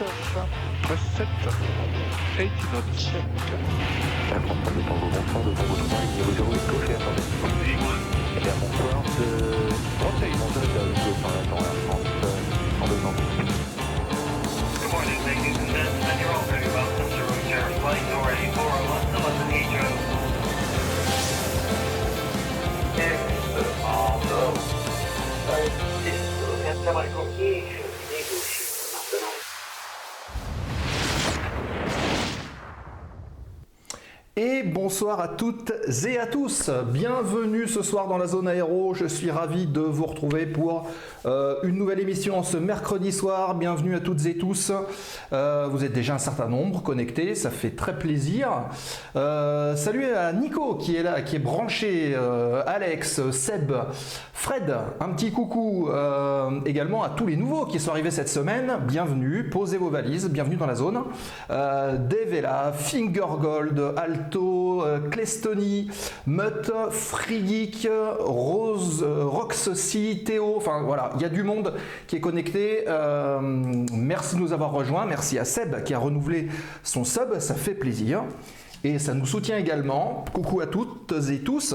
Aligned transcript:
take-off. 0.00 0.48
Press 0.82 1.02
7. 1.16 1.28
80 2.38 2.72
knots. 2.72 3.04
Check. 3.04 3.24
La 4.30 4.40
France 4.40 4.64
de 4.64 4.80
Tango, 4.88 5.06
bonsoir, 5.12 5.44
de 5.44 5.52
Tango 5.52 5.76
3, 5.76 6.00
niveau 6.16 6.32
0 6.32 6.48
est 6.56 6.64
gauche 6.70 6.88
et 6.88 6.96
attendez. 6.96 7.26
Eh 8.36 8.40
bien, 8.40 8.56
bonsoir, 8.60 8.96
de... 9.20 9.28
Rotate. 10.00 10.32
Bonsoir, 10.40 10.64
de 10.64 10.72
David, 10.72 11.16
par 11.20 11.32
la 11.36 11.42
temps, 11.50 11.60
la 11.60 11.74
France, 11.84 12.08
euh, 12.24 12.80
en 12.80 12.86
deux 12.88 13.02
ans. 13.04 13.16
Good 14.80 14.90
morning, 14.90 15.20
ladies 15.28 15.56
and 15.60 15.68
gentlemen. 15.68 16.16
You're 16.16 16.32
all 16.32 16.48
very 16.48 16.70
welcome 16.72 17.08
to 17.12 17.20
route 17.28 17.48
your 17.52 17.68
flight 17.84 18.04
number 18.08 18.32
8401 18.32 19.04
to 19.12 19.18
London 19.20 19.48
Heathrow. 19.52 19.92
Et 22.96 23.30
bonsoir 35.00 35.20
à 35.20 35.28
toutes 35.28 35.72
et 36.06 36.18
à 36.18 36.26
tous. 36.26 36.68
Bienvenue 36.92 37.66
ce 37.66 37.82
soir 37.82 38.06
dans 38.06 38.18
la 38.18 38.26
zone 38.26 38.46
aéro. 38.46 38.92
Je 38.92 39.06
suis 39.06 39.30
ravi 39.30 39.66
de 39.66 39.80
vous 39.80 40.04
retrouver 40.04 40.44
pour 40.44 40.88
euh, 41.24 41.54
une 41.62 41.76
nouvelle 41.76 42.00
émission 42.00 42.42
ce 42.42 42.58
mercredi 42.58 43.10
soir. 43.10 43.54
Bienvenue 43.54 43.96
à 43.96 44.00
toutes 44.00 44.26
et 44.26 44.36
tous. 44.36 44.70
Euh, 45.32 45.68
vous 45.70 45.86
êtes 45.86 45.94
déjà 45.94 46.16
un 46.16 46.18
certain 46.18 46.48
nombre 46.48 46.82
connectés, 46.82 47.34
ça 47.34 47.48
fait 47.48 47.70
très 47.70 47.98
plaisir. 47.98 48.50
Euh, 49.16 49.74
salut 49.74 50.04
à 50.04 50.34
Nico 50.34 50.74
qui 50.74 50.96
est 50.96 51.02
là, 51.02 51.22
qui 51.22 51.36
est 51.36 51.38
branché, 51.38 52.12
euh, 52.14 52.62
Alex, 52.66 53.30
Seb, 53.30 53.72
Fred, 54.34 54.74
un 55.00 55.08
petit 55.10 55.32
coucou 55.32 55.88
également 56.66 57.02
à 57.02 57.08
tous 57.08 57.26
les 57.26 57.36
nouveaux 57.36 57.64
qui 57.64 57.80
sont 57.80 57.92
arrivés 57.92 58.10
cette 58.10 58.28
semaine. 58.28 58.72
Bienvenue, 58.86 59.48
posez 59.48 59.78
vos 59.78 59.88
valises, 59.88 60.28
bienvenue 60.28 60.56
dans 60.56 60.66
la 60.66 60.74
zone. 60.74 61.04
Là, 61.48 62.72
Fingergold, 62.72 63.94
Alto, 63.96 64.82
Clestony, 64.98 65.88
Mutt, 66.26 66.70
Freegeek, 66.90 67.88
Rose, 68.18 69.02
euh, 69.02 69.24
Roxy, 69.24 70.22
Théo, 70.24 70.54
enfin 70.56 70.82
voilà, 70.82 71.10
il 71.16 71.22
y 71.22 71.24
a 71.24 71.28
du 71.28 71.42
monde 71.42 71.74
qui 72.06 72.16
est 72.16 72.20
connecté. 72.20 72.84
Euh, 72.88 73.40
merci 73.92 74.36
de 74.36 74.40
nous 74.40 74.52
avoir 74.52 74.72
rejoints, 74.72 75.06
merci 75.06 75.38
à 75.38 75.44
Seb 75.44 75.82
qui 75.84 75.94
a 75.94 75.98
renouvelé 75.98 76.48
son 76.82 77.04
sub, 77.04 77.38
ça 77.38 77.54
fait 77.54 77.74
plaisir. 77.74 78.24
Et 78.82 78.98
ça 78.98 79.12
nous 79.12 79.26
soutient 79.26 79.58
également. 79.58 80.24
Coucou 80.32 80.60
à 80.60 80.66
toutes 80.66 81.12
et 81.30 81.40
tous. 81.40 81.74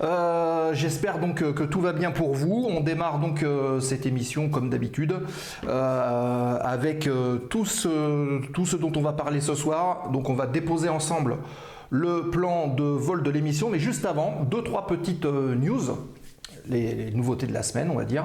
Euh, 0.00 0.72
J'espère 0.74 1.18
donc 1.18 1.36
que, 1.36 1.52
que 1.52 1.62
tout 1.64 1.80
va 1.80 1.92
bien 1.92 2.10
pour 2.10 2.34
vous. 2.34 2.66
On 2.68 2.80
démarre 2.80 3.18
donc 3.18 3.42
euh, 3.42 3.80
cette 3.80 4.06
émission 4.06 4.48
comme 4.48 4.70
d'habitude 4.70 5.14
euh, 5.66 6.58
avec 6.60 7.06
euh, 7.06 7.36
tout, 7.36 7.64
ce, 7.64 8.76
dont 8.76 8.92
on 8.96 9.02
va 9.02 9.12
parler 9.12 9.40
ce 9.40 9.54
soir. 9.54 10.10
Donc 10.12 10.28
on 10.28 10.34
va 10.34 10.46
déposer 10.46 10.88
ensemble 10.88 11.36
le 11.90 12.30
plan 12.30 12.66
de 12.68 12.82
vol 12.82 13.22
de 13.22 13.30
l'émission, 13.30 13.70
mais 13.70 13.78
juste 13.78 14.04
avant, 14.04 14.42
deux 14.50 14.62
trois 14.62 14.86
petites 14.86 15.26
euh, 15.26 15.54
news. 15.54 15.96
Les, 16.68 17.10
nouveautés 17.12 17.46
de 17.46 17.52
la 17.52 17.62
semaine, 17.62 17.90
on 17.90 17.96
va 17.96 18.04
dire. 18.04 18.24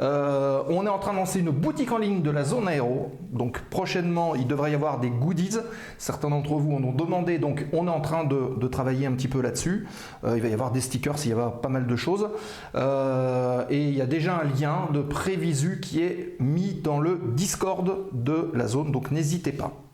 Euh, 0.00 0.62
on 0.68 0.84
est 0.84 0.90
en 0.90 0.98
train 0.98 1.12
de 1.12 1.18
lancer 1.18 1.40
une 1.40 1.50
boutique 1.50 1.92
en 1.92 1.98
ligne 1.98 2.22
de 2.22 2.30
la 2.30 2.44
zone 2.44 2.68
aéro. 2.68 3.12
Donc 3.30 3.60
prochainement, 3.70 4.34
il 4.34 4.46
devrait 4.46 4.72
y 4.72 4.74
avoir 4.74 5.00
des 5.00 5.10
goodies. 5.10 5.58
Certains 5.96 6.30
d'entre 6.30 6.54
vous 6.54 6.74
en 6.74 6.82
ont 6.82 6.92
demandé, 6.92 7.38
donc 7.38 7.66
on 7.72 7.86
est 7.86 7.90
en 7.90 8.00
train 8.00 8.24
de, 8.24 8.66
travailler 8.68 9.06
un 9.06 9.12
petit 9.12 9.28
peu 9.28 9.40
là-dessus. 9.40 9.86
Euh, 10.24 10.34
il 10.36 10.42
va 10.42 10.48
y 10.48 10.52
avoir 10.52 10.72
des 10.72 10.80
stickers, 10.80 11.16
il 11.24 11.30
y 11.30 11.32
avoir 11.32 11.60
pas 11.60 11.68
mal 11.68 11.86
de 11.86 11.96
choses. 11.96 12.28
Euh, 12.74 13.64
et 13.70 13.82
il 13.82 13.94
y 13.94 14.02
a 14.02 14.06
déjà 14.06 14.40
un 14.40 14.44
lien 14.44 14.88
de 14.92 15.00
prévisu 15.00 15.80
qui 15.80 16.02
est 16.02 16.36
mis 16.40 16.74
dans 16.74 17.00
le 17.00 17.20
Discord 17.34 18.08
de 18.12 18.50
la 18.54 18.66
zone, 18.66 18.92
donc 18.92 19.10
n'hésitez 19.10 19.52
pas. 19.52 19.87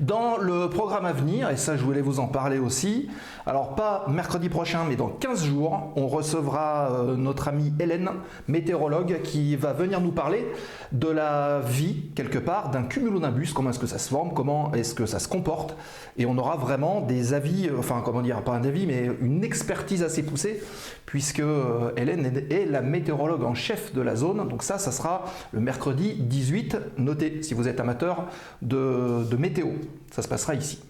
Dans 0.00 0.38
le 0.38 0.70
programme 0.70 1.04
à 1.04 1.12
venir, 1.12 1.50
et 1.50 1.58
ça 1.58 1.76
je 1.76 1.84
voulais 1.84 2.00
vous 2.00 2.20
en 2.20 2.26
parler 2.26 2.58
aussi, 2.58 3.10
alors 3.44 3.74
pas 3.74 4.06
mercredi 4.08 4.48
prochain, 4.48 4.86
mais 4.88 4.96
dans 4.96 5.08
15 5.08 5.44
jours, 5.44 5.92
on 5.94 6.08
recevra 6.08 6.90
euh, 6.90 7.16
notre 7.16 7.48
amie 7.48 7.74
Hélène, 7.78 8.08
météorologue, 8.48 9.20
qui 9.22 9.56
va 9.56 9.74
venir 9.74 10.00
nous 10.00 10.12
parler 10.12 10.46
de 10.92 11.08
la 11.08 11.60
vie, 11.60 12.06
quelque 12.14 12.38
part, 12.38 12.70
d'un 12.70 12.84
cumulonimbus, 12.84 13.52
comment 13.54 13.68
est-ce 13.68 13.78
que 13.78 13.86
ça 13.86 13.98
se 13.98 14.08
forme, 14.08 14.32
comment 14.32 14.72
est-ce 14.72 14.94
que 14.94 15.04
ça 15.04 15.18
se 15.18 15.28
comporte, 15.28 15.76
et 16.16 16.24
on 16.24 16.38
aura 16.38 16.56
vraiment 16.56 17.02
des 17.02 17.34
avis, 17.34 17.68
euh, 17.68 17.76
enfin 17.78 18.00
comment 18.02 18.22
dire, 18.22 18.40
pas 18.42 18.52
un 18.52 18.64
avis, 18.64 18.86
mais 18.86 19.10
une 19.20 19.44
expertise 19.44 20.02
assez 20.02 20.22
poussée, 20.22 20.62
puisque 21.04 21.40
euh, 21.40 21.90
Hélène 21.98 22.42
est 22.48 22.64
la 22.64 22.80
météorologue 22.80 23.44
en 23.44 23.54
chef 23.54 23.92
de 23.92 24.00
la 24.00 24.16
zone, 24.16 24.48
donc 24.48 24.62
ça, 24.62 24.78
ça 24.78 24.92
sera 24.92 25.26
le 25.52 25.60
mercredi 25.60 26.14
18, 26.14 26.78
notez 26.96 27.42
si 27.42 27.52
vous 27.52 27.68
êtes 27.68 27.80
amateur 27.80 28.24
de 28.62 29.36
météo, 29.36 29.66
ça 30.10 30.22
se 30.22 30.28
passera 30.28 30.54
ici. 30.54 30.80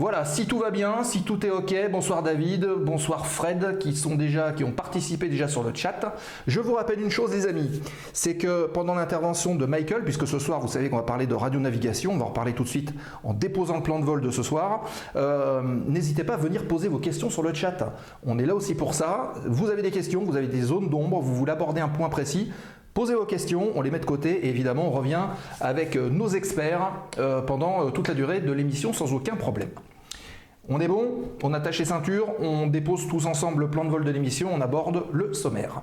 Voilà, 0.00 0.24
si 0.24 0.46
tout 0.46 0.58
va 0.58 0.70
bien, 0.70 1.04
si 1.04 1.24
tout 1.24 1.44
est 1.44 1.50
ok, 1.50 1.74
bonsoir 1.92 2.22
David, 2.22 2.66
bonsoir 2.86 3.26
Fred 3.26 3.76
qui 3.76 3.94
sont 3.94 4.14
déjà, 4.14 4.52
qui 4.52 4.64
ont 4.64 4.72
participé 4.72 5.28
déjà 5.28 5.46
sur 5.46 5.62
le 5.62 5.74
chat. 5.74 6.16
Je 6.46 6.58
vous 6.58 6.72
rappelle 6.72 7.02
une 7.02 7.10
chose 7.10 7.32
les 7.32 7.46
amis, 7.46 7.82
c'est 8.14 8.38
que 8.38 8.64
pendant 8.64 8.94
l'intervention 8.94 9.56
de 9.56 9.66
Michael, 9.66 10.02
puisque 10.02 10.26
ce 10.26 10.38
soir 10.38 10.58
vous 10.60 10.68
savez 10.68 10.88
qu'on 10.88 10.96
va 10.96 11.02
parler 11.02 11.26
de 11.26 11.34
radionavigation, 11.34 12.12
on 12.12 12.16
va 12.16 12.24
en 12.24 12.28
reparler 12.28 12.54
tout 12.54 12.64
de 12.64 12.68
suite 12.70 12.94
en 13.24 13.34
déposant 13.34 13.76
le 13.76 13.82
plan 13.82 13.98
de 13.98 14.06
vol 14.06 14.22
de 14.22 14.30
ce 14.30 14.42
soir, 14.42 14.84
euh, 15.16 15.60
n'hésitez 15.86 16.24
pas 16.24 16.32
à 16.32 16.38
venir 16.38 16.66
poser 16.66 16.88
vos 16.88 16.98
questions 16.98 17.28
sur 17.28 17.42
le 17.42 17.52
chat. 17.52 17.92
On 18.24 18.38
est 18.38 18.46
là 18.46 18.54
aussi 18.54 18.74
pour 18.74 18.94
ça. 18.94 19.34
Vous 19.44 19.68
avez 19.68 19.82
des 19.82 19.90
questions, 19.90 20.24
vous 20.24 20.36
avez 20.36 20.46
des 20.46 20.62
zones 20.62 20.88
d'ombre, 20.88 21.20
vous 21.20 21.34
voulez 21.34 21.52
aborder 21.52 21.82
un 21.82 21.88
point 21.88 22.08
précis, 22.08 22.50
Posez 22.94 23.14
vos 23.14 23.24
questions, 23.24 23.70
on 23.76 23.82
les 23.82 23.90
met 23.90 24.00
de 24.00 24.04
côté 24.04 24.46
et 24.46 24.48
évidemment 24.48 24.88
on 24.88 24.90
revient 24.90 25.22
avec 25.60 25.96
euh, 25.96 26.08
nos 26.08 26.28
experts 26.28 26.92
euh, 27.18 27.40
pendant 27.40 27.86
euh, 27.86 27.90
toute 27.90 28.08
la 28.08 28.14
durée 28.14 28.40
de 28.40 28.50
l'émission 28.50 28.92
sans 28.92 29.12
aucun 29.12 29.36
problème. 29.36 29.70
On 30.68 30.80
est 30.80 30.88
bon 30.88 31.22
On 31.42 31.54
attache 31.54 31.78
les 31.78 31.84
ceintures, 31.84 32.28
on 32.40 32.66
dépose 32.66 33.06
tous 33.08 33.26
ensemble 33.26 33.62
le 33.62 33.70
plan 33.70 33.84
de 33.84 33.90
vol 33.90 34.04
de 34.04 34.10
l'émission, 34.10 34.50
on 34.52 34.60
aborde 34.60 35.04
le 35.12 35.32
sommaire. 35.34 35.82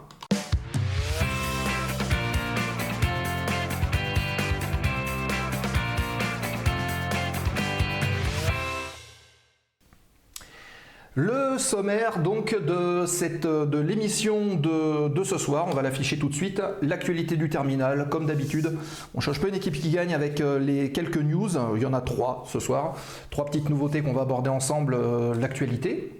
Le 11.20 11.58
sommaire 11.58 12.20
donc 12.20 12.56
de, 12.64 13.08
cette, 13.08 13.48
de 13.48 13.80
l'émission 13.80 14.54
de, 14.54 15.08
de 15.08 15.24
ce 15.24 15.40
soir, 15.40 15.66
on 15.68 15.74
va 15.74 15.82
l'afficher 15.82 16.20
tout 16.20 16.30
de 16.30 16.36
suite. 16.36 16.62
L'actualité 16.84 17.38
du 17.38 17.50
terminal, 17.50 18.08
comme 18.10 18.28
d'habitude. 18.28 18.78
On 19.16 19.20
change 19.20 19.42
pas 19.42 19.48
une 19.48 19.56
équipe 19.56 19.74
qui 19.74 19.90
gagne 19.90 20.14
avec 20.14 20.42
euh, 20.42 20.60
les 20.60 20.92
quelques 20.92 21.18
news. 21.18 21.50
Il 21.76 21.82
y 21.82 21.88
en 21.88 21.94
a 21.94 22.02
trois 22.02 22.44
ce 22.46 22.60
soir. 22.60 22.96
Trois 23.32 23.46
petites 23.46 23.68
nouveautés 23.68 24.04
qu'on 24.04 24.14
va 24.14 24.22
aborder 24.22 24.52
ensemble. 24.52 24.94
euh, 24.94 25.34
L'actualité, 25.34 26.17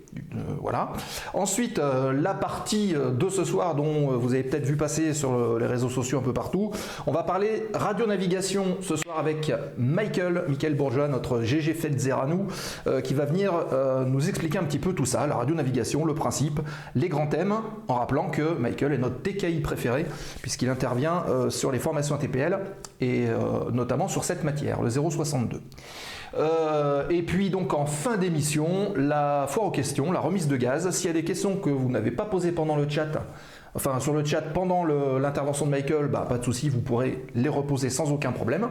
voilà. 0.62 0.94
Ensuite, 1.34 1.80
euh, 1.80 2.14
la 2.14 2.34
partie 2.34 2.94
euh, 2.96 3.12
de 3.12 3.30
ce 3.30 3.44
soir 3.44 3.76
dont 3.76 4.12
euh, 4.12 4.16
vous 4.16 4.34
avez 4.34 4.44
peut-être 4.44 4.66
vu 4.66 4.76
passer 4.76 5.14
sur 5.14 5.34
euh, 5.34 5.58
les 5.60 5.66
réseaux 5.66 5.90
sociaux 5.90 6.20
un 6.20 6.22
peu 6.22 6.34
partout. 6.34 6.72
On 7.06 7.12
va 7.12 7.24
parler 7.24 7.68
radionavigation 7.74 8.78
ce 8.82 8.96
soir 8.96 9.20
avec 9.20 9.52
Michael, 9.78 10.44
Michael 10.48 10.76
Bourgeois, 10.76 11.08
notre 11.08 11.42
GG 11.42 11.74
Fetzer 11.74 12.12
à 12.12 12.26
nous, 12.26 12.48
euh, 12.88 13.02
qui 13.02 13.14
va 13.14 13.26
venir 13.26 13.54
euh, 13.74 14.06
nous 14.06 14.30
expliquer 14.30 14.58
un 14.58 14.64
petit 14.64 14.80
peu 14.80 14.94
tout 14.94 15.06
ça, 15.06 15.28
la 15.28 15.36
radionavigation, 15.36 16.06
le 16.06 16.14
principe, 16.14 16.60
les 16.96 17.10
grands 17.10 17.28
thèmes, 17.28 17.54
en 17.88 17.96
rappelant 17.96 18.30
que 18.30 18.58
Michael 18.58 18.94
est 18.94 18.98
notre 18.98 19.22
TKI 19.22 19.60
préféré, 19.60 20.06
puisqu'il 20.42 20.70
intervient 20.70 21.24
euh, 21.30 21.50
sur 21.50 21.72
les 21.72 21.80
formations 21.80 22.16
ATPL 22.16 22.60
et 23.02 23.28
euh, 23.28 23.72
notamment 23.72 24.08
sur 24.08 24.24
cette 24.24 24.44
matière, 24.44 24.82
le 24.82 24.90
062. 24.90 25.62
Euh, 26.38 27.08
et 27.10 27.24
puis 27.24 27.50
donc 27.50 27.74
en 27.74 27.86
fin 27.86 28.18
d'émission, 28.18 28.94
la 28.96 29.46
foire 29.48 29.68
aux 29.68 29.72
questions, 29.72 30.12
la 30.12 30.20
remise 30.20 30.48
de 30.48 30.56
gaz. 30.56 30.90
S'il 30.92 31.08
y 31.08 31.10
a 31.10 31.14
des 31.14 31.24
questions 31.24 31.58
que 31.58 31.70
vous 31.70 31.90
n'avez 31.90 32.12
pas 32.12 32.26
posées 32.26 32.52
pendant 32.52 32.76
le 32.76 32.88
chat, 32.88 33.08
enfin 33.76 34.00
sur 34.00 34.14
le 34.14 34.24
chat 34.24 34.42
pendant 34.42 34.84
l'intervention 34.84 35.66
de 35.66 35.72
Michael, 35.72 36.08
bah, 36.08 36.26
pas 36.28 36.38
de 36.38 36.44
souci, 36.44 36.70
vous 36.70 36.82
pourrez 36.82 37.26
les 37.34 37.50
reposer 37.50 37.90
sans 37.90 38.12
aucun 38.12 38.32
problème. 38.32 38.70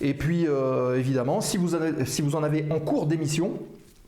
Et 0.00 0.14
puis 0.14 0.46
euh, 0.46 0.98
évidemment, 0.98 1.40
si 1.40 1.56
vous, 1.56 1.74
en 1.74 2.42
avez, 2.42 2.66
en 2.70 2.80
cours 2.80 3.06
d'émission, 3.06 3.54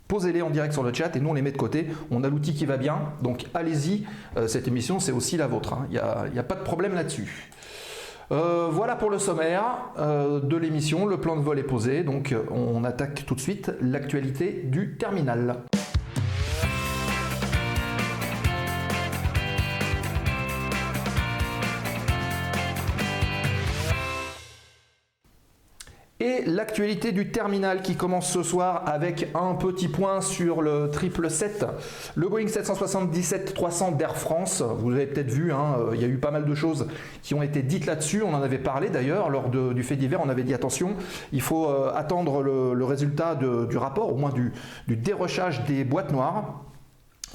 Posez-les 0.09 0.41
en 0.41 0.49
direct 0.49 0.73
sur 0.73 0.83
le 0.83 0.91
chat 0.91 1.15
et 1.17 1.21
nous 1.21 1.29
on 1.29 1.35
les 1.35 1.43
met 1.43 1.53
de 1.53 1.59
côté. 1.59 1.87
On 2.11 2.25
a 2.25 2.31
l'outil 2.31 2.55
qui 2.55 2.65
va 2.65 2.79
bien, 2.79 3.13
donc 3.23 3.45
allez-y. 3.53 4.07
Euh, 4.39 4.49
cette 4.49 4.67
émission 4.67 5.01
c'est 5.01 5.13
aussi 5.13 5.37
la 5.37 5.47
vôtre. 5.47 5.75
hein. 5.75 5.87
Il 5.91 6.33
n'y 6.33 6.39
a 6.39 6.43
pas 6.43 6.55
de 6.55 6.63
problème 6.63 6.95
là-dessus. 6.95 7.51
Euh, 8.31 8.69
voilà 8.71 8.95
pour 8.95 9.09
le 9.09 9.19
sommaire 9.19 9.65
euh, 9.99 10.41
de 10.41 10.57
l'émission. 10.57 11.07
Le 11.07 11.19
plan 11.19 11.37
de 11.37 11.41
vol 11.41 11.59
est 11.59 11.63
posé, 11.65 12.03
donc 12.03 12.33
euh, 12.33 12.43
on 12.51 12.85
attaque 12.85 13.25
tout 13.27 13.35
de 13.35 13.41
suite 13.41 13.73
l'actualité 13.81 14.65
du 14.65 14.97
terminal. 14.97 15.63
Et 26.21 26.43
l'actualité 26.47 27.13
du 27.13 27.31
terminal 27.31 27.81
qui 27.81 27.95
commence 27.95 28.29
ce 28.33 28.43
soir 28.43 28.83
avec 28.87 29.29
un 29.37 29.55
petit 29.55 29.87
point 29.87 30.21
sur 30.21 30.63
le 30.63 30.91
777, 30.93 31.65
le 32.17 32.29
Boeing 32.29 32.47
777-300 32.47 33.97
d'Air 33.97 34.17
France. 34.17 34.61
Vous 34.61 34.91
avez 34.91 35.07
peut-être 35.07 35.31
vu, 35.31 35.53
hein, 35.53 35.77
euh, 35.79 35.91
il 35.95 36.01
y 36.01 36.05
a 36.05 36.09
eu 36.09 36.19
pas 36.19 36.33
mal 36.33 36.45
de 36.45 36.55
choses 36.57 36.89
qui 37.23 37.35
ont 37.35 37.43
été 37.43 37.63
dites 37.63 37.87
là-dessus. 37.87 38.23
On 38.25 38.35
en 38.35 38.43
avait 38.43 38.59
parlé 38.59 38.91
d'ailleurs 38.91 39.31
lors 39.31 39.49
du 39.49 39.83
fait 39.85 39.95
divers. 39.95 40.21
On 40.21 40.29
avait 40.29 40.43
dit 40.43 40.55
attention, 40.55 40.97
il 41.33 41.41
faut 41.41 41.69
euh, 41.69 41.93
attendre 41.95 42.43
le, 42.43 42.85
résultat 42.85 43.37
du 43.37 43.77
rapport, 43.77 44.13
au 44.13 44.17
moins 44.17 44.33
du 44.33 44.53
dérochage 44.89 45.65
des 45.67 45.85
boîtes 45.85 46.11
noires 46.11 46.65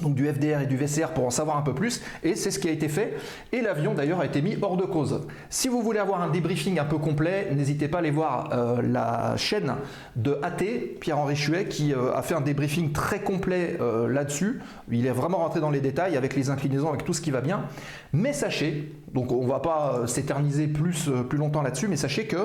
donc 0.00 0.14
du 0.14 0.26
FDR 0.26 0.62
et 0.62 0.66
du 0.66 0.76
VCR 0.76 1.12
pour 1.14 1.26
en 1.26 1.30
savoir 1.30 1.56
un 1.56 1.62
peu 1.62 1.74
plus, 1.74 2.02
et 2.22 2.34
c'est 2.34 2.50
ce 2.50 2.58
qui 2.58 2.68
a 2.68 2.72
été 2.72 2.88
fait, 2.88 3.16
et 3.52 3.60
l'avion 3.60 3.94
d'ailleurs 3.94 4.20
a 4.20 4.26
été 4.26 4.42
mis 4.42 4.56
hors 4.60 4.76
de 4.76 4.84
cause. 4.84 5.22
Si 5.50 5.68
vous 5.68 5.82
voulez 5.82 5.98
avoir 5.98 6.22
un 6.22 6.30
débriefing 6.30 6.78
un 6.78 6.84
peu 6.84 6.98
complet, 6.98 7.48
n'hésitez 7.54 7.88
pas 7.88 7.98
à 7.98 8.00
aller 8.00 8.10
voir 8.10 8.50
euh, 8.52 8.82
la 8.82 9.36
chaîne 9.36 9.74
de 10.16 10.38
AT, 10.42 10.64
Pierre-Henri 11.00 11.36
Chuet, 11.36 11.66
qui 11.66 11.92
euh, 11.92 12.14
a 12.14 12.22
fait 12.22 12.34
un 12.34 12.40
débriefing 12.40 12.92
très 12.92 13.20
complet 13.20 13.76
euh, 13.80 14.08
là-dessus. 14.08 14.60
Il 14.90 15.06
est 15.06 15.10
vraiment 15.10 15.38
rentré 15.38 15.60
dans 15.60 15.70
les 15.70 15.80
détails 15.80 16.16
avec 16.16 16.34
les 16.34 16.50
inclinaisons, 16.50 16.88
avec 16.88 17.04
tout 17.04 17.12
ce 17.12 17.20
qui 17.20 17.30
va 17.30 17.40
bien. 17.40 17.64
Mais 18.14 18.32
sachez, 18.32 18.92
donc 19.12 19.32
on 19.32 19.44
va 19.44 19.58
pas 19.58 19.98
euh, 19.98 20.06
s'éterniser 20.06 20.68
plus, 20.68 21.08
euh, 21.08 21.24
plus 21.24 21.36
longtemps 21.36 21.62
là-dessus, 21.62 21.88
mais 21.88 21.96
sachez 21.96 22.26
que 22.26 22.36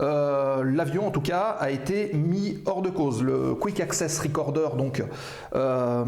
euh, 0.00 0.64
l'avion 0.64 1.06
en 1.06 1.12
tout 1.12 1.20
cas 1.20 1.56
a 1.60 1.70
été 1.70 2.10
mis 2.14 2.58
hors 2.66 2.82
de 2.82 2.90
cause. 2.90 3.22
Le 3.22 3.54
Quick 3.54 3.78
Access 3.78 4.18
Recorder 4.18 4.70
donc, 4.76 5.04
a 5.54 6.04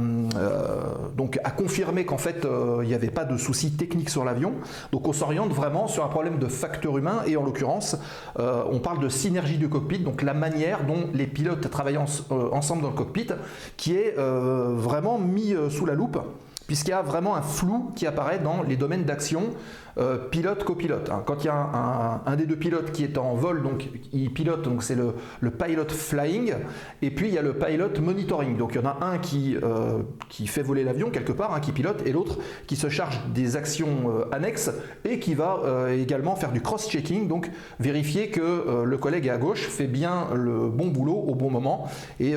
confirmé 1.50 2.04
qu'en 2.04 2.18
fait 2.18 2.46
il 2.82 2.88
n'y 2.88 2.94
avait 2.94 3.10
pas 3.10 3.24
de 3.24 3.36
souci 3.36 3.76
technique 3.76 4.10
sur 4.10 4.24
l'avion. 4.24 4.54
Donc 4.90 5.06
on 5.06 5.12
s'oriente 5.12 5.52
vraiment 5.52 5.86
sur 5.86 6.04
un 6.04 6.08
problème 6.08 6.40
de 6.40 6.46
facteur 6.46 6.98
humain 6.98 7.22
et 7.28 7.36
en 7.36 7.44
l'occurrence 7.44 7.96
on 8.36 8.80
parle 8.80 8.98
de 8.98 9.08
synergie 9.08 9.56
du 9.58 9.68
cockpit, 9.68 10.00
donc 10.00 10.22
la 10.22 10.34
manière 10.34 10.84
dont 10.84 11.08
les 11.14 11.28
pilotes 11.28 11.70
travaillent 11.70 11.98
ens- 11.98 12.24
ensemble 12.52 12.82
dans 12.82 12.90
le 12.90 12.96
cockpit 12.96 13.28
qui 13.76 13.94
est 13.94 14.16
vraiment 14.16 15.18
mis 15.20 15.54
sous 15.70 15.86
la 15.86 15.94
loupe 15.94 16.18
puisqu'il 16.66 16.90
y 16.90 16.94
a 16.94 17.02
vraiment 17.02 17.36
un 17.36 17.42
flou 17.42 17.92
qui 17.94 18.06
apparaît 18.06 18.38
dans 18.38 18.62
les 18.62 18.76
domaines 18.76 19.04
d'action 19.04 19.54
euh, 19.98 20.18
pilote-copilote. 20.18 21.10
hein. 21.10 21.22
Quand 21.24 21.44
il 21.44 21.46
y 21.46 21.50
a 21.50 22.22
un, 22.26 22.36
des 22.36 22.46
deux 22.46 22.56
pilotes 22.56 22.92
qui 22.92 23.04
est 23.04 23.18
en 23.18 23.34
vol, 23.34 23.62
donc 23.62 23.88
il 24.12 24.32
pilote, 24.32 24.62
donc 24.62 24.82
c'est 24.82 24.94
le, 24.94 25.14
le 25.40 25.50
pilot 25.50 25.88
flying, 25.88 26.54
et 27.02 27.10
puis 27.10 27.28
il 27.28 27.34
y 27.34 27.38
a 27.38 27.42
le 27.42 27.54
pilot 27.54 28.00
monitoring. 28.00 28.56
Donc 28.56 28.74
il 28.74 28.80
y 28.80 28.84
en 28.84 28.88
a 28.88 28.98
un 29.00 29.18
qui, 29.18 29.56
euh, 29.62 30.02
qui 30.28 30.46
fait 30.46 30.62
voler 30.62 30.84
l'avion 30.84 31.10
quelque 31.10 31.32
part, 31.32 31.54
hein, 31.54 31.60
qui 31.60 31.72
pilote, 31.72 32.02
et 32.06 32.12
l'autre 32.12 32.38
qui 32.66 32.76
se 32.76 32.88
charge 32.88 33.20
des 33.34 33.56
actions 33.56 34.10
euh, 34.10 34.24
annexes 34.32 34.70
et 35.04 35.18
qui 35.18 35.34
va 35.34 35.62
également 35.92 36.36
faire 36.36 36.52
du 36.52 36.60
cross-checking, 36.60 37.28
donc 37.28 37.50
vérifier 37.80 38.28
que 38.30 38.84
le 38.84 38.98
collègue 38.98 39.28
à 39.28 39.38
gauche 39.38 39.68
fait 39.68 39.86
bien 39.86 40.28
le 40.34 40.68
bon 40.68 40.88
boulot 40.88 41.14
au 41.14 41.34
bon 41.34 41.50
moment, 41.50 41.88
et 42.20 42.34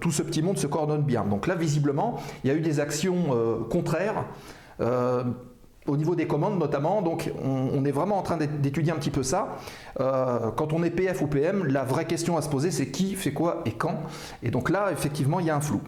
tout 0.00 0.10
ce 0.10 0.22
petit 0.22 0.42
monde 0.42 0.58
se 0.58 0.66
coordonne 0.66 1.02
bien. 1.02 1.24
Donc 1.24 1.46
là, 1.46 1.54
visiblement, 1.54 2.20
il 2.44 2.48
y 2.48 2.52
a 2.52 2.56
eu 2.56 2.60
des 2.60 2.80
actions 2.80 3.64
contraires. 3.70 4.24
Au 5.88 5.96
niveau 5.96 6.14
des 6.14 6.26
commandes 6.26 6.58
notamment, 6.58 7.02
donc 7.02 7.32
on, 7.44 7.84
est 7.84 7.90
vraiment 7.90 8.18
en 8.18 8.22
train 8.22 8.36
d'é- 8.36 8.46
d'étudier 8.46 8.92
un 8.92 8.96
petit 8.96 9.10
peu 9.10 9.22
ça. 9.22 9.56
Euh, 10.00 10.50
quand 10.56 10.72
on 10.72 10.82
est 10.82 10.90
PF 10.90 11.22
ou 11.22 11.26
PM, 11.26 11.64
la 11.66 11.84
vraie 11.84 12.04
question 12.04 12.36
à 12.36 12.42
se 12.42 12.48
poser 12.48 12.70
c'est 12.70 12.88
qui 12.88 13.14
fait 13.14 13.32
quoi 13.32 13.62
et 13.64 13.72
quand. 13.72 13.98
Et 14.42 14.50
donc 14.50 14.70
là, 14.70 14.90
effectivement, 14.92 15.40
il 15.40 15.46
y 15.46 15.50
a 15.50 15.56
un 15.56 15.60
flou. 15.60 15.80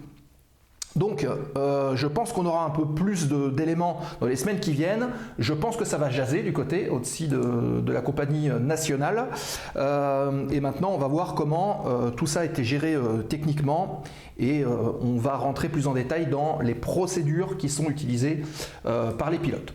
Donc, 0.97 1.25
euh, 1.57 1.95
je 1.95 2.09
pense 2.09 2.33
qu'on 2.33 2.47
aura 2.47 2.64
un 2.64 2.71
peu 2.71 2.85
plus 2.85 3.28
d'éléments 3.28 4.00
dans 4.21 4.26
les 4.26 4.35
semaines 4.35 4.59
qui 4.59 4.73
viennent. 4.73 5.11
Je 5.38 5.52
pense 5.54 5.76
que 5.76 5.85
ça 5.85 5.99
va 5.99 6.11
jaser 6.11 6.42
du 6.42 6.52
côté 6.52 6.88
au-dessus 6.88 7.28
de, 7.28 7.80
de 7.80 7.92
la 7.92 8.00
compagnie 8.00 8.49
nationale. 8.49 9.28
Euh, 9.76 10.49
et 10.50 10.59
maintenant, 10.59 10.90
on 10.92 10.99
va 10.99 11.07
voir 11.07 11.35
comment 11.37 11.85
tout 12.16 12.26
ça 12.26 12.40
a 12.40 12.45
été 12.45 12.64
géré 12.64 12.97
techniquement. 13.28 14.02
Et 14.37 14.64
on 14.66 15.16
va 15.16 15.37
rentrer 15.37 15.69
plus 15.69 15.87
en 15.87 15.92
détail 15.95 16.26
dans 16.26 16.59
les 16.61 16.75
procédures 16.75 17.57
qui 17.57 17.69
sont 17.69 17.88
utilisées 17.88 18.42
par 18.83 19.30
les 19.30 19.38
pilotes. 19.38 19.73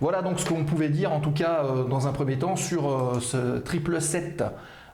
Voilà 0.00 0.22
donc 0.22 0.40
ce 0.40 0.48
qu'on 0.48 0.64
pouvait 0.64 0.88
dire 0.88 1.12
en 1.12 1.20
tout 1.20 1.30
cas 1.30 1.64
euh, 1.64 1.84
dans 1.84 2.06
un 2.06 2.12
premier 2.12 2.38
temps 2.38 2.56
sur 2.56 2.88
euh, 2.88 3.20
ce 3.20 3.62
777 3.64 4.44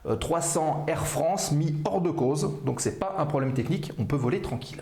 euh, 0.07 0.15
300 0.15 0.85
Air 0.87 1.05
France 1.05 1.51
mis 1.51 1.75
hors 1.85 2.01
de 2.01 2.11
cause. 2.11 2.51
Donc 2.65 2.81
c'est 2.81 2.99
pas 2.99 3.15
un 3.17 3.25
problème 3.25 3.53
technique, 3.53 3.91
on 3.99 4.05
peut 4.05 4.15
voler 4.15 4.41
tranquille. 4.41 4.81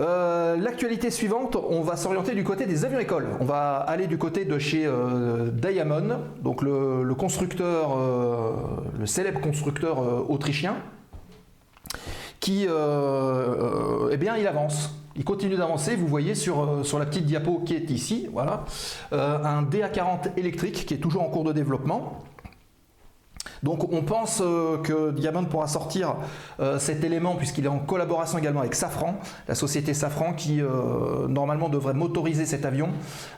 Euh, 0.00 0.56
L'actualité 0.56 1.10
suivante, 1.10 1.56
on 1.56 1.82
va 1.82 1.96
s'orienter 1.96 2.34
du 2.34 2.44
côté 2.44 2.66
des 2.66 2.84
avions 2.84 3.00
écoles. 3.00 3.26
On 3.40 3.44
va 3.44 3.76
aller 3.78 4.06
du 4.06 4.16
côté 4.16 4.44
de 4.44 4.58
chez 4.58 4.86
euh, 4.86 5.50
Diamond, 5.50 6.20
donc 6.40 6.62
le, 6.62 7.12
constructeur, 7.14 7.96
euh, 7.98 8.52
le 8.98 9.06
célèbre 9.06 9.40
constructeur 9.40 9.98
euh, 10.00 10.24
autrichien, 10.28 10.76
qui, 12.38 12.66
euh, 12.68 12.70
euh, 12.70 14.10
eh 14.12 14.16
bien, 14.16 14.36
il 14.36 14.46
avance. 14.46 14.94
Il 15.18 15.24
continue 15.24 15.56
d'avancer. 15.56 15.96
Vous 15.96 16.06
voyez 16.06 16.36
sur, 16.36 16.62
euh, 16.62 16.82
sur 16.84 17.00
la 17.00 17.04
petite 17.04 17.26
diapo 17.26 17.58
qui 17.66 17.74
est 17.74 17.90
ici, 17.90 18.28
voilà, 18.32 18.64
euh, 19.12 19.42
un 19.42 19.64
DA40 19.64 20.30
électrique 20.36 20.86
qui 20.86 20.94
est 20.94 20.98
toujours 20.98 21.22
en 21.22 21.28
cours 21.28 21.42
de 21.42 21.52
développement. 21.52 22.20
Donc 23.64 23.92
on 23.92 24.02
pense 24.02 24.40
euh, 24.40 24.78
que 24.78 25.10
Diamond 25.10 25.44
pourra 25.46 25.66
sortir 25.66 26.14
cet 26.78 27.02
élément 27.02 27.34
puisqu'il 27.34 27.64
est 27.64 27.68
en 27.68 27.80
collaboration 27.80 28.38
également 28.38 28.60
avec 28.60 28.76
Safran, 28.76 29.16
la 29.48 29.56
société 29.56 29.94
Safran 29.94 30.34
qui 30.34 30.60
normalement 31.28 31.68
devrait 31.68 31.94
motoriser 31.94 32.46
cet 32.46 32.64
avion 32.64 32.90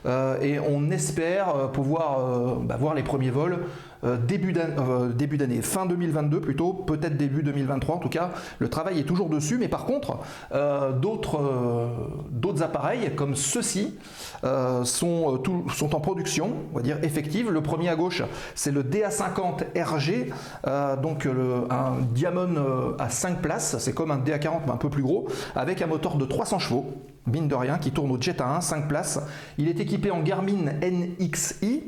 et 0.07 0.59
on 0.59 0.91
espère 0.91 1.71
pouvoir 1.73 2.59
bah, 2.61 2.77
voir 2.79 2.95
les 2.95 3.03
premiers 3.03 3.31
vols 3.31 3.61
début 4.03 4.53
d'an- 4.53 4.61
euh, 4.79 5.09
début 5.13 5.37
d'année, 5.37 5.63
fin 5.63 5.87
2022 5.87 6.41
plutôt, 6.41 6.73
peut-être 6.73 7.17
début 7.17 7.43
2023 7.43 7.97
en 7.97 7.99
tout 7.99 8.09
cas. 8.09 8.31
Le 8.59 8.69
travail 8.69 8.99
est 8.99 9.05
toujours 9.05 9.29
dessus, 9.29 9.59
mais 9.59 9.69
par 9.69 9.85
contre 9.85 10.19
euh, 10.53 10.93
d'autres 10.93 11.39
euh, 11.41 12.63
appareils 12.63 13.15
comme 13.15 13.35
ceux-ci 13.37 13.97
euh, 14.45 14.85
sont, 14.85 15.39
euh, 15.45 15.87
en 15.93 16.01
production, 16.01 16.53
on 16.73 16.77
va 16.77 16.83
dire 16.83 16.99
effective. 17.03 17.51
Le 17.51 17.61
premier 17.63 17.89
à 17.89 17.97
gauche, 17.97 18.23
c'est 18.55 18.71
le 18.73 18.83
DA50 18.83 19.65
RG, 19.77 20.33
euh, 20.67 20.97
donc 20.97 21.27
un 21.71 21.93
Diamond 22.15 22.55
euh, 22.57 22.93
à 22.99 23.09
5 23.09 23.41
places, 23.41 23.77
c'est 23.79 23.93
comme 23.95 24.11
un 24.11 24.19
DA40 24.19 24.61
mais 24.67 24.73
un 24.73 24.77
peu 24.77 24.89
plus 24.89 25.03
gros, 25.03 25.29
avec 25.55 25.83
un 25.83 25.87
moteur 25.87 26.17
de 26.17 26.25
300 26.25 26.59
chevaux, 26.59 26.87
mine 27.27 27.49
de 27.49 27.55
rien, 27.55 27.79
qui 27.79 27.91
tourne 27.93 28.11
au 28.11 28.21
Jet 28.21 28.39
A1, 28.41 28.61
5 28.61 28.89
places. 28.89 29.21
Il 29.59 29.69
est 29.69 29.79
équipé 29.81 30.11
en 30.11 30.21
Garmin 30.23 30.73
NXI. 30.83 31.85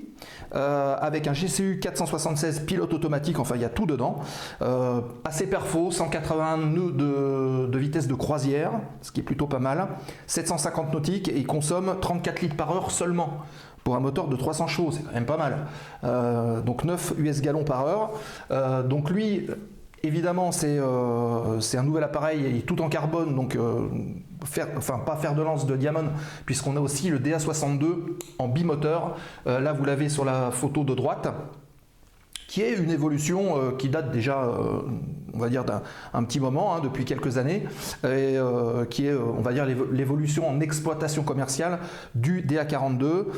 Euh, 0.54 0.96
avec 1.00 1.26
un 1.26 1.32
GCU 1.32 1.78
476 1.80 2.60
pilote 2.60 2.92
automatique, 2.92 3.38
enfin 3.38 3.54
il 3.54 3.62
y 3.62 3.64
a 3.64 3.70
tout 3.70 3.86
dedans. 3.86 4.18
Euh, 4.60 5.00
assez 5.24 5.46
perfo, 5.46 5.90
181 5.90 6.58
nœuds 6.58 6.92
de, 6.92 7.78
vitesse 7.78 8.06
de 8.06 8.14
croisière, 8.14 8.72
ce 9.00 9.12
qui 9.12 9.20
est 9.20 9.24
plutôt 9.24 9.46
pas 9.46 9.58
mal. 9.58 9.88
750 10.26 10.92
nautiques 10.92 11.28
et 11.28 11.36
il 11.36 11.46
consomme 11.46 11.96
34 12.00 12.42
litres 12.42 12.56
par 12.56 12.74
heure 12.74 12.90
seulement. 12.90 13.38
Pour 13.84 13.96
un 13.96 14.00
moteur 14.00 14.28
de 14.28 14.36
300 14.36 14.68
chevaux, 14.68 14.92
c'est 14.92 15.02
quand 15.02 15.14
même 15.14 15.26
pas 15.26 15.36
mal. 15.36 15.66
Euh, 16.04 16.60
donc 16.60 16.84
9 16.84 17.14
US 17.18 17.40
gallons 17.40 17.64
par 17.64 17.86
heure. 17.86 18.10
Donc 18.88 19.10
lui, 19.10 19.48
Évidemment, 20.04 20.50
c'est 20.50 20.80
un 20.80 21.82
nouvel 21.84 22.02
appareil, 22.02 22.40
il 22.44 22.56
est 22.56 22.66
tout 22.66 22.82
en 22.82 22.88
carbone, 22.88 23.36
donc 23.36 23.56
enfin 24.76 24.98
pas 24.98 25.16
faire 25.16 25.34
de 25.34 25.42
lance 25.42 25.66
de 25.66 25.76
Diamond, 25.76 26.06
puisqu'on 26.46 26.76
a 26.76 26.80
aussi 26.80 27.08
le 27.10 27.18
DA62 27.18 27.86
en 28.38 28.48
bimoteur. 28.48 29.16
Euh, 29.46 29.60
là, 29.60 29.72
vous 29.72 29.84
l'avez 29.84 30.08
sur 30.08 30.24
la 30.24 30.50
photo 30.50 30.84
de 30.84 30.94
droite 30.94 31.28
qui 32.48 32.60
est 32.60 32.74
une 32.74 32.90
évolution 32.90 33.56
euh, 33.56 33.70
qui 33.78 33.88
date 33.88 34.10
déjà, 34.10 34.42
euh, 34.44 34.82
on 35.32 35.38
va 35.38 35.48
dire, 35.48 35.64
d'un 35.64 35.80
un 36.12 36.22
petit 36.22 36.38
moment, 36.38 36.74
hein, 36.74 36.80
depuis 36.84 37.06
quelques 37.06 37.38
années, 37.38 37.64
et 38.04 38.36
qui 38.90 39.06
est, 39.06 39.14
on 39.14 39.40
va 39.40 39.54
dire, 39.54 39.64
l'évo- 39.64 39.86
l'évolution 39.90 40.46
en 40.46 40.60
exploitation 40.60 41.22
commerciale 41.22 41.78
du 42.14 42.42
DA42. 42.42 43.28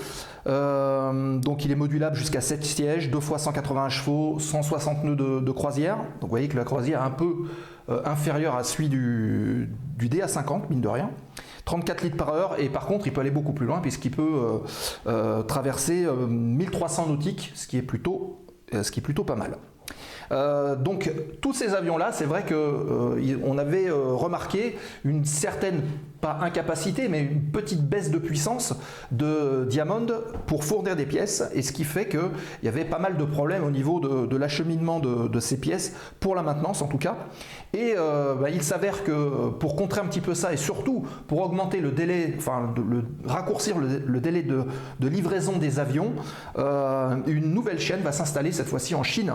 Euh, 0.48 1.38
donc 1.38 1.64
il 1.64 1.70
est 1.70 1.76
modulable 1.76 2.16
jusqu'à 2.16 2.40
7 2.40 2.64
sièges, 2.64 3.10
2 3.10 3.20
fois 3.20 3.38
180 3.38 3.88
chevaux, 3.88 4.38
160 4.40 5.04
nœuds 5.04 5.14
de, 5.16 5.40
de 5.40 5.52
croisière. 5.52 5.96
Donc 5.98 6.22
vous 6.22 6.28
voyez 6.28 6.48
que 6.48 6.56
la 6.56 6.64
croisière 6.64 7.02
un 7.02 7.10
peu 7.10 7.34
euh, 7.88 8.02
inférieure 8.04 8.54
à 8.56 8.64
celui 8.64 8.88
du, 8.88 9.70
du 9.96 10.08
DA50, 10.08 10.68
mine 10.70 10.80
de 10.80 10.88
rien. 10.88 11.10
34 11.64 12.02
litres 12.02 12.16
par 12.16 12.28
heure 12.30 12.58
et 12.58 12.68
par 12.68 12.86
contre 12.86 13.06
il 13.06 13.12
peut 13.12 13.20
aller 13.20 13.30
beaucoup 13.30 13.52
plus 13.52 13.66
loin 13.66 13.80
puisqu'il 13.80 14.10
peut 14.10 14.22
euh, 14.22 14.58
euh, 15.06 15.42
traverser 15.42 16.04
euh, 16.04 16.26
1300 16.26 17.08
nautiques, 17.08 17.52
ce 17.54 17.66
qui 17.66 17.76
est 17.76 17.82
plutôt 17.82 18.40
ce 18.72 18.90
qui 18.90 18.98
est 18.98 19.02
plutôt 19.02 19.22
pas 19.22 19.36
mal. 19.36 19.58
Euh, 20.32 20.76
donc 20.76 21.12
tous 21.40 21.52
ces 21.52 21.74
avions-là, 21.74 22.10
c'est 22.12 22.24
vrai 22.24 22.42
que 22.42 22.54
euh, 22.54 23.58
avait 23.58 23.88
euh, 23.88 24.12
remarqué 24.14 24.76
une 25.04 25.24
certaine, 25.24 25.82
pas 26.20 26.38
incapacité, 26.42 27.08
mais 27.08 27.20
une 27.22 27.50
petite 27.50 27.82
baisse 27.82 28.10
de 28.10 28.18
puissance 28.18 28.74
de 29.10 29.66
Diamond 29.68 30.06
pour 30.46 30.64
fournir 30.64 30.96
des 30.96 31.06
pièces, 31.06 31.44
et 31.54 31.62
ce 31.62 31.72
qui 31.72 31.84
fait 31.84 32.08
qu'il 32.08 32.20
y 32.62 32.68
avait 32.68 32.84
pas 32.84 32.98
mal 32.98 33.16
de 33.16 33.24
problèmes 33.24 33.64
au 33.64 33.70
niveau 33.70 34.00
de, 34.00 34.36
l'acheminement 34.36 35.00
de, 35.00 35.40
ces 35.40 35.58
pièces, 35.58 35.94
pour 36.20 36.34
la 36.34 36.42
maintenance 36.42 36.82
en 36.82 36.88
tout 36.88 36.98
cas. 36.98 37.16
Et 37.72 37.94
bah, 37.94 38.50
il 38.50 38.62
s'avère 38.62 39.04
que 39.04 39.50
pour 39.50 39.76
contrer 39.76 40.00
un 40.00 40.06
petit 40.06 40.20
peu 40.20 40.34
ça, 40.34 40.52
et 40.52 40.56
surtout 40.56 41.06
pour 41.28 41.40
augmenter 41.40 41.80
le 41.80 41.92
délai, 41.92 42.34
enfin 42.36 42.74
raccourcir 43.24 43.76
le, 43.78 44.20
délai 44.20 44.42
de, 44.42 44.64
livraison 45.08 45.58
des 45.58 45.78
avions, 45.78 46.12
une 46.56 47.54
nouvelle 47.54 47.78
chaîne 47.78 48.00
va 48.00 48.12
s'installer 48.12 48.52
cette 48.52 48.68
fois-ci 48.68 48.94
en 48.94 49.02
Chine 49.02 49.34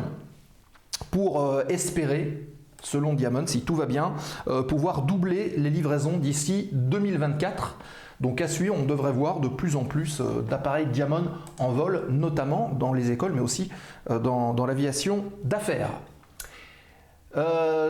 pour 1.12 1.42
euh, 1.42 1.64
espérer 1.70 2.48
selon 2.82 3.14
Diamond, 3.14 3.46
si 3.46 3.62
tout 3.62 3.76
va 3.76 3.86
bien, 3.86 4.14
euh, 4.48 4.64
pouvoir 4.64 5.02
doubler 5.02 5.54
les 5.58 5.70
livraisons 5.70 6.18
d'ici 6.18 6.70
2024. 6.72 7.78
Donc 8.22 8.42
à 8.42 8.48
suivre, 8.48 8.76
on 8.78 8.86
devrait 8.86 9.12
voir 9.12 9.40
de 9.40 9.48
plus 9.48 9.76
en 9.76 9.84
plus 9.84 10.22
euh, 10.22 10.42
d'appareils 10.42 10.88
Diamond 10.88 11.26
en 11.58 11.70
vol, 11.70 12.06
notamment 12.10 12.72
dans 12.78 12.94
les 12.94 13.12
écoles, 13.12 13.34
mais 13.34 13.42
aussi 13.42 13.70
dans, 14.10 14.66
l'aviation 14.66 15.26
d'affaires. 15.44 15.92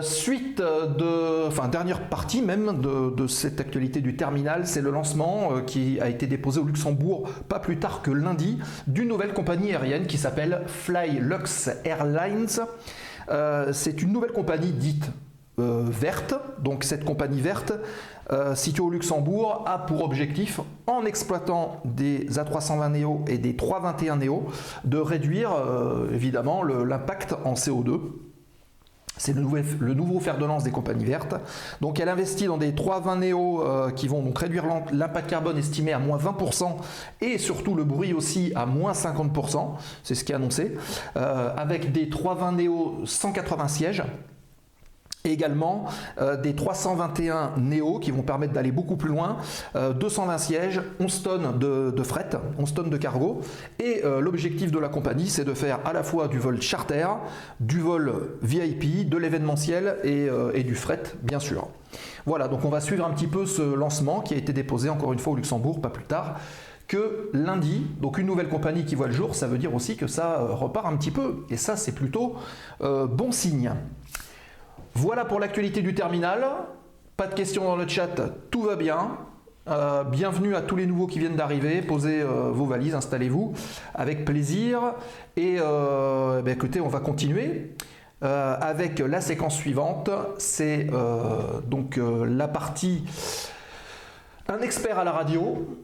Suite 0.02 0.58
de, 0.58 1.48
enfin 1.48 1.70
dernière 1.70 2.10
partie 2.10 2.42
même 2.42 2.82
de, 2.82 3.16
de 3.16 3.28
cette 3.28 3.62
actualité 3.62 4.02
du 4.02 4.16
terminal, 4.16 4.68
c'est 4.68 4.82
le 4.82 4.92
lancement 4.92 5.62
qui 5.66 6.00
a 6.02 6.10
été 6.10 6.28
déposé 6.28 6.60
au 6.60 6.66
Luxembourg 6.66 7.30
pas 7.48 7.60
plus 7.60 7.80
tard 7.80 8.02
que 8.02 8.12
lundi 8.12 8.60
d'une 8.88 9.08
nouvelle 9.08 9.34
compagnie 9.34 9.72
aérienne 9.72 10.08
qui 10.08 10.18
s'appelle 10.18 10.62
Flylux 10.68 11.70
Airlines. 11.86 12.60
Euh, 13.30 13.74
c'est 13.74 14.02
une 14.02 14.12
nouvelle 14.12 14.32
compagnie 14.32 14.72
dite 14.72 15.12
euh, 15.60 15.84
verte. 15.88 16.36
Donc 16.62 16.84
cette 16.84 17.06
compagnie 17.06 17.42
verte 17.42 17.74
euh, 18.32 18.56
située 18.56 18.84
au 18.84 18.89
Luxembourg 18.89 19.63
a 19.68 19.80
pour 19.80 20.04
objectif, 20.04 20.60
en 20.88 21.06
exploitant 21.06 21.82
des 21.86 22.28
A320 22.30 23.00
Neo 23.00 23.26
et 23.28 23.38
des 23.38 23.56
321 23.56 24.18
Neo, 24.18 24.48
de 24.84 24.98
réduire 24.98 25.52
évidemment 26.13 26.63
l'impact 26.63 27.36
en 27.44 27.54
CO2. 27.54 28.00
C'est 29.20 29.36
le, 29.36 29.94
nouveau 29.94 30.20
fer 30.20 30.38
de 30.38 30.46
lance 30.46 30.64
des 30.64 30.72
compagnies 30.72 31.06
vertes. 31.06 31.36
Donc 31.82 32.00
elle 32.00 32.10
investit 32.10 32.46
dans 32.46 32.58
des 32.58 32.74
320 32.74 33.18
Neo 33.18 33.64
euh, 33.64 33.92
qui 33.92 34.08
vont 34.08 34.24
donc 34.24 34.40
réduire 34.40 34.64
l'impact 34.94 35.30
carbone 35.30 35.58
estimé 35.58 35.92
à 35.92 36.00
moins 36.00 36.18
20% 36.18 36.78
et 37.22 37.38
surtout 37.38 37.76
le 37.76 37.84
bruit 37.84 38.14
aussi 38.14 38.54
à 38.56 38.66
moins 38.66 38.94
50%. 38.94 39.74
C'est 40.04 40.16
ce 40.16 40.24
qui 40.24 40.32
est 40.32 40.36
annoncé. 40.36 40.78
Euh, 41.18 41.54
avec 41.58 41.92
des 41.92 42.10
320 42.10 42.54
Neo 42.54 43.02
180 43.06 43.68
sièges. 43.68 44.04
Également 45.26 45.86
euh, 46.22 46.38
des 46.38 46.56
321 46.56 47.56
Neo 47.58 48.00
qui 48.00 48.12
vont 48.12 48.22
permettre 48.22 48.54
d'aller 48.54 48.72
beaucoup 48.72 48.96
plus 48.96 49.10
loin, 49.10 49.38
euh, 49.76 49.92
220 49.92 50.38
sièges, 50.38 50.82
11 51.02 51.24
tonnes 51.24 51.60
de, 51.60 52.04
fret, 52.04 52.30
11 52.58 52.74
tonnes 52.74 52.90
de 52.90 52.96
cargo. 52.96 53.42
Et 53.80 54.02
euh, 54.06 54.22
l'objectif 54.22 54.72
de 54.72 54.80
la 54.80 54.88
compagnie, 54.88 55.28
c'est 55.28 55.44
de 55.44 55.54
faire 55.54 55.80
à 55.84 55.92
la 55.92 56.04
fois 56.04 56.30
du 56.30 56.40
vol 56.40 56.62
charter, 56.62 57.08
du 57.60 57.82
vol 57.82 58.38
VIP, 58.42 59.10
de 59.10 59.18
l'événementiel 59.18 59.98
et, 60.06 60.30
euh, 60.30 60.54
du 60.64 60.76
fret, 60.76 61.04
bien 61.22 61.40
sûr. 61.40 61.68
Voilà, 62.26 62.48
donc 62.48 62.64
on 62.64 62.70
va 62.70 62.80
suivre 62.80 63.06
un 63.06 63.12
petit 63.12 63.28
peu 63.28 63.46
ce 63.46 63.62
lancement 63.62 64.22
qui 64.22 64.36
a 64.36 64.38
été 64.38 64.54
déposé 64.54 64.90
encore 64.90 65.12
une 65.12 65.20
fois 65.20 65.34
au 65.34 65.36
Luxembourg, 65.36 65.82
pas 65.82 65.90
plus 65.90 66.06
tard 66.06 66.36
que 66.90 67.30
lundi. 67.34 67.86
Donc 68.02 68.18
une 68.18 68.26
nouvelle 68.26 68.50
compagnie 68.50 68.84
qui 68.84 68.96
voit 68.96 69.08
le 69.08 69.14
jour, 69.14 69.36
ça 69.36 69.48
veut 69.48 69.60
dire 69.60 69.74
aussi 69.74 69.96
que 69.96 70.08
ça 70.08 70.42
euh, 70.42 70.54
repart 70.54 70.88
un 70.88 70.98
petit 70.98 71.12
peu. 71.12 71.46
Et 71.50 71.56
ça, 71.56 71.78
c'est 71.78 71.94
plutôt 71.94 72.36
euh, 72.82 73.08
bon 73.08 73.32
signe. 73.32 73.72
Voilà 75.02 75.24
pour 75.24 75.40
l'actualité 75.40 75.82
du 75.82 75.96
terminal. 75.96 76.46
Pas 77.16 77.28
de 77.28 77.34
questions 77.34 77.64
dans 77.64 77.78
le 77.78 77.88
chat, 77.88 78.20
tout 78.52 78.64
va 78.64 78.76
bien. 78.76 79.18
Euh, 79.70 80.04
bienvenue 80.04 80.58
à 80.58 80.62
tous 80.62 80.76
les 80.76 80.86
nouveaux 80.86 81.08
qui 81.08 81.20
viennent 81.20 81.38
d'arriver. 81.38 81.82
Posez 81.82 82.22
euh, 82.22 82.52
vos 82.52 82.66
valises, 82.66 82.96
installez-vous 82.96 83.54
avec 83.96 84.26
plaisir. 84.26 84.96
Et 85.38 85.56
euh, 85.58 86.42
ben, 86.42 86.54
écoutez, 86.54 86.82
on 86.82 86.90
va 86.90 87.00
continuer 87.00 87.78
avec 88.20 89.00
la 89.00 89.22
séquence 89.22 89.56
suivante. 89.56 90.10
C'est 90.38 90.88
donc 91.66 91.98
la 91.98 92.50
partie 92.50 93.06
un 94.50 94.60
expert 94.60 95.00
à 95.00 95.06
la 95.06 95.14
radio. 95.14 95.78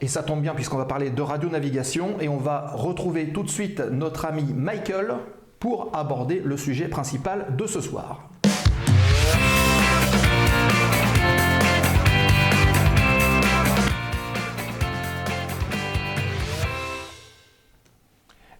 Et 0.00 0.06
ça 0.06 0.22
tombe 0.22 0.40
bien 0.40 0.54
puisqu'on 0.54 0.78
va 0.78 0.84
parler 0.84 1.10
de 1.10 1.22
radionavigation 1.22 2.20
et 2.20 2.28
on 2.28 2.38
va 2.38 2.70
retrouver 2.74 3.32
tout 3.32 3.42
de 3.42 3.50
suite 3.50 3.80
notre 3.80 4.24
ami 4.24 4.44
Michael 4.54 5.16
pour 5.58 5.90
aborder 5.94 6.40
le 6.44 6.56
sujet 6.56 6.86
principal 6.86 7.56
de 7.56 7.66
ce 7.66 7.80
soir. 7.80 8.28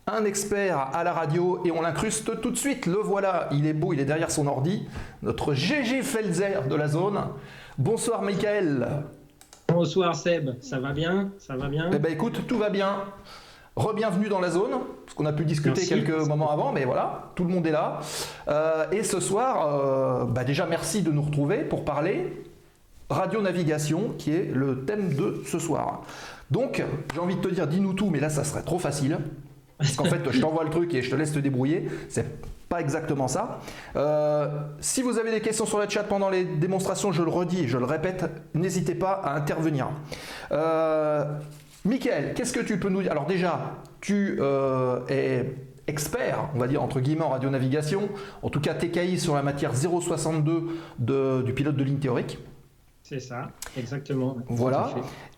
Un 0.06 0.26
expert 0.26 0.78
à 0.92 1.04
la 1.04 1.12
radio 1.14 1.62
et 1.64 1.70
on 1.70 1.80
l'incruste 1.80 2.40
tout 2.42 2.50
de 2.50 2.56
suite. 2.56 2.84
Le 2.86 2.96
voilà, 2.98 3.48
il 3.50 3.66
est 3.66 3.72
beau, 3.72 3.94
il 3.94 4.00
est 4.00 4.04
derrière 4.04 4.30
son 4.30 4.46
ordi. 4.46 4.86
Notre 5.22 5.54
GG 5.54 6.02
Felzer 6.02 6.68
de 6.68 6.74
la 6.74 6.88
zone. 6.88 7.18
Bonsoir 7.78 8.20
Michael. 8.20 8.88
Bonsoir 9.68 10.14
Seb, 10.14 10.50
ça 10.60 10.80
va 10.80 10.92
bien? 10.92 11.30
Ça 11.38 11.56
va 11.56 11.68
bien? 11.68 11.90
Eh 11.94 11.98
ben 11.98 12.12
écoute, 12.12 12.46
tout 12.46 12.58
va 12.58 12.68
bien. 12.68 13.04
Rebienvenue 13.74 14.28
dans 14.28 14.40
la 14.40 14.50
zone, 14.50 14.72
parce 15.04 15.14
qu'on 15.14 15.24
a 15.24 15.32
pu 15.32 15.46
discuter 15.46 15.80
Merci. 15.80 15.88
quelques 15.88 16.28
moments 16.28 16.50
avant, 16.50 16.72
mais 16.72 16.84
voilà, 16.84 17.30
tout 17.34 17.44
le 17.44 17.50
monde 17.50 17.66
est 17.66 17.70
là. 17.70 18.00
Euh, 18.48 18.84
et 18.92 19.02
ce 19.02 19.18
soir, 19.18 19.66
euh, 19.66 20.24
bah 20.24 20.44
déjà 20.44 20.66
merci 20.66 21.00
de 21.00 21.10
nous 21.10 21.22
retrouver 21.22 21.58
pour 21.58 21.84
parler 21.84 22.44
radionavigation, 23.08 24.14
qui 24.18 24.30
est 24.34 24.50
le 24.52 24.84
thème 24.84 25.14
de 25.14 25.42
ce 25.46 25.58
soir. 25.58 26.02
Donc, 26.50 26.82
j'ai 27.14 27.20
envie 27.20 27.36
de 27.36 27.40
te 27.40 27.48
dire, 27.48 27.66
dis-nous 27.66 27.94
tout, 27.94 28.10
mais 28.10 28.20
là, 28.20 28.28
ça 28.28 28.44
serait 28.44 28.62
trop 28.62 28.78
facile. 28.78 29.18
Parce 29.78 29.96
qu'en 29.96 30.04
fait, 30.04 30.20
je 30.30 30.40
t'envoie 30.40 30.64
le 30.64 30.70
truc 30.70 30.94
et 30.94 31.02
je 31.02 31.10
te 31.10 31.16
laisse 31.16 31.32
te 31.32 31.38
débrouiller. 31.38 31.88
C'est 32.08 32.26
pas 32.68 32.80
exactement 32.80 33.28
ça. 33.28 33.58
Euh, 33.96 34.48
si 34.80 35.02
vous 35.02 35.18
avez 35.18 35.30
des 35.30 35.40
questions 35.40 35.66
sur 35.66 35.78
le 35.78 35.88
chat 35.88 36.04
pendant 36.04 36.30
les 36.30 36.44
démonstrations, 36.44 37.12
je 37.12 37.22
le 37.22 37.30
redis, 37.30 37.68
je 37.68 37.78
le 37.78 37.84
répète, 37.84 38.24
n'hésitez 38.54 38.94
pas 38.94 39.12
à 39.12 39.34
intervenir. 39.36 39.88
Euh, 40.52 41.24
Michael, 41.84 42.34
qu'est-ce 42.34 42.52
que 42.52 42.60
tu 42.60 42.78
peux 42.78 42.88
nous 42.88 43.02
dire? 43.02 43.10
Alors 43.12 43.26
déjà, 43.26 43.82
tu 44.00 44.36
euh, 44.40 45.00
es 45.08 45.54
expert, 45.88 46.48
on 46.54 46.58
va 46.58 46.68
dire 46.68 46.82
entre 46.82 47.00
guillemets 47.00 47.24
en 47.24 47.30
radionavigation, 47.30 48.08
en 48.42 48.50
tout 48.50 48.60
cas 48.60 48.74
TKI 48.74 49.18
sur 49.18 49.34
la 49.34 49.42
matière 49.42 49.72
062 49.74 50.64
de- 51.00 51.42
du 51.42 51.52
pilote 51.52 51.76
de 51.76 51.82
ligne 51.84 51.98
théorique. 51.98 52.38
C'est 53.02 53.18
ça, 53.18 53.48
exactement. 53.76 54.36
Voilà. 54.48 54.90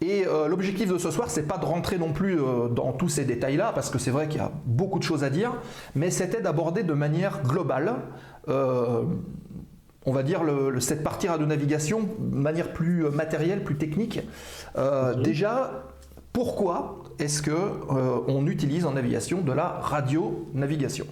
Et 0.02 0.26
euh, 0.26 0.46
l'objectif 0.48 0.92
de 0.92 0.98
ce 0.98 1.10
soir, 1.10 1.30
c'est 1.30 1.48
pas 1.48 1.56
de 1.56 1.64
rentrer 1.64 1.96
non 1.98 2.12
plus 2.12 2.38
euh, 2.38 2.68
dans 2.68 2.92
tous 2.92 3.08
ces 3.08 3.24
détails-là, 3.24 3.72
parce 3.74 3.88
que 3.88 3.98
c'est 3.98 4.10
vrai 4.10 4.28
qu'il 4.28 4.38
y 4.40 4.44
a 4.44 4.52
beaucoup 4.66 4.98
de 4.98 5.04
choses 5.04 5.24
à 5.24 5.30
dire, 5.30 5.54
mais 5.94 6.10
c'était 6.10 6.42
d'aborder 6.42 6.82
de 6.82 6.92
manière 6.92 7.42
globale, 7.42 7.94
euh, 8.48 9.04
on 10.04 10.12
va 10.12 10.22
dire, 10.22 10.44
le- 10.44 10.68
le- 10.68 10.80
cette 10.80 11.02
partie 11.02 11.26
radionavigation 11.26 12.02
de 12.18 12.36
manière 12.36 12.74
plus 12.74 13.04
matérielle, 13.10 13.64
plus 13.64 13.76
technique. 13.76 14.20
Déjà, 15.22 15.84
pourquoi 16.34 17.04
est-ce 17.20 17.40
que 17.40 17.52
euh, 17.52 18.18
on 18.26 18.46
utilise 18.48 18.84
en 18.84 18.96
aviation 18.96 19.40
de 19.40 19.52
la 19.52 19.68
radionavigation? 19.68 21.06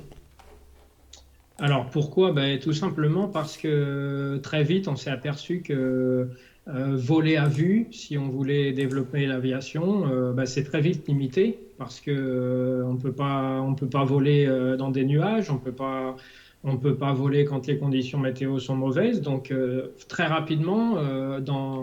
Alors 1.58 1.86
pourquoi? 1.86 2.32
Ben, 2.32 2.58
Tout 2.58 2.72
simplement 2.72 3.28
parce 3.28 3.56
que 3.56 4.38
très 4.42 4.64
vite 4.64 4.88
on 4.88 4.96
s'est 4.96 5.10
aperçu 5.10 5.62
que 5.62 6.28
euh, 6.68 6.96
voler 6.96 7.36
à 7.36 7.46
vue, 7.46 7.86
si 7.92 8.18
on 8.18 8.28
voulait 8.28 8.72
développer 8.72 9.26
l'aviation, 9.26 10.08
euh, 10.10 10.32
ben, 10.32 10.44
c'est 10.44 10.64
très 10.64 10.80
vite 10.80 11.06
limité 11.06 11.58
parce 11.78 12.00
que 12.00 12.10
euh, 12.10 12.84
on 12.84 12.96
peut 12.96 13.12
pas 13.12 13.60
on 13.60 13.74
peut 13.74 13.88
pas 13.88 14.04
voler 14.04 14.46
euh, 14.46 14.76
dans 14.76 14.90
des 14.90 15.04
nuages, 15.04 15.50
on 15.50 15.58
peut 15.58 15.72
pas 15.72 16.16
on 16.64 16.76
peut 16.76 16.96
pas 16.96 17.12
voler 17.12 17.44
quand 17.44 17.68
les 17.68 17.78
conditions 17.78 18.18
météo 18.18 18.58
sont 18.58 18.76
mauvaises. 18.76 19.20
Donc 19.20 19.52
euh, 19.52 19.94
très 20.08 20.26
rapidement 20.26 20.96
euh, 20.96 21.38
dans 21.38 21.82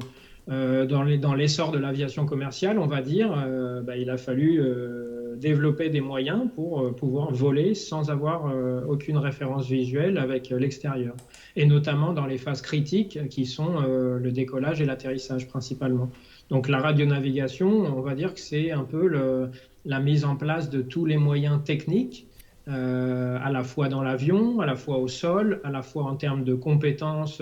euh, 0.49 0.85
dans 0.85 1.03
les- 1.03 1.17
dans 1.17 1.35
l'essor 1.35 1.71
de 1.71 1.77
l'aviation 1.77 2.25
commerciale, 2.25 2.79
on 2.79 2.87
va 2.87 3.01
dire, 3.01 3.31
euh, 3.37 3.81
ben, 3.81 3.95
il 3.95 4.09
a 4.09 4.17
fallu 4.17 4.59
euh, 4.59 5.35
développer 5.37 5.89
des 5.89 6.01
moyens 6.01 6.47
pour 6.55 6.95
pouvoir 6.95 7.31
voler 7.31 7.73
sans 7.75 8.09
avoir 8.09 8.51
aucune 8.89 9.17
référence 9.17 9.69
visuelle 9.69 10.17
avec 10.17 10.49
l'extérieur. 10.49 11.15
Et 11.55 11.65
notamment 11.65 12.11
dans 12.13 12.25
les 12.25 12.37
phases 12.37 12.61
critiques 12.61 13.19
qui 13.29 13.45
sont 13.45 13.79
le 14.21 14.31
décollage 14.31 14.81
et 14.81 14.85
l'atterrissage 14.85 15.47
principalement. 15.47 16.09
Donc 16.49 16.67
la 16.67 16.79
radionavigation, 16.79 17.69
on 17.69 18.01
va 18.01 18.15
dire 18.15 18.33
que 18.33 18.41
c'est 18.41 18.71
un 18.71 18.83
peu 18.83 19.09
la 19.85 19.99
mise 20.01 20.25
en 20.25 20.35
place 20.35 20.69
de 20.69 20.81
tous 20.81 21.05
les 21.05 21.15
moyens 21.17 21.63
techniques, 21.63 22.27
à 22.67 23.49
la 23.51 23.63
fois 23.63 23.87
dans 23.87 24.03
l'avion, 24.03 24.59
à 24.59 24.65
la 24.65 24.75
fois 24.75 24.97
au 24.97 25.07
sol, 25.07 25.61
à 25.63 25.71
la 25.71 25.83
fois 25.83 26.03
en 26.03 26.15
termes 26.15 26.43
de 26.43 26.53
compétences 26.53 27.41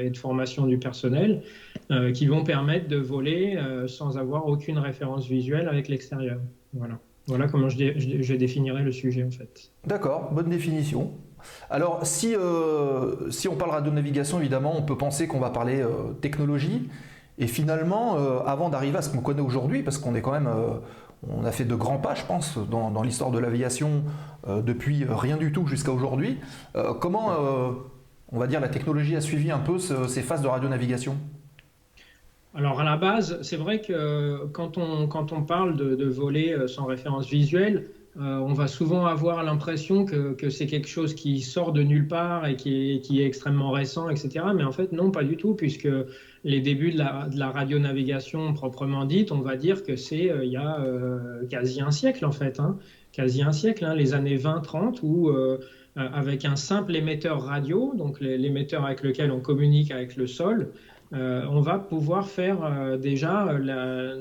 et 0.00 0.10
de 0.10 0.16
formation 0.16 0.66
du 0.66 0.78
personnel, 0.78 1.42
euh, 1.90 2.12
qui 2.12 2.26
vont 2.26 2.42
permettre 2.44 2.88
de 2.88 2.96
voler 2.96 3.56
euh, 3.56 3.86
sans 3.86 4.18
avoir 4.18 4.46
aucune 4.46 4.78
référence 4.78 5.26
visuelle 5.26 5.68
avec 5.68 5.88
l'extérieur. 5.88 6.38
Voilà. 6.74 6.98
Voilà 7.28 7.48
comment 7.48 7.68
je, 7.68 7.76
dé- 7.76 8.36
définirais 8.38 8.82
le 8.82 8.92
sujet 8.92 9.24
en 9.24 9.30
fait. 9.30 9.70
D'accord, 9.84 10.32
bonne 10.32 10.48
définition. 10.48 11.12
Alors, 11.70 12.00
si, 12.06 12.34
euh, 12.34 13.30
si 13.30 13.48
on 13.48 13.56
parle 13.56 13.70
radionavigation, 13.72 14.38
évidemment, 14.40 14.74
on 14.76 14.82
peut 14.82 14.96
penser 14.96 15.26
qu'on 15.28 15.38
va 15.40 15.50
parler 15.50 15.80
euh, 15.80 16.12
technologie. 16.20 16.88
Et 17.38 17.46
finalement, 17.46 18.16
euh, 18.16 18.38
avant 18.46 18.68
d'arriver 18.68 18.98
à 18.98 19.02
ce 19.02 19.10
qu'on 19.10 19.20
connaît 19.20 19.42
aujourd'hui, 19.42 19.82
parce 19.82 19.98
qu'on 19.98 20.14
est 20.14 20.22
quand 20.22 20.32
même, 20.32 20.48
on 21.28 21.44
a 21.44 21.52
fait 21.52 21.64
de 21.64 21.74
grands 21.74 21.98
pas, 21.98 22.14
je 22.14 22.24
pense, 22.24 22.58
dans, 22.70 23.02
l'histoire 23.02 23.30
de 23.30 23.38
l'aviation 23.38 24.04
depuis 24.48 25.04
rien 25.08 25.36
du 25.36 25.52
tout 25.52 25.66
jusqu'à 25.66 25.92
aujourd'hui. 25.92 26.38
comment, 27.00 27.30
on 28.32 28.38
va 28.38 28.46
dire, 28.46 28.60
la 28.60 28.68
technologie 28.68 29.16
a 29.16 29.20
suivi 29.20 29.50
un 29.50 29.58
peu 29.58 29.78
ce- 29.78 30.06
ces 30.08 30.22
phases 30.22 30.40
de 30.42 30.48
radionavigation 30.48 31.16
Alors 32.56 32.80
à 32.80 32.84
la 32.84 32.96
base, 32.96 33.38
c'est 33.42 33.58
vrai 33.58 33.82
que 33.82 34.46
quand 34.46 34.78
on, 34.78 35.08
quand 35.08 35.30
on 35.32 35.42
parle 35.42 35.76
de, 35.76 35.94
de 35.94 36.06
euh, 36.06 36.66
sans 36.66 36.86
référence 36.86 37.28
visuelle, 37.28 37.90
euh, 38.16 38.38
on 38.38 38.54
va 38.54 38.66
souvent 38.66 39.04
avoir 39.04 39.44
l'impression 39.44 40.06
que, 40.06 40.32
que 40.32 40.48
c'est 40.48 40.66
quelque 40.66 40.88
chose 40.88 41.14
qui 41.14 41.42
sort 41.42 41.72
de 41.72 41.82
nulle 41.82 42.08
part 42.08 42.46
et 42.46 42.56
qui 42.56 42.92
est, 42.92 43.00
qui 43.02 43.20
est 43.20 43.26
extrêmement 43.26 43.72
récent, 43.72 44.08
etc. 44.08 44.46
Mais 44.54 44.64
en 44.64 44.72
fait, 44.72 44.92
non, 44.92 45.10
pas 45.10 45.22
du 45.22 45.36
tout, 45.36 45.52
puisque 45.54 45.88
les 46.44 46.60
débuts 46.62 46.92
de 46.92 46.98
la, 46.98 47.50
radionavigation 47.50 48.54
proprement 48.54 49.04
dite, 49.04 49.32
on 49.32 49.42
va 49.42 49.56
dire 49.56 49.82
que 49.82 49.96
c'est 49.96 50.30
euh, 50.30 50.42
il 50.42 50.50
y 50.50 50.56
a 50.56 50.80
euh, 50.80 51.44
quasi 51.50 51.82
un 51.82 51.90
siècle, 51.90 52.24
en 52.24 52.32
fait. 52.32 52.58
Hein, 52.58 52.78
quasi 53.16 53.42
un 53.42 53.52
siècle, 53.52 53.84
hein, 53.84 53.94
les 53.94 54.12
années 54.12 54.36
20-30, 54.36 54.98
où 55.02 55.28
euh, 55.28 55.58
euh, 55.96 56.08
avec 56.12 56.44
un 56.44 56.56
simple 56.56 56.94
émetteur 56.94 57.40
radio, 57.42 57.94
donc 57.96 58.20
l'émetteur 58.20 58.84
avec 58.84 59.02
lequel 59.02 59.30
on 59.30 59.40
communique 59.40 59.90
avec 59.90 60.16
le 60.16 60.26
sol, 60.26 60.68
euh, 61.12 61.44
on 61.50 61.60
va 61.60 61.78
pouvoir 61.78 62.28
faire 62.28 62.64
euh, 62.64 62.96
déjà 62.96 63.48
euh, 63.48 63.58
la- 63.58 64.14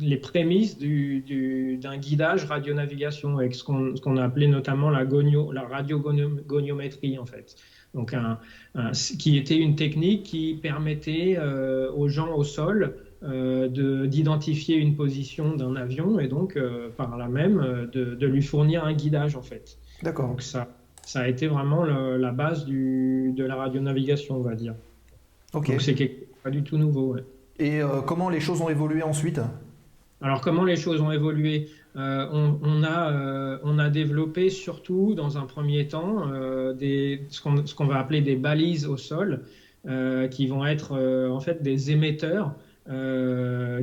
les 0.00 0.16
prémices 0.16 0.76
du- 0.76 1.20
du- 1.20 1.76
d'un 1.76 1.96
guidage 1.98 2.44
radionavigation 2.46 3.38
avec 3.38 3.54
ce 3.54 3.62
qu'on 3.64 4.16
a 4.16 4.24
appelé 4.24 4.48
notamment 4.48 4.90
la, 4.90 5.04
gonio, 5.04 5.52
la 5.52 5.62
radiogoniométrie 5.62 7.18
en 7.18 7.26
fait. 7.26 7.54
Donc 7.94 8.14
un, 8.14 8.38
un- 8.74 8.92
ce 8.94 9.14
qui 9.16 9.36
était 9.36 9.56
une 9.56 9.76
technique 9.76 10.22
qui 10.24 10.58
permettait 10.60 11.36
euh, 11.38 11.90
aux 11.92 12.08
gens 12.08 12.34
au 12.34 12.44
sol 12.44 12.96
de- 13.22 14.06
d'identifier 14.06 14.76
une 14.78 14.96
position 14.96 15.54
d'un 15.54 15.76
avion 15.76 16.18
et 16.18 16.26
donc 16.26 16.58
par 16.96 17.16
là 17.16 17.28
même 17.28 17.88
de, 17.92 18.16
de 18.16 18.26
lui 18.26 18.42
fournir 18.42 18.84
un 18.84 18.94
guidage 18.94 19.36
en 19.36 19.42
fait. 19.42 19.78
D'accord. 20.02 20.26
Donc 20.28 20.42
ça, 20.42 20.66
ça 21.04 21.20
a 21.20 21.28
été 21.28 21.46
vraiment 21.46 21.84
le- 21.84 22.16
la 22.16 22.32
base 22.32 22.64
du, 22.64 23.32
de 23.36 23.44
la 23.44 23.54
radionavigation, 23.54 24.38
on 24.38 24.42
va 24.42 24.56
dire. 24.56 24.74
Ok. 25.54 25.70
Donc 25.70 25.80
c'est 25.82 25.94
quelque- 25.94 26.26
pas 26.42 26.50
du 26.50 26.62
tout 26.62 26.78
nouveau. 26.78 27.14
ouais. 27.14 27.24
Et 27.58 27.80
euh, 27.82 28.00
comment 28.00 28.28
les 28.28 28.40
choses 28.40 28.60
ont 28.60 28.68
évolué 28.68 29.02
ensuite? 29.02 29.40
Alors 30.20 30.40
comment 30.40 30.64
les 30.64 30.76
choses 30.76 31.00
ont 31.00 31.12
évolué? 31.12 31.68
Euh, 31.96 32.26
on, 32.32 32.58
on 32.62 32.82
a, 32.84 33.12
euh, 33.12 33.58
on 33.64 33.78
a 33.78 33.90
développé 33.90 34.48
surtout 34.50 35.14
dans 35.14 35.36
un 35.36 35.42
premier 35.42 35.88
temps 35.88 36.26
des, 36.78 37.22
ce 37.28 37.40
qu'on 37.42 37.62
qu'on 37.76 37.86
va 37.86 37.98
appeler 37.98 38.22
des 38.22 38.36
balises 38.36 38.86
au 38.86 38.96
sol, 38.96 39.42
qui 40.30 40.46
vont 40.46 40.64
être 40.64 40.96
en 41.28 41.40
fait 41.40 41.62
des 41.62 41.90
émetteurs 41.90 42.54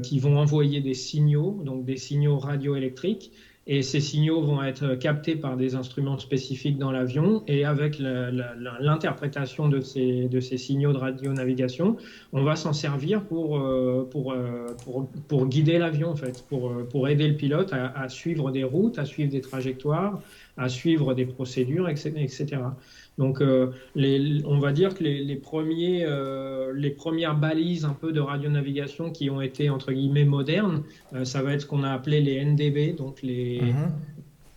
qui 0.02 0.20
vont 0.20 0.38
envoyer 0.40 0.82
des 0.82 0.94
signaux, 0.94 1.62
donc 1.64 1.86
des 1.86 1.98
signaux 1.98 2.40
radioélectriques. 2.40 3.32
Et 3.72 3.84
ces 3.84 4.00
signaux 4.00 4.42
vont 4.42 4.64
être 4.64 4.96
captés 4.96 5.36
par 5.36 5.56
des 5.56 5.76
instruments 5.76 6.18
spécifiques 6.18 6.80
dans 6.80 6.92
l'avion. 6.92 7.44
Et 7.48 7.66
avec 7.66 8.00
l'interprétation 8.00 9.70
de 9.70 9.80
ces, 9.80 10.58
signaux 10.58 10.92
de 10.92 10.98
radionavigation, 10.98 11.96
on 12.34 12.42
va 12.42 12.56
s'en 12.56 12.74
servir 12.74 13.22
pour, 13.22 13.60
euh, 13.60 14.10
euh, 14.16 15.46
guider 15.46 15.78
l'avion, 15.78 16.10
en 16.10 16.16
fait, 16.16 16.44
pour, 16.50 16.72
euh, 16.72 16.88
pour 16.90 17.08
aider 17.10 17.28
le 17.28 17.36
pilote 17.36 17.72
à, 17.72 17.96
à 17.96 18.10
suivre 18.10 18.50
des 18.50 18.64
routes, 18.64 18.98
à 18.98 19.06
suivre 19.06 19.30
des 19.30 19.42
trajectoires, 19.42 20.20
à 20.58 20.68
suivre 20.68 21.14
des 21.14 21.28
procédures, 21.28 21.90
etc. 21.90 22.48
Donc, 23.20 23.42
euh, 23.42 23.68
les, 23.96 24.42
on 24.46 24.60
va 24.60 24.72
dire 24.72 24.96
que 24.96 25.04
les, 25.04 25.22
les, 25.24 25.36
premiers, 25.36 26.06
euh, 26.06 26.72
les 26.74 26.90
premières 26.90 27.38
balises 27.38 27.84
un 27.84 27.94
peu 27.94 28.14
de 28.14 28.22
radionavigation 28.22 29.12
qui 29.12 29.30
ont 29.30 29.42
été, 29.42 29.70
entre 29.70 29.92
guillemets, 29.92 30.24
modernes, 30.26 30.84
euh, 31.14 31.26
ça 31.26 31.44
va 31.44 31.54
être 31.54 31.62
ce 31.62 31.66
qu'on 31.68 31.84
a 31.84 31.92
appelé 31.92 32.22
les 32.22 32.36
NDB, 32.46 32.94
donc 32.94 33.22
les, 33.22 33.74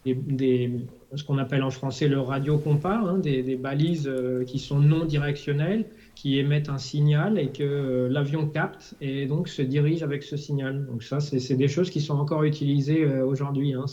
Mhm. 0.07 0.14
des- 0.37 0.70
ce 1.14 1.25
qu'on 1.25 1.38
appelle 1.38 1.62
en 1.64 1.70
français 1.70 2.09
le 2.09 2.20
radiocompas, 2.20 3.01
hein, 3.05 3.18
des, 3.18 3.42
des 3.42 3.57
balises 3.57 4.11
qui 4.46 4.59
sont 4.59 4.79
non 4.81 5.05
directionnelles, 5.05 5.85
qui 6.14 6.38
émettent 6.38 6.68
un 6.68 6.79
signal 6.79 7.38
et 7.38 7.48
que 7.48 7.62
euh, 7.62 8.09
l'avion 8.09 8.46
capte 8.46 8.94
et 9.01 9.27
donc 9.27 9.48
se 9.48 9.62
dirige 9.62 10.03
avec 10.03 10.22
ce 10.22 10.37
signal. 10.37 10.87
Donc 10.87 11.03
ça, 11.03 11.20
c'est 11.20 11.57
des 11.57 11.68
choses 11.68 11.90
qui 11.90 12.01
sont 12.01 12.14
encore 12.14 12.44
utilisées 12.44 13.05
euh, 13.05 13.25
aujourd'hui. 13.25 13.75
Hein. 13.75 13.87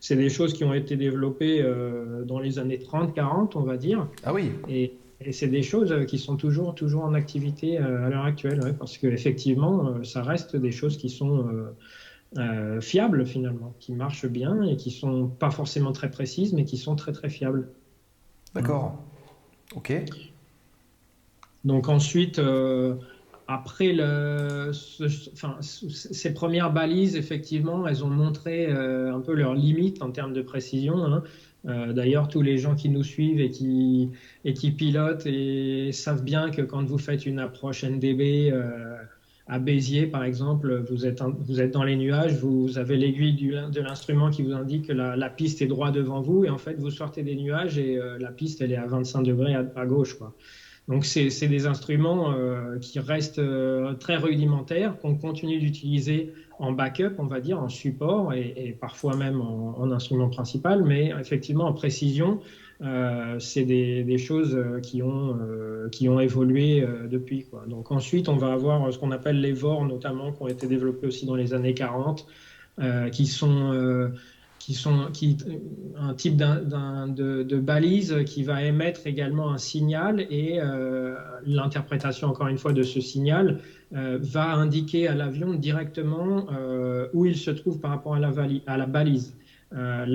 C'est 0.00 0.16
des 0.16 0.30
choses 0.30 0.54
qui 0.54 0.64
ont 0.64 0.74
été 0.74 0.96
développées 0.96 1.60
euh, 1.62 2.24
dans 2.24 2.38
les 2.38 2.58
années 2.58 2.78
30-40, 2.78 3.52
on 3.56 3.62
va 3.62 3.76
dire. 3.76 4.06
Ah 4.24 4.32
oui. 4.32 4.50
Et, 4.68 4.94
et 5.20 5.32
c'est 5.32 5.48
des 5.48 5.62
choses 5.62 5.94
qui 6.06 6.18
sont 6.18 6.36
toujours, 6.36 6.74
toujours 6.74 7.04
en 7.04 7.14
activité 7.14 7.78
à 7.78 8.08
l'heure 8.08 8.24
actuelle, 8.24 8.60
ouais, 8.62 8.72
parce 8.72 8.98
qu'effectivement, 8.98 10.02
ça 10.04 10.22
reste 10.22 10.56
des 10.56 10.72
choses 10.72 10.96
qui 10.96 11.08
sont 11.08 11.48
euh, 11.48 11.70
euh, 12.38 12.80
fiables 12.80 13.26
finalement, 13.26 13.74
qui 13.78 13.92
marchent 13.92 14.26
bien 14.26 14.62
et 14.62 14.76
qui 14.76 14.90
sont 14.90 15.28
pas 15.28 15.50
forcément 15.50 15.92
très 15.92 16.10
précises, 16.10 16.52
mais 16.52 16.64
qui 16.64 16.76
sont 16.76 16.96
très 16.96 17.12
très 17.12 17.30
fiables. 17.30 17.68
D'accord. 18.54 18.96
Ok. 19.76 19.92
Donc 21.64 21.88
ensuite, 21.88 22.38
euh, 22.38 22.94
après 23.46 23.92
le, 23.92 24.70
ce- 24.72 25.30
enfin, 25.32 25.56
ce- 25.60 25.88
ces 25.88 26.32
premières 26.34 26.70
balises, 26.70 27.16
effectivement, 27.16 27.86
elles 27.86 28.04
ont 28.04 28.10
montré 28.10 28.66
euh, 28.70 29.12
un 29.14 29.20
peu 29.20 29.34
leurs 29.34 29.54
limites 29.54 30.02
en 30.02 30.10
termes 30.12 30.32
de 30.32 30.42
précision. 30.42 31.04
hein. 31.04 31.22
Euh, 31.66 31.92
D'ailleurs, 31.94 32.28
tous 32.28 32.42
les 32.42 32.58
gens 32.58 32.74
qui 32.74 32.90
nous 32.90 33.02
suivent 33.02 33.40
et 33.40 33.48
qui, 33.50 34.10
et 34.44 34.52
qui 34.52 34.70
pilotent 34.72 35.24
et 35.26 35.92
savent 35.92 36.22
bien 36.22 36.50
que 36.50 36.60
quand 36.62 36.84
vous 36.84 36.98
faites 36.98 37.24
une 37.26 37.38
approche 37.38 37.82
NDB 37.84 38.50
euh, 38.52 38.96
à 39.46 39.58
Béziers, 39.58 40.06
par 40.06 40.24
exemple, 40.24 40.82
vous 40.88 41.06
êtes, 41.06 41.22
vous 41.22 41.60
êtes 41.60 41.70
dans 41.72 41.82
les 41.84 41.96
nuages, 41.96 42.34
vous 42.36 42.76
avez 42.78 42.96
l'aiguille 42.98 43.34
de 43.34 43.80
l'instrument 43.80 44.30
qui 44.30 44.42
vous 44.42 44.52
indique 44.52 44.86
que 44.88 44.92
la, 44.92 45.16
la 45.16 45.30
piste 45.30 45.60
est 45.62 45.66
droit 45.66 45.90
devant 45.90 46.20
vous, 46.20 46.44
et 46.44 46.50
en 46.50 46.58
fait, 46.58 46.74
vous 46.78 46.90
sortez 46.90 47.22
des 47.22 47.36
nuages 47.36 47.78
et 47.78 47.96
euh, 47.98 48.18
la 48.18 48.32
piste, 48.32 48.60
elle 48.62 48.72
est 48.72 48.76
à 48.76 48.86
25 48.86 49.22
degrés 49.22 49.54
à, 49.54 49.64
à 49.74 49.86
gauche. 49.86 50.14
Quoi. 50.14 50.34
Donc, 50.86 51.06
c'est 51.06 51.48
des 51.48 51.66
instruments 51.66 52.32
euh, 52.32 52.78
qui 52.78 52.98
restent 53.00 53.38
euh, 53.38 53.94
très 53.94 54.16
rudimentaires, 54.16 54.98
qu'on 54.98 55.14
continue 55.14 55.58
d'utiliser 55.58 56.34
en 56.58 56.72
backup, 56.72 57.14
on 57.18 57.26
va 57.26 57.40
dire, 57.40 57.58
en 57.58 57.68
support 57.68 58.34
et, 58.34 58.52
et 58.56 58.72
parfois 58.72 59.16
même 59.16 59.40
en, 59.40 59.78
en 59.78 59.90
instrument 59.90 60.28
principal, 60.28 60.84
mais 60.84 61.12
effectivement 61.18 61.64
en 61.64 61.72
précision, 61.72 62.40
euh, 62.82 63.38
c'est 63.38 63.64
des, 63.64 64.04
des 64.04 64.18
choses 64.18 64.54
euh, 64.54 64.80
qui 64.80 65.02
ont, 65.02 65.38
euh, 65.40 65.88
qui 65.88 66.08
ont 66.08 66.20
évolué 66.20 66.82
euh, 66.82 67.06
depuis. 67.08 67.44
Quoi. 67.44 67.64
Donc 67.66 67.90
ensuite, 67.90 68.28
on 68.28 68.36
va 68.36 68.52
avoir 68.52 68.92
ce 68.92 68.98
qu'on 68.98 69.10
appelle 69.10 69.40
les 69.40 69.52
VOR, 69.52 69.84
notamment, 69.84 70.32
qui 70.32 70.42
ont 70.42 70.48
été 70.48 70.66
développés 70.66 71.06
aussi 71.06 71.24
dans 71.24 71.36
les 71.36 71.54
années 71.54 71.74
40, 71.74 72.26
euh, 72.80 73.08
qui 73.08 73.26
sont... 73.26 74.10
euh, 74.64 74.66
qui 74.66 74.74
sont 74.74 75.08
qui, 75.12 75.36
un 75.96 76.14
type 76.14 76.36
de, 76.36 77.58
balise 77.58 78.16
qui 78.26 78.42
va 78.42 78.62
émettre 78.62 79.06
également 79.06 79.50
un 79.50 79.58
signal 79.58 80.26
et 80.30 80.60
euh, 80.60 81.14
l'interprétation 81.46 82.28
encore 82.28 82.48
une 82.48 82.58
fois 82.58 82.72
de 82.72 82.82
ce 82.82 83.00
signal 83.00 83.60
euh, 83.94 84.18
va 84.20 84.54
indiquer 84.54 85.08
à 85.08 85.14
l'avion 85.14 85.54
directement 85.54 86.46
euh, 86.52 87.08
où 87.12 87.26
il 87.26 87.36
se 87.36 87.50
trouve 87.50 87.80
par 87.80 87.90
rapport 87.90 88.14
à 88.14 88.76
la, 88.76 88.86
balise. 88.86 89.36
Euh, 89.72 90.06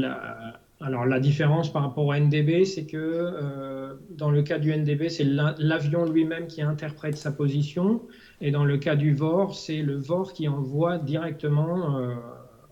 alors 0.81 1.05
la 1.05 1.19
différence 1.19 1.71
par 1.71 1.83
rapport 1.83 2.05
au 2.05 2.13
NDB, 2.13 2.63
c'est 2.65 2.85
que 2.85 2.97
euh, 2.97 3.95
dans 4.11 4.31
le 4.31 4.41
cas 4.43 4.59
du 4.59 4.73
NDB, 4.73 5.09
c'est 5.09 5.25
l'avion 5.25 6.05
lui-même 6.05 6.47
qui 6.47 6.61
interprète 6.61 7.17
sa 7.17 7.31
position, 7.31 8.01
et 8.39 8.51
dans 8.51 8.63
le 8.63 8.77
cas 8.77 8.95
du 8.95 9.13
VOR, 9.13 9.55
c'est 9.55 9.81
le 9.81 9.97
VOR 9.97 10.31
qui 10.31 10.47
envoie 10.47 10.97
directement 10.97 11.97
euh, 11.97 12.15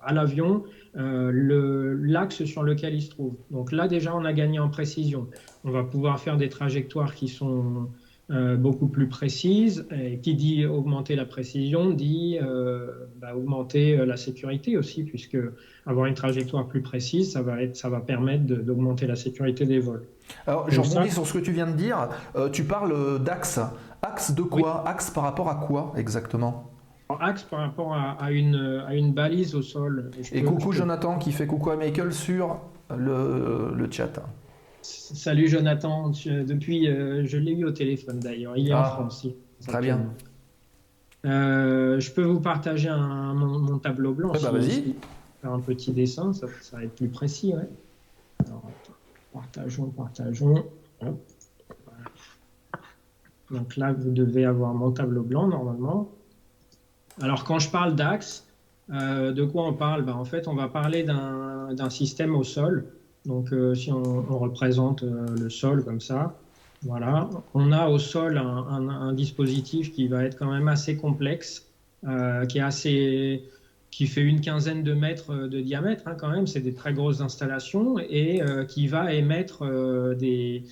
à 0.08 0.14
l'avion 0.14 0.64
euh, 0.98 1.98
l'axe 2.02 2.46
sur 2.46 2.64
lequel 2.64 2.96
il 2.96 3.02
se 3.02 3.10
trouve. 3.10 3.36
Donc 3.52 3.72
là 3.72 3.88
déjà, 3.88 4.16
on 4.16 4.24
a 4.26 4.34
gagné 4.34 4.58
en 4.58 4.70
précision. 4.70 5.28
On 5.64 5.70
va 5.70 5.84
pouvoir 5.84 6.20
faire 6.20 6.38
des 6.38 6.50
trajectoires 6.50 7.14
qui 7.14 7.28
sont 7.28 7.90
euh, 8.32 8.56
beaucoup 8.56 8.88
plus 8.88 9.10
précises. 9.10 9.86
Et 9.92 10.20
qui 10.20 10.34
dit 10.34 10.66
augmenter 10.66 11.18
la 11.18 11.26
précision 11.26 11.90
dit 11.90 12.40
euh, 12.42 12.88
bah, 13.22 13.36
augmenter 13.36 13.98
la 13.98 14.16
sécurité 14.16 14.78
aussi, 14.78 15.04
puisque 15.04 15.38
avoir 15.86 16.06
une 16.06 16.16
trajectoire 16.16 16.66
plus 16.68 16.82
précise, 16.82 17.34
ça 17.34 17.42
va, 17.42 17.62
être, 17.62 17.76
ça 17.76 17.90
va 17.90 18.00
permettre 18.00 18.46
d'augmenter 18.46 19.08
la 19.08 19.18
sécurité 19.18 19.66
des 19.66 19.80
vols. 19.80 20.08
Alors, 20.46 20.72
je 20.72 20.80
rebondis 20.80 21.12
sur 21.12 21.28
ce 21.28 21.34
que 21.34 21.44
tu 21.44 21.52
viens 21.52 21.68
de 21.68 21.76
dire. 21.76 22.10
Tu 22.54 22.64
parles 22.64 23.22
d'axe. 23.22 23.60
Axe 24.02 24.34
de 24.34 24.42
quoi? 24.42 24.88
Axe 24.88 25.10
par 25.10 25.24
rapport 25.24 25.50
à 25.50 25.56
quoi 25.56 25.94
exactement? 25.98 26.77
Axe 27.20 27.44
par 27.44 27.60
rapport 27.60 27.94
à, 27.94 28.12
à 28.24 28.32
une, 28.32 28.56
à 28.88 28.94
une 28.96 29.14
balise 29.14 29.56
au 29.56 29.62
sol. 29.62 30.12
Et 30.32 30.44
coucou 30.44 30.72
je 30.72 30.80
Jonathan 30.80 31.18
qui 31.18 31.32
fait 31.32 31.48
coucou 31.48 31.70
à 31.72 31.76
Michael 31.76 32.14
sur 32.14 32.60
le, 32.96 33.74
le 33.76 33.92
chat. 33.92 34.22
Salut 34.82 35.48
Jonathan, 35.48 36.12
Tu- 36.12 36.44
depuis, 36.44 36.88
euh, 36.90 37.26
je 37.26 37.38
l'ai 37.38 37.52
eu 37.54 37.66
au 37.66 37.72
téléphone 37.72 38.20
d'ailleurs, 38.20 38.56
il 38.58 38.70
est 38.70 38.74
en 38.74 38.78
Ah, 38.80 38.84
France. 38.86 39.24
il- 39.24 39.36
très 39.66 39.82
bien. 39.82 40.02
Euh, 41.26 42.00
je 42.00 42.12
peux 42.12 42.24
vous 42.24 42.40
partager 42.40 42.88
un- 42.90 43.34
mon, 43.34 43.60
mon 43.60 43.78
tableau 43.80 44.14
blanc. 44.14 44.32
Ben, 44.34 44.40
si- 44.40 44.46
vas-y. 44.46 44.72
si- 44.72 44.96
Faire 45.42 45.54
un 45.54 45.60
petit 45.60 45.92
dessin, 45.92 46.34
ça, 46.34 46.48
ça 46.62 46.78
va 46.78 46.84
être 46.84 46.96
plus 46.96 47.10
précis. 47.10 47.54
Ouais. 47.54 47.68
Alors, 48.46 48.64
partageons, 49.34 49.86
partageons. 49.96 50.64
Hop. 51.06 51.18
Donc 53.52 53.76
là, 53.78 53.94
vous 53.94 54.12
devez 54.12 54.46
avoir 54.46 54.74
mon 54.74 54.92
tableau 54.92 55.22
blanc 55.24 55.48
normalement. 55.48 56.10
Alors 57.22 57.44
quand 57.44 57.60
je 57.60 57.70
parle 57.70 57.96
d'axe, 57.96 58.48
euh, 58.92 59.32
de 59.32 59.44
quoi 59.44 59.68
on 59.68 59.74
parle? 59.74 60.04
Ben, 60.04 60.14
En 60.14 60.26
fait, 60.26 60.48
on 60.48 60.56
va 60.56 60.68
parler 60.68 61.04
d'un 61.04 61.90
système 61.90 62.36
au 62.36 62.44
sol. 62.44 62.86
Donc 63.26 63.52
euh, 63.52 63.76
si 63.76 63.92
on, 63.92 64.40
représente 64.40 65.04
euh, 65.04 65.26
le 65.38 65.50
sol 65.50 65.84
comme 65.84 66.00
ça, 66.00 66.38
voilà, 66.84 67.30
on 67.54 67.72
a 67.72 67.88
au 67.88 67.98
sol 67.98 68.38
un, 68.38 69.12
dispositif 69.14 69.92
qui 69.92 70.08
va 70.08 70.24
être 70.24 70.38
quand 70.38 70.52
même 70.52 70.68
assez 70.68 70.96
complexe, 70.96 71.66
qui 72.04 72.60
est 72.60 72.62
assez, 72.62 73.44
qui 73.92 74.06
fait 74.06 74.22
une 74.22 74.42
quinzaine 74.42 74.84
de 74.84 74.94
mètres 74.94 75.48
de 75.48 75.60
diamètre 75.60 76.04
hein, 76.08 76.16
quand 76.20 76.30
même, 76.30 76.46
c'est 76.46 76.60
des 76.60 76.74
très 76.74 76.94
grosses 76.94 77.22
installations, 77.22 77.98
et 78.00 78.42
qui 78.68 78.88
va 78.88 79.14
émettre 79.14 79.64
des, 80.16 80.64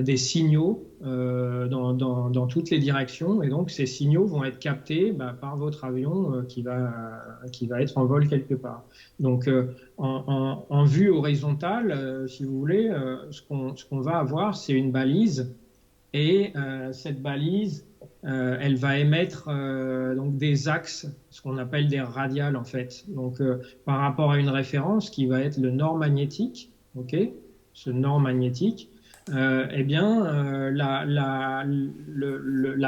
des, 0.00 0.16
signaux 0.16 0.86
dans, 1.00 2.46
toutes 2.46 2.70
les 2.70 2.78
directions. 2.78 3.42
Et 3.42 3.48
donc 3.48 3.70
ces 3.70 3.86
signaux 3.86 4.24
vont 4.24 4.44
être 4.44 4.58
captés 4.58 5.12
bah, 5.12 5.36
par 5.38 5.56
votre 5.56 5.84
avion 5.84 6.44
qui, 6.48 6.62
va, 6.62 7.20
qui 7.52 7.66
va 7.66 7.82
être 7.82 7.98
en 7.98 8.06
vol 8.06 8.28
quelque 8.28 8.54
part. 8.54 8.84
Donc 9.20 9.50
en, 9.98 10.84
vue 10.84 11.10
horizontale, 11.10 12.26
si 12.28 12.44
vous 12.44 12.58
voulez, 12.58 12.90
ce 13.30 13.42
qu'on 13.42 14.00
va 14.00 14.18
avoir, 14.18 14.56
c'est 14.56 14.72
une 14.72 14.92
balise. 14.92 15.54
Et 16.14 16.52
cette 16.92 17.20
balise, 17.20 17.84
euh, 18.24 18.56
elle 18.60 18.76
va 18.76 18.98
émettre 18.98 19.48
euh, 19.48 20.14
donc 20.14 20.36
des 20.36 20.68
axes, 20.68 21.08
ce 21.30 21.42
qu'on 21.42 21.58
appelle 21.58 21.88
des 21.88 22.00
radiales 22.00 22.56
en 22.56 22.62
fait. 22.62 23.04
Donc 23.08 23.40
euh, 23.40 23.58
par 23.84 23.98
rapport 23.98 24.30
à 24.30 24.38
une 24.38 24.48
référence 24.48 25.10
qui 25.10 25.26
va 25.26 25.40
être 25.40 25.58
le 25.58 25.72
nord 25.72 25.96
magnétique, 25.96 26.70
ok, 26.96 27.16
ce 27.72 27.90
nord 27.90 28.20
magnétique, 28.20 28.90
eh 29.28 29.82
bien 29.84 30.70
la, 30.72 31.64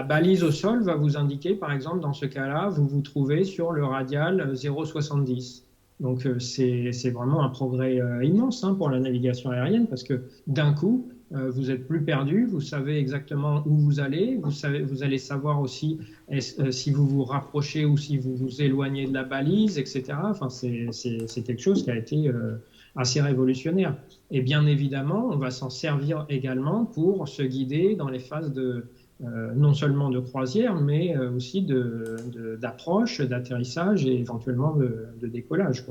balise 0.03 0.43
au 0.43 0.51
sol 0.51 0.83
va 0.83 0.95
vous 0.97 1.17
indiquer, 1.17 1.55
par 1.55 1.73
exemple 1.73 2.01
dans 2.01 2.13
ce 2.13 2.27
cas-là, 2.27 2.69
vous 2.69 2.87
vous 2.87 3.01
trouvez 3.03 3.45
sur 3.45 3.73
le 3.73 3.85
radial 3.85 4.53
0,70. 4.53 5.63
Donc 6.01 6.29
c'est 6.41 7.11
vraiment 7.11 7.43
un 7.45 7.49
progrès 7.49 8.01
immense 8.23 8.65
hein, 8.65 8.75
pour 8.75 8.91
la 8.91 8.99
navigation 8.99 9.51
aérienne 9.51 9.87
parce 9.87 10.03
que 10.03 10.23
d'un 10.49 10.73
coup, 10.75 11.09
vous 11.35 11.71
êtes 11.71 11.87
plus 11.87 12.03
perdu, 12.03 12.47
vous 12.47 12.61
savez 12.61 12.99
exactement 12.99 13.63
où 13.67 13.77
vous 13.77 14.01
allez, 14.01 14.37
vous, 14.37 15.03
allez 15.03 15.19
savoir 15.19 15.61
aussi 15.61 15.99
euh, 16.33 16.71
si 16.71 16.93
vous 16.93 17.07
vous 17.07 17.25
rapprochez 17.25 17.85
ou 17.85 17.97
si 17.97 18.17
vous 18.19 18.37
vous 18.37 18.63
éloignez 18.63 19.07
de 19.07 19.15
la 19.15 19.25
balise, 19.25 19.79
etc. 19.79 20.05
Enfin, 20.23 20.49
c'est 20.49 21.43
quelque 21.45 21.61
chose 21.61 21.83
qui 21.83 21.91
a 21.91 21.97
été 21.97 22.29
euh, 22.29 22.57
assez 22.95 23.21
révolutionnaire. 23.21 23.97
Et 24.31 24.43
bien 24.43 24.67
évidemment, 24.67 25.29
on 25.33 25.37
va 25.37 25.51
s'en 25.51 25.71
servir 25.71 26.25
également 26.29 26.85
pour 26.85 27.27
se 27.27 27.43
guider 27.43 27.97
dans 27.97 28.09
les 28.09 28.21
phases 28.21 28.53
de, 28.53 28.87
non 29.57 29.75
seulement 29.75 30.11
de 30.11 30.21
croisière, 30.21 30.81
mais 30.81 31.17
aussi 31.19 31.67
d'approche, 32.61 33.21
d'atterrissage 33.21 34.07
et 34.07 34.21
éventuellement 34.21 34.77
de, 34.77 35.27
décollage. 35.27 35.85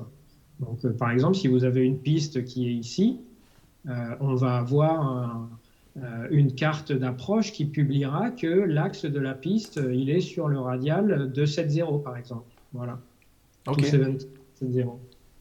Donc, 0.60 0.88
par 0.98 1.12
exemple, 1.12 1.36
si 1.36 1.48
vous 1.48 1.64
avez 1.66 1.82
une 1.82 1.98
piste 1.98 2.46
qui 2.46 2.68
est 2.68 2.74
ici, 2.74 3.20
euh, 3.20 3.33
on 3.86 4.36
va 4.36 4.58
avoir 4.58 5.50
euh, 5.98 6.28
une 6.32 6.56
carte 6.56 6.92
d'approche 6.92 7.52
qui 7.52 7.66
publiera 7.66 8.32
que 8.32 8.48
l'axe 8.48 9.06
de 9.06 9.20
la 9.20 9.36
piste, 9.36 9.78
euh, 9.78 9.94
il 9.94 10.10
est 10.10 10.22
sur 10.22 10.48
le 10.48 10.60
radial 10.60 11.32
270 11.32 12.04
par 12.04 12.18
exemple. 12.18 12.46
Voilà. 12.74 13.00
Ok. 13.68 13.86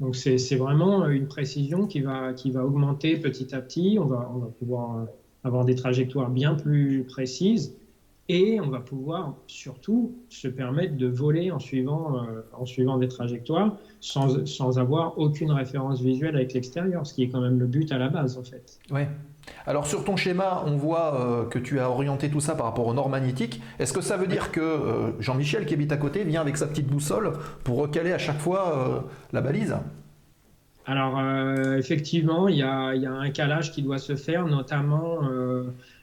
Donc 0.00 0.16
c'est 0.16 0.57
vraiment 0.57 1.09
une 1.09 1.26
précision 1.26 1.87
qui 1.87 2.00
va, 2.00 2.35
qui 2.35 2.50
va 2.50 2.66
augmenter 2.66 3.16
petit 3.16 3.55
à 3.55 3.62
petit. 3.62 3.98
On 3.98 4.05
va, 4.05 4.31
on 4.35 4.38
va 4.38 4.46
pouvoir 4.48 5.07
avoir 5.44 5.64
des 5.64 5.74
trajectoires 5.74 6.28
bien 6.28 6.55
plus 6.55 7.05
précises 7.05 7.74
et 8.28 8.61
on 8.61 8.68
va 8.68 8.80
pouvoir 8.80 9.35
surtout 9.46 10.14
se 10.28 10.46
permettre 10.46 10.96
de 10.96 11.08
voler 11.08 11.50
en 11.50 11.58
suivant, 11.58 12.16
euh, 12.16 12.42
en 12.52 12.64
suivant 12.64 12.96
des 12.96 13.08
trajectoires 13.08 13.76
sans, 14.00 14.46
sans, 14.46 14.78
avoir 14.78 15.18
aucune 15.18 15.50
référence 15.50 16.00
visuelle 16.00 16.37
avec 16.37 16.52
l'extérieur, 16.52 17.06
ce 17.06 17.14
qui 17.14 17.24
est 17.24 17.28
quand 17.28 17.40
même 17.40 17.58
le 17.58 17.66
but 17.66 17.90
à 17.90 17.98
la 17.98 18.08
base 18.08 18.38
en 18.38 18.44
fait. 18.44 18.78
Ouais. 18.90 19.08
Alors 19.66 19.87
sur 19.87 20.04
ton 20.04 20.16
schéma, 20.16 20.62
on 20.66 20.76
voit 20.76 21.20
euh, 21.20 21.44
que 21.46 21.58
tu 21.58 21.80
as 21.80 21.90
orienté 21.90 22.30
tout 22.30 22.40
ça 22.40 22.54
par 22.54 22.66
rapport 22.66 22.87
au 22.87 22.94
nord 22.94 23.08
magnétique. 23.08 23.61
Est-ce 23.80 23.92
que 23.92 24.00
ça 24.00 24.16
veut 24.16 24.28
dire 24.28 24.52
que 24.52 24.61
euh, 24.61 25.20
Jean-Michel 25.20 25.66
qui 25.66 25.74
habite 25.74 25.90
à 25.90 25.96
côté 25.96 26.22
vient 26.22 26.40
avec 26.40 26.56
sa 26.56 26.68
petite 26.68 26.87
boussole 26.87 27.32
pour 27.64 27.78
recaler 27.78 28.12
à 28.12 28.18
chaque 28.18 28.38
fois 28.38 29.04
la 29.32 29.40
balise? 29.40 29.76
Alors 30.87 31.20
effectivement, 31.76 32.48
il 32.48 32.56
y, 32.56 32.62
a, 32.62 32.94
y, 32.94 33.06
a, 33.06 33.12
un 33.12 33.30
calage 33.30 33.70
qui 33.70 33.82
doit 33.82 33.98
se 33.98 34.16
faire, 34.16 34.46
notamment 34.46 35.20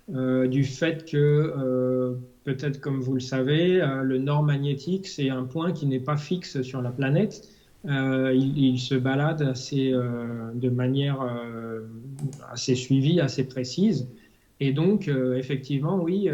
du 0.09 0.63
fait 0.63 1.05
que, 1.05 1.17
euh, 1.17 2.15
peut-être 2.43 2.79
comme 2.79 2.99
vous 2.99 3.13
le 3.13 3.19
savez, 3.19 3.81
euh, 3.81 4.01
le 4.01 4.17
nord 4.17 4.43
magnétique, 4.43 5.07
c'est 5.07 5.29
un 5.29 5.43
point 5.43 5.71
qui 5.71 5.85
n'est 5.85 5.99
pas 5.99 6.17
fixe 6.17 6.61
sur 6.61 6.81
la 6.81 6.91
planète. 6.91 7.47
Il, 7.85 8.57
il, 8.57 8.77
se 8.79 8.95
balade 8.95 9.41
assez, 9.41 9.91
de 9.91 10.69
manière 10.69 11.25
assez 12.51 12.75
suivie, 12.75 13.21
assez 13.21 13.45
précise. 13.45 14.09
Et 14.59 14.73
donc, 14.73 15.07
effectivement, 15.07 15.95
oui, 15.95 16.27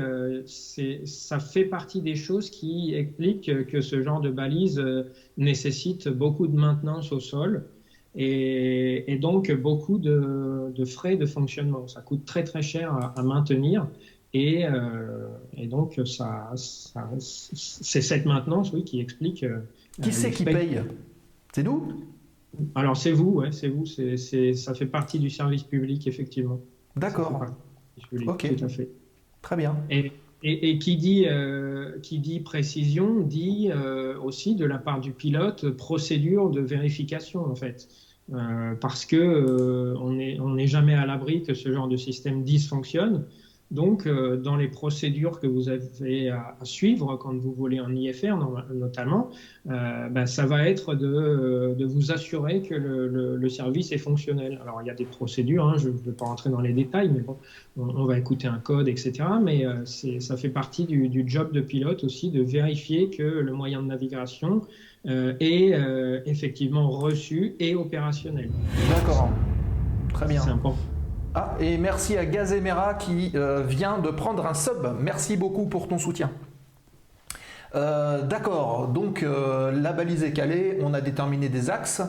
ça 0.48 1.40
fait 1.40 1.66
partie 1.66 2.02
des 2.02 2.16
choses 2.16 2.50
qui 2.50 2.96
expliquent 2.96 3.68
que 3.68 3.80
ce 3.80 4.02
genre 4.02 4.22
de 4.22 4.32
balise 4.32 4.84
nécessite 5.38 6.10
beaucoup 6.10 6.48
de 6.48 6.56
maintenance 6.56 7.12
au 7.12 7.20
sol 7.20 7.68
et, 8.16 9.18
donc 9.20 9.52
beaucoup 9.52 9.98
de, 9.98 10.86
frais 10.86 11.18
de 11.18 11.26
fonctionnement. 11.26 11.88
Ça 11.88 12.02
coûte 12.02 12.26
très 12.26 12.44
très 12.44 12.62
cher 12.62 12.94
à, 13.16 13.22
maintenir 13.24 13.88
et, 14.34 14.66
euh, 14.66 15.28
et, 15.56 15.68
donc 15.68 16.00
ça, 16.06 16.54
c'est 16.56 18.02
cette 18.02 18.26
maintenance 18.26 18.72
oui, 18.74 18.84
qui 18.84 19.00
explique. 19.00 19.44
Euh, 19.44 19.60
qui 20.02 20.12
c'est 20.12 20.32
qui 20.32 20.44
paye? 20.44 20.82
C'est 21.54 21.64
nous? 21.64 22.04
Alors 22.74 22.96
c'est 22.96 23.12
vous, 23.12 23.32
ouais, 23.32 23.52
c'est 23.52 23.68
vous. 23.68 23.86
Ça 23.86 24.74
fait 24.74 24.86
partie 24.86 25.20
du 25.20 25.30
service 25.30 25.64
public 25.64 26.08
effectivement. 26.08 26.60
D'accord. 26.96 27.46
Ok. 28.28 28.56
Tout 28.56 28.66
à 28.66 28.70
fait. 28.70 28.90
Très 29.42 29.58
bien. 29.58 29.78
Et, 29.90 30.12
et, 30.44 30.80
qui, 30.80 30.96
dit, 30.96 31.26
euh, 31.28 32.00
qui 32.00 32.20
dit 32.20 32.40
précision 32.40 33.22
dit 33.22 33.70
aussi 34.22 34.56
de 34.56 34.66
la 34.66 34.78
part 34.78 35.02
du 35.02 35.12
pilote 35.12 35.70
procédure 35.72 36.50
de 36.50 36.62
vérification 36.62 37.46
en 37.46 37.56
fait. 37.56 37.88
Euh, 38.34 38.74
parce 38.82 39.06
que 39.06 39.16
euh, 39.16 39.96
on 40.00 40.14
n'est 40.14 40.40
on 40.40 40.58
jamais 40.66 40.96
à 40.96 41.06
l'abri 41.06 41.44
que 41.44 41.54
ce 41.54 41.72
genre 41.72 41.88
de 41.88 41.98
système 41.98 42.44
dysfonctionne. 42.44 43.26
Donc, 43.72 44.06
euh, 44.06 44.38
dans 44.38 44.56
les 44.56 44.68
procédures 44.68 45.40
que 45.40 45.48
vous 45.48 45.70
avez 45.70 46.30
à, 46.30 46.56
suivre 46.64 47.18
quand 47.18 47.36
vous 47.36 47.52
volez 47.52 47.80
en 47.80 47.94
IFR, 47.96 48.38
notamment, 48.74 49.32
ben, 49.66 50.26
ça 50.28 50.46
va 50.46 50.70
être 50.70 50.94
de, 50.94 51.76
de 51.78 51.86
vous 51.86 52.12
assurer 52.12 52.62
que 52.62 52.76
le, 52.76 53.36
le, 53.36 53.50
service 53.50 53.92
est 53.92 53.98
fonctionnel. 53.98 54.60
Alors, 54.62 54.82
il 54.84 54.88
y 54.88 54.92
a 54.92 54.94
des 54.94 55.06
procédures, 55.06 55.66
hein, 55.66 55.78
je 55.78 55.90
ne 55.90 55.98
vais 55.98 56.12
pas 56.12 56.26
rentrer 56.26 56.52
dans 56.52 56.62
les 56.62 56.74
détails, 56.74 57.10
mais 57.10 57.22
bon, 57.22 57.38
on, 57.76 58.06
va 58.06 58.20
écouter 58.20 58.48
un 58.48 58.60
code, 58.60 58.88
etc. 58.88 59.14
Mais 59.42 59.66
ça 59.86 60.38
fait 60.38 60.50
partie 60.50 60.86
du, 60.86 61.10
du, 61.10 61.24
job 61.28 61.52
de 61.52 61.62
pilote 61.62 62.04
aussi 62.04 62.30
de 62.30 62.44
vérifier 62.44 63.10
que 63.10 63.24
le 63.24 63.52
moyen 63.52 63.82
de 63.82 63.88
navigation 63.88 64.62
euh, 64.62 64.68
est 65.08 65.74
euh, 65.74 66.22
effectivement 66.26 66.90
reçu 66.90 67.56
et 67.60 67.76
opérationnel. 67.76 68.50
D'accord. 68.90 69.30
Très 70.14 70.28
bien. 70.28 70.42
C'est 70.42 70.52
important. 70.52 70.80
Ah, 71.34 71.56
et 71.60 71.78
merci 71.78 72.18
à 72.18 72.26
Gazemera 72.26 72.94
qui 72.94 73.32
euh, 73.36 73.62
vient 73.62 74.00
de 74.00 74.10
prendre 74.10 74.46
un 74.46 74.54
sub. 74.54 74.88
Merci 75.00 75.36
beaucoup 75.38 75.66
pour 75.66 75.88
ton 75.88 75.98
soutien. 75.98 76.32
D'accord, 77.74 78.88
donc 78.88 79.22
la 79.22 79.92
balise 79.92 80.24
est 80.24 80.32
calée, 80.32 80.78
on 80.82 80.94
a 80.94 81.02
déterminé 81.02 81.50
des 81.50 81.70
axes. 81.70 82.02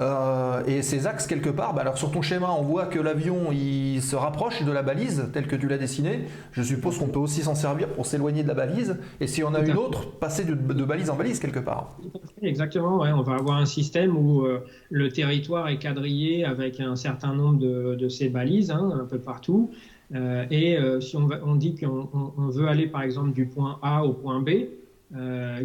Euh, 0.00 0.64
et 0.66 0.82
ces 0.82 1.06
axes, 1.06 1.26
quelque 1.26 1.50
part, 1.50 1.72
bah 1.72 1.82
alors 1.82 1.96
sur 1.96 2.10
ton 2.10 2.20
schéma, 2.20 2.50
on 2.58 2.62
voit 2.62 2.86
que 2.86 2.98
l'avion 2.98 3.52
il 3.52 4.02
se 4.02 4.16
rapproche 4.16 4.64
de 4.64 4.72
la 4.72 4.82
balise 4.82 5.28
telle 5.32 5.46
que 5.46 5.54
tu 5.54 5.68
l'as 5.68 5.78
dessinée. 5.78 6.24
Je 6.52 6.62
suppose 6.62 6.98
qu'on 6.98 7.06
peut 7.06 7.20
aussi 7.20 7.42
s'en 7.42 7.54
servir 7.54 7.88
pour 7.88 8.04
s'éloigner 8.04 8.42
de 8.42 8.48
la 8.48 8.54
balise. 8.54 8.96
Et 9.20 9.28
si 9.28 9.44
on 9.44 9.54
a 9.54 9.60
une 9.60 9.76
autre, 9.76 10.10
passer 10.10 10.44
de, 10.44 10.54
balise 10.54 11.10
en 11.10 11.16
balise 11.16 11.38
quelque 11.38 11.60
part. 11.60 11.96
Exactement, 12.42 12.96
on 13.02 13.22
va 13.22 13.34
avoir 13.34 13.58
un 13.58 13.66
système 13.66 14.16
où 14.16 14.44
euh, 14.44 14.64
le 14.90 15.10
territoire 15.10 15.68
est 15.68 15.78
quadrillé 15.78 16.44
avec 16.44 16.80
un 16.80 16.96
certain 16.96 17.34
nombre 17.34 17.60
de, 17.60 18.08
ces 18.08 18.28
balises, 18.28 18.72
hein, 18.72 18.98
un 19.00 19.04
peu 19.04 19.18
partout. 19.18 19.70
Euh, 20.14 20.44
et 20.50 20.76
si 21.00 21.16
on, 21.16 21.28
on 21.44 21.54
dit 21.54 21.76
qu'on 21.76 22.48
veut 22.48 22.66
aller 22.66 22.86
par 22.86 23.02
exemple 23.02 23.32
du 23.32 23.46
point 23.46 23.78
A 23.82 24.04
au 24.04 24.12
point 24.12 24.40
B, 24.40 24.50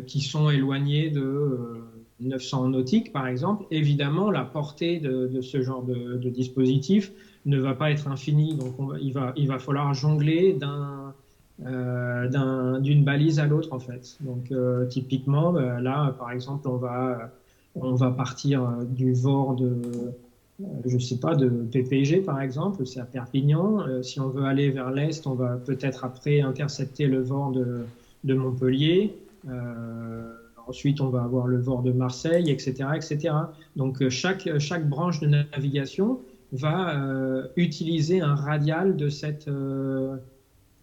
qui 0.06 0.22
sont 0.22 0.52
éloignés 0.52 1.10
de 1.10 1.82
900 2.22 2.70
nautiques, 2.70 3.12
par 3.12 3.28
exemple, 3.28 3.66
évidemment, 3.72 4.32
la 4.32 4.44
portée 4.44 5.00
de, 5.00 5.42
ce 5.42 5.62
genre 5.62 5.84
de, 5.84 6.30
dispositif 6.30 7.12
ne 7.46 7.58
va 7.60 7.74
pas 7.74 7.92
être 7.92 8.08
infinie. 8.08 8.56
Donc, 8.56 8.76
il, 9.02 9.14
va, 9.14 9.34
il 9.36 9.48
va 9.48 9.60
falloir 9.60 9.94
jongler 9.94 10.58
euh, 11.66 12.80
d'une 12.80 13.04
balise 13.04 13.40
à 13.40 13.46
l'autre, 13.46 13.74
en 13.74 13.80
fait. 13.80 14.18
Donc, 14.22 14.52
euh, 14.52 14.86
typiquement, 14.86 15.52
bah, 15.52 15.80
là, 15.80 16.16
par 16.18 16.32
exemple, 16.32 16.68
on 16.68 16.78
va, 16.78 17.32
on 17.76 17.96
va 17.96 18.12
partir 18.12 18.68
du 18.90 19.14
VOR 19.14 19.56
de, 19.56 19.76
je 20.86 20.98
sais 20.98 21.18
pas, 21.18 21.36
de 21.36 21.48
PPG, 21.48 22.22
par 22.22 22.42
exemple, 22.42 22.86
c'est 22.86 23.00
à 23.00 23.06
Perpignan. 23.06 23.82
Euh, 23.82 24.02
si 24.04 24.20
on 24.20 24.28
veut 24.28 24.44
aller 24.44 24.70
vers 24.70 24.92
l'Est, 24.92 25.26
on 25.26 25.34
va 25.34 25.56
peut-être 25.56 26.04
après 26.04 26.42
intercepter 26.42 27.08
le 27.08 27.22
VOR 27.22 27.52
de, 27.52 27.86
de 28.26 28.34
Montpellier. 28.34 29.16
Ensuite, 30.70 31.02
on 31.02 31.10
va 31.10 31.24
avoir 31.24 31.48
le 31.48 31.60
VOR 31.60 31.82
de 31.82 31.92
Marseille, 31.92 32.50
etc. 32.52 32.96
etc. 32.96 33.34
Donc, 33.76 34.02
euh, 34.02 34.10
chaque, 34.10 34.48
chaque 34.60 34.88
branche 34.88 35.20
de 35.20 35.28
navigation 35.28 36.20
va 36.52 36.96
euh, 36.96 37.48
utiliser 37.56 38.22
un 38.22 38.36
radial 38.36 38.96
de 38.96 39.10
cette, 39.10 39.48
euh, 39.48 40.16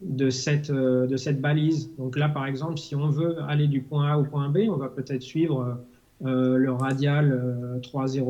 de, 0.00 0.28
cette, 0.30 0.70
de 0.70 1.16
cette 1.16 1.40
balise. 1.40 1.90
Donc 1.98 2.16
là, 2.16 2.28
par 2.28 2.46
exemple, 2.46 2.78
si 2.78 2.94
on 2.96 3.08
veut 3.10 3.40
aller 3.42 3.68
du 3.68 3.80
point 3.80 4.10
A 4.12 4.18
au 4.18 4.24
point 4.24 4.48
B, 4.48 4.58
on 4.68 4.76
va 4.76 4.88
peut-être 4.88 5.22
suivre 5.22 5.78
euh, 6.24 6.56
le 6.56 6.72
radial 6.72 7.30
euh, 7.32 7.78
300, 7.80 8.22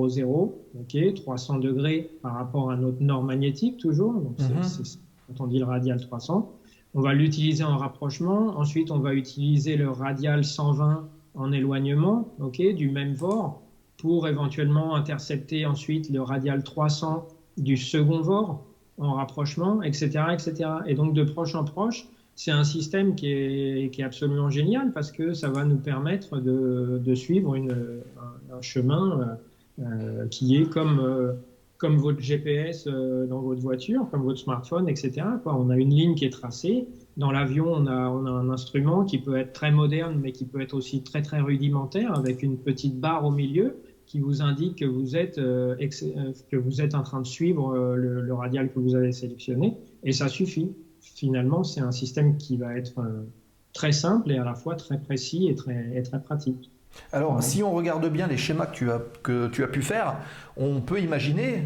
ok, 0.74 1.14
300 1.14 1.58
degrés 1.58 2.10
par 2.22 2.34
rapport 2.34 2.70
à 2.70 2.76
notre 2.76 3.02
nord 3.02 3.22
magnétique 3.22 3.78
toujours. 3.78 4.12
Donc 4.20 4.38
Mhm. 4.38 4.62
c'est- 4.62 4.98
quand 5.26 5.40
on 5.44 5.46
dit 5.46 5.58
le 5.58 5.64
radial 5.64 6.00
300, 6.00 6.52
on 6.94 7.00
va 7.00 7.14
l'utiliser 7.14 7.64
en 7.64 7.76
rapprochement. 7.76 8.56
Ensuite, 8.58 8.90
on 8.90 8.98
va 8.98 9.14
utiliser 9.14 9.76
le 9.76 9.90
radial 9.90 10.44
120 10.44 11.08
en 11.36 11.52
éloignement, 11.52 12.28
du 12.56 12.90
même 12.90 13.14
VOR 13.14 13.60
pour 13.98 14.28
éventuellement 14.28 14.94
intercepter 14.94 15.66
ensuite 15.66 16.10
le 16.10 16.20
radial 16.20 16.62
300 16.62 17.26
du 17.56 17.76
second 17.76 18.20
VOR 18.20 18.64
en 18.98 19.14
rapprochement, 19.14 19.82
etc., 19.82 20.24
etc. 20.32 20.70
Et 20.86 20.94
donc 20.94 21.14
de 21.14 21.22
proche 21.22 21.54
en 21.54 21.64
proche, 21.64 22.08
c'est 22.34 22.50
un 22.50 22.64
système 22.64 23.14
qui 23.14 23.32
est, 23.32 23.90
qui 23.92 24.02
est 24.02 24.04
absolument 24.04 24.50
génial 24.50 24.92
parce 24.92 25.10
que 25.10 25.32
ça 25.32 25.48
va 25.48 25.64
nous 25.64 25.78
permettre 25.78 26.38
de, 26.38 27.00
de 27.02 27.14
suivre 27.14 27.54
une, 27.54 28.02
un, 28.52 28.60
chemin 28.60 29.38
euh, 29.80 29.84
euh, 29.84 30.28
qui 30.28 30.56
est 30.56 30.68
comme, 30.70 31.00
euh, 31.00 31.32
comme 31.78 31.96
votre 31.96 32.20
GPS 32.20 32.86
dans 32.86 33.40
votre 33.40 33.60
voiture, 33.60 34.06
comme 34.10 34.22
votre 34.22 34.38
smartphone, 34.38 34.88
etc. 34.88 35.22
On 35.46 35.70
a 35.70 35.76
une 35.76 35.90
ligne 35.90 36.14
qui 36.14 36.26
est 36.26 36.30
tracée. 36.30 36.86
Dans 37.16 37.30
l'avion, 37.30 37.72
on 37.72 37.86
a, 37.86 37.92
un 37.92 38.50
instrument 38.50 39.04
qui 39.04 39.18
peut 39.18 39.38
être 39.38 39.54
très 39.54 39.70
moderne, 39.70 40.18
mais 40.20 40.32
qui 40.32 40.44
peut 40.44 40.60
être 40.60 40.74
aussi 40.74 41.02
très 41.02 41.22
très 41.22 41.40
rudimentaire, 41.40 42.14
avec 42.14 42.42
une 42.42 42.58
petite 42.58 43.00
barre 43.00 43.24
au 43.24 43.30
milieu 43.30 43.76
qui 44.04 44.20
vous 44.20 44.42
indique 44.42 44.78
que 44.78 44.84
vous 44.84 45.16
êtes, 45.16 45.38
euh, 45.38 45.74
euh, 45.80 46.32
que 46.50 46.56
vous 46.56 46.80
êtes 46.80 46.94
en 46.94 47.02
train 47.02 47.20
de 47.20 47.26
suivre 47.26 47.74
euh, 47.74 47.96
le, 47.96 48.34
radial 48.34 48.70
que 48.70 48.78
vous 48.78 48.94
avez 48.94 49.12
sélectionné, 49.12 49.76
et 50.04 50.12
ça 50.12 50.28
suffit. 50.28 50.72
Finalement, 51.00 51.64
c'est 51.64 51.80
un 51.80 51.92
système 51.92 52.36
qui 52.36 52.56
va 52.56 52.76
être 52.76 53.00
très 53.72 53.92
simple 53.92 54.32
et 54.32 54.38
à 54.38 54.44
la 54.44 54.54
fois 54.54 54.74
très 54.74 54.98
précis 54.98 55.48
et 55.48 55.54
très, 55.54 56.02
très 56.02 56.20
pratique. 56.20 56.70
Alors, 57.12 57.42
si 57.42 57.62
on 57.62 57.72
regarde 57.72 58.06
bien 58.10 58.26
les 58.26 58.36
schémas 58.36 58.66
que 58.66 58.74
tu 58.74 58.90
as, 58.90 59.00
que 59.22 59.48
tu 59.48 59.62
as 59.62 59.68
pu 59.68 59.82
faire, 59.82 60.16
on 60.56 60.80
peut 60.80 61.00
imaginer, 61.00 61.62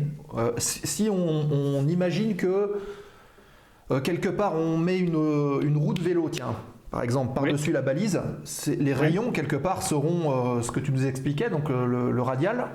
si 0.58 1.08
on 1.08 1.88
imagine 1.88 2.36
que 2.36 2.80
euh, 3.90 4.00
quelque 4.00 4.28
part 4.28 4.54
on 4.56 4.76
met 4.78 4.98
une, 4.98 5.14
une 5.62 5.76
roue 5.76 5.94
de 5.94 6.00
vélo, 6.02 6.28
tiens, 6.30 6.56
par 6.90 7.02
exemple, 7.02 7.34
par-dessus 7.34 7.72
la 7.72 7.82
balise, 7.82 8.20
les 8.66 8.94
rayons 8.94 9.30
quelque 9.32 9.56
part 9.56 9.82
seront 9.82 10.58
euh, 10.58 10.62
ce 10.62 10.70
que 10.70 10.80
tu 10.80 10.92
nous 10.92 11.06
expliquais, 11.06 11.50
donc 11.50 11.70
euh, 11.70 11.86
le, 11.86 12.10
le 12.10 12.22
radial. 12.22 12.66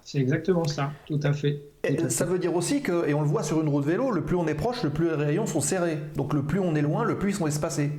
C'est 0.00 0.18
exactement 0.18 0.66
ça, 0.66 1.00
tout 1.06 1.20
à 1.22 1.32
fait. 1.32 1.62
Et 1.84 1.96
Tout 1.96 2.06
à 2.06 2.10
ça 2.10 2.24
fait. 2.24 2.26
veut 2.26 2.38
dire 2.38 2.54
aussi 2.54 2.82
que, 2.82 3.06
et 3.08 3.14
on 3.14 3.20
le 3.20 3.26
voit 3.26 3.42
sur 3.42 3.60
une 3.60 3.68
roue 3.68 3.80
de 3.80 3.86
vélo, 3.86 4.10
le 4.10 4.24
plus 4.24 4.36
on 4.36 4.46
est 4.46 4.54
proche, 4.54 4.82
le 4.82 4.90
plus 4.90 5.06
les 5.08 5.14
rayons 5.24 5.46
sont 5.46 5.60
serrés. 5.60 5.98
Donc 6.16 6.32
le 6.34 6.42
plus 6.46 6.60
on 6.60 6.74
est 6.74 6.82
loin, 6.82 7.04
le 7.04 7.18
plus 7.18 7.30
ils 7.30 7.34
sont 7.34 7.46
espacés. 7.46 7.90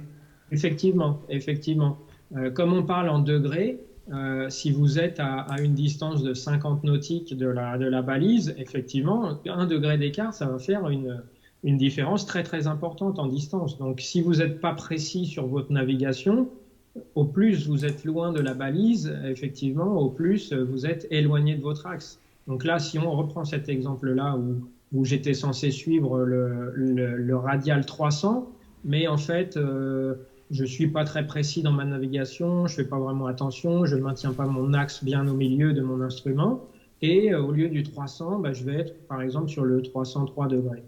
Effectivement, 0.52 1.22
effectivement. 1.30 2.00
Euh, 2.36 2.52
comme 2.52 2.74
on 2.74 2.84
parle 2.84 3.10
en 3.10 3.20
degrés, 3.20 3.80
euh, 4.12 4.50
si 4.50 4.72
vous 4.72 5.00
êtes 5.00 5.20
à, 5.20 5.42
à 5.42 5.60
une 5.62 5.76
distance 5.76 6.24
de 6.24 6.34
50 6.34 6.84
nautiques 6.84 7.36
de 7.38 7.48
la, 7.48 7.78
de 7.78 7.86
la 7.88 8.02
balise, 8.02 8.56
effectivement, 8.58 9.40
un 9.46 9.66
degré 9.68 9.98
d'écart, 9.98 10.34
ça 10.34 10.48
va 10.48 10.58
faire 10.60 10.88
une, 10.90 11.24
une 11.64 11.78
différence 11.78 12.26
très 12.26 12.44
très 12.44 12.68
importante 12.68 13.20
en 13.20 13.28
distance. 13.28 13.78
Donc 13.78 14.02
si 14.02 14.22
vous 14.22 14.36
n'êtes 14.36 14.62
pas 14.62 14.74
précis 14.74 15.26
sur 15.26 15.48
votre 15.48 15.72
navigation, 15.72 16.50
au 17.16 17.26
plus 17.26 17.68
vous 17.68 17.86
êtes 17.86 18.06
loin 18.06 18.32
de 18.32 18.40
la 18.40 18.54
balise, 18.54 19.14
effectivement, 19.26 19.98
au 19.98 20.10
plus 20.10 20.54
vous 20.54 20.86
êtes 20.86 21.08
éloigné 21.12 21.56
de 21.56 21.62
votre 21.62 21.86
axe. 21.88 22.20
Donc 22.50 22.64
là, 22.64 22.80
si 22.80 22.98
on 22.98 23.12
reprend 23.12 23.46
cet 23.46 23.70
exemple-là 23.70 24.36
où, 24.92 25.06
j'étais 25.06 25.36
censé 25.36 25.70
suivre 25.70 26.24
le, 26.24 27.36
radial 27.36 27.86
300, 27.86 28.50
mais 28.86 29.08
en 29.08 29.18
fait, 29.18 29.56
euh, 29.56 30.16
je 30.50 30.66
suis 30.66 30.88
pas 30.88 31.04
très 31.04 31.28
précis 31.28 31.62
dans 31.62 31.72
ma 31.72 31.86
navigation, 31.86 32.66
je 32.66 32.74
fais 32.74 32.86
pas 32.86 32.98
vraiment 32.98 33.28
attention, 33.28 33.86
je 33.86 33.96
ne 33.96 34.02
maintiens 34.02 34.34
pas 34.34 34.48
mon 34.48 34.74
axe 34.74 35.04
bien 35.04 35.28
au 35.28 35.36
milieu 35.36 35.74
de 35.74 35.82
mon 35.82 36.02
instrument, 36.02 36.66
et 37.04 37.32
euh, 37.32 37.44
au 37.44 37.52
lieu 37.52 37.70
du 37.70 37.84
300, 37.84 38.40
bah, 38.40 38.52
je 38.52 38.64
vais 38.64 38.78
être 38.78 39.08
par 39.08 39.22
exemple 39.22 39.50
sur 39.50 39.64
le 39.64 39.84
303 39.84 40.48
degrés. 40.48 40.84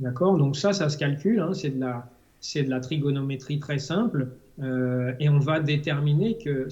D'accord? 0.00 0.36
Donc 0.36 0.56
ça, 0.56 0.72
ça 0.72 0.88
se 0.88 0.96
calcule, 0.96 1.40
hein, 1.40 1.54
c'est 1.54 1.70
de 1.70 1.80
la 1.80 2.08
de 2.54 2.68
la 2.68 2.80
trigonométrie 2.80 3.58
très 3.58 3.78
simple, 3.78 4.28
euh, 4.60 5.12
et 5.18 5.28
on 5.28 5.38
va 5.38 5.60
déterminer 5.60 6.36
que 6.36 6.68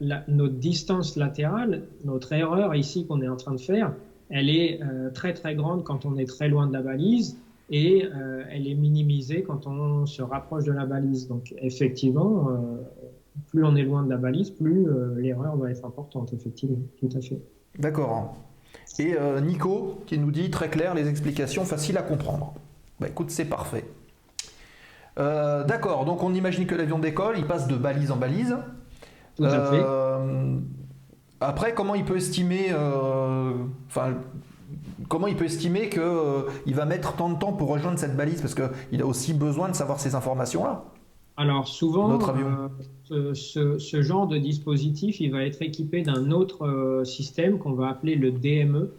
notre 0.00 0.54
distance 0.54 1.16
latérale, 1.16 1.82
notre 2.04 2.32
erreur 2.32 2.74
ici 2.74 3.04
qu'on 3.04 3.20
est 3.20 3.28
en 3.28 3.36
train 3.36 3.52
de 3.52 3.60
faire, 3.60 3.92
elle 4.30 4.48
est 4.48 4.80
euh, 4.82 5.10
très 5.10 5.32
très 5.32 5.54
grande 5.54 5.82
quand 5.84 6.04
on 6.04 6.16
est 6.16 6.26
très 6.26 6.48
loin 6.48 6.66
de 6.66 6.72
la 6.72 6.82
balise 6.82 7.36
et 7.70 8.04
euh, 8.04 8.44
elle 8.50 8.66
est 8.66 8.74
minimisée 8.74 9.42
quand 9.42 9.66
on 9.66 10.06
se 10.06 10.22
rapproche 10.22 10.64
de 10.64 10.72
la 10.72 10.86
balise. 10.86 11.28
Donc 11.28 11.54
effectivement, 11.58 12.48
plus 13.48 13.64
on 13.64 13.76
est 13.76 13.84
loin 13.84 14.02
de 14.02 14.10
la 14.10 14.16
balise, 14.16 14.50
plus 14.50 14.86
l'erreur 15.16 15.56
va 15.56 15.70
être 15.70 15.84
importante, 15.84 16.32
effectivement, 16.32 16.78
tout 16.98 17.10
à 17.14 17.20
fait. 17.20 17.40
D'accord. 17.78 18.36
Et 18.98 19.16
euh, 19.18 19.40
Nico 19.40 20.02
qui 20.06 20.18
nous 20.18 20.30
dit 20.30 20.50
très 20.50 20.68
clair, 20.68 20.94
les 20.94 21.08
explications 21.08 21.64
faciles 21.64 21.96
à 21.98 22.02
comprendre. 22.02 22.54
Bah 23.00 23.08
écoute, 23.08 23.30
c'est 23.30 23.44
parfait. 23.44 23.84
Euh, 25.18 25.64
D'accord, 25.64 26.04
donc 26.04 26.22
on 26.22 26.34
imagine 26.34 26.66
que 26.66 26.74
l'avion 26.74 26.98
décolle, 26.98 27.36
il 27.38 27.46
passe 27.46 27.68
de 27.68 27.76
balise 27.76 28.10
en 28.10 28.16
balise. 28.16 28.56
Tout 29.36 29.44
à 29.44 29.66
fait. 29.70 29.80
Euh, 29.80 30.56
Après, 31.40 31.74
comment 31.74 31.94
il 31.94 32.04
peut 32.04 32.16
estimer, 32.16 32.74
enfin, 33.88 34.14
comment 35.08 35.26
il 35.26 35.36
peut 35.36 35.44
estimer 35.44 35.88
que 35.88 36.00
euh, 36.00 36.42
il 36.66 36.74
va 36.74 36.84
mettre 36.84 37.14
tant 37.14 37.28
de 37.30 37.38
temps 37.38 37.52
pour 37.52 37.68
rejoindre 37.68 37.98
cette 37.98 38.16
balise? 38.16 38.40
Parce 38.40 38.54
qu'il 38.54 39.02
a 39.02 39.06
aussi 39.06 39.34
besoin 39.34 39.68
de 39.68 39.74
savoir 39.74 40.00
ces 40.00 40.14
informations-là. 40.14 40.84
Alors 41.38 41.68
souvent, 41.68 42.18
avion. 42.18 42.68
euh, 43.12 43.32
ce, 43.32 44.02
genre 44.02 44.26
de 44.26 44.38
dispositif, 44.38 45.20
il 45.20 45.30
va 45.30 45.44
être 45.44 45.62
équipé 45.62 46.02
d'un 46.02 46.32
autre 46.32 46.66
euh, 46.66 47.04
système 47.04 47.58
qu'on 47.58 47.72
va 47.72 47.88
appeler 47.90 48.16
le 48.16 48.32
DME. 48.32 48.90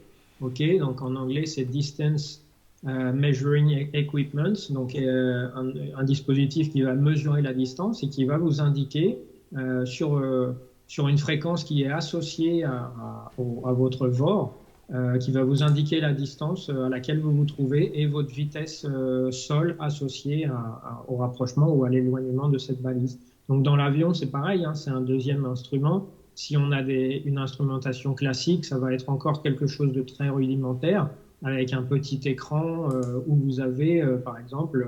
Ok, 0.41 0.63
donc 0.79 1.01
en 1.01 1.15
anglais 1.17 1.45
c'est 1.45 1.65
Distance 1.65 2.41
euh, 2.87 3.11
Measuring 3.11 3.89
E- 3.93 3.97
Equipment, 3.97 4.53
donc 4.69 4.95
euh, 4.95 5.49
un, 5.53 5.73
un 5.97 6.03
dispositif 6.05 6.69
qui 6.69 6.81
va 6.81 6.95
mesurer 6.95 7.41
la 7.41 7.53
distance 7.53 8.03
et 8.03 8.07
qui 8.09 8.23
va 8.23 8.37
vous 8.37 8.61
indiquer 8.61 9.17
euh, 9.57 9.85
sur 9.85 10.15
euh, 10.15 10.53
sur 10.87 11.09
une 11.09 11.17
fréquence 11.17 11.65
qui 11.65 11.83
est 11.83 11.89
associée 11.91 12.63
à, 12.63 12.89
à 13.37 13.73
votre 13.73 14.07
VOR, 14.07 14.58
euh, 14.93 15.17
qui 15.17 15.31
va 15.31 15.43
vous 15.43 15.61
indiquer 15.63 15.99
la 15.99 16.13
distance 16.13 16.69
euh, 16.69 16.85
à 16.85 16.89
laquelle 16.89 17.19
vous 17.19 17.31
vous 17.31 17.45
trouvez 17.45 17.99
et 18.01 18.07
votre 18.07 18.33
vitesse 18.33 18.85
euh, 18.89 19.29
sol 19.31 19.75
associée 19.79 20.45
à- 20.45 20.51
à- 20.83 21.05
au 21.07 21.17
rapprochement 21.17 21.69
ou 21.71 21.83
à 21.83 21.89
l'éloignement 21.89 22.49
de 22.49 22.57
cette 22.57 22.81
balise. 22.81 23.19
Donc 23.49 23.63
dans 23.63 23.75
l'avion, 23.75 24.13
c'est 24.13 24.31
pareil, 24.31 24.65
hein, 24.65 24.73
c'est 24.73 24.89
un 24.89 25.01
deuxième 25.01 25.45
instrument. 25.45 26.07
Si 26.35 26.57
on 26.57 26.71
a 26.71 26.81
des, 26.81 27.21
une 27.25 27.37
instrumentation 27.37 28.13
classique, 28.13 28.65
ça 28.65 28.77
va 28.79 28.93
être 28.93 29.09
encore 29.09 29.41
quelque 29.43 29.67
chose 29.67 29.91
de 29.91 30.01
très 30.01 30.29
rudimentaire, 30.29 31.09
avec 31.43 31.73
un 31.73 31.83
petit 31.83 32.19
écran 32.25 32.89
euh, 32.91 33.19
où 33.27 33.35
vous 33.35 33.59
avez, 33.59 34.01
euh, 34.01 34.17
par 34.17 34.37
exemple, 34.39 34.87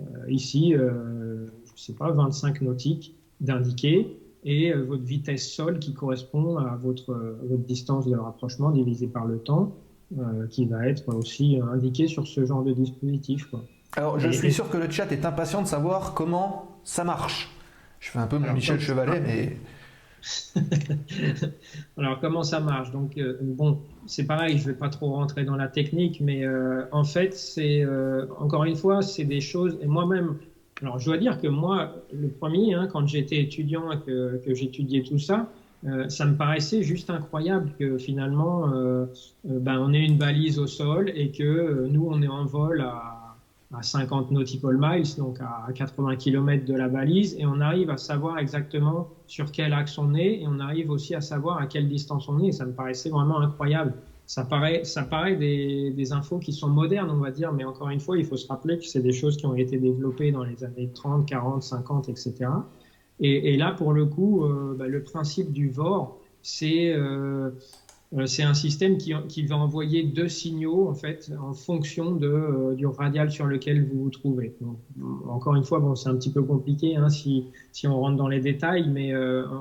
euh, 0.00 0.02
ici, 0.28 0.74
je 0.74 1.48
sais 1.82 1.92
pas, 1.94 2.10
25 2.10 2.60
nautiques 2.62 3.14
d'indiquer 3.40 4.16
et 4.50 4.72
euh, 4.72 4.82
votre 4.82 5.02
vitesse 5.02 5.46
sol 5.52 5.78
qui 5.78 5.92
correspond 5.92 6.56
à 6.56 6.76
votre, 6.82 7.10
euh, 7.12 7.38
votre 7.50 7.62
distance 7.64 8.06
de 8.08 8.16
rapprochement 8.16 8.70
divisée 8.70 9.06
par 9.06 9.26
le 9.26 9.38
temps, 9.38 9.74
euh, 10.18 10.46
qui 10.48 10.64
va 10.64 10.86
être 10.88 11.14
aussi 11.14 11.60
indiqué 11.72 12.08
sur 12.08 12.26
ce 12.26 12.44
genre 12.46 12.64
de 12.64 12.72
dispositif. 12.72 13.44
Quoi. 13.50 13.62
Alors, 13.96 14.18
je 14.18 14.28
Et- 14.28 14.32
suis 14.32 14.52
sûr 14.52 14.70
que 14.70 14.78
le 14.78 14.90
chat 14.90 15.12
est 15.12 15.24
impatient 15.26 15.60
de 15.62 15.66
savoir 15.66 16.14
comment 16.14 16.66
ça 16.82 17.04
marche. 17.04 17.50
Je 18.00 18.10
fais 18.10 18.18
un 18.20 18.26
peu 18.26 18.38
mon 18.38 18.44
Alors, 18.44 18.54
Michel 18.54 18.76
comme- 18.76 18.86
Chevalet, 18.86 19.20
mais 19.20 19.56
Alors 21.96 22.20
comment 22.20 22.42
ça 22.42 22.58
marche? 22.60 22.90
Donc 22.90 23.16
euh, 23.18 23.38
bon, 23.40 23.80
c'est 24.06 24.24
pareil, 24.24 24.58
je 24.58 24.66
vais 24.66 24.74
pas 24.74 24.88
trop 24.88 25.12
rentrer 25.12 25.44
dans 25.44 25.56
la 25.56 25.68
technique, 25.68 26.20
mais 26.20 26.44
euh, 26.44 26.84
en 26.92 27.04
fait 27.04 27.34
c'est 27.34 27.82
euh, 27.84 28.26
encore 28.38 28.64
une 28.64 28.76
fois 28.76 29.02
c'est 29.02 29.24
des 29.24 29.40
choses 29.40 29.78
et 29.80 29.86
moi-même. 29.86 30.36
Alors 30.82 30.98
je 30.98 31.06
dois 31.06 31.18
dire 31.18 31.40
que 31.40 31.48
moi 31.48 31.94
le 32.12 32.28
premier, 32.28 32.74
hein, 32.74 32.88
quand 32.90 33.06
j'étais 33.06 33.40
étudiant 33.40 33.90
et 33.90 33.98
que, 34.00 34.40
que 34.44 34.54
j'étudiais 34.54 35.02
tout 35.02 35.18
ça, 35.18 35.50
euh, 35.86 36.08
ça 36.08 36.24
me 36.24 36.36
paraissait 36.36 36.82
juste 36.82 37.10
incroyable 37.10 37.72
que 37.78 37.98
finalement 37.98 38.72
euh, 38.72 39.06
euh, 39.48 39.58
ben, 39.60 39.78
on 39.80 39.92
ait 39.92 40.04
une 40.04 40.18
balise 40.18 40.58
au 40.58 40.66
sol 40.66 41.10
et 41.14 41.30
que 41.30 41.42
euh, 41.42 41.88
nous 41.88 42.06
on 42.08 42.20
est 42.22 42.28
en 42.28 42.44
vol 42.44 42.80
à 42.80 43.28
à 43.74 43.82
50 43.82 44.30
nautical 44.30 44.78
miles, 44.78 45.16
donc 45.18 45.40
à 45.40 45.70
80 45.74 46.16
km 46.16 46.64
de 46.64 46.74
la 46.74 46.88
balise, 46.88 47.36
et 47.38 47.44
on 47.44 47.60
arrive 47.60 47.90
à 47.90 47.98
savoir 47.98 48.38
exactement 48.38 49.08
sur 49.26 49.52
quel 49.52 49.74
axe 49.74 49.98
on 49.98 50.14
est, 50.14 50.40
et 50.40 50.46
on 50.46 50.58
arrive 50.58 50.90
aussi 50.90 51.14
à 51.14 51.20
savoir 51.20 51.58
à 51.58 51.66
quelle 51.66 51.86
distance 51.86 52.28
on 52.28 52.42
est. 52.42 52.52
Ça 52.52 52.64
me 52.64 52.72
paraissait 52.72 53.10
vraiment 53.10 53.40
incroyable. 53.40 53.92
Ça 54.28 54.44
paraît, 54.44 54.84
ça 54.84 55.02
paraît 55.04 55.36
des, 55.36 56.12
infos 56.12 56.38
qui 56.38 56.52
sont 56.52 56.68
modernes, 56.68 57.10
on 57.10 57.16
va 57.16 57.30
dire, 57.30 57.50
mais 57.52 57.64
encore 57.64 57.88
une 57.88 57.98
fois, 57.98 58.16
il 58.18 58.24
faut 58.24 58.36
se 58.36 58.46
rappeler 58.46 58.78
que 58.78 58.84
c'est 58.84 59.00
des 59.00 59.12
choses 59.12 59.38
qui 59.38 59.46
ont 59.46 59.56
été 59.56 59.78
développées 59.78 60.32
dans 60.32 60.44
les 60.44 60.62
années 60.64 60.90
30, 60.94 61.26
40, 61.26 61.62
50, 61.62 62.10
etc. 62.10 62.34
Et, 63.20 63.56
là, 63.56 63.72
pour 63.72 63.92
le 63.92 64.04
coup, 64.04 64.44
euh, 64.44 64.76
bah, 64.78 64.86
le 64.86 65.02
principe 65.02 65.50
du 65.52 65.70
VOR, 65.70 66.20
c'est 66.42 66.92
euh, 66.94 67.50
Euh, 68.16 68.26
un 68.38 68.54
système 68.54 68.96
qui, 68.96 69.12
qui, 69.28 69.42
va 69.42 69.56
envoyer 69.56 70.02
deux 70.02 70.28
signaux 70.28 70.88
en 70.88 70.94
fait 70.94 71.30
en 71.42 71.52
fonction 71.52 72.18
euh, 72.22 72.74
du 72.74 72.86
radial 72.86 73.30
sur 73.30 73.44
lequel 73.44 73.84
vous 73.86 74.04
vous 74.04 74.10
trouvez. 74.10 74.56
Encore 75.28 75.54
une 75.56 75.64
fois, 75.64 75.78
bon, 75.78 75.94
c'est 75.94 76.08
un 76.08 76.16
petit 76.16 76.32
peu 76.32 76.42
compliqué 76.42 76.96
hein, 76.96 77.10
si, 77.10 77.44
si, 77.72 77.86
on 77.86 78.00
rentre 78.00 78.16
dans 78.16 78.28
les 78.28 78.40
détails, 78.40 78.88
mais 78.88 79.14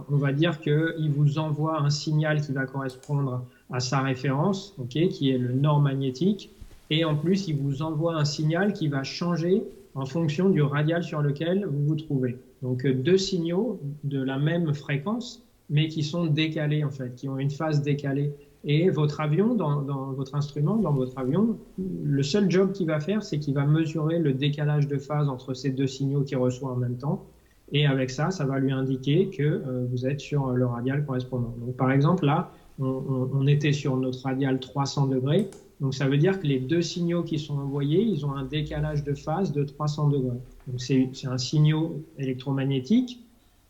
on 0.10 0.16
va 0.16 0.32
dire 0.32 0.62
qu'il 0.62 1.12
vous 1.12 1.40
envoie 1.40 1.82
un 1.82 1.90
signal 1.90 2.42
qui 2.42 2.54
va 2.54 2.66
correspondre 2.66 3.44
à 3.72 3.80
sa 3.80 4.02
référence, 4.02 4.76
okay, 4.80 5.10
qui 5.10 5.32
est 5.32 5.38
le 5.38 5.54
nord 5.54 5.80
magnétique, 5.80 6.52
et 6.90 7.04
en 7.04 7.16
plus 7.16 7.48
il 7.48 7.58
vous 7.58 7.82
envoie 7.82 8.16
un 8.16 8.26
signal 8.26 8.74
qui 8.74 8.88
va 8.88 9.04
changer 9.04 9.64
en 9.96 10.06
fonction 10.06 10.50
du 10.50 10.62
radial 10.62 11.04
sur 11.04 11.22
lequel 11.22 11.66
vous 11.66 11.86
vous 11.86 11.96
trouvez. 11.96 12.38
Donc 12.62 12.86
deux 12.86 13.18
signaux 13.18 13.80
de 14.04 14.22
la 14.22 14.38
même 14.38 14.74
fréquence 14.74 15.44
mais 15.70 15.88
qui 15.88 16.04
sont 16.04 16.26
décalés 16.28 16.84
en 16.84 16.90
fait, 16.90 17.14
qui 17.16 17.28
ont 17.28 17.38
une 17.38 17.50
phase 17.50 17.82
décalée. 17.82 18.34
Et 18.64 18.90
votre 18.90 19.22
avion, 19.22 19.56
dans, 19.56 19.82
dans, 19.82 20.12
votre 20.14 20.36
instrument, 20.36 20.78
dans 20.78 20.92
votre 20.92 21.18
avion, 21.18 21.58
le 21.78 22.24
seul 22.24 22.50
job 22.50 22.72
qu'il 22.72 22.88
va 22.88 23.00
faire, 23.00 23.24
c'est 23.24 23.40
qu'il 23.40 23.54
va 23.54 23.66
mesurer 23.66 24.20
le 24.20 24.34
décalage 24.34 24.88
de 24.88 24.98
phase 24.98 25.30
entre 25.30 25.54
ces 25.54 25.70
deux 25.70 25.88
signaux 25.88 26.22
qu'il 26.22 26.38
reçoit 26.38 26.72
en 26.72 26.76
même 26.76 26.98
temps. 26.98 27.26
Et 27.72 27.86
avec 27.86 28.10
ça, 28.10 28.32
ça 28.32 28.46
va 28.46 28.60
lui 28.60 28.72
indiquer 28.72 29.30
que 29.30 29.44
euh, 29.44 29.86
vous 29.90 30.06
êtes 30.06 30.20
sur 30.20 30.52
le 30.52 30.66
radial 30.66 31.06
correspondant. 31.06 31.54
Donc, 31.60 31.76
par 31.76 31.92
exemple, 31.92 32.26
là, 32.26 32.52
on, 32.80 33.48
était 33.48 33.74
sur 33.74 33.98
notre 33.98 34.24
radial 34.24 34.60
300 34.60 35.08
degrés. 35.08 35.50
Donc, 35.80 35.94
ça 35.94 36.08
veut 36.08 36.18
dire 36.18 36.40
que 36.40 36.48
les 36.48 36.60
deux 36.60 36.82
signaux 36.82 37.24
qui 37.24 37.40
sont 37.40 37.58
envoyés, 37.58 38.02
ils 38.02 38.26
ont 38.26 38.34
un 38.34 38.46
décalage 38.46 39.04
de 39.04 39.14
phase 39.14 39.52
de 39.52 39.64
300 39.64 40.10
degrés. 40.10 40.40
Donc, 40.68 40.82
c'est 40.82 41.28
un 41.28 41.38
signal 41.38 41.90
électromagnétique 42.18 43.20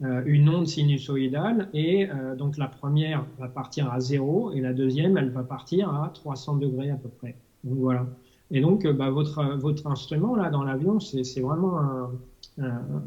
euh, 0.04 0.22
une 0.28 0.48
onde 0.48 0.68
sinusoïdale 0.68 1.70
et 1.74 2.08
euh, 2.08 2.36
donc 2.36 2.58
la 2.58 2.68
première 2.68 3.26
va 3.40 3.48
partir 3.48 3.92
à 3.92 4.00
0 4.00 4.52
et 4.52 4.62
la 4.62 4.72
deuxième 4.72 5.18
elle 5.18 5.32
va 5.32 5.42
partir 5.42 5.90
à 5.90 6.12
300 6.14 6.58
degrés 6.58 6.92
à 6.92 6.98
peu 6.98 7.10
près. 7.10 7.36
Donc 7.64 7.80
voilà. 7.80 8.06
Et 8.52 8.62
donc 8.62 8.86
euh, 8.86 8.94
bah, 8.94 9.10
votre, 9.10 9.44
votre 9.56 9.88
instrument 9.88 10.36
là 10.36 10.52
dans 10.52 10.64
l'avion 10.64 11.00
c'est 11.00 11.42
vraiment 11.42 11.80
un, 11.80 12.12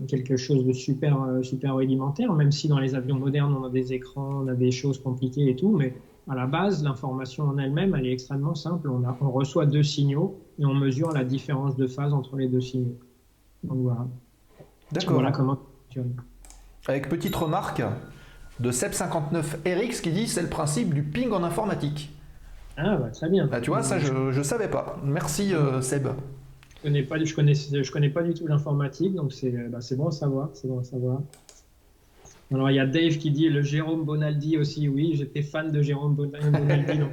quelque 0.06 0.36
chose 0.36 0.64
de 0.64 0.72
super, 0.72 1.18
super 1.42 1.74
rudimentaire, 1.74 2.32
même 2.32 2.52
si 2.52 2.68
dans 2.68 2.78
les 2.78 2.94
avions 2.94 3.18
modernes 3.18 3.54
on 3.58 3.64
a 3.64 3.70
des 3.70 3.92
écrans, 3.92 4.42
on 4.44 4.48
a 4.48 4.54
des 4.54 4.70
choses 4.70 5.02
compliquées 5.02 5.48
et 5.50 5.56
tout, 5.56 5.76
mais 5.76 5.94
à 6.28 6.36
la 6.36 6.46
base 6.46 6.84
l'information 6.84 7.44
en 7.48 7.58
elle-même 7.58 7.96
elle 7.96 8.06
est 8.06 8.12
extrêmement 8.12 8.54
simple. 8.54 8.88
On, 8.88 9.02
a, 9.04 9.18
on 9.20 9.30
reçoit 9.30 9.66
deux 9.66 9.82
signaux 9.82 10.38
et 10.60 10.64
on 10.64 10.74
mesure 10.74 11.10
la 11.10 11.24
différence 11.24 11.76
de 11.76 11.88
phase 11.88 12.12
entre 12.12 12.36
les 12.36 12.46
deux 12.46 12.60
signaux. 12.60 12.96
Donc 13.64 13.78
voilà. 13.78 14.06
D'accord. 14.92 15.14
Voilà 15.14 15.32
comment 15.32 15.58
avec 16.88 17.08
petite 17.08 17.36
remarque 17.36 17.82
de 18.58 18.70
Seb59RX 18.70 20.00
qui 20.00 20.10
dit 20.10 20.26
c'est 20.26 20.42
le 20.42 20.48
principe 20.48 20.94
du 20.94 21.02
ping 21.02 21.30
en 21.32 21.42
informatique. 21.42 22.10
Ah, 22.76 22.96
bah, 22.96 23.10
très 23.12 23.28
bien. 23.28 23.46
Bah, 23.46 23.60
tu 23.60 23.70
vois, 23.70 23.82
ça, 23.82 23.98
je 23.98 24.36
ne 24.36 24.42
savais 24.42 24.68
pas. 24.68 24.98
Merci, 25.04 25.54
euh, 25.54 25.80
Seb. 25.80 26.08
Je 26.82 26.88
connais 26.88 27.02
pas, 27.02 27.22
je 27.22 27.34
connais, 27.34 27.54
je 27.54 27.92
connais 27.92 28.08
pas 28.08 28.22
du 28.22 28.34
tout 28.34 28.46
l'informatique, 28.46 29.14
donc 29.14 29.32
c'est 29.32 29.50
bah, 29.50 29.78
bon 29.92 30.08
à 30.08 30.12
savoir. 30.12 30.48
C'est 30.54 30.68
bon 30.68 30.80
à 30.80 30.84
savoir. 30.84 31.20
Alors, 32.52 32.70
il 32.70 32.76
y 32.76 32.80
a 32.80 32.86
Dave 32.86 33.18
qui 33.18 33.30
dit 33.30 33.48
le 33.48 33.62
Jérôme 33.62 34.04
Bonaldi 34.04 34.56
aussi. 34.56 34.88
Oui, 34.88 35.12
j'étais 35.14 35.42
fan 35.42 35.70
de 35.70 35.82
Jérôme 35.82 36.14
Bonaldi 36.14 36.98
dans, 36.98 37.10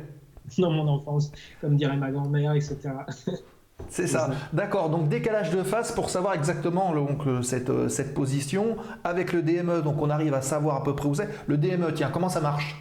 dans 0.58 0.72
mon 0.72 0.88
enfance, 0.88 1.32
comme 1.62 1.76
dirait 1.76 1.98
ma 1.98 2.12
grand-mère, 2.12 2.54
etc. 2.54 2.78
C'est 3.90 4.08
ça. 4.08 4.32
D'accord. 4.54 4.90
Donc 4.90 5.08
décalage 5.08 5.52
de 5.52 5.62
phase 5.64 5.92
pour 5.92 6.10
savoir 6.10 6.34
exactement 6.34 6.94
donc, 6.96 7.24
cette, 7.44 7.70
euh, 7.70 7.90
cette 7.90 8.14
position. 8.14 8.78
Avec 9.04 9.34
le 9.34 9.44
DME, 9.44 9.82
donc 9.84 10.02
on 10.02 10.10
arrive 10.10 10.34
à 10.34 10.42
savoir 10.42 10.78
à 10.78 10.84
peu 10.84 10.96
près 10.96 11.08
où 11.08 11.14
c'est. 11.14 11.30
Le 11.46 11.58
DME, 11.58 11.94
tiens, 11.94 12.10
comment 12.12 12.30
ça 12.30 12.42
marche? 12.42 12.76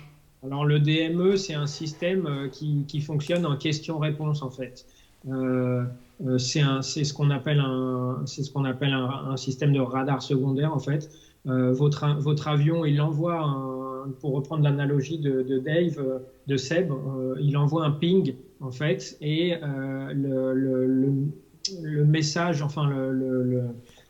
Alors 0.45 0.65
le 0.65 0.79
DME, 0.79 1.37
c'est 1.37 1.55
un 1.55 1.67
système 1.67 2.27
euh, 2.27 2.49
qui, 2.49 2.85
qui 2.87 3.01
fonctionne 3.01 3.45
en 3.47 3.57
question-réponse 3.57 4.43
en 4.43 4.51
fait. 4.51 4.87
Euh, 5.29 5.33
euh 5.33 5.85
c'est 6.39 7.05
ce 7.05 7.13
qu'on 7.13 7.31
appelle, 7.31 7.61
un, 7.61 8.25
système 9.37 9.73
de 9.73 9.81
radar 9.81 10.23
secondaire 10.23 10.75
en 10.75 10.79
fait. 10.79 11.11
Euh, 11.47 11.73
votre, 11.73 12.49
avion, 12.49 12.85
il 12.85 13.01
envoie 13.01 14.05
pour 14.21 14.33
reprendre 14.35 14.65
l'analogie 14.65 15.19
de, 15.19 15.59
Dave, 15.59 16.23
de 16.47 16.57
Seb, 16.57 16.93
il 17.41 17.57
envoie 17.57 17.85
un 17.85 17.91
ping 17.91 18.35
en 18.61 18.71
fait, 18.71 19.17
et 19.21 19.55
euh, 19.55 20.13
le, 20.13 20.55
le, 21.83 22.05
message, 22.05 22.63
enfin 22.63 22.89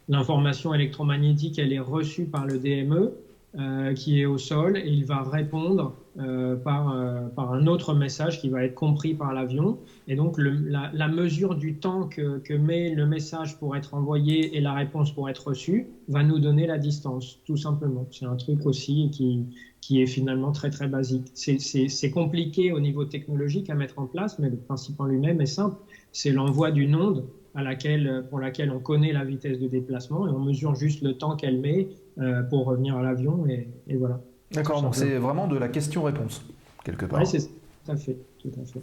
l'information 0.09 0.75
électromagnétique, 0.75 1.59
elle 1.59 1.73
est 1.73 1.81
reçue 1.81 2.27
par 2.27 2.47
le 2.47 2.59
DME 2.59 3.13
euh, 3.59 3.95
qui 3.95 4.21
est 4.21 4.27
au 4.27 4.39
sol 4.39 4.77
et 4.77 4.89
il 4.89 5.05
va 5.05 5.23
répondre 5.23 5.95
euh, 6.19 6.57
par, 6.57 6.93
euh, 6.93 7.29
par 7.29 7.53
un 7.53 7.67
autre 7.67 7.93
message 7.93 8.41
qui 8.41 8.49
va 8.49 8.65
être 8.65 8.75
compris 8.75 9.13
par 9.13 9.35
l'avion. 9.35 9.77
Et 10.09 10.17
donc 10.17 10.39
la, 10.39 11.09
mesure 11.09 11.57
du 11.57 11.75
temps 11.75 12.09
que, 12.09 12.57
met 12.57 12.95
le 12.95 13.05
message 13.05 13.59
pour 13.59 13.77
être 13.77 13.93
envoyé 13.93 14.57
et 14.57 14.63
la 14.63 14.73
réponse 14.73 15.13
pour 15.13 15.29
être 15.29 15.49
reçue 15.49 15.89
va 16.09 16.23
nous 16.23 16.39
donner 16.39 16.67
la 16.67 16.79
distance, 16.79 17.41
tout 17.45 17.59
simplement. 17.59 18.07
C'est 18.11 18.25
un 18.25 18.37
truc 18.37 18.65
aussi 18.65 19.11
qui, 19.13 19.45
qui 19.83 20.01
est 20.01 20.07
finalement 20.07 20.53
très 20.53 20.71
très 20.71 20.89
basique. 20.89 21.27
C'est 21.35 22.11
compliqué 22.11 22.73
au 22.73 22.81
niveau 22.81 23.05
technologique 23.05 23.69
à 23.69 23.75
mettre 23.75 23.99
en 23.99 24.07
place, 24.07 24.39
mais 24.39 24.49
le 24.49 24.57
principe 24.57 24.99
en 24.99 25.05
lui-même 25.05 25.43
est 25.43 25.47
simple. 25.47 25.77
C'est 26.13 26.33
l'envoi 26.33 26.71
d'une 26.71 26.95
onde 26.95 27.27
à 27.55 27.63
laquelle, 27.63 28.25
pour 28.31 28.39
laquelle 28.39 28.71
on 28.71 28.81
connaît 28.81 29.13
la 29.13 29.25
vitesse 29.25 29.59
de 29.59 29.69
déplacement 29.69 30.27
et 30.27 30.31
on 30.31 30.41
mesure 30.41 30.75
juste 30.75 31.03
le 31.03 31.13
temps 31.13 31.37
qu'elle 31.37 31.59
met 31.59 31.89
euh, 32.19 32.43
pour 32.45 32.65
revenir 32.65 32.97
à 32.97 33.03
l'avion 33.03 33.47
et 33.47 33.97
voilà. 33.97 34.23
D'accord, 34.53 34.83
donc 34.83 34.95
c'est 34.95 35.17
vraiment 35.19 35.49
de 35.49 35.57
la 35.57 35.69
question-réponse, 35.69 36.43
quelque 36.85 37.07
part. 37.07 37.21
Oui, 37.21 37.27
c'est 37.27 37.47
tout 37.49 37.93
à 37.93 37.97
fait. 37.97 38.17
Tout 38.41 38.53
à 38.61 38.65
fait. 38.65 38.81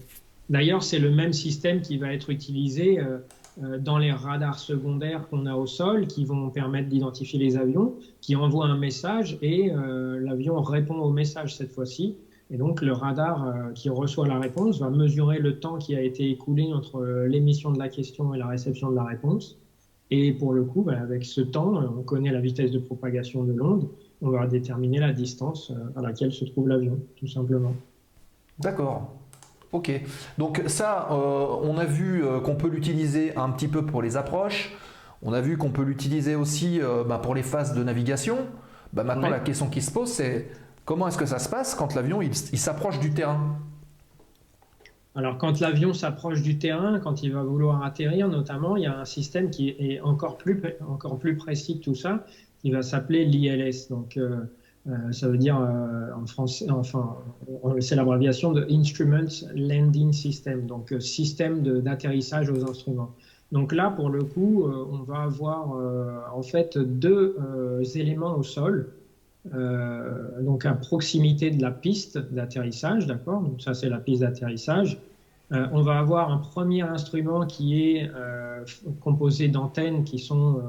D'ailleurs, 0.50 0.84
c'est 0.84 1.00
le 1.00 1.12
même 1.12 1.34
système 1.34 1.82
qui 1.82 1.98
va 1.98 2.14
être 2.14 2.30
utilisé 2.30 3.00
euh, 3.00 3.20
euh, 3.62 3.78
dans 3.78 4.00
les 4.00 4.12
radars 4.12 4.58
secondaires 4.58 5.28
qu'on 5.30 5.46
a 5.46 5.56
au 5.56 5.68
sol 5.68 6.08
qui 6.08 6.26
vont 6.26 6.50
permettre 6.50 6.90
d'identifier 6.90 7.38
les 7.38 7.56
avions, 7.56 7.94
qui 8.20 8.36
envoient 8.36 8.66
un 8.66 8.78
message 8.78 9.38
et 9.44 9.72
euh, 9.72 10.20
l'avion 10.20 10.60
répond 10.62 10.96
au 10.96 11.12
message 11.12 11.56
cette 11.56 11.72
fois-ci. 11.72 12.16
Et 12.50 12.58
donc 12.58 12.82
le 12.82 12.94
radar 12.94 13.48
euh, 13.48 13.72
qui 13.74 13.90
reçoit 13.90 14.28
la 14.28 14.40
réponse 14.40 14.80
va 14.80 14.90
mesurer 14.90 15.38
le 15.38 15.60
temps 15.60 15.78
qui 15.78 15.96
a 15.96 16.02
été 16.02 16.32
écoulé 16.32 16.74
entre 16.74 17.04
l'émission 17.28 17.72
de 17.72 17.78
la 17.78 17.90
question 17.90 18.34
et 18.34 18.40
la 18.40 18.48
réception 18.48 18.90
de 18.90 18.96
la 18.96 19.04
réponse. 19.04 19.60
Et 20.10 20.34
pour 20.34 20.54
le 20.54 20.64
coup, 20.64 20.82
bah, 20.82 21.00
avec 21.00 21.24
ce 21.24 21.42
temps, 21.42 21.74
on 21.76 22.02
connaît 22.02 22.32
la 22.32 22.42
vitesse 22.42 22.72
de 22.72 22.80
propagation 22.80 23.44
de 23.44 23.54
l'onde, 23.54 23.88
on 24.22 24.30
va 24.30 24.48
déterminer 24.48 25.00
la 25.00 25.14
distance 25.14 25.72
à 25.96 26.02
laquelle 26.02 26.32
se 26.32 26.46
trouve 26.46 26.68
l'avion, 26.70 27.00
tout 27.18 27.28
simplement. 27.28 27.74
D'accord. 28.60 29.14
Ok, 29.74 29.92
donc 30.38 30.62
ça, 30.68 31.08
euh, 31.10 31.48
on 31.64 31.80
a 31.80 31.86
vu 31.86 32.24
euh, 32.24 32.40
qu'on 32.40 32.56
peut 32.56 32.68
l'utiliser 32.68 33.36
un 33.36 33.50
petit 33.50 33.68
peu 33.68 33.84
pour 33.84 34.04
les 34.04 34.18
approches, 34.18 34.72
on 35.24 35.34
a 35.34 35.42
vu 35.42 35.58
qu'on 35.58 35.72
peut 35.72 35.82
l'utiliser 35.82 36.36
aussi 36.36 36.80
euh, 36.80 37.04
bah, 37.04 37.18
pour 37.18 37.34
les 37.34 37.42
phases 37.42 37.74
de 37.74 37.84
navigation. 37.84 38.38
Bah, 38.94 39.04
maintenant, 39.04 39.24
ouais. 39.24 39.32
la 39.32 39.40
question 39.40 39.70
qui 39.70 39.82
se 39.82 39.92
pose, 39.92 40.10
c'est 40.10 40.48
comment 40.86 41.08
est-ce 41.08 41.18
que 41.18 41.26
ça 41.26 41.40
se 41.40 41.50
passe 41.50 41.74
quand 41.74 41.96
l'avion 41.96 42.22
il, 42.22 42.30
il 42.30 42.60
s'approche 42.60 43.00
du 43.00 43.16
terrain? 43.16 43.58
Alors, 45.16 45.40
quand 45.40 45.60
l'avion 45.60 45.94
s'approche 45.94 46.44
du 46.44 46.60
terrain, 46.60 47.00
quand 47.00 47.24
il 47.24 47.34
va 47.34 47.42
vouloir 47.42 47.84
atterrir, 47.84 48.28
notamment, 48.28 48.78
il 48.78 48.84
y 48.84 48.88
a 48.88 49.00
un 49.00 49.06
système 49.06 49.50
qui 49.50 49.70
est 49.70 50.02
encore 50.02 50.38
plus, 50.38 50.62
encore 50.88 51.18
plus 51.18 51.36
précis 51.36 51.80
que 51.80 51.86
tout 51.86 51.96
ça, 51.96 52.26
qui 52.64 52.72
va 52.72 52.82
s'appeler 52.82 53.26
l'ILS. 53.26 53.90
Donc, 53.90 54.18
euh, 54.18 54.38
euh, 54.88 55.12
ça 55.12 55.28
veut 55.28 55.38
dire 55.38 55.60
euh, 55.60 56.12
en 56.16 56.26
français, 56.26 56.66
enfin, 56.72 57.18
c'est 57.80 57.96
l'abréviation 57.96 58.54
de 58.54 58.66
Instrument 58.72 59.30
Landing 59.54 60.14
System, 60.14 60.66
donc 60.66 60.94
système 61.00 61.62
d'atterrissage 61.82 62.50
aux 62.50 62.64
instruments. 62.64 63.12
Donc 63.52 63.72
là, 63.72 63.92
pour 63.92 64.10
le 64.10 64.24
coup, 64.24 64.66
on 64.66 65.04
va 65.04 65.24
avoir 65.24 65.78
en 66.34 66.42
fait 66.42 66.76
deux 66.76 67.38
éléments 67.94 68.36
au 68.36 68.42
sol, 68.42 68.90
donc 70.42 70.66
à 70.66 70.74
proximité 70.74 71.52
de 71.52 71.62
la 71.62 71.70
piste 71.70 72.18
d'atterrissage, 72.34 73.06
d'accord? 73.06 73.42
Donc 73.42 73.62
ça, 73.62 73.76
c'est 73.76 73.90
la 73.90 74.00
piste 74.00 74.22
d'atterrissage. 74.22 74.98
on 75.52 75.84
va 75.84 76.00
avoir 76.00 76.32
un 76.32 76.38
premier 76.38 76.82
instrument 76.82 77.46
qui 77.46 77.80
est 77.80 78.10
composé 79.02 79.50
d'antennes 79.50 80.04
qui 80.04 80.18
sont 80.18 80.60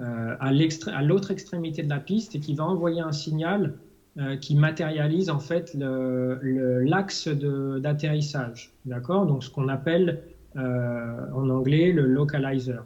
à 0.00 1.02
l'autre 1.02 1.30
extrémité 1.30 1.82
de 1.82 1.88
la 1.88 2.00
piste 2.00 2.34
et 2.34 2.40
qui 2.40 2.54
va 2.54 2.64
envoyer 2.64 3.00
un 3.00 3.12
signal 3.12 3.74
euh, 4.18 4.36
qui 4.36 4.56
matérialise 4.56 5.30
en 5.30 5.38
fait 5.38 5.74
l'axe 5.74 7.28
d'atterrissage, 7.28 8.74
d'accord? 8.84 9.26
Donc 9.26 9.44
ce 9.44 9.50
qu'on 9.50 9.68
appelle 9.68 10.22
euh, 10.56 11.30
en 11.32 11.48
anglais 11.50 11.92
le 11.92 12.06
localizer, 12.06 12.84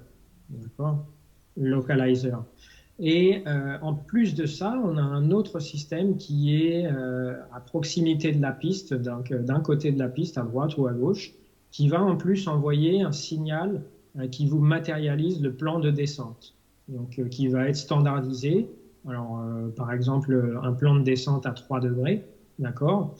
d'accord? 0.51 1.07
Localizer. 1.57 2.45
Et 2.99 3.43
euh, 3.47 3.79
en 3.81 3.95
plus 3.95 4.35
de 4.35 4.45
ça, 4.45 4.79
on 4.85 4.99
a 4.99 5.03
un 5.03 5.31
autre 5.31 5.59
système 5.59 6.19
qui 6.19 6.55
est 6.55 6.87
euh, 6.87 7.35
à 7.53 7.61
proximité 7.61 8.33
de 8.33 8.43
la 8.43 8.53
piste, 8.53 8.93
donc 8.93 9.33
d'un 9.33 9.61
côté 9.61 9.91
de 9.91 9.99
la 9.99 10.09
piste, 10.09 10.37
à 10.37 10.43
droite 10.43 10.77
ou 10.77 10.87
à 10.87 10.93
gauche, 10.93 11.33
qui 11.71 11.89
va 11.89 12.03
en 12.03 12.17
plus 12.17 12.47
envoyer 12.47 13.03
un 13.03 13.13
signal 13.13 13.83
euh, 14.19 14.29
qui 14.29 14.47
vous 14.47 14.61
matérialise 14.61 15.41
le 15.41 15.55
plan 15.55 15.79
de 15.79 15.91
descente 15.91 16.55
donc, 16.93 17.19
euh, 17.19 17.29
qui 17.29 17.49
va 17.49 17.69
être 17.69 17.77
standardisé. 17.77 18.69
Alors, 19.09 19.41
euh, 19.41 19.69
par 19.71 19.93
exemple, 19.93 20.59
un 20.63 20.73
plan 20.73 20.95
de 20.95 21.03
descente 21.03 21.47
à 21.47 21.53
3 21.53 21.81
degrés, 21.81 22.25
d'accord 22.59 23.17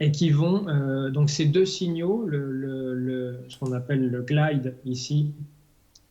et 0.00 0.10
qui 0.10 0.30
vont, 0.30 0.64
donc 1.12 1.28
ces 1.28 1.44
deux 1.44 1.66
signaux, 1.66 2.26
ce 2.30 3.58
qu'on 3.58 3.72
appelle 3.72 4.10
le 4.10 4.22
glide 4.22 4.74
ici 4.86 5.32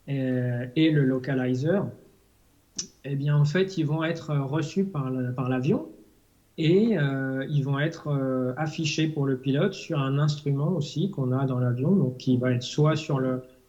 et, 0.08 0.92
le 0.92 1.04
localizer, 1.04 1.84
eh 3.04 3.16
bien 3.16 3.36
en 3.36 3.44
fait 3.44 3.76
ils 3.80 3.88
vont 3.88 4.04
être 4.04 4.36
reçus 4.38 4.86
par 4.86 5.10
l'avion 5.50 5.90
et 6.60 6.96
ils 7.50 7.64
vont 7.64 7.80
être 7.80 8.54
affichés 8.56 9.08
pour 9.08 9.26
le 9.26 9.36
pilote 9.36 9.74
sur 9.74 10.00
un 10.00 10.20
instrument 10.20 10.70
aussi 10.70 11.10
qu'on 11.10 11.32
a 11.32 11.46
dans 11.46 11.60
l'avion, 11.60 11.92
donc 11.92 12.18
qui 12.18 12.38
va 12.38 12.52
être 12.52 12.62
soit 12.62 12.96
sur 12.96 13.20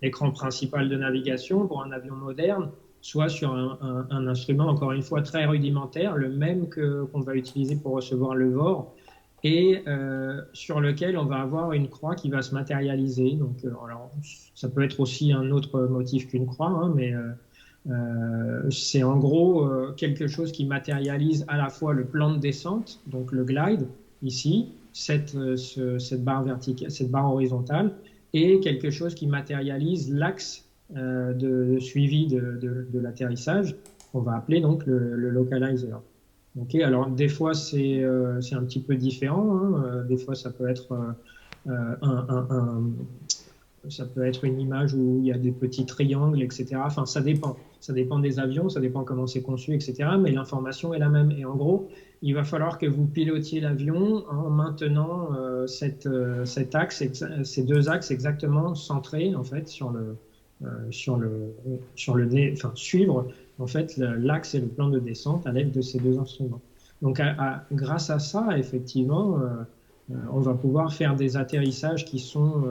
l'écran 0.03 0.31
principal 0.31 0.91
de 0.91 0.97
navigation 0.97 1.67
pour 1.67 1.83
un 1.83 1.91
avion 1.91 2.15
moderne, 2.15 2.69
soit 3.05 3.29
sur 3.29 3.53
un, 3.53 4.27
instrument, 4.27 4.67
encore 4.67 4.93
une 4.93 5.03
fois, 5.03 5.21
très 5.21 5.45
rudimentaire, 5.45 6.17
le 6.17 6.31
même 6.31 6.71
qu'on 6.71 7.21
va 7.21 7.35
utiliser 7.35 7.77
pour 7.77 7.93
recevoir 7.93 8.35
le 8.35 8.51
VOR, 8.51 8.95
et 9.43 9.83
euh, 9.87 10.41
sur 10.55 10.81
lequel 10.81 11.19
on 11.19 11.27
va 11.27 11.37
avoir 11.43 11.75
une 11.75 11.89
croix 11.89 12.15
qui 12.15 12.31
va 12.31 12.41
se 12.41 12.55
matérialiser. 12.55 13.33
Donc, 13.33 13.63
euh, 13.67 13.73
alors, 13.85 14.11
ça 14.55 14.71
peut 14.71 14.83
être 14.83 15.01
aussi 15.01 15.35
un 15.35 15.51
autre 15.51 15.83
motif 15.83 16.29
qu'une 16.29 16.47
croix, 16.47 16.71
hein, 16.71 16.95
mais 16.97 17.13
euh, 17.91 18.71
c'est 18.71 19.03
en 19.03 19.19
gros 19.19 19.69
quelque 19.99 20.27
chose 20.27 20.51
qui 20.51 20.65
matérialise 20.65 21.45
à 21.49 21.59
la 21.59 21.69
fois 21.69 21.93
le 21.93 22.07
plan 22.07 22.33
de 22.33 22.39
descente, 22.39 23.01
donc 23.07 23.33
le 23.33 23.45
glide, 23.45 23.87
ici, 24.23 24.71
cette, 24.95 25.37
cette 25.59 26.25
barre 26.25 26.45
verticale, 26.45 26.91
cette 26.91 27.11
barre 27.11 27.31
horizontale, 27.31 27.93
et 28.33 28.61
quelque 28.61 28.91
chose 28.91 29.15
qui 29.15 29.27
matérialise 29.27 30.11
l'axe 30.11 30.64
euh, 30.97 31.32
de, 31.32 31.78
suivi 31.80 32.26
de, 32.26 32.59
de, 32.61 33.01
l'atterrissage, 33.01 33.74
qu'on 34.12 34.20
va 34.20 34.37
appeler 34.37 34.61
donc 34.61 34.85
le, 34.85 35.30
localizer. 35.30 35.99
Ok, 36.61 36.74
alors 36.74 37.09
des 37.09 37.28
fois 37.28 37.55
c'est 37.55 38.05
euh, 38.05 38.39
un 38.53 38.62
petit 38.64 38.80
peu 38.80 38.95
différent, 38.95 39.57
hein. 39.57 39.82
Euh, 39.87 40.05
des 40.05 40.18
fois 40.18 40.35
ça 40.35 40.51
peut 40.51 40.68
être 40.68 40.93
un, 41.66 41.97
un, 42.03 42.82
ça 43.89 44.05
peut 44.05 44.24
être 44.26 44.45
une 44.45 44.61
image 44.61 44.93
où 44.95 45.18
il 45.20 45.26
y 45.26 45.32
a 45.32 45.39
des 45.39 45.53
petits 45.53 45.87
triangles, 45.87 46.43
etc. 46.43 46.76
Enfin, 46.85 47.07
ça 47.07 47.22
dépend. 47.22 47.57
Ça 47.80 47.95
dépend 47.95 48.18
des 48.18 48.39
avions, 48.39 48.68
ça 48.68 48.80
dépend 48.80 49.05
comment 49.05 49.26
c'est 49.26 49.43
conçu, 49.43 49.74
etc. 49.74 50.11
Mais 50.20 50.32
l'information 50.32 50.93
est 50.95 50.99
la 50.99 51.09
même. 51.09 51.30
Et 51.32 51.47
en 51.47 51.57
gros, 51.57 51.89
il 52.20 52.35
va 52.35 52.45
falloir 52.45 52.78
que 52.78 52.87
vous 52.87 53.07
pilotiez 53.07 53.61
l'avion 53.61 54.24
en 54.30 54.51
maintenant 54.51 55.30
cette, 55.66 56.09
cet 56.45 56.74
axe, 56.74 57.03
ces 57.43 57.62
deux 57.62 57.89
axes 57.89 58.11
exactement 58.11 58.74
centrés 58.74 59.35
en 59.35 59.45
fait 59.45 59.68
sur 59.68 59.91
le, 59.91 60.01
euh, 60.01 60.14
sur 60.91 61.17
le, 61.17 61.55
sur 61.95 62.15
le 62.15 62.29
enfin, 62.53 62.73
suivre 62.75 63.29
en 63.59 63.67
fait 63.67 63.97
l'axe 63.99 64.55
et 64.55 64.61
le 64.61 64.69
plan 64.69 64.89
de 64.89 64.99
descente 64.99 65.47
à 65.47 65.53
l'aide 65.53 65.73
de 65.73 65.83
ces 65.83 65.99
deux 65.99 66.19
instruments. 66.19 66.61
Donc, 67.03 67.21
grâce 67.73 68.09
à 68.11 68.19
ça, 68.19 68.57
effectivement, 68.57 69.39
euh, 69.39 69.49
euh, 70.11 70.15
on 70.33 70.41
va 70.41 70.55
pouvoir 70.55 70.93
faire 70.93 71.17
des 71.17 71.37
atterrissages 71.37 72.05
qui 72.05 72.19
sont 72.19 72.65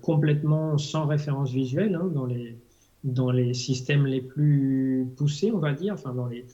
complètement 0.00 0.78
sans 0.78 1.04
référence 1.06 1.50
visuelle 1.50 1.94
hein, 1.94 2.08
dans, 2.14 2.24
les, 2.24 2.56
dans 3.04 3.30
les 3.30 3.52
systèmes 3.52 4.06
les 4.06 4.22
plus 4.22 5.06
poussés, 5.16 5.52
on 5.52 5.58
va 5.58 5.74
dire, 5.74 5.92
enfin 5.92 6.14
dans 6.14 6.26
les 6.26 6.46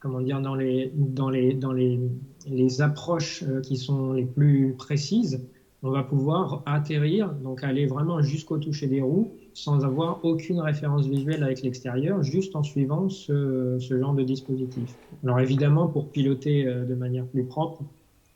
comment 0.00 0.20
dire 0.20 0.40
dans 0.40 0.56
les 0.56 0.92
dans 0.94 1.30
les 1.30 1.54
dans 1.54 1.72
les, 1.72 2.00
les 2.48 2.82
approches 2.82 3.44
qui 3.62 3.76
sont 3.76 4.14
les 4.14 4.24
plus 4.24 4.74
précises 4.76 5.40
on 5.82 5.90
va 5.90 6.02
pouvoir 6.02 6.62
atterrir, 6.66 7.32
donc 7.32 7.62
aller 7.62 7.86
vraiment 7.86 8.22
jusqu'au 8.22 8.58
toucher 8.58 8.86
des 8.86 9.00
roues, 9.00 9.32
sans 9.52 9.84
avoir 9.84 10.24
aucune 10.24 10.60
référence 10.60 11.06
visuelle 11.06 11.42
avec 11.42 11.62
l'extérieur, 11.62 12.22
juste 12.22 12.56
en 12.56 12.62
suivant 12.62 13.08
ce, 13.08 13.78
genre 13.78 14.14
de 14.14 14.22
dispositif. 14.22 14.96
Alors 15.22 15.40
évidemment, 15.40 15.86
pour 15.86 16.10
piloter 16.10 16.66
euh, 16.66 16.84
de 16.84 16.94
manière 16.94 17.26
plus 17.26 17.44
propre, 17.44 17.82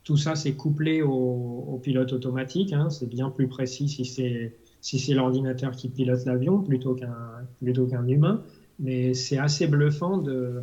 tout 0.05 0.17
ça 0.17 0.35
c'est 0.35 0.53
couplé 0.53 1.03
au, 1.03 1.81
pilote 1.83 2.13
automatique, 2.13 2.73
hein. 2.73 2.91
c'est 2.91 3.09
bien 3.09 3.31
plus 3.31 3.49
précis 3.49 3.89
si 3.89 4.05
c'est 4.05 4.55
si 4.83 4.99
c'est 4.99 5.13
l'ordinateur 5.13 5.73
qui 5.73 5.89
pilote 5.89 6.25
l'avion 6.25 6.63
plutôt 6.63 6.95
qu'un 6.95 7.17
plutôt 7.63 7.87
qu'un 7.87 8.07
humain, 8.07 8.43
mais 8.79 9.13
c'est 9.15 9.39
assez 9.39 9.67
bluffant 9.67 10.23
euh, 10.27 10.63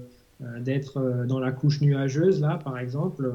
d'être 0.59 0.97
euh, 0.97 1.25
dans 1.25 1.39
la 1.39 1.51
couche 1.51 1.82
nuageuse 1.82 2.41
là, 2.41 2.59
par 2.63 2.78
exemple 2.78 3.32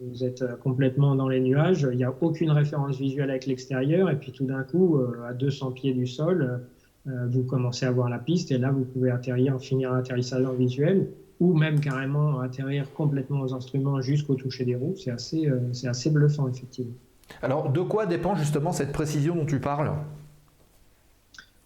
vous 0.00 0.24
êtes 0.24 0.42
euh, 0.42 0.56
complètement 0.56 1.14
dans 1.14 1.28
les 1.28 1.40
nuages, 1.40 1.86
il 1.90 1.96
n'y 1.96 2.04
a 2.04 2.14
aucune 2.20 2.50
référence 2.50 2.98
visuelle 2.98 3.30
avec 3.30 3.46
l'extérieur, 3.46 4.10
et 4.10 4.16
puis 4.16 4.32
tout 4.32 4.46
d'un 4.46 4.62
coup, 4.62 4.96
euh, 4.96 5.28
à 5.28 5.34
200 5.34 5.72
pieds 5.72 5.92
du 5.92 6.06
sol, 6.06 6.60
euh, 7.06 7.26
vous 7.30 7.42
commencez 7.42 7.86
à 7.86 7.90
voir 7.90 8.08
la 8.08 8.18
piste, 8.18 8.50
et 8.50 8.58
là, 8.58 8.70
vous 8.70 8.84
pouvez 8.84 9.10
atterrir, 9.10 9.60
finir 9.60 9.92
l'atterrissage 9.92 10.44
en 10.44 10.52
visuel, 10.52 11.08
ou 11.38 11.54
même 11.54 11.80
carrément 11.80 12.40
atterrir 12.40 12.92
complètement 12.92 13.40
aux 13.40 13.54
instruments 13.54 14.00
jusqu'au 14.00 14.34
toucher 14.34 14.64
des 14.64 14.76
roues. 14.76 14.94
C'est 14.96 15.10
assez, 15.10 15.50
c'est 15.72 15.88
assez 15.88 16.10
bluffant, 16.10 16.46
effectivement. 16.48 16.92
Alors, 17.40 17.72
de 17.72 17.80
quoi 17.80 18.04
dépend 18.04 18.34
justement 18.34 18.72
cette 18.72 18.92
précision 18.92 19.34
dont 19.36 19.46
tu 19.46 19.58
parles? 19.58 19.90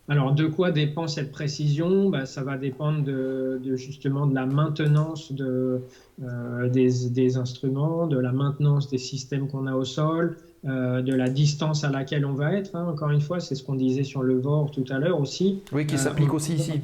Alors, 0.06 0.32
de 0.32 0.46
quoi 0.46 0.70
dépend 0.70 1.08
cette 1.08 1.32
précision? 1.32 2.10
Bah, 2.10 2.26
Ça 2.26 2.42
va 2.42 2.58
dépendre 2.58 3.02
de, 3.02 3.58
justement 3.76 4.26
de 4.26 4.34
la 4.34 4.44
maintenance 4.44 5.32
de, 5.32 5.80
euh, 6.22 6.68
des, 6.68 7.36
instruments, 7.38 8.06
de 8.06 8.18
la 8.18 8.32
maintenance 8.32 8.90
des 8.90 8.98
systèmes 8.98 9.48
qu'on 9.48 9.66
a 9.66 9.74
au 9.74 9.84
sol, 9.84 10.36
euh, 10.66 11.00
de 11.00 11.14
la 11.14 11.30
distance 11.30 11.84
à 11.84 11.90
laquelle 11.90 12.26
on 12.26 12.34
va 12.34 12.52
être. 12.52 12.76
Hein. 12.76 12.86
Encore 12.90 13.10
une 13.10 13.22
fois, 13.22 13.40
c'est 13.40 13.54
ce 13.54 13.62
qu'on 13.62 13.76
disait 13.76 14.04
sur 14.04 14.22
le 14.22 14.38
VOR 14.38 14.70
tout 14.70 14.84
à 14.90 14.98
l'heure 14.98 15.18
aussi. 15.18 15.62
Oui, 15.72 15.86
qui 15.86 15.96
s'applique 15.96 16.28
euh, 16.28 16.34
aussi 16.34 16.54
ici. 16.54 16.80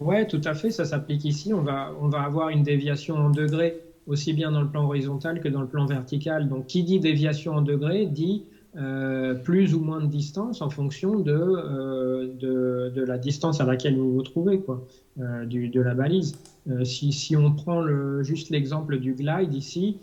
Oui, 0.00 0.26
tout 0.26 0.40
à 0.44 0.54
fait, 0.54 0.70
ça 0.70 0.84
s'applique 0.84 1.24
ici. 1.24 1.54
On 1.54 1.62
va, 1.62 1.92
on 2.00 2.08
va 2.08 2.22
avoir 2.22 2.48
une 2.48 2.64
déviation 2.64 3.16
en 3.16 3.30
degrés 3.30 3.80
aussi 4.08 4.32
bien 4.32 4.50
dans 4.50 4.62
le 4.62 4.68
plan 4.68 4.86
horizontal 4.86 5.40
que 5.40 5.48
dans 5.48 5.60
le 5.60 5.68
plan 5.68 5.86
vertical. 5.86 6.48
Donc, 6.48 6.66
qui 6.66 6.82
dit 6.82 6.98
déviation 6.98 7.54
en 7.54 7.62
degrés 7.62 8.06
dit 8.06 8.42
euh, 8.76 9.34
plus 9.34 9.74
ou 9.74 9.80
moins 9.80 10.00
de 10.00 10.06
distance 10.06 10.62
en 10.62 10.70
fonction 10.70 11.18
de, 11.18 11.32
euh, 11.32 12.28
de, 12.38 12.92
de, 12.94 13.04
la 13.04 13.18
distance 13.18 13.60
à 13.60 13.64
laquelle 13.64 13.96
vous 13.96 14.12
vous 14.12 14.22
trouvez, 14.22 14.60
quoi, 14.60 14.86
euh, 15.18 15.44
du, 15.44 15.68
de 15.68 15.80
la 15.80 15.92
balise. 15.92 16.36
si, 16.84 17.10
si, 17.10 17.34
on 17.36 17.50
prend 17.52 17.80
le, 17.80 18.22
juste 18.22 18.50
l'exemple 18.50 18.98
du 18.98 19.14
glide 19.14 19.54
ici, 19.54 19.98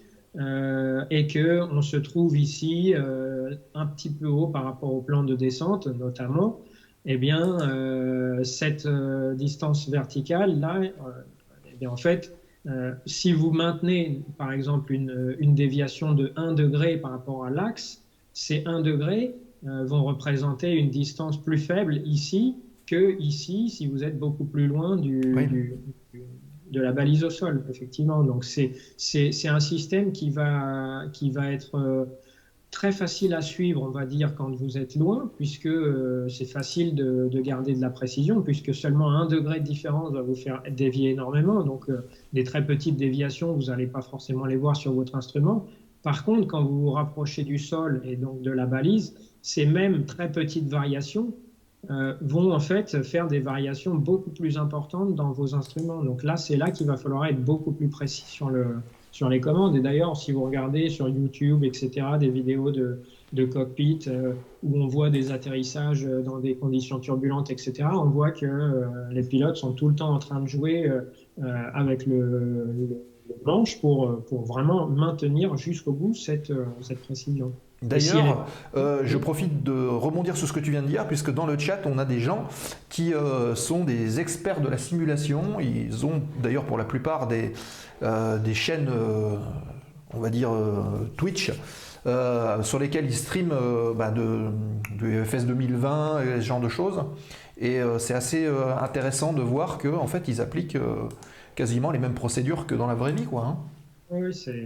et 1.10 1.26
que 1.26 1.62
on 1.72 1.82
se 1.82 1.98
trouve 1.98 2.38
ici 2.38 2.94
un 3.74 3.86
petit 3.88 4.12
peu 4.12 4.28
haut 4.28 4.46
par 4.46 4.66
rapport 4.66 4.94
au 4.94 5.02
plan 5.02 5.24
de 5.24 5.34
descente, 5.34 5.88
notamment, 5.88 6.60
eh 7.06 7.18
bien, 7.18 7.58
cette 8.44 8.88
distance 9.36 9.90
verticale, 9.90 10.60
là, 10.60 10.80
eh 10.84 11.76
bien, 11.80 11.90
en 11.90 11.98
fait, 11.98 12.38
si 13.08 13.34
vous 13.34 13.50
maintenez, 13.50 14.22
par 14.38 14.52
exemple, 14.52 14.94
une, 14.94 15.36
une 15.40 15.56
déviation 15.56 16.14
de 16.14 16.34
1 16.36 16.52
degré 16.52 16.98
par 16.98 17.12
rapport 17.12 17.44
à 17.44 17.50
l'axe, 17.50 18.04
ces 18.38 18.62
1 18.68 18.82
degré 18.82 19.36
euh, 19.66 19.84
vont 19.84 20.04
représenter 20.04 20.72
une 20.74 20.92
distance 20.92 21.42
plus 21.42 21.58
faible 21.58 22.02
ici 22.06 22.56
que 22.86 23.20
ici 23.20 23.68
si 23.68 23.88
vous 23.88 24.04
êtes 24.04 24.20
beaucoup 24.20 24.46
plus 24.46 24.68
loin 24.68 24.96
du, 24.96 25.34
de 26.72 26.80
la 26.80 26.92
balise 26.92 27.24
au 27.24 27.32
sol, 27.32 27.64
effectivement. 27.68 28.24
Donc 28.24 28.46
c'est 28.46 29.48
un 29.48 29.60
système 29.60 30.12
qui 30.12 30.30
va, 30.30 31.06
qui 31.14 31.32
va 31.32 31.52
être 31.52 31.80
euh, 31.80 32.06
très 32.70 32.92
facile 32.92 33.34
à 33.34 33.42
suivre, 33.42 33.82
on 33.82 33.90
va 33.90 34.06
dire, 34.06 34.36
quand 34.36 34.52
vous 34.52 34.78
êtes 34.78 34.96
loin, 34.96 35.32
puisque 35.36 35.66
euh, 35.66 36.30
c'est 36.30 36.46
facile 36.46 36.94
de, 36.94 37.30
de, 37.32 37.42
garder 37.42 37.74
de 37.74 37.82
la 37.82 37.90
précision, 37.90 38.44
puisque 38.44 38.72
seulement 38.72 39.10
un 39.10 39.26
degré 39.26 39.62
de 39.62 39.66
différence 39.66 40.14
va 40.14 40.22
vous 40.22 40.36
faire 40.36 40.62
dévier 40.70 41.10
énormément. 41.10 41.64
Donc 41.64 41.90
des 42.34 42.44
très 42.44 42.64
petites 42.64 42.98
déviations, 42.98 43.54
vous 43.54 43.64
n'allez 43.64 43.88
pas 43.88 44.04
forcément 44.04 44.46
les 44.46 44.58
voir 44.58 44.76
sur 44.76 44.94
votre 44.94 45.16
instrument. 45.16 45.66
Par 46.08 46.24
contre, 46.24 46.48
quand 46.48 46.64
vous 46.64 46.84
vous 46.84 46.92
rapprochez 46.92 47.44
du 47.44 47.58
sol 47.58 48.02
et 48.06 48.16
donc 48.16 48.42
de 48.42 48.50
la 48.50 48.66
balise, 48.66 49.14
ces 49.42 49.66
mêmes 49.66 50.06
très 50.06 50.32
petites 50.32 50.70
variations 50.70 51.34
euh, 51.90 52.14
vont 52.22 52.54
en 52.54 52.62
fait 52.62 53.04
faire 53.04 53.28
des 53.28 53.40
variations 53.42 53.94
beaucoup 53.94 54.30
plus 54.30 54.58
importantes 54.58 55.16
dans 55.16 55.34
vos 55.34 55.54
instruments. 55.54 56.02
Donc 56.02 56.24
là, 56.24 56.38
c'est 56.38 56.56
là 56.56 56.72
qu'il 56.72 56.88
va 56.88 56.96
falloir 56.96 57.26
être 57.26 57.44
beaucoup 57.44 57.74
plus 57.74 57.90
précis 57.90 58.24
sur, 58.26 58.50
le, 58.50 58.78
sur 59.12 59.28
les 59.28 59.42
commandes. 59.42 59.76
Et 59.76 59.82
d'ailleurs, 59.82 60.16
si 60.16 60.32
vous 60.32 60.46
regardez 60.46 60.88
sur 60.88 61.10
YouTube, 61.10 61.66
etc., 61.66 61.90
des 62.18 62.30
vidéos 62.30 62.72
de, 62.72 63.02
de 63.34 63.44
cockpit 63.44 64.00
euh, 64.08 64.32
où 64.64 64.78
on 64.78 64.88
voit 64.88 65.10
des 65.10 65.34
atterrissages 65.34 66.06
dans 66.06 66.40
des 66.40 66.56
conditions 66.56 67.00
turbulentes, 67.02 67.52
etc., 67.52 67.84
on 67.92 68.06
voit 68.06 68.32
que 68.32 68.46
euh, 68.46 68.86
les 69.12 69.24
pilotes 69.24 69.58
sont 69.58 69.74
tout 69.74 69.90
le 69.90 69.96
temps 69.96 70.16
en 70.16 70.20
train 70.20 70.40
de 70.40 70.48
jouer 70.48 70.90
avec 71.74 72.06
le 72.06 72.98
manche 73.46 73.80
pour, 73.80 74.06
euh, 74.06 74.24
pour 74.28 74.46
vraiment 74.46 74.88
maintenir 74.88 75.58
jusqu'au 75.58 75.92
bout 75.92 76.14
cette, 76.14 76.52
euh, 76.52 76.66
cette 76.82 77.02
précision. 77.02 77.52
D'ailleurs, 77.82 78.48
euh, 78.76 79.02
je 79.06 79.18
profite 79.18 79.64
de 79.64 79.88
rebondir 79.88 80.36
sur 80.36 80.48
ce 80.48 80.54
que 80.54 80.60
tu 80.60 80.72
viens 80.72 80.82
de 80.82 80.88
dire, 80.88 81.08
puisque 81.08 81.32
dans 81.32 81.46
le 81.46 81.58
chat, 81.60 81.80
on 81.86 82.00
a 82.00 82.06
des 82.06 82.20
gens 82.20 82.46
qui 82.90 83.14
sont 83.54 83.84
des 83.84 84.20
experts 84.20 84.62
de 84.62 84.68
la 84.68 84.80
simulation. 84.80 85.60
Ils 85.60 86.04
ont 86.04 86.24
d'ailleurs 86.42 86.64
pour 86.64 86.80
la 86.80 86.86
plupart 86.86 87.28
des, 87.28 87.54
des 88.02 88.54
chaînes, 88.56 88.90
on 90.12 90.20
va 90.20 90.32
dire, 90.32 90.50
Twitch. 91.18 91.52
sur 92.64 92.80
lesquelles 92.80 93.06
ils 93.06 93.16
streament 93.16 93.54
bah, 93.96 94.10
de, 94.10 94.48
de, 95.00 95.24
FS 95.24 95.46
2020 95.46 96.22
et 96.22 96.42
ce 96.42 96.46
genre 96.48 96.60
de 96.60 96.70
choses. 96.70 97.04
Et 97.60 97.80
c'est 98.00 98.16
assez 98.16 98.50
intéressant 98.82 99.34
de 99.34 99.44
voir 99.44 99.78
qu'en 99.78 100.02
en 100.02 100.08
fait, 100.08 100.28
ils 100.28 100.42
appliquent 100.42 100.80
quasiment 101.58 101.90
les 101.90 102.00
mêmes 102.00 102.14
procédures 102.14 102.68
que 102.68 102.76
dans 102.76 102.88
la 102.88 102.94
vraie 102.94 103.12
vie, 103.12 103.26
quoi. 103.26 103.46
Hein. 103.46 103.58
Oui, 104.12 104.34
c'est 104.34 104.64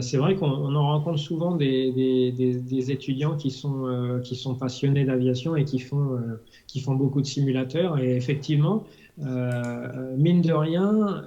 C'est 0.00 0.18
vrai 0.18 0.34
qu'on 0.34 0.74
en 0.74 0.88
rencontre 0.88 1.18
souvent 1.18 1.54
des, 1.54 2.90
étudiants 2.90 3.36
qui 3.36 3.50
sont, 3.50 3.86
euh, 3.86 4.18
qui 4.18 4.34
sont 4.34 4.54
passionnés 4.56 5.04
d'aviation 5.04 5.56
et 5.56 5.64
qui 5.64 5.78
font, 5.78 6.16
euh, 6.16 6.94
beaucoup 6.94 7.22
de 7.22 7.26
simulateurs. 7.26 7.98
Et 7.98 8.16
effectivement, 8.16 8.84
euh, 9.22 10.16
mine 10.16 10.42
de 10.42 10.52
rien, 10.52 11.22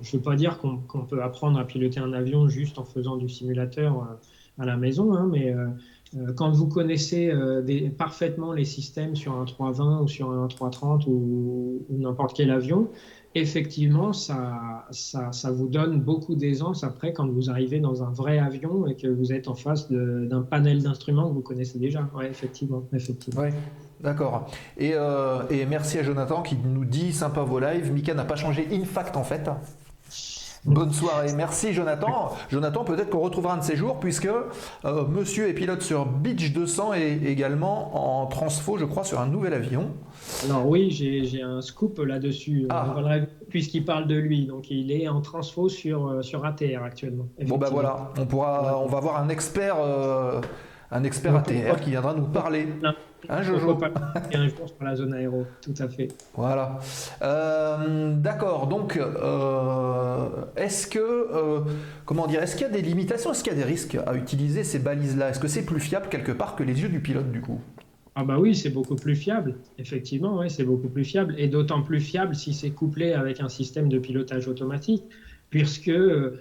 je 0.00 0.08
ne 0.08 0.16
veux 0.16 0.22
pas 0.22 0.36
dire 0.36 0.58
qu'on 0.58 1.04
peut 1.04 1.22
apprendre 1.22 1.58
à 1.58 1.64
piloter 1.64 1.98
un 1.98 2.12
avion 2.12 2.48
juste 2.48 2.78
en 2.78 2.84
faisant 2.84 3.16
du 3.16 3.28
simulateur 3.28 4.06
à 4.58 4.64
la 4.64 4.76
maison, 4.76 5.14
hein, 5.14 5.28
mais 5.30 5.54
quand 6.36 6.50
vous 6.50 6.68
connaissez 6.68 7.32
parfaitement 7.98 8.52
les 8.52 8.64
systèmes 8.64 9.16
sur 9.16 9.32
un 9.34 9.44
320 9.44 10.02
ou 10.02 10.08
sur 10.08 10.30
un 10.30 10.46
330 10.46 11.06
ou 11.08 11.84
n'importe 11.90 12.36
quel 12.36 12.50
avion, 12.50 12.88
effectivement, 13.36 14.12
ça, 14.12 14.86
ça, 14.90 15.50
vous 15.50 15.68
donne 15.68 16.00
beaucoup 16.00 16.34
d'aisance 16.34 16.84
après 16.84 17.12
quand 17.12 17.28
vous 17.28 17.50
arrivez 17.50 17.80
dans 17.80 18.02
un 18.02 18.10
vrai 18.10 18.38
avion 18.38 18.86
et 18.86 18.96
que 18.96 19.08
vous 19.08 19.32
êtes 19.32 19.48
en 19.48 19.54
face 19.54 19.90
d'un 19.90 20.42
panel 20.42 20.82
d'instruments 20.82 21.28
que 21.28 21.34
vous 21.34 21.42
connaissez 21.42 21.78
déjà. 21.78 22.08
Oui, 22.14 22.24
effectivement. 22.26 22.84
effectivement. 22.92 23.42
Ouais, 23.42 23.52
d'accord. 24.00 24.48
Et, 24.78 24.92
euh, 24.94 25.42
et, 25.50 25.66
merci 25.66 25.98
à 25.98 26.02
Jonathan 26.02 26.42
qui 26.42 26.56
nous 26.56 26.84
dit 26.84 27.12
sympa 27.12 27.42
vos 27.42 27.60
lives. 27.60 27.92
Mika 27.92 28.14
n'a 28.14 28.24
pas 28.24 28.36
changé 28.36 28.66
in 28.72 28.84
fact 28.84 29.16
en 29.16 29.24
fait. 29.24 29.50
Bonne 30.64 30.92
soirée. 30.92 31.32
Merci 31.36 31.72
Jonathan. 31.72 32.32
Jonathan, 32.50 32.84
peut-être 32.84 33.10
qu'on 33.10 33.20
retrouvera 33.20 33.54
un 33.54 33.58
de 33.58 33.62
ces 33.62 33.76
jours 33.76 34.00
puisque 34.00 34.26
euh, 34.26 35.06
monsieur 35.06 35.48
est 35.48 35.52
pilote 35.54 35.82
sur 35.82 36.06
Beach 36.06 36.52
200 36.52 36.94
et 36.94 37.20
également 37.26 38.22
en 38.22 38.26
transfo, 38.26 38.76
je 38.76 38.84
crois, 38.84 39.04
sur 39.04 39.20
un 39.20 39.26
nouvel 39.26 39.54
avion. 39.54 39.90
Alors 40.44 40.68
oui, 40.68 40.90
j'ai 40.90 41.42
un 41.42 41.60
scoop 41.60 41.98
là-dessus, 41.98 42.66
ah. 42.70 42.94
puisqu'il 43.48 43.84
parle 43.84 44.06
de 44.06 44.16
lui. 44.16 44.46
Donc 44.46 44.70
il 44.70 44.92
est 44.92 45.08
en 45.08 45.20
transfo 45.20 45.68
sur, 45.68 46.08
euh, 46.08 46.22
sur 46.22 46.44
ATR 46.44 46.82
actuellement. 46.84 47.26
Bon 47.46 47.58
ben 47.58 47.68
voilà, 47.70 48.12
on, 48.18 48.26
pourra, 48.26 48.78
on 48.80 48.86
va 48.86 49.00
voir 49.00 49.20
un 49.20 49.28
expert, 49.28 49.76
euh, 49.80 50.40
un 50.90 51.04
expert 51.04 51.34
ATR 51.36 51.80
qui 51.80 51.90
viendra 51.90 52.14
nous 52.14 52.26
parler. 52.26 52.68
Hein, 53.28 53.42
Jojo 53.42 53.74
pas 53.74 53.90
un 54.34 54.48
jour 54.48 54.68
sur 54.68 54.84
la 54.84 54.94
zone 54.94 55.14
aéro, 55.14 55.46
tout 55.60 55.74
à 55.80 55.88
fait. 55.88 56.08
Voilà. 56.34 56.78
Euh, 57.22 58.14
d'accord. 58.14 58.68
Donc, 58.68 59.00
est-ce 60.56 60.86
que, 60.86 61.64
comment 62.04 62.26
dire, 62.26 62.42
est-ce 62.42 62.54
qu'il 62.54 62.66
y 62.66 62.70
a 62.70 62.72
des 62.72 62.82
limitations, 62.82 63.32
est-ce 63.32 63.42
qu'il 63.42 63.52
y 63.52 63.56
a 63.56 63.58
des 63.58 63.64
risques 63.68 63.98
à 64.06 64.14
utiliser 64.14 64.62
ces 64.62 64.78
balises-là? 64.78 65.30
Est-ce 65.30 65.40
que 65.40 65.48
c'est 65.48 65.64
plus 65.64 65.80
fiable 65.80 66.06
quelque 66.08 66.32
part 66.32 66.54
que 66.54 66.62
les 66.62 66.80
yeux 66.82 66.88
du 66.88 67.00
pilote 67.00 67.32
du 67.32 67.40
coup? 67.40 67.60
Ah 68.18 68.24
bah 68.24 68.38
oui, 68.40 68.54
c'est 68.54 68.70
beaucoup 68.70 68.96
plus 68.96 69.14
fiable, 69.14 69.56
effectivement, 69.76 70.38
ouais, 70.38 70.48
c'est 70.48 70.64
beaucoup 70.64 70.88
plus 70.88 71.04
fiable, 71.04 71.34
et 71.36 71.48
d'autant 71.48 71.82
plus 71.82 72.00
fiable 72.00 72.34
si 72.34 72.54
c'est 72.54 72.70
couplé 72.70 73.12
avec 73.12 73.40
un 73.40 73.50
système 73.50 73.90
de 73.90 73.98
pilotage 73.98 74.48
automatique, 74.48 75.04
puisque 75.50 75.88
euh, 75.88 76.40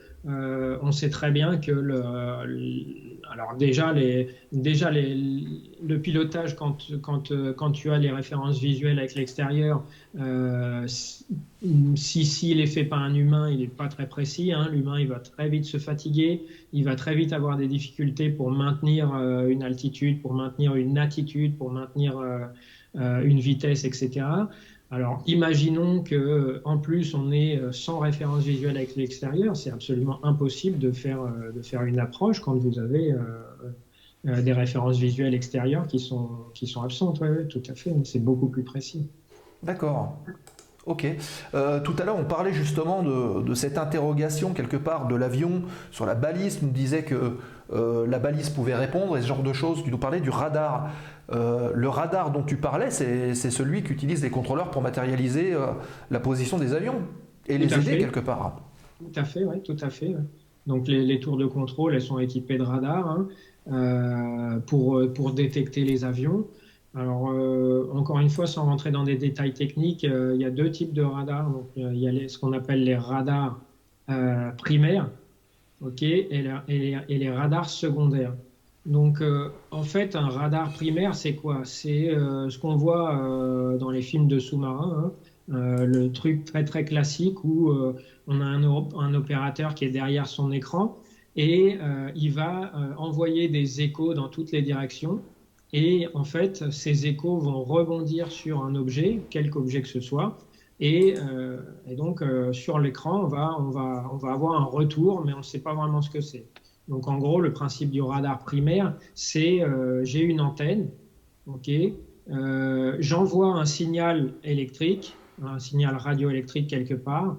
on 0.81 0.93
sait 0.93 1.09
très 1.09 1.31
bien 1.31 1.57
que 1.57 1.71
le, 1.71 3.14
alors 3.31 3.55
déjà, 3.55 3.93
le 3.93 5.97
pilotage, 5.97 6.55
quand, 6.55 6.77
quand, 7.01 7.71
tu 7.71 7.91
as 7.91 7.97
les 7.97 8.11
références 8.11 8.59
visuelles 8.59 8.99
avec 8.99 9.15
l'extérieur, 9.15 9.83
euh, 10.19 10.85
si 10.87 12.25
s'il 12.25 12.59
est 12.59 12.67
fait 12.67 12.83
par 12.83 13.01
un 13.01 13.13
humain, 13.13 13.49
il 13.49 13.59
n'est 13.59 13.67
pas 13.67 13.87
très 13.87 14.07
précis. 14.07 14.53
Hein. 14.53 14.69
L'humain, 14.71 14.99
il 14.99 15.07
va 15.07 15.19
très 15.19 15.49
vite 15.49 15.65
se 15.65 15.77
fatiguer, 15.77 16.43
il 16.73 16.83
va 16.83 16.95
très 16.95 17.15
vite 17.15 17.33
avoir 17.33 17.57
des 17.57 17.67
difficultés 17.67 18.29
pour 18.29 18.51
maintenir 18.51 19.13
euh, 19.13 19.47
une 19.47 19.63
altitude, 19.63 20.21
pour 20.21 20.33
maintenir 20.33 20.75
une 20.75 20.97
attitude, 20.97 21.57
pour 21.57 21.71
maintenir 21.71 22.17
euh, 22.17 23.21
une 23.23 23.39
vitesse, 23.39 23.83
etc. 23.83 24.25
Alors, 24.91 25.23
imaginons 25.25 26.03
que 26.03 26.61
en 26.63 26.77
plus 26.77 27.15
on 27.15 27.31
est 27.31 27.59
sans 27.71 27.99
référence 27.99 28.43
visuelle 28.43 28.77
avec 28.77 28.95
l'extérieur, 28.95 29.57
c'est 29.57 29.71
absolument 29.71 30.23
impossible 30.23 30.77
de 30.77 30.91
faire, 30.91 31.21
de 31.53 31.61
faire 31.61 31.83
une 31.83 31.99
approche 31.99 32.39
quand 32.39 32.53
vous 32.53 32.77
avez 32.77 33.13
des 34.23 34.53
références 34.53 34.97
visuelles 34.97 35.33
extérieures 35.33 35.87
qui 35.87 35.99
sont, 35.99 36.29
qui 36.53 36.67
sont 36.67 36.83
absentes. 36.83 37.19
Oui, 37.19 37.47
tout 37.49 37.63
à 37.67 37.73
fait, 37.73 37.93
c'est 38.03 38.23
beaucoup 38.23 38.47
plus 38.47 38.63
précis. 38.63 39.09
D'accord. 39.63 40.17
Ok. 40.85 41.07
Euh, 41.55 41.79
tout 41.79 41.95
à 41.97 42.05
l'heure, 42.05 42.17
on 42.17 42.25
parlait 42.25 42.53
justement 42.53 43.01
de, 43.01 43.53
cette 43.55 43.77
interrogation 43.77 44.53
quelque 44.53 44.77
part 44.77 45.07
de 45.07 45.15
l'avion 45.15 45.63
sur 45.91 46.05
la 46.05 46.13
balise. 46.13 46.59
Tu 46.59 46.65
nous 46.65 46.71
disais 46.71 47.03
que 47.03 47.37
euh, 47.73 48.05
la 48.07 48.19
balise 48.19 48.49
pouvait 48.49 48.75
répondre 48.75 49.17
et 49.17 49.21
ce 49.21 49.27
genre 49.27 49.43
de 49.43 49.53
choses. 49.53 49.83
Tu 49.83 49.91
nous 49.91 49.97
parlais 49.97 50.21
du 50.21 50.29
radar. 50.29 50.89
Euh, 51.31 51.71
le 51.73 51.89
radar 51.89 52.31
dont 52.31 52.43
tu 52.43 52.57
parlais, 52.57 52.91
c'est 52.91 53.33
celui 53.33 53.83
qu'utilisent 53.83 54.23
les 54.23 54.29
contrôleurs 54.29 54.71
pour 54.71 54.81
matérialiser 54.81 55.53
la 56.11 56.19
position 56.19 56.57
des 56.57 56.73
avions 56.73 57.01
et 57.47 57.57
les 57.57 57.73
aider 57.73 57.97
quelque 57.97 58.19
part. 58.19 58.57
Tout 58.99 59.19
à 59.19 59.23
fait, 59.23 59.43
oui, 59.43 59.61
tout 59.63 59.77
à 59.81 59.89
fait. 59.89 60.15
Donc 60.67 60.87
les, 60.87 61.19
tours 61.19 61.37
de 61.37 61.45
contrôle, 61.45 61.95
elles 61.95 62.01
sont 62.01 62.19
équipées 62.19 62.57
de 62.57 62.63
radars 62.63 63.17
hein, 63.67 64.59
pour, 64.67 65.01
pour 65.13 65.33
détecter 65.33 65.83
les 65.83 66.05
avions. 66.05 66.45
Alors, 66.95 67.29
euh, 67.29 67.89
encore 67.93 68.19
une 68.19 68.29
fois, 68.29 68.47
sans 68.47 68.63
rentrer 68.63 68.89
dans 68.89 69.03
des 69.03 69.17
détails 69.17 69.53
techniques, 69.53 70.05
euh, 70.05 70.31
il 70.33 70.41
y 70.41 70.45
a 70.45 70.49
deux 70.49 70.71
types 70.71 70.93
de 70.93 71.01
radars. 71.01 71.49
Donc, 71.49 71.65
il 71.75 71.97
y 71.97 72.07
a 72.07 72.29
ce 72.29 72.37
qu'on 72.39 72.53
appelle 72.53 72.83
les 72.85 72.95
radars 72.95 73.59
euh, 74.09 74.51
primaires 74.51 75.09
ok, 75.81 76.01
et, 76.03 76.43
les, 76.67 77.29
radars 77.29 77.69
secondaires. 77.69 78.35
Donc, 78.85 79.23
en 79.71 79.83
fait, 79.83 80.15
un 80.15 80.27
radar 80.27 80.71
primaire, 80.73 81.15
c'est 81.15 81.35
quoi? 81.35 81.61
C'est 81.63 82.09
ce 82.11 82.57
qu'on 82.59 82.75
voit 82.75 83.75
dans 83.79 83.89
les 83.89 84.03
films 84.03 84.27
de 84.27 84.37
sous-marins. 84.37 85.11
Hein. 85.49 85.85
le 85.85 86.09
truc 86.09 86.45
très 86.45 86.63
très 86.65 86.85
classique 86.85 87.43
où 87.43 87.73
on 88.27 88.41
a 88.41 88.45
un, 88.45 88.63
un, 88.63 89.13
opérateur 89.15 89.73
qui 89.73 89.85
est 89.85 89.89
derrière 89.89 90.27
son 90.27 90.51
écran 90.51 90.97
et 91.35 91.79
il 92.15 92.31
va 92.31 92.71
envoyer 92.97 93.47
des 93.47 93.81
échos 93.81 94.13
dans 94.13 94.29
toutes 94.29 94.51
les 94.51 94.61
directions 94.61 95.19
et 95.77 96.07
en 96.13 96.23
fait, 96.23 96.71
ces 96.71 97.05
échos 97.05 97.37
vont 97.37 97.61
rebondir 97.61 98.31
sur 98.31 98.63
un 98.63 98.75
objet, 98.75 99.19
quelque 99.29 99.57
objet 99.57 99.81
que 99.81 99.89
ce 99.89 99.99
soit. 99.99 100.37
Et, 100.79 101.15
euh, 101.17 101.57
donc, 101.95 102.21
euh, 102.21 102.51
sur 102.53 102.79
l'écran, 102.79 103.23
on 103.23 103.27
va 103.27 104.31
avoir 104.31 104.61
un 104.61 104.65
retour, 104.65 105.23
mais 105.25 105.33
on 105.33 105.37
ne 105.37 105.43
sait 105.43 105.61
pas 105.61 105.73
vraiment 105.73 106.01
ce 106.01 106.09
que 106.09 106.21
c'est. 106.21 106.47
Donc, 106.87 107.07
en 107.07 107.17
gros, 107.17 107.41
le 107.41 107.53
principe 107.53 107.91
du 107.91 108.01
radar 108.01 108.39
primaire, 108.39 108.95
c'est 109.13 109.61
euh, 109.61 110.03
j'ai 110.03 110.21
une 110.21 110.41
antenne, 110.41 110.89
ok, 111.47 111.69
j'envoie 112.99 113.53
un 113.53 113.65
signal 113.65 114.33
électrique, 114.43 115.15
un 115.41 115.59
signal 115.59 115.95
radioélectrique 115.95 116.69
quelque 116.69 116.95
part, 116.95 117.37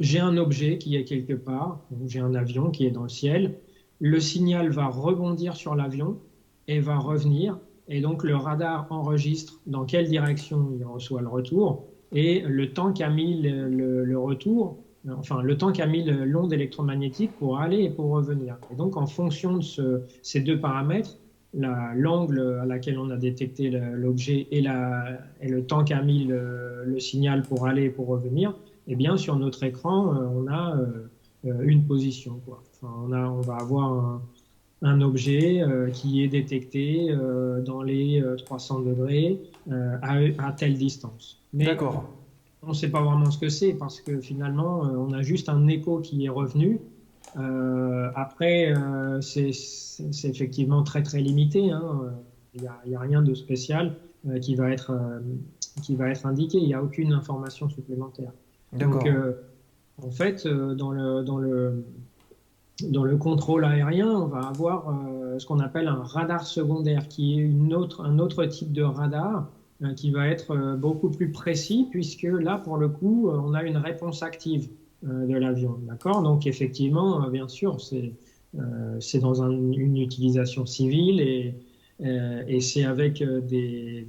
j'ai 0.00 0.18
un 0.18 0.36
objet 0.36 0.78
qui 0.78 0.96
est 0.96 1.04
quelque 1.04 1.34
part, 1.34 1.80
j'ai 2.06 2.18
un 2.18 2.34
avion 2.34 2.70
qui 2.70 2.84
est 2.86 2.90
dans 2.90 3.04
le 3.04 3.08
ciel, 3.08 3.54
le 4.00 4.18
signal 4.18 4.70
va 4.70 4.88
rebondir 4.88 5.54
sur 5.54 5.76
l'avion, 5.76 6.18
et 6.70 6.78
va 6.78 6.98
revenir. 6.98 7.58
Et 7.88 8.00
donc 8.00 8.22
le 8.22 8.36
radar 8.36 8.86
enregistre 8.90 9.60
dans 9.66 9.84
quelle 9.84 10.08
direction 10.08 10.70
il 10.78 10.84
reçoit 10.84 11.20
le 11.20 11.28
retour 11.28 11.89
et 12.12 12.40
le 12.40 12.72
temps 12.72 12.92
qu'a 12.92 13.08
mis 13.08 13.42
le, 13.42 14.18
retour, 14.18 14.78
enfin 15.10 15.42
le 15.42 15.56
temps 15.56 15.72
qu'a 15.72 15.86
mis 15.86 16.04
l'onde 16.04 16.52
électromagnétique 16.52 17.32
pour 17.38 17.58
aller 17.58 17.84
et 17.84 17.90
pour 17.90 18.10
revenir. 18.10 18.56
Et 18.72 18.74
donc 18.74 18.96
en 18.96 19.06
fonction 19.06 19.58
de 19.58 19.62
ce, 19.62 20.02
ces 20.22 20.40
deux 20.40 20.58
paramètres, 20.58 21.18
l'angle 21.52 22.58
à 22.62 22.66
laquelle 22.66 22.98
on 22.98 23.10
a 23.10 23.16
détecté 23.16 23.70
l'objet 23.70 24.46
et, 24.50 24.62
le 24.62 25.60
temps 25.62 25.84
qu'a 25.84 26.02
mis 26.02 26.24
le, 26.24 26.98
signal 26.98 27.42
pour 27.42 27.66
aller 27.66 27.84
et 27.84 27.90
pour 27.90 28.08
revenir, 28.08 28.54
eh 28.88 28.96
bien 28.96 29.16
sur 29.16 29.36
notre 29.36 29.62
écran, 29.62 30.14
euh, 30.14 30.26
on 30.34 30.48
a 30.48 30.76
euh, 31.46 31.62
une 31.62 31.84
position. 31.84 32.40
Quoi. 32.44 32.62
On, 32.82 33.40
va 33.40 33.56
avoir 33.56 34.20
un, 34.82 35.00
objet 35.00 35.62
euh, 35.62 35.90
qui 35.90 36.22
est 36.22 36.28
détecté 36.28 37.08
euh, 37.10 37.62
dans 37.62 37.82
les 37.82 38.22
300 38.44 38.82
euh, 39.70 40.32
à, 40.38 40.52
telle 40.52 40.74
distance. 40.74 41.42
D'accord. 41.52 42.04
On 42.62 42.68
ne 42.68 42.74
sait 42.74 42.90
pas 42.90 43.02
vraiment 43.02 43.30
ce 43.30 43.38
que 43.38 43.48
c'est 43.48 43.72
parce 43.72 44.00
que 44.00 44.20
finalement, 44.20 44.80
on 44.80 45.12
a 45.12 45.22
juste 45.22 45.48
un 45.48 45.66
écho 45.66 46.00
qui 46.00 46.26
est 46.26 46.28
revenu. 46.28 46.78
après, 48.14 48.74
c'est 49.22 49.50
effectivement 50.24 50.82
très 50.82 51.02
très 51.02 51.20
limité. 51.20 51.70
Hein. 51.70 52.12
Il 52.54 52.60
n'y 52.86 52.96
a, 52.96 53.00
rien 53.00 53.22
de 53.22 53.32
spécial 53.32 53.96
qui, 54.42 54.56
va 54.56 54.70
être, 54.70 54.92
qui 55.82 55.96
va 55.96 56.10
être 56.10 56.26
indiqué. 56.26 56.58
Il 56.58 56.66
n'y 56.66 56.74
a 56.74 56.82
aucune 56.82 57.14
information 57.14 57.70
supplémentaire. 57.70 58.32
Donc, 58.74 59.08
en 60.02 60.10
fait, 60.10 60.46
dans 60.46 60.90
le, 60.90 61.22
dans 61.22 61.38
le, 61.38 61.86
dans 62.88 63.04
le 63.04 63.16
contrôle 63.16 63.64
aérien, 63.64 64.10
on 64.10 64.26
va 64.26 64.40
avoir 64.40 64.88
euh, 64.88 65.38
ce 65.38 65.46
qu'on 65.46 65.58
appelle 65.58 65.88
un 65.88 66.02
radar 66.02 66.46
secondaire, 66.46 67.08
qui 67.08 67.34
est 67.34 67.42
une 67.42 67.74
autre, 67.74 68.02
un 68.04 68.18
autre 68.18 68.44
type 68.46 68.72
de 68.72 68.82
radar 68.82 69.48
euh, 69.82 69.94
qui 69.94 70.10
va 70.10 70.28
être 70.28 70.52
euh, 70.52 70.76
beaucoup 70.76 71.10
plus 71.10 71.30
précis, 71.30 71.88
puisque 71.90 72.22
là, 72.22 72.58
pour 72.58 72.76
le 72.76 72.88
coup, 72.88 73.30
on 73.30 73.54
a 73.54 73.62
une 73.62 73.76
réponse 73.76 74.22
active 74.22 74.68
de 75.02 75.34
l'avion. 75.34 75.78
D'accord? 75.88 76.22
Donc, 76.22 76.46
effectivement, 76.46 77.28
bien 77.30 77.48
sûr, 77.48 77.80
c'est 77.80 78.12
c'est 78.98 79.20
dans 79.20 79.42
une 79.44 79.96
utilisation 79.96 80.66
civile 80.66 81.20
et, 81.20 81.54
et 82.00 82.60
c'est 82.60 82.84
avec 82.84 83.22
des, 83.22 84.08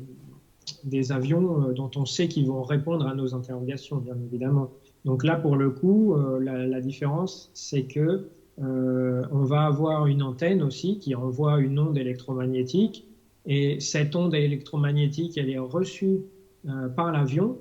des 0.83 1.11
avions 1.11 1.71
dont 1.73 1.91
on 1.95 2.07
sait 2.07 2.27
qu'ils 2.27 2.47
vont 2.47 2.63
répondre 2.63 3.05
à 3.05 3.13
nos 3.13 3.35
interrogations, 3.35 3.97
bien 3.97 4.17
évidemment. 4.25 4.71
Donc 5.05 5.23
là, 5.23 5.35
pour 5.35 5.57
le 5.57 5.69
coup, 5.69 6.15
la, 6.39 6.65
la 6.65 6.81
différence, 6.81 7.51
c'est 7.53 7.83
que 7.83 8.29
euh, 8.59 9.25
on 9.31 9.43
va 9.43 9.65
avoir 9.65 10.05
une 10.07 10.21
antenne 10.23 10.61
aussi 10.61 10.97
qui 10.97 11.15
envoie 11.15 11.59
une 11.59 11.79
onde 11.79 11.97
électromagnétique. 11.97 13.05
Et 13.45 13.79
cette 13.79 14.15
onde 14.15 14.35
électromagnétique, 14.35 15.37
elle 15.37 15.49
est 15.49 15.57
reçue 15.57 16.21
euh, 16.67 16.89
par 16.89 17.11
l'avion. 17.11 17.57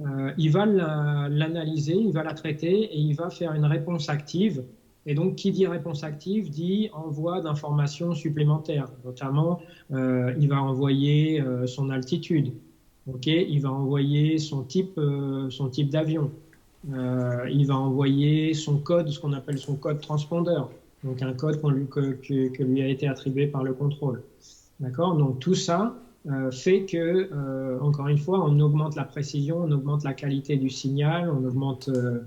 Euh, 0.00 0.32
il 0.36 0.50
va 0.50 0.66
la- 0.66 1.28
l'analyser, 1.30 1.94
il 1.94 2.12
va 2.12 2.22
la 2.22 2.34
traiter 2.34 2.84
et 2.84 2.98
il 2.98 3.14
va 3.14 3.30
faire 3.30 3.52
une 3.52 3.64
réponse 3.64 4.08
active. 4.08 4.64
Et 5.06 5.14
donc, 5.14 5.36
qui 5.36 5.50
dit 5.52 5.66
réponse 5.66 6.02
active 6.02 6.50
dit 6.50 6.88
envoi 6.92 7.40
d'informations 7.40 8.14
supplémentaires. 8.14 8.88
Notamment, 9.04 9.58
il 9.90 10.48
va 10.48 10.62
envoyer 10.62 11.42
son 11.66 11.90
altitude. 11.90 12.54
Ok, 13.06 13.26
il 13.26 13.60
va 13.60 13.70
envoyer 13.70 14.38
son 14.38 14.64
type, 14.64 14.98
son 15.50 15.68
type 15.68 15.90
d'avion. 15.90 16.32
Euh, 16.92 17.48
il 17.50 17.66
va 17.66 17.76
envoyer 17.76 18.52
son 18.54 18.78
code, 18.78 19.08
ce 19.08 19.18
qu'on 19.18 19.32
appelle 19.32 19.58
son 19.58 19.76
code 19.76 20.00
transpondeur. 20.00 20.70
Donc 21.02 21.22
un 21.22 21.32
code 21.32 21.60
qu'on 21.60 21.70
lui- 21.70 21.86
que, 21.88 22.12
que- 22.12 22.48
que 22.48 22.62
lui 22.62 22.82
a 22.82 22.88
été 22.88 23.08
attribué 23.08 23.46
par 23.46 23.62
le 23.64 23.72
contrôle. 23.74 24.22
D'accord? 24.80 25.16
Donc 25.16 25.38
tout 25.40 25.54
ça 25.54 25.96
euh, 26.26 26.50
fait 26.50 26.84
que, 26.86 27.28
euh, 27.32 27.78
encore 27.80 28.08
une 28.08 28.18
fois, 28.18 28.42
on 28.44 28.58
augmente 28.60 28.96
la 28.96 29.04
précision, 29.04 29.58
on 29.62 29.70
augmente 29.72 30.04
la 30.04 30.14
qualité 30.14 30.56
du 30.56 30.70
signal, 30.70 31.30
on 31.30 31.44
augmente 31.44 31.88
euh, 31.88 32.20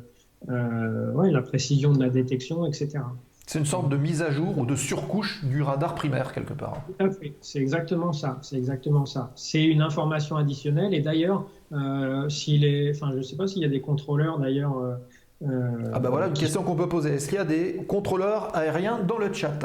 euh, 0.49 1.11
ouais, 1.13 1.31
la 1.31 1.41
précision 1.41 1.93
de 1.93 1.99
la 1.99 2.09
détection, 2.09 2.65
etc. 2.67 2.99
C'est 3.47 3.59
une 3.59 3.65
sorte 3.65 3.89
de 3.89 3.97
mise 3.97 4.21
à 4.21 4.29
jour 4.31 4.57
ou 4.59 4.65
de 4.67 4.75
surcouche 4.75 5.43
du 5.45 5.61
radar 5.63 5.95
primaire 5.95 6.33
quelque 6.33 6.53
part. 6.53 6.85
Tout 6.85 7.05
à 7.05 7.09
fait. 7.09 7.37
C'est 7.41 7.59
exactement 7.59 8.13
ça. 8.13 8.39
C'est 8.41 8.57
exactement 8.57 9.05
ça. 9.05 9.31
C'est 9.35 9.63
une 9.63 9.81
information 9.81 10.35
additionnelle. 10.37 10.93
Et 10.93 11.01
d'ailleurs, 11.01 11.49
euh, 11.71 12.29
s'il 12.29 12.65
est, 12.65 12.91
enfin, 12.95 13.11
je 13.13 13.17
ne 13.17 13.21
sais 13.23 13.37
pas 13.37 13.47
s'il 13.47 13.61
y 13.61 13.65
a 13.65 13.69
des 13.69 13.81
contrôleurs 13.81 14.37
d'ailleurs. 14.39 14.77
euh, 14.77 14.95
euh, 15.43 15.91
Ah 15.93 15.99
bah 15.99 16.09
voilà 16.09 16.27
une 16.27 16.33
qui 16.33 16.41
question 16.43 16.63
qu'on 16.63 16.75
peut 16.75 16.89
poser. 16.89 17.15
Est-ce 17.15 17.29
qu'il 17.29 17.37
y 17.37 17.41
a 17.41 17.45
des 17.45 17.85
contrôleurs 17.87 18.55
aériens 18.55 18.99
dans 19.03 19.17
le 19.17 19.31
chat? 19.33 19.59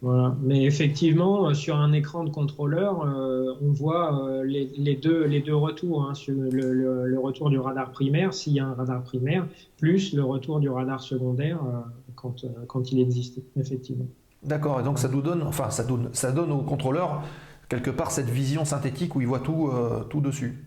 Voilà. 0.00 0.36
Mais 0.42 0.64
effectivement, 0.64 1.52
sur 1.54 1.76
un 1.76 1.92
écran 1.92 2.22
de 2.22 2.30
contrôleur, 2.30 3.02
euh, 3.02 3.54
on 3.60 3.72
voit 3.72 4.24
euh, 4.28 4.44
les, 4.44 4.66
les 4.76 4.94
deux, 4.94 5.24
les 5.24 5.40
deux 5.40 5.56
retours. 5.56 6.04
hein, 6.08 6.14
sur 6.14 6.34
le, 6.34 6.50
le- 6.72 7.06
le 7.06 7.18
retour 7.18 7.50
du 7.50 7.58
radar 7.58 7.90
primaire, 7.90 8.32
s'il 8.32 8.52
y 8.52 8.60
a 8.60 8.66
un 8.66 8.74
radar 8.74 9.02
primaire, 9.02 9.46
plus 9.76 10.12
le 10.14 10.22
retour 10.22 10.60
du 10.60 10.68
radar 10.70 11.00
secondaire 11.02 11.58
euh, 11.66 11.80
quand, 12.20 12.44
euh, 12.44 12.48
quand 12.66 12.92
il 12.92 13.00
existe, 13.00 13.40
effectivement. 13.56 14.06
D'accord, 14.42 14.80
et 14.80 14.82
donc 14.82 14.98
ça 14.98 15.08
nous 15.08 15.22
donne, 15.22 15.42
enfin 15.42 15.70
ça 15.70 15.84
donne, 15.84 16.10
ça 16.12 16.30
donne 16.32 16.52
aux 16.52 16.62
contrôleurs 16.62 17.22
quelque 17.68 17.90
part 17.90 18.10
cette 18.10 18.30
vision 18.30 18.64
synthétique 18.64 19.14
où 19.16 19.20
ils 19.20 19.26
voient 19.26 19.40
tout, 19.40 19.68
euh, 19.68 20.04
tout 20.04 20.20
dessus. 20.20 20.64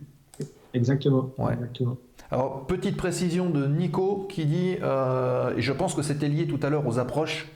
Exactement. 0.74 1.32
Ouais. 1.38 1.54
exactement. 1.54 1.98
Alors, 2.30 2.66
petite 2.66 2.96
précision 2.96 3.50
de 3.50 3.68
Nico 3.68 4.26
qui 4.30 4.46
dit, 4.46 4.78
euh, 4.82 5.56
et 5.58 5.62
je 5.62 5.74
pense 5.74 5.96
que 5.96 6.02
c'était 6.02 6.30
lié 6.30 6.48
tout 6.48 6.60
à 6.64 6.70
l'heure 6.70 6.88
aux 6.88 6.98
approches 6.98 7.50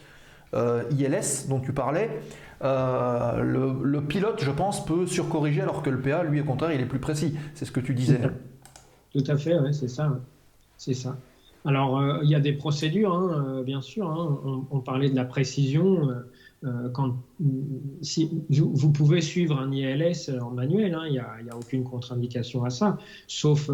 euh, 0.53 0.83
ILS 0.91 1.47
dont 1.47 1.59
tu 1.59 1.71
parlais, 1.71 2.09
le, 2.61 3.83
le 3.83 4.01
pilote, 4.01 4.41
je 4.43 4.51
pense, 4.51 4.85
peut 4.85 5.05
surcorriger 5.05 5.61
alors 5.61 5.81
que 5.83 5.89
le 5.89 6.01
PA, 6.01 6.23
lui, 6.23 6.41
au 6.41 6.43
contraire, 6.43 6.73
il 6.73 6.81
est 6.81 6.85
plus 6.87 6.99
précis. 6.99 7.35
C'est 7.53 7.65
ce 7.65 7.71
que 7.71 7.79
tu 7.79 7.93
disais. 7.93 8.19
Tout 9.13 9.23
à 9.27 9.37
fait, 9.37 9.57
ouais, 9.59 9.71
c'est 9.71 9.87
ça. 9.87 10.09
ouais. 10.09 10.17
C'est 10.77 10.93
ça. 10.93 11.15
Alors, 11.65 11.99
euh, 11.99 12.19
il 12.23 12.29
y 12.29 12.35
a 12.35 12.39
des 12.39 12.53
procédures, 12.53 13.13
hein, 13.13 13.43
euh, 13.47 13.63
bien 13.63 13.81
sûr. 13.81 14.09
hein. 14.09 14.39
On, 14.69 14.79
parlait 14.79 15.09
de 15.09 15.15
la 15.15 15.25
précision. 15.25 16.09
euh, 16.63 16.89
quand, 16.89 17.15
si, 18.01 18.29
vous, 18.49 18.91
pouvez 18.91 19.21
suivre 19.21 19.59
un 19.59 19.71
ILS 19.71 20.31
en 20.41 20.51
manuel, 20.51 20.93
hein, 20.93 21.03
il 21.07 21.13
n'y 21.13 21.19
a, 21.19 21.57
aucune 21.57 21.83
contre-indication 21.83 22.63
à 22.63 22.69
ça, 22.69 22.97
sauf 23.27 23.69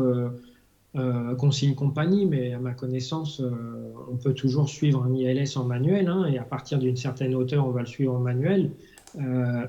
consigne 1.37 1.73
compagnie, 1.73 2.25
mais 2.25 2.51
à 2.51 2.59
ma 2.59 2.73
connaissance, 2.73 3.41
on 4.11 4.17
peut 4.17 4.33
toujours 4.33 4.67
suivre 4.67 5.05
un 5.05 5.13
ILS 5.13 5.57
en 5.57 5.63
manuel, 5.63 6.09
hein, 6.09 6.25
et 6.25 6.37
à 6.37 6.43
partir 6.43 6.79
d'une 6.79 6.97
certaine 6.97 7.33
hauteur, 7.33 7.65
on 7.65 7.71
va 7.71 7.81
le 7.81 7.85
suivre 7.85 8.13
en 8.13 8.19
manuel. 8.19 8.71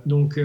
Donc, 0.05 0.41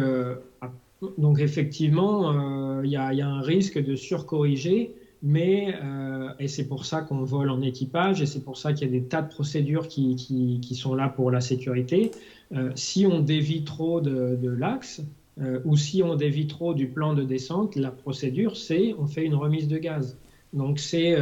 donc, 1.17 1.39
effectivement, 1.39 2.81
il 2.83 2.91
y 2.91 2.95
a 2.95 3.27
un 3.27 3.41
risque 3.41 3.83
de 3.83 3.95
surcorriger, 3.95 4.93
mais, 5.23 5.75
euh, 5.81 6.29
et 6.39 6.47
c'est 6.47 6.67
pour 6.67 6.85
ça 6.85 7.01
qu'on 7.01 7.23
vole 7.23 7.49
en 7.49 7.61
équipage, 7.61 8.21
et 8.21 8.25
c'est 8.25 8.43
pour 8.43 8.57
ça 8.57 8.73
qu'il 8.73 8.87
y 8.87 8.89
a 8.89 8.99
des 8.99 9.05
tas 9.05 9.21
de 9.21 9.29
procédures 9.29 9.87
qui, 9.87 10.15
qui, 10.15 10.75
sont 10.75 10.95
là 10.95 11.09
pour 11.09 11.31
la 11.31 11.41
sécurité. 11.41 12.11
Euh, 12.55 12.71
si 12.75 13.05
on 13.07 13.19
dévie 13.19 13.63
trop 13.63 13.99
de, 13.99 14.49
l'axe, 14.49 15.01
euh, 15.41 15.59
ou 15.65 15.75
si 15.75 16.03
on 16.03 16.15
dévie 16.15 16.47
trop 16.47 16.73
du 16.73 16.87
plan 16.87 17.13
de 17.13 17.23
descente, 17.23 17.75
la 17.75 17.91
procédure, 17.91 18.57
c'est 18.57 18.95
on 18.99 19.07
fait 19.07 19.25
une 19.25 19.35
remise 19.35 19.67
de 19.67 19.77
gaz. 19.77 20.17
Donc 20.53 20.79
c'est 20.79 21.17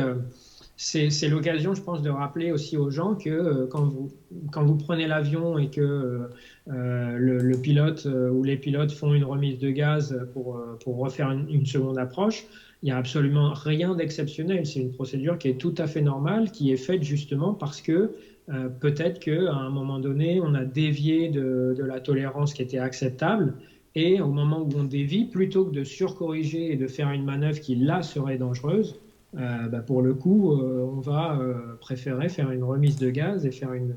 c'est 0.77 1.29
l'occasion, 1.29 1.73
je 1.73 1.81
pense, 1.81 2.01
de 2.01 2.09
rappeler 2.09 2.51
aussi 2.51 2.75
aux 2.75 2.89
gens 2.89 3.15
que 3.15 3.65
quand, 3.71 3.85
vous, 3.85 4.11
quand 4.51 4.65
vous 4.65 4.75
prenez 4.75 5.07
l'avion 5.07 5.57
et 5.57 5.69
que 5.69 6.29
le, 6.67 7.57
pilote 7.57 8.05
ou 8.05 8.43
les 8.43 8.57
pilotes 8.57 8.91
font 8.91 9.13
une 9.13 9.23
remise 9.23 9.57
de 9.57 9.69
gaz 9.69 10.19
pour, 10.33 10.61
pour 10.83 10.97
refaire 10.97 11.31
une 11.31 11.65
seconde 11.65 11.97
approche, 11.97 12.45
il 12.85 12.89
n'y 12.89 12.91
a 12.91 12.97
absolument 12.97 13.51
rien 13.51 13.95
d'exceptionnel. 13.95 14.63
C'est 14.67 14.79
une 14.79 14.91
procédure 14.91 15.39
qui 15.39 15.47
est 15.47 15.57
tout 15.57 15.73
à 15.79 15.87
fait 15.87 16.01
normale, 16.01 16.51
qui 16.51 16.71
est 16.71 16.77
faite 16.77 17.01
justement 17.01 17.55
parce 17.55 17.81
que 17.81 18.13
euh, 18.49 18.69
peut-être 18.69 19.19
qu'à 19.19 19.53
un 19.55 19.71
moment 19.71 19.97
donné, 19.97 20.39
on 20.39 20.53
a 20.53 20.65
dévié 20.65 21.29
de, 21.29 21.75
la 21.79 21.99
tolérance 21.99 22.53
qui 22.53 22.61
était 22.61 22.77
acceptable. 22.77 23.55
Et 23.95 24.21
au 24.21 24.27
moment 24.27 24.59
où 24.61 24.69
on 24.77 24.83
dévie, 24.83 25.25
plutôt 25.25 25.65
que 25.65 25.73
de 25.73 25.83
surcorriger 25.83 26.73
et 26.73 26.75
de 26.75 26.85
faire 26.85 27.09
une 27.09 27.25
manœuvre 27.25 27.59
qui 27.59 27.75
là 27.75 28.03
serait 28.03 28.37
dangereuse, 28.37 28.99
euh, 29.35 29.67
bah, 29.67 29.79
pour 29.79 30.03
le 30.03 30.13
coup, 30.13 30.51
euh, 30.51 30.87
on 30.95 30.99
va 30.99 31.39
préférer 31.81 32.29
faire 32.29 32.51
une 32.51 32.63
remise 32.63 32.97
de 32.97 33.09
gaz 33.09 33.47
et 33.47 33.51
faire 33.51 33.73
une, 33.73 33.95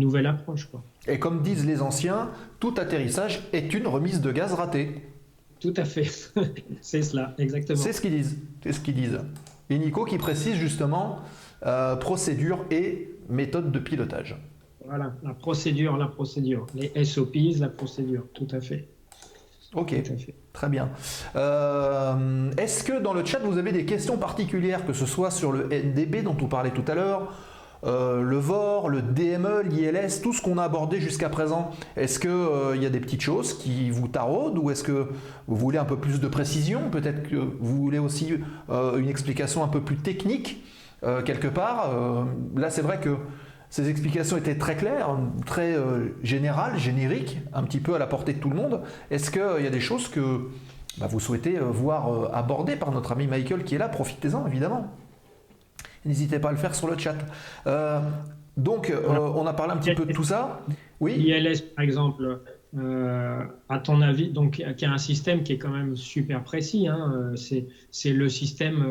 nouvelle 0.00 0.26
approche. 0.26 0.68
Et 1.06 1.20
comme 1.20 1.40
disent 1.40 1.64
les 1.64 1.82
anciens, 1.82 2.30
tout 2.58 2.74
atterrissage 2.78 3.44
est 3.52 3.72
une 3.74 3.86
remise 3.86 4.20
de 4.20 4.32
gaz 4.32 4.54
ratée. 4.54 4.90
Tout 5.60 5.74
à 5.76 5.84
fait. 5.84 6.08
c'est 6.80 7.02
cela, 7.02 7.34
exactement. 7.38 7.78
C'est 7.78 7.92
ce 7.92 8.00
qu'ils 8.00 8.12
disent. 8.16 8.38
C'est 8.62 8.72
ce 8.72 8.80
qu'ils 8.80 8.94
disent. 8.94 9.20
Et 9.70 9.78
Nico 9.78 10.04
qui 10.04 10.18
précise 10.18 10.54
justement 10.56 11.20
euh, 11.64 11.96
procédure 11.96 12.64
et 12.70 13.14
méthode 13.28 13.72
de 13.72 13.78
pilotage. 13.78 14.36
Voilà, 14.84 15.14
la 15.24 15.34
procédure, 15.34 15.96
la 15.96 16.06
procédure. 16.06 16.66
Les 16.74 17.04
SOPs, 17.04 17.58
la 17.58 17.68
procédure, 17.68 18.24
tout 18.34 18.46
à 18.52 18.60
fait. 18.60 18.86
Ok, 19.74 19.88
Tout 20.04 20.12
à 20.12 20.16
fait. 20.16 20.34
très 20.52 20.68
bien. 20.68 20.90
Euh, 21.34 22.50
Est-ce 22.56 22.84
que 22.84 23.00
dans 23.02 23.12
le 23.12 23.24
chat 23.24 23.40
vous 23.40 23.58
avez 23.58 23.72
des 23.72 23.84
questions 23.84 24.16
particulières, 24.16 24.86
que 24.86 24.92
ce 24.92 25.06
soit 25.06 25.30
sur 25.32 25.50
le 25.50 25.64
NDB 25.66 26.22
dont 26.22 26.36
on 26.40 26.46
parlait 26.46 26.70
tout 26.70 26.84
à 26.86 26.94
l'heure, 26.94 27.32
euh, 27.84 28.22
le 28.22 28.38
VOR, 28.38 28.88
le 28.88 29.02
DME, 29.02 29.62
l'ILS, 29.64 30.20
tout 30.22 30.32
ce 30.32 30.42
qu'on 30.42 30.58
a 30.58 30.64
abordé 30.64 31.00
jusqu'à 31.00 31.28
présent 31.28 31.70
Est-ce 31.96 32.18
qu'il 32.18 32.76
il 32.76 32.82
y 32.82 32.86
a 32.86 32.90
des 32.90 33.00
petites 33.00 33.22
choses 33.22 33.58
qui 33.58 33.90
vous 33.90 34.08
taraudent 34.08 34.58
ou 34.58 34.70
est-ce 34.70 34.82
que 34.84 35.08
vous 35.46 35.56
voulez 35.56 35.78
un 35.78 35.84
peu 35.84 35.96
plus 35.96 36.20
de 36.20 36.28
précision? 36.28 36.90
Peut-être 36.90 37.28
que 37.28 37.36
vous 37.36 37.76
voulez 37.76 37.98
aussi 37.98 38.34
euh, 38.70 38.98
une 38.98 39.08
explication 39.08 39.62
un 39.62 39.68
peu 39.68 39.80
plus 39.80 39.96
technique 39.96 40.64
euh, 41.04 41.22
quelque 41.22 41.48
part 41.48 41.90
Euh, 41.92 42.24
Là 42.56 42.70
c'est 42.70 42.82
vrai 42.82 42.98
que 43.00 43.16
ces 43.70 43.88
explications 43.90 44.36
étaient 44.36 44.56
très 44.56 44.76
claires, 44.76 45.10
très 45.44 45.74
euh, 45.74 46.16
générales, 46.22 46.78
génériques, 46.78 47.38
un 47.52 47.62
petit 47.64 47.80
peu 47.80 47.94
à 47.94 47.98
la 47.98 48.06
portée 48.06 48.32
de 48.32 48.38
tout 48.38 48.50
le 48.50 48.56
monde. 48.56 48.82
Est-ce 49.10 49.30
qu'il 49.30 49.64
y 49.64 49.66
a 49.66 49.70
des 49.70 49.80
choses 49.80 50.08
que 50.08 50.48
bah, 50.98 51.06
vous 51.08 51.20
souhaitez 51.20 51.58
euh, 51.58 51.64
voir 51.64 52.12
euh, 52.12 52.30
abordées 52.32 52.76
par 52.76 52.92
notre 52.92 53.12
ami 53.12 53.26
Michael 53.26 53.64
qui 53.64 53.74
est 53.74 53.78
là? 53.78 53.88
Profitez-en 53.88 54.46
évidemment. 54.46 54.92
N'hésitez 56.06 56.38
pas 56.38 56.48
à 56.50 56.52
le 56.52 56.58
faire 56.58 56.74
sur 56.74 56.88
le 56.88 56.96
chat. 56.96 57.16
Euh, 57.66 58.00
donc, 58.56 58.90
euh, 58.90 59.02
on 59.08 59.46
a 59.46 59.52
parlé 59.52 59.72
un 59.72 59.76
petit 59.76 59.94
peu 59.94 60.06
de 60.06 60.12
tout 60.12 60.24
ça. 60.24 60.64
Oui 61.00 61.14
ILS, 61.14 61.74
par 61.74 61.84
exemple, 61.84 62.40
euh, 62.78 63.42
à 63.68 63.78
ton 63.80 64.00
avis, 64.00 64.30
donc 64.30 64.62
qui 64.76 64.84
a 64.84 64.92
un 64.92 64.98
système 64.98 65.42
qui 65.42 65.52
est 65.52 65.58
quand 65.58 65.70
même 65.70 65.96
super 65.96 66.42
précis. 66.42 66.88
Hein, 66.88 67.32
c'est 67.34 67.66
c'est 67.90 68.12
le 68.12 68.28
système 68.28 68.86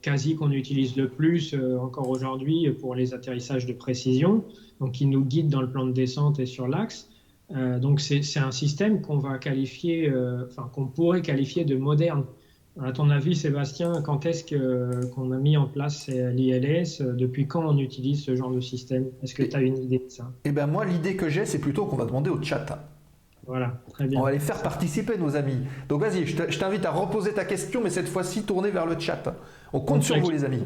quasi 0.00 0.36
qu'on 0.36 0.52
utilise 0.52 0.96
le 0.96 1.08
plus 1.08 1.54
encore 1.80 2.08
aujourd'hui 2.08 2.70
pour 2.70 2.94
les 2.94 3.12
atterrissages 3.12 3.66
de 3.66 3.74
précision, 3.74 4.44
donc 4.80 4.92
qui 4.92 5.06
nous 5.06 5.24
guide 5.24 5.48
dans 5.48 5.60
le 5.60 5.70
plan 5.70 5.84
de 5.84 5.92
descente 5.92 6.38
et 6.38 6.46
sur 6.46 6.66
l'axe. 6.66 7.10
Donc 7.50 8.00
c'est 8.00 8.22
c'est 8.22 8.40
un 8.40 8.52
système 8.52 9.02
qu'on 9.02 9.18
va 9.18 9.36
qualifier, 9.36 10.10
enfin 10.46 10.70
qu'on 10.72 10.86
pourrait 10.86 11.20
qualifier 11.20 11.66
de 11.66 11.76
moderne. 11.76 12.24
À 12.80 12.90
ton 12.92 13.10
avis, 13.10 13.36
Sébastien, 13.36 14.00
quand 14.02 14.24
est-ce 14.24 14.44
que- 14.44 15.04
qu'on 15.14 15.30
a 15.32 15.36
mis 15.36 15.56
en 15.58 15.66
place 15.66 16.08
l'ILS 16.08 17.02
Depuis 17.18 17.46
quand 17.46 17.64
on 17.68 17.76
utilise 17.78 18.24
ce 18.24 18.34
genre 18.34 18.50
de 18.50 18.60
système? 18.60 19.08
Est-ce 19.22 19.34
que 19.34 19.42
tu 19.42 19.54
as 19.54 19.60
une 19.60 19.76
idée 19.76 19.98
de 19.98 20.08
ça? 20.10 20.30
Eh 20.44 20.52
bien 20.52 20.66
moi, 20.66 20.84
l'idée 20.86 21.14
que 21.16 21.28
j'ai, 21.28 21.44
c'est 21.44 21.58
plutôt 21.58 21.84
qu'on 21.84 21.96
va 21.96 22.06
demander 22.06 22.30
au 22.30 22.42
chat. 22.42 22.88
Voilà, 23.46 23.78
très 23.90 24.06
bien. 24.06 24.20
On 24.20 24.22
va 24.22 24.32
les 24.32 24.38
faire 24.38 24.62
participer, 24.62 25.18
nos 25.18 25.36
amis. 25.36 25.56
Donc 25.88 26.00
vas-y, 26.00 26.24
je 26.26 26.36
te- 26.36 26.50
je 26.50 26.58
t'invite 26.58 26.84
à 26.86 26.92
reposer 26.92 27.32
ta 27.34 27.44
question, 27.44 27.82
mais 27.82 27.90
cette 27.90 28.08
fois-ci 28.08 28.44
tournée 28.44 28.70
vers 28.70 28.86
le 28.86 28.98
chat. 28.98 29.22
On 29.72 29.80
compte 29.80 30.02
sur 30.04 30.18
vous, 30.18 30.30
les 30.30 30.44
amis. 30.44 30.62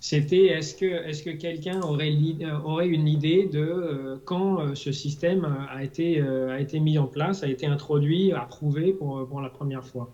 C'était 0.00 0.46
est-ce 0.48 0.74
que, 0.74 0.84
est 0.84 1.24
que 1.24 1.30
quelqu'un 1.30 1.80
aurait, 1.80 2.12
euh, 2.42 2.58
aurait 2.64 2.88
une 2.88 3.08
idée 3.08 3.48
de 3.50 3.60
euh, 3.60 4.16
quand 4.26 4.60
euh, 4.60 4.74
ce 4.74 4.92
système 4.92 5.48
a 5.72 5.82
été, 5.82 6.20
euh, 6.20 6.54
a 6.54 6.60
été 6.60 6.78
mis 6.80 6.98
en 6.98 7.06
place, 7.06 7.42
a 7.42 7.48
été 7.48 7.64
introduit, 7.66 8.32
approuvé 8.32 8.92
pour, 8.92 9.26
pour 9.26 9.40
la 9.40 9.48
première 9.48 9.84
fois? 9.86 10.10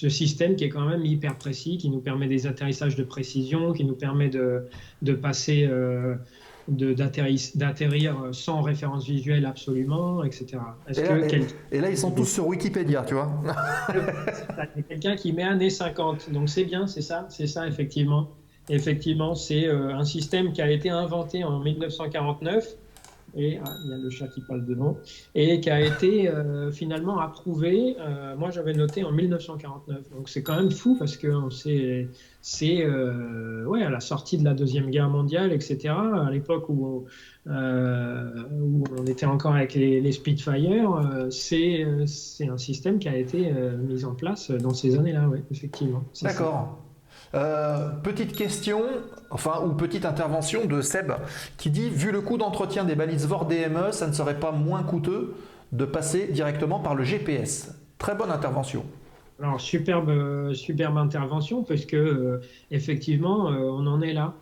Ce 0.00 0.08
système 0.08 0.54
qui 0.54 0.62
est 0.62 0.68
quand 0.68 0.86
même 0.86 1.04
hyper 1.04 1.34
précis, 1.38 1.76
qui 1.76 1.90
nous 1.90 1.98
permet 1.98 2.28
des 2.28 2.46
atterrissages 2.46 2.94
de 2.94 3.02
précision, 3.02 3.72
qui 3.72 3.84
nous 3.84 3.96
permet 3.96 4.28
de, 4.28 4.62
de 5.02 5.12
passer 5.12 5.66
euh, 5.68 6.14
d'atterrir 6.68 8.14
sans 8.32 8.60
référence 8.62 9.04
visuelle 9.06 9.44
absolument, 9.44 10.22
etc. 10.22 10.46
Et 10.88 10.92
que 10.92 11.00
là, 11.00 11.18
et- 11.18 11.26
quel- 11.26 11.46
et 11.72 11.80
là, 11.80 11.90
ils 11.90 11.98
sont 11.98 12.12
tous 12.12 12.26
sur 12.26 12.46
Wikipédia, 12.46 13.02
tu 13.08 13.14
vois. 13.14 13.28
Quelqu'un 14.88 15.16
qui 15.16 15.32
met 15.32 15.42
années 15.42 15.70
50, 15.70 16.30
donc 16.32 16.48
c'est 16.48 16.64
bien, 16.64 16.86
c'est 16.86 17.02
ça, 17.02 17.26
c'est 17.28 17.46
ça 17.48 17.66
effectivement. 17.66 18.28
Effectivement, 18.68 19.34
c'est 19.34 19.66
euh, 19.66 19.94
un 19.94 20.04
système 20.04 20.52
qui 20.52 20.60
a 20.62 20.70
été 20.70 20.90
inventé 20.90 21.42
en 21.42 21.58
1949 21.58 22.76
et 23.34 23.58
ah, 23.64 23.70
il 23.84 23.90
y 23.90 23.94
a 23.94 23.98
le 23.98 24.10
chat 24.10 24.28
qui 24.28 24.40
passe 24.40 24.62
devant 24.64 24.98
et 25.34 25.60
qui 25.60 25.70
a 25.70 25.80
été 25.80 26.28
euh, 26.28 26.70
finalement 26.70 27.18
approuvé. 27.20 27.96
euh, 28.00 28.36
moi, 28.36 28.50
j'avais 28.50 28.72
noté 28.72 29.04
en 29.04 29.12
1949, 29.12 30.10
donc 30.10 30.28
c'est 30.28 30.42
quand 30.42 30.56
même 30.56 30.70
fou 30.70 30.96
parce 30.98 31.16
que 31.16 31.32
c'est 32.40 32.84
euh, 32.84 33.64
ouais 33.64 33.82
à 33.82 33.90
la 33.90 34.00
sortie 34.00 34.38
de 34.38 34.44
la 34.44 34.54
deuxième 34.54 34.90
guerre 34.90 35.10
mondiale, 35.10 35.52
etc. 35.52 35.88
À 35.88 36.30
l'époque 36.30 36.68
où 36.68 37.06
où 37.46 38.84
on 38.98 39.06
était 39.06 39.24
encore 39.24 39.54
avec 39.54 39.72
les, 39.74 40.02
les 40.02 40.12
Spitfire, 40.12 41.28
c'est 41.30 41.86
c'est 42.06 42.48
un 42.48 42.58
système 42.58 42.98
qui 42.98 43.08
a 43.08 43.16
été 43.16 43.50
mis 43.78 44.04
en 44.04 44.14
place 44.14 44.50
dans 44.50 44.74
ces 44.74 44.98
années-là, 44.98 45.28
oui, 45.30 45.38
effectivement. 45.50 46.04
D'accord. 46.22 46.87
Euh, 47.34 47.88
petite 48.02 48.34
question, 48.34 48.82
enfin, 49.30 49.62
ou 49.64 49.74
petite 49.74 50.06
intervention 50.06 50.64
de 50.64 50.80
Seb 50.80 51.12
qui 51.58 51.70
dit 51.70 51.90
Vu 51.90 52.10
le 52.10 52.20
coût 52.20 52.38
d'entretien 52.38 52.84
des 52.84 52.94
balises 52.94 53.26
VOR 53.26 53.44
DME, 53.44 53.92
ça 53.92 54.06
ne 54.06 54.12
serait 54.12 54.40
pas 54.40 54.52
moins 54.52 54.82
coûteux 54.82 55.34
de 55.72 55.84
passer 55.84 56.28
directement 56.28 56.80
par 56.80 56.94
le 56.94 57.04
GPS. 57.04 57.74
Très 57.98 58.14
bonne 58.14 58.30
intervention. 58.30 58.84
Alors, 59.40 59.60
superbe, 59.60 60.52
superbe 60.54 60.96
intervention, 60.96 61.62
parce 61.62 61.84
que 61.84 61.96
euh, 61.96 62.40
effectivement, 62.70 63.50
euh, 63.50 63.58
on 63.58 63.86
en 63.86 64.00
est 64.00 64.14
là. 64.14 64.34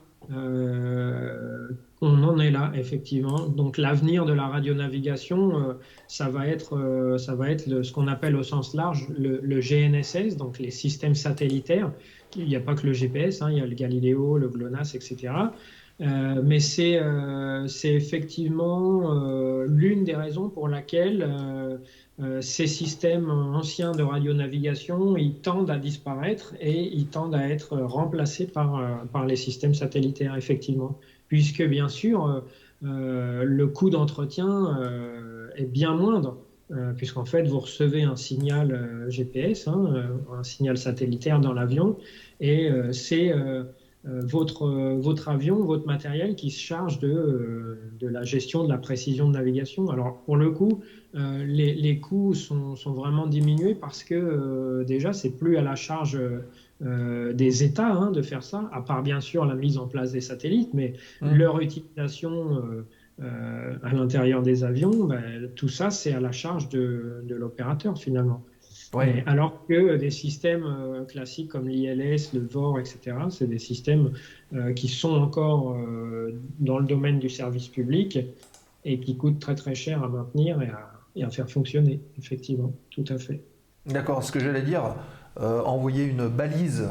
On 2.02 2.24
en 2.24 2.38
est 2.40 2.50
là, 2.50 2.72
effectivement. 2.74 3.46
Donc, 3.46 3.78
l'avenir 3.78 4.26
de 4.26 4.32
la 4.32 4.48
radionavigation, 4.48 5.76
ça 6.08 6.28
va 6.28 6.48
être, 6.48 7.16
ça 7.16 7.36
va 7.36 7.48
être 7.50 7.82
ce 7.82 7.92
qu'on 7.92 8.08
appelle 8.08 8.34
au 8.34 8.42
sens 8.42 8.74
large 8.74 9.06
le, 9.16 9.40
le 9.40 9.60
GNSS, 9.60 10.36
donc 10.36 10.58
les 10.58 10.72
systèmes 10.72 11.14
satellitaires. 11.14 11.92
Il 12.34 12.46
n'y 12.46 12.56
a 12.56 12.60
pas 12.60 12.74
que 12.74 12.86
le 12.86 12.92
GPS, 12.92 13.42
hein, 13.42 13.50
il 13.50 13.58
y 13.58 13.60
a 13.60 13.66
le 13.66 13.74
Galileo, 13.74 14.38
le 14.38 14.48
GLONASS, 14.48 14.94
etc. 14.94 15.32
Euh, 16.02 16.42
mais 16.44 16.60
c'est 16.60 16.98
euh, 16.98 17.66
effectivement 17.84 19.14
euh, 19.14 19.66
l'une 19.66 20.04
des 20.04 20.14
raisons 20.14 20.50
pour 20.50 20.68
laquelle 20.68 21.26
ces 22.40 22.66
systèmes 22.66 23.28
anciens 23.28 23.92
de 23.92 24.02
radionavigation, 24.02 25.18
ils 25.18 25.34
tendent 25.34 25.70
à 25.70 25.76
disparaître 25.76 26.54
et 26.60 26.88
ils 26.94 27.08
tendent 27.08 27.34
à 27.34 27.46
être 27.46 27.76
remplacés 27.76 28.46
par, 28.46 29.26
les 29.26 29.36
systèmes 29.36 29.74
satellitaires, 29.74 30.34
effectivement. 30.34 30.98
Puisque, 31.28 31.62
bien 31.62 31.90
sûr, 31.90 32.42
le 32.80 33.66
coût 33.66 33.90
d'entretien 33.90 34.80
est 35.56 35.66
bien 35.66 35.94
moindre, 35.94 36.38
euh, 36.70 36.92
puisqu'en 36.94 37.24
fait, 37.24 37.46
vous 37.46 37.58
recevez 37.60 38.02
un 38.02 38.16
signal 38.16 38.72
euh, 38.72 39.10
GPS, 39.10 39.66
hein, 39.68 39.92
euh, 39.94 40.18
un 40.32 40.42
signal 40.42 40.76
satellitaire 40.78 41.40
dans 41.40 41.52
l'avion, 41.52 41.96
et 42.40 42.70
c'est 42.92 43.32
votre, 44.04 44.68
votre 45.00 45.28
avion, 45.28 45.64
votre 45.64 45.86
matériel 45.86 46.36
qui 46.36 46.50
se 46.50 46.60
charge 46.60 46.98
de, 46.98 47.90
de 47.98 48.06
la 48.06 48.22
gestion 48.22 48.62
de 48.62 48.68
la 48.68 48.78
précision 48.78 49.26
de 49.28 49.32
navigation. 49.32 49.88
Alors, 49.90 50.20
pour 50.24 50.36
le 50.36 50.50
coup, 50.50 50.80
les, 51.14 51.74
les 51.74 51.98
coûts 51.98 52.34
sont, 52.34 52.76
sont 52.76 52.92
vraiment 52.94 53.26
diminués 53.26 53.74
parce 53.74 54.04
que 54.04 54.84
déjà, 54.86 55.12
c'est 55.12 55.30
plus 55.30 55.56
à 55.56 55.62
la 55.62 55.74
charge 55.74 56.20
euh, 56.82 57.32
des 57.32 57.62
États 57.64 57.90
hein, 57.92 58.10
de 58.10 58.20
faire 58.22 58.42
ça, 58.42 58.68
à 58.70 58.80
part 58.82 59.02
bien 59.02 59.20
sûr 59.20 59.44
la 59.46 59.54
mise 59.54 59.78
en 59.78 59.86
place 59.88 60.12
des 60.12 60.20
satellites, 60.20 60.72
mais 60.74 60.92
Mm. 61.20 61.28
leur 61.28 61.58
utilisation 61.60 62.58
euh, 62.64 62.86
à 63.18 63.92
l'intérieur 63.92 64.42
des 64.42 64.62
avions, 64.62 65.04
ben, 65.04 65.48
tout 65.54 65.68
ça, 65.68 65.90
c'est 65.90 66.12
à 66.12 66.20
la 66.20 66.32
charge 66.32 66.68
de, 66.68 67.22
de 67.24 67.34
l'opérateur 67.34 67.96
finalement. 67.96 68.42
Ouais. 68.92 69.24
Alors 69.26 69.66
que 69.66 69.96
des 69.96 70.10
systèmes 70.10 70.64
euh, 70.64 71.04
classiques 71.04 71.48
comme 71.48 71.68
l'ILS, 71.68 72.30
le 72.34 72.40
VOR, 72.40 72.78
etc., 72.78 73.16
c'est 73.30 73.48
des 73.48 73.58
systèmes 73.58 74.12
euh, 74.54 74.72
qui 74.72 74.88
sont 74.88 75.14
encore 75.14 75.74
euh, 75.74 76.38
dans 76.60 76.78
le 76.78 76.86
domaine 76.86 77.18
du 77.18 77.28
service 77.28 77.68
public 77.68 78.18
et 78.84 79.00
qui 79.00 79.16
coûtent 79.16 79.40
très 79.40 79.54
très 79.54 79.74
cher 79.74 80.04
à 80.04 80.08
maintenir 80.08 80.62
et 80.62 80.68
à, 80.68 80.92
et 81.16 81.24
à 81.24 81.30
faire 81.30 81.50
fonctionner, 81.50 82.00
effectivement, 82.18 82.72
tout 82.90 83.04
à 83.08 83.18
fait. 83.18 83.42
D'accord, 83.86 84.22
ce 84.22 84.32
que 84.32 84.40
j'allais 84.40 84.62
dire, 84.62 84.94
euh, 85.40 85.62
envoyer 85.62 86.04
une 86.04 86.28
balise 86.28 86.88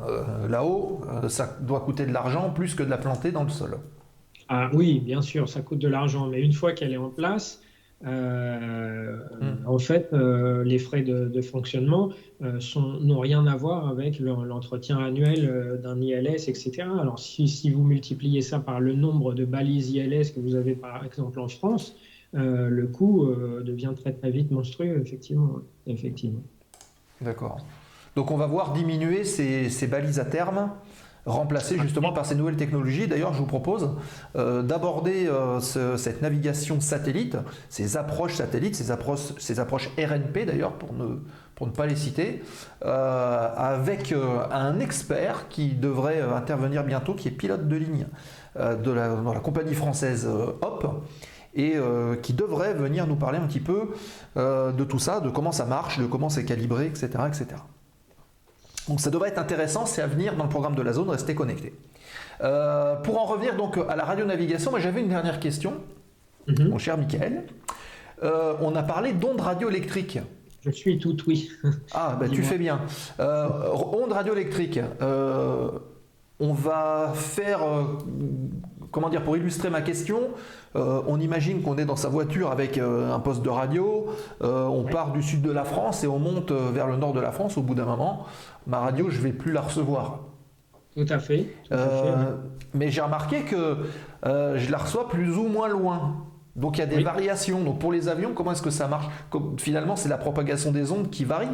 euh, 0.00 0.48
là-haut, 0.48 1.00
euh, 1.08 1.28
ça 1.28 1.58
doit 1.60 1.80
coûter 1.80 2.06
de 2.06 2.12
l'argent 2.12 2.50
plus 2.50 2.74
que 2.74 2.82
de 2.82 2.90
la 2.90 2.98
planter 2.98 3.32
dans 3.32 3.44
le 3.44 3.50
sol. 3.50 3.78
Ah 4.54 4.70
oui, 4.74 5.00
bien 5.00 5.22
sûr, 5.22 5.48
ça 5.48 5.62
coûte 5.62 5.78
de 5.78 5.88
l'argent, 5.88 6.26
mais 6.28 6.40
une 6.42 6.52
fois 6.52 6.72
qu'elle 6.72 6.92
est 6.92 6.98
en 6.98 7.08
place, 7.08 7.62
euh, 8.04 9.16
Mm. 9.40 9.66
en 9.66 9.78
fait, 9.78 10.08
euh, 10.12 10.62
les 10.64 10.78
frais 10.78 11.00
de, 11.02 11.26
de 11.28 11.40
fonctionnement 11.40 12.10
euh, 12.42 12.58
n'ont 13.00 13.20
rien 13.20 13.46
à 13.46 13.56
voir 13.56 13.88
avec 13.88 14.18
le- 14.18 14.44
l'entretien 14.44 14.98
annuel 14.98 15.80
d'un 15.82 15.98
ILS, 16.00 16.48
etc. 16.50 16.70
Alors, 17.00 17.18
si, 17.18 17.48
si 17.48 17.70
vous 17.70 17.82
multipliez 17.82 18.42
ça 18.42 18.58
par 18.58 18.78
le 18.80 18.92
nombre 18.94 19.32
de 19.32 19.44
balises 19.46 19.90
ILS 19.92 20.32
que 20.34 20.40
vous 20.40 20.54
avez, 20.54 20.74
par 20.74 21.02
exemple, 21.06 21.40
en 21.40 21.48
France, 21.48 21.96
le 22.34 22.86
coût 22.86 23.26
devient 23.62 23.92
très 24.00 24.12
très 24.12 24.30
vite 24.30 24.50
monstrueux, 24.50 25.00
effectivement. 25.04 25.52
effectivement. 25.86 26.42
D'accord. 27.20 27.58
Donc 28.16 28.30
on 28.30 28.36
va 28.36 28.46
voir 28.46 28.72
diminuer 28.72 29.24
ces, 29.24 29.68
ces 29.70 29.86
balises 29.86 30.18
à 30.18 30.24
terme, 30.24 30.70
remplacées 31.24 31.78
justement 31.78 32.12
par 32.12 32.26
ces 32.26 32.34
nouvelles 32.34 32.56
technologies. 32.56 33.06
D'ailleurs, 33.06 33.32
je 33.32 33.38
vous 33.38 33.46
propose 33.46 33.90
euh, 34.36 34.62
d'aborder 34.62 35.26
euh, 35.28 35.60
ce- 35.60 35.96
cette 35.96 36.20
navigation 36.22 36.80
satellite, 36.80 37.36
ces 37.68 37.96
approches 37.96 38.34
satellites, 38.34 38.74
ces 38.74 38.90
approches, 38.90 39.88
RNP 39.98 40.46
d'ailleurs, 40.46 40.72
pour 40.72 40.92
ne, 40.94 41.16
pas 41.76 41.86
les 41.86 41.94
citer, 41.94 42.42
euh, 42.84 43.48
avec 43.56 44.12
un 44.50 44.80
expert 44.80 45.48
qui 45.48 45.74
devrait 45.74 46.20
intervenir 46.20 46.82
bientôt, 46.82 47.14
qui 47.14 47.28
est 47.28 47.32
pilote 47.32 47.68
de 47.68 47.76
ligne 47.76 48.06
de 48.56 48.90
la, 48.90 49.14
dans 49.14 49.32
la 49.32 49.38
compagnie 49.40 49.74
française 49.74 50.28
HOP 50.60 50.86
et 51.54 51.74
qui 52.22 52.32
devrait 52.32 52.74
venir 52.74 53.06
nous 53.06 53.14
parler 53.16 53.38
un 53.38 53.46
petit 53.46 53.60
peu 53.60 53.90
de 54.36 54.84
tout 54.84 54.98
ça, 54.98 55.20
de 55.20 55.28
comment 55.30 55.52
ça 55.52 55.64
marche, 55.66 56.00
de 56.00 56.06
comment 56.06 56.28
c'est 56.28 56.44
calibré, 56.44 56.86
etc., 56.86 57.10
etc. 57.28 57.46
Donc 58.88 59.00
ça 59.00 59.10
devrait 59.10 59.28
être 59.28 59.38
intéressant, 59.38 59.86
c'est 59.86 60.02
à 60.02 60.06
venir 60.06 60.34
dans 60.36 60.44
le 60.44 60.50
programme 60.50 60.74
de 60.74 60.82
la 60.82 60.92
zone, 60.92 61.08
restez 61.10 61.34
connectés. 61.34 61.72
Euh, 62.42 62.96
pour 62.96 63.20
en 63.20 63.24
revenir 63.26 63.56
donc 63.56 63.78
à 63.88 63.94
la 63.96 64.04
radionavigation, 64.04 64.70
moi 64.70 64.80
j'avais 64.80 65.00
une 65.00 65.08
dernière 65.08 65.38
question, 65.40 65.74
Mhm. 66.48 66.68
mon 66.70 66.78
cher 66.78 66.98
Michael. 66.98 67.44
Euh, 68.24 68.54
on 68.60 68.74
a 68.74 68.82
parlé 68.82 69.12
d'ondes 69.12 69.40
radioélectriques. 69.40 70.18
Je 70.64 70.70
suis 70.70 70.98
tout 70.98 71.16
oui. 71.28 71.50
Ah, 71.94 72.16
bah, 72.18 72.28
tu 72.28 72.42
fais 72.42 72.58
bien. 72.58 72.80
Euh, 73.20 73.48
ondes 73.92 74.12
radioélectriques. 74.12 74.80
euh, 75.00 75.68
on 76.40 76.52
va 76.52 77.12
faire, 77.14 77.62
euh, 77.62 77.84
comment 78.90 79.08
dire, 79.08 79.22
pour 79.22 79.36
illustrer 79.36 79.70
ma 79.70 79.80
question, 79.82 80.30
euh, 80.76 81.02
on 81.06 81.20
imagine 81.20 81.62
qu'on 81.62 81.76
est 81.78 81.84
dans 81.84 81.96
sa 81.96 82.08
voiture 82.08 82.50
avec 82.50 82.78
euh, 82.78 83.12
un 83.12 83.20
poste 83.20 83.42
de 83.42 83.48
radio, 83.50 84.06
euh, 84.42 84.64
on 84.64 84.84
part 84.84 85.12
du 85.12 85.22
sud 85.22 85.42
de 85.42 85.50
la 85.50 85.64
France 85.64 86.02
et 86.04 86.06
on 86.06 86.18
monte 86.18 86.50
vers 86.52 86.86
le 86.86 86.96
nord 86.96 87.12
de 87.12 87.20
la 87.20 87.32
France. 87.32 87.56
Au 87.58 87.62
bout 87.62 87.74
d'un 87.74 87.84
moment, 87.84 88.24
ma 88.66 88.78
radio, 88.80 89.10
je 89.10 89.20
vais 89.20 89.32
plus 89.32 89.52
la 89.52 89.60
recevoir. 89.60 90.20
Tout 90.96 91.06
à 91.08 91.18
fait. 91.18 91.46
tout 91.68 91.74
à 91.74 91.78
fait, 91.78 92.10
oui. 92.10 92.24
mais 92.74 92.90
j'ai 92.90 93.00
remarqué 93.00 93.42
que 93.42 93.76
je 94.24 94.70
la 94.70 94.78
reçois 94.78 95.08
plus 95.08 95.36
ou 95.36 95.44
moins 95.48 95.68
loin. 95.68 96.16
Donc 96.54 96.76
il 96.76 96.80
y 96.80 96.84
a 96.84 96.86
des 96.86 96.96
Oui. 96.96 97.02
variations. 97.02 97.62
Donc 97.62 97.78
pour 97.78 97.92
les 97.92 98.08
avions, 98.08 98.32
comment 98.34 98.52
est-ce 98.52 98.60
que 98.60 98.68
ça 98.70 98.88
marche? 98.88 99.06
Comme- 99.30 99.58
Finalement, 99.58 99.96
c'est 99.96 100.10
la 100.10 100.18
propagation 100.18 100.70
des 100.70 100.92
ondes 100.92 101.08
qui 101.08 101.24
varie. 101.24 101.48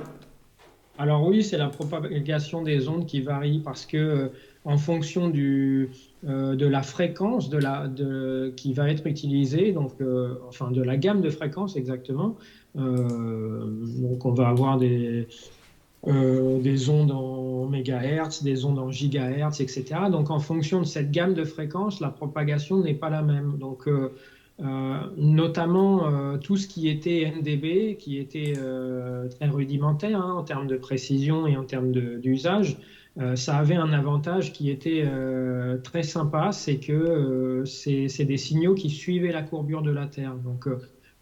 Alors 1.01 1.25
oui, 1.25 1.45
c'est 1.45 1.59
la 1.59 1.69
propagation 1.69 2.63
des 2.63 2.89
ondes 2.89 3.07
qui 3.07 3.21
varie 3.21 3.61
parce 3.61 3.87
que 3.87 3.97
euh, 3.97 4.29
en 4.65 4.77
fonction 4.79 5.33
euh, 5.33 6.57
de 6.57 6.67
la 6.67 6.83
fréquence 6.83 7.49
de 7.49 7.59
la, 7.59 7.89
qui 8.57 8.73
va 8.73 8.91
être 8.91 9.07
utilisée, 9.07 9.71
donc 9.71 9.93
euh, 10.01 10.35
enfin 10.49 10.73
de 10.73 10.83
la 10.83 10.97
gamme 10.97 11.21
de 11.21 11.31
fréquences 11.31 11.77
exactement. 11.77 12.37
donc 12.75 14.25
on 14.25 14.33
va 14.33 14.49
avoir 14.49 14.77
des, 14.77 15.29
des 16.05 16.91
ondes 16.91 17.13
en 17.13 17.67
mégahertz, 17.67 18.43
des 18.43 18.65
ondes 18.65 18.81
en 18.81 18.91
gigahertz, 18.91 19.61
etc. 19.61 19.85
Donc 20.11 20.31
en 20.31 20.41
fonction 20.41 20.81
de 20.81 20.87
cette 20.87 21.13
gamme 21.13 21.35
de 21.35 21.45
fréquences, 21.45 22.01
la 22.01 22.11
propagation 22.11 22.81
n'est 22.81 22.95
pas 22.95 23.09
la 23.09 23.23
même. 23.23 23.57
Donc 23.59 23.89
notamment 24.61 26.09
euh, 26.09 26.37
tout 26.37 26.57
ce 26.57 26.67
qui 26.67 26.89
était 26.89 27.33
NDB, 27.37 27.97
qui 27.97 28.19
était 28.19 28.55
euh, 28.59 29.29
très 29.29 29.49
rudimentaire 29.49 30.21
hein, 30.21 30.35
en 30.35 30.43
termes 30.43 30.67
de 30.67 30.77
précision 30.77 31.47
et 31.47 31.57
en 31.57 31.65
termes 31.65 31.93
d'usage, 31.93 32.77
euh, 33.19 33.37
ça 33.37 33.57
avait 33.57 33.75
un 33.75 33.93
avantage 33.93 34.53
qui 34.53 34.71
était 34.71 35.03
euh, 35.05 35.79
très 35.79 36.03
sympa, 36.03 36.53
c'est 36.53 36.79
que 36.79 36.93
euh, 36.93 37.65
c'est 37.65 38.25
des 38.25 38.37
signaux 38.37 38.75
qui 38.75 38.91
suivaient 38.91 39.33
la 39.33 39.43
courbure 39.43 39.83
de 39.83 39.91
la 39.91 40.07
Terre. 40.07 40.35
Donc, 40.37 40.69
euh, 40.69 40.79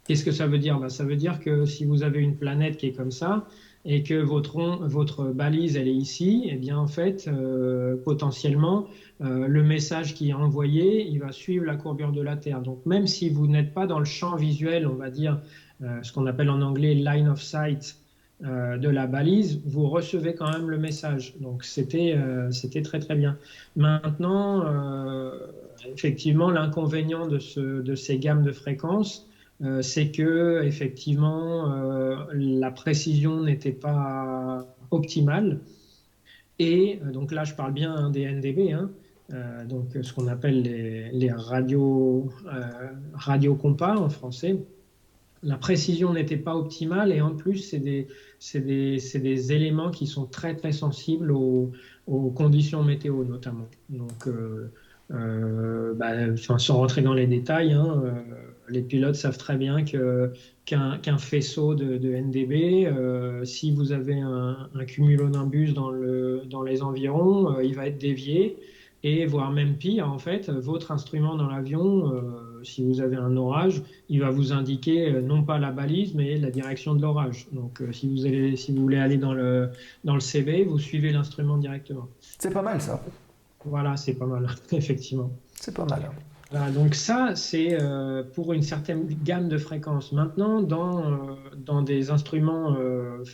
qu'est-ce 0.06 0.24
que 0.24 0.32
ça 0.32 0.46
veut 0.46 0.58
dire? 0.58 0.78
Bah, 0.78 0.88
Ça 0.88 1.04
veut 1.04 1.16
dire 1.16 1.40
que 1.40 1.64
si 1.64 1.84
vous 1.84 2.02
avez 2.02 2.20
une 2.20 2.36
planète 2.36 2.76
qui 2.76 2.86
est 2.88 2.92
comme 2.92 3.10
ça, 3.10 3.46
et 3.86 4.02
que 4.02 4.14
votre, 4.14 5.32
balise 5.32 5.76
elle 5.76 5.88
est 5.88 5.94
ici, 5.94 6.48
eh 6.50 6.56
bien 6.56 6.76
en 6.76 6.88
fait 6.88 7.28
euh, 7.28 7.96
potentiellement 7.96 8.88
euh, 9.20 9.46
le 9.46 9.62
message 9.62 10.14
qui 10.14 10.30
est 10.30 10.34
envoyé, 10.34 11.06
il 11.06 11.20
va 11.20 11.30
suivre 11.30 11.64
la 11.64 11.76
courbure 11.76 12.12
de 12.12 12.20
la 12.20 12.36
Terre. 12.36 12.60
Donc 12.60 12.84
même 12.84 13.06
si 13.06 13.30
vous 13.30 13.46
n'êtes 13.46 13.72
pas 13.72 13.86
dans 13.86 14.00
le 14.00 14.04
champ 14.04 14.34
visuel, 14.34 14.88
on 14.88 14.96
va 14.96 15.10
dire 15.10 15.40
euh, 15.82 16.02
ce 16.02 16.12
qu'on 16.12 16.26
appelle 16.26 16.50
en 16.50 16.62
anglais 16.62 16.94
line 16.94 17.28
of 17.28 17.40
sight 17.40 17.96
de 18.42 18.90
la 18.90 19.06
balise, 19.06 19.62
vous 19.64 19.88
recevez 19.88 20.34
quand 20.34 20.52
même 20.52 20.68
le 20.68 20.76
message. 20.76 21.36
Donc 21.40 21.64
c'était 21.64 22.18
très 22.84 22.98
très 22.98 23.14
bien. 23.14 23.38
Maintenant, 23.76 24.62
effectivement, 25.90 26.50
l'inconvénient 26.50 27.26
de 27.26 27.94
ces 27.94 28.18
gammes 28.18 28.42
de 28.42 28.52
fréquences, 28.52 29.26
euh, 29.62 29.80
c'est 29.80 30.10
que 30.10 30.62
effectivement 30.64 31.72
euh, 31.72 32.16
la 32.34 32.70
précision 32.70 33.42
n'était 33.42 33.72
pas 33.72 34.66
optimale. 34.90 35.60
Et 36.58 37.00
euh, 37.04 37.12
donc 37.12 37.32
là, 37.32 37.44
je 37.44 37.54
parle 37.54 37.72
bien 37.72 37.94
hein, 37.94 38.10
des 38.10 38.26
NDB, 38.30 38.72
hein, 38.72 38.90
donc 39.68 39.96
ce 40.00 40.12
qu'on 40.12 40.28
appelle 40.28 40.62
les, 40.62 41.10
les 41.10 41.32
radios 41.32 42.28
euh, 42.46 42.60
radiocompas 43.14 43.96
en 43.96 44.08
français. 44.08 44.62
La 45.42 45.56
précision 45.56 46.12
n'était 46.12 46.36
pas 46.36 46.56
optimale 46.56 47.12
et 47.12 47.20
en 47.20 47.34
plus, 47.34 47.58
c'est 47.58 47.78
des, 47.78 48.08
des, 48.54 48.98
des 49.14 49.52
éléments 49.52 49.90
qui 49.90 50.06
sont 50.06 50.26
très 50.26 50.56
très 50.56 50.72
sensibles 50.72 51.30
aux, 51.30 51.72
conditions 52.34 52.82
météo 52.82 53.24
notamment. 53.24 53.68
Donc, 53.90 54.28
euh, 54.28 55.94
bah, 55.94 56.36
sans 56.36 56.76
rentrer 56.76 57.02
dans 57.02 57.14
les 57.14 57.26
détails, 57.26 57.72
hein, 57.72 58.02
les 58.68 58.82
pilotes 58.82 59.14
savent 59.14 59.38
très 59.38 59.56
bien 59.56 59.84
que 59.84 60.32
qu'un 60.64 60.98
qu'un 60.98 61.18
faisceau 61.18 61.74
de, 61.74 61.96
de 61.96 62.14
NDB, 62.14 62.86
euh, 62.86 63.44
si 63.44 63.72
vous 63.72 63.92
avez 63.92 64.20
un, 64.20 64.68
un 64.74 64.84
cumulonimbus 64.84 65.72
dans, 65.72 65.90
le, 65.90 66.42
dans 66.50 66.62
les 66.62 66.82
environs, 66.82 67.56
euh, 67.56 67.64
il 67.64 67.74
va 67.74 67.86
être 67.86 67.98
dévié. 67.98 68.56
Et 69.02 69.24
voire 69.26 69.52
même 69.52 69.76
pire, 69.76 70.10
en 70.10 70.18
fait, 70.18 70.50
votre 70.50 70.90
instrument 70.90 71.36
dans 71.36 71.46
l'avion, 71.46 72.12
euh, 72.12 72.20
si 72.64 72.82
vous 72.84 73.00
avez 73.00 73.14
un 73.14 73.36
orage, 73.36 73.82
il 74.08 74.20
va 74.20 74.30
vous 74.30 74.52
indiquer 74.52 75.12
non 75.22 75.44
pas 75.44 75.58
la 75.58 75.70
balise, 75.70 76.14
mais 76.14 76.38
la 76.38 76.50
direction 76.50 76.94
de 76.94 77.02
l'orage. 77.02 77.46
Donc, 77.52 77.80
si, 77.92 78.08
vous 78.08 78.26
allez, 78.26 78.56
si 78.56 78.72
vous 78.72 78.82
voulez 78.82 78.96
aller 78.96 79.18
dans 79.18 79.32
le, 79.32 79.68
dans 80.02 80.14
le 80.14 80.20
CB, 80.20 80.64
vous 80.64 80.80
suivez 80.80 81.12
l'instrument 81.12 81.56
directement. 81.56 82.08
C'est 82.20 82.52
pas 82.52 82.62
mal 82.62 82.80
ça. 82.80 83.00
Voilà, 83.64 83.96
c'est 83.96 84.14
pas 84.14 84.26
mal, 84.26 84.48
effectivement. 84.72 85.30
C'est 85.54 85.74
pas 85.74 85.84
mal. 85.84 86.10
Voilà, 86.50 86.70
donc 86.70 86.94
ça, 86.94 87.34
c'est 87.34 87.76
euh, 87.80 88.22
pour 88.22 88.52
une 88.52 88.62
certaine 88.62 89.08
gamme 89.24 89.48
de 89.48 89.58
fréquences. 89.58 90.12
Maintenant, 90.12 90.62
dans, 90.62 91.10
euh, 91.10 91.16
dans 91.56 91.82
des 91.82 92.10
instruments 92.10 92.76
euh, 92.78 93.24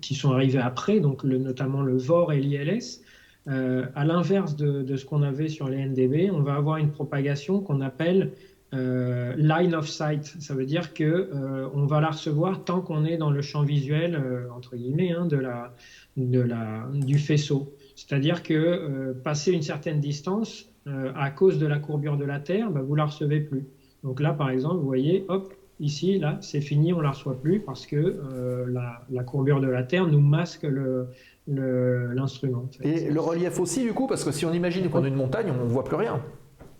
qui 0.00 0.16
sont 0.16 0.32
arrivés 0.32 0.58
après, 0.58 0.98
donc 0.98 1.22
notamment 1.22 1.82
le 1.82 1.96
VOR 1.96 2.32
et 2.32 2.40
l'ILS, 2.40 3.02
à 3.46 4.04
l'inverse 4.04 4.56
de, 4.56 4.94
ce 4.96 5.06
qu'on 5.06 5.22
avait 5.22 5.48
sur 5.48 5.68
les 5.68 5.82
NDB, 5.82 6.30
on 6.30 6.42
va 6.42 6.56
avoir 6.56 6.76
une 6.76 6.90
propagation 6.90 7.62
qu'on 7.62 7.80
appelle 7.80 8.32
line 8.72 9.74
of 9.74 9.88
sight. 9.88 10.24
Ça 10.38 10.52
veut 10.52 10.66
dire 10.66 10.92
que 10.92 11.30
on 11.72 11.86
va 11.86 12.02
la 12.02 12.10
recevoir 12.10 12.64
tant 12.64 12.82
qu'on 12.82 13.06
est 13.06 13.16
dans 13.16 13.30
le 13.30 13.40
champ 13.40 13.62
visuel, 13.62 14.22
entre 14.54 14.76
guillemets, 14.76 15.12
hein, 15.12 15.24
de 15.24 15.38
la, 15.38 15.74
de 16.18 16.40
la, 16.40 16.90
du 16.92 17.18
faisceau. 17.18 17.74
C'est-à-dire 17.96 18.42
que 18.42 19.14
passer 19.24 19.52
une 19.52 19.62
certaine 19.62 20.00
distance, 20.00 20.67
euh, 20.86 21.12
à 21.16 21.30
cause 21.30 21.58
de 21.58 21.66
la 21.66 21.78
courbure 21.78 22.16
de 22.16 22.24
la 22.24 22.38
Terre, 22.40 22.70
bah, 22.70 22.80
vous 22.82 22.94
la 22.94 23.04
recevez 23.06 23.40
plus. 23.40 23.66
Donc 24.04 24.20
là, 24.20 24.32
par 24.32 24.50
exemple, 24.50 24.76
vous 24.76 24.86
voyez, 24.86 25.24
hop, 25.28 25.52
ici, 25.80 26.18
là, 26.18 26.38
c'est 26.40 26.60
fini, 26.60 26.92
on 26.92 27.00
la 27.00 27.10
reçoit 27.10 27.34
plus 27.40 27.60
parce 27.60 27.86
que 27.86 27.96
euh, 27.96 28.66
la, 28.70 29.02
la 29.10 29.22
courbure 29.24 29.60
de 29.60 29.66
la 29.68 29.82
Terre 29.82 30.06
nous 30.06 30.20
masque 30.20 30.62
le- 30.62 31.06
le- 31.46 32.12
l'instrument. 32.12 32.64
en 32.68 32.68
fait. 32.82 32.88
Et 33.06 33.10
le 33.10 33.20
relief 33.20 33.58
aussi, 33.60 33.82
du 33.82 33.92
coup, 33.92 34.06
parce 34.06 34.24
que 34.24 34.30
si 34.32 34.44
on 34.46 34.52
imagine 34.52 34.88
qu'on 34.88 35.04
a 35.04 35.08
une 35.08 35.14
montagne, 35.14 35.50
on 35.50 35.64
ne 35.64 35.68
voit 35.68 35.84
plus 35.84 35.96
rien. 35.96 36.20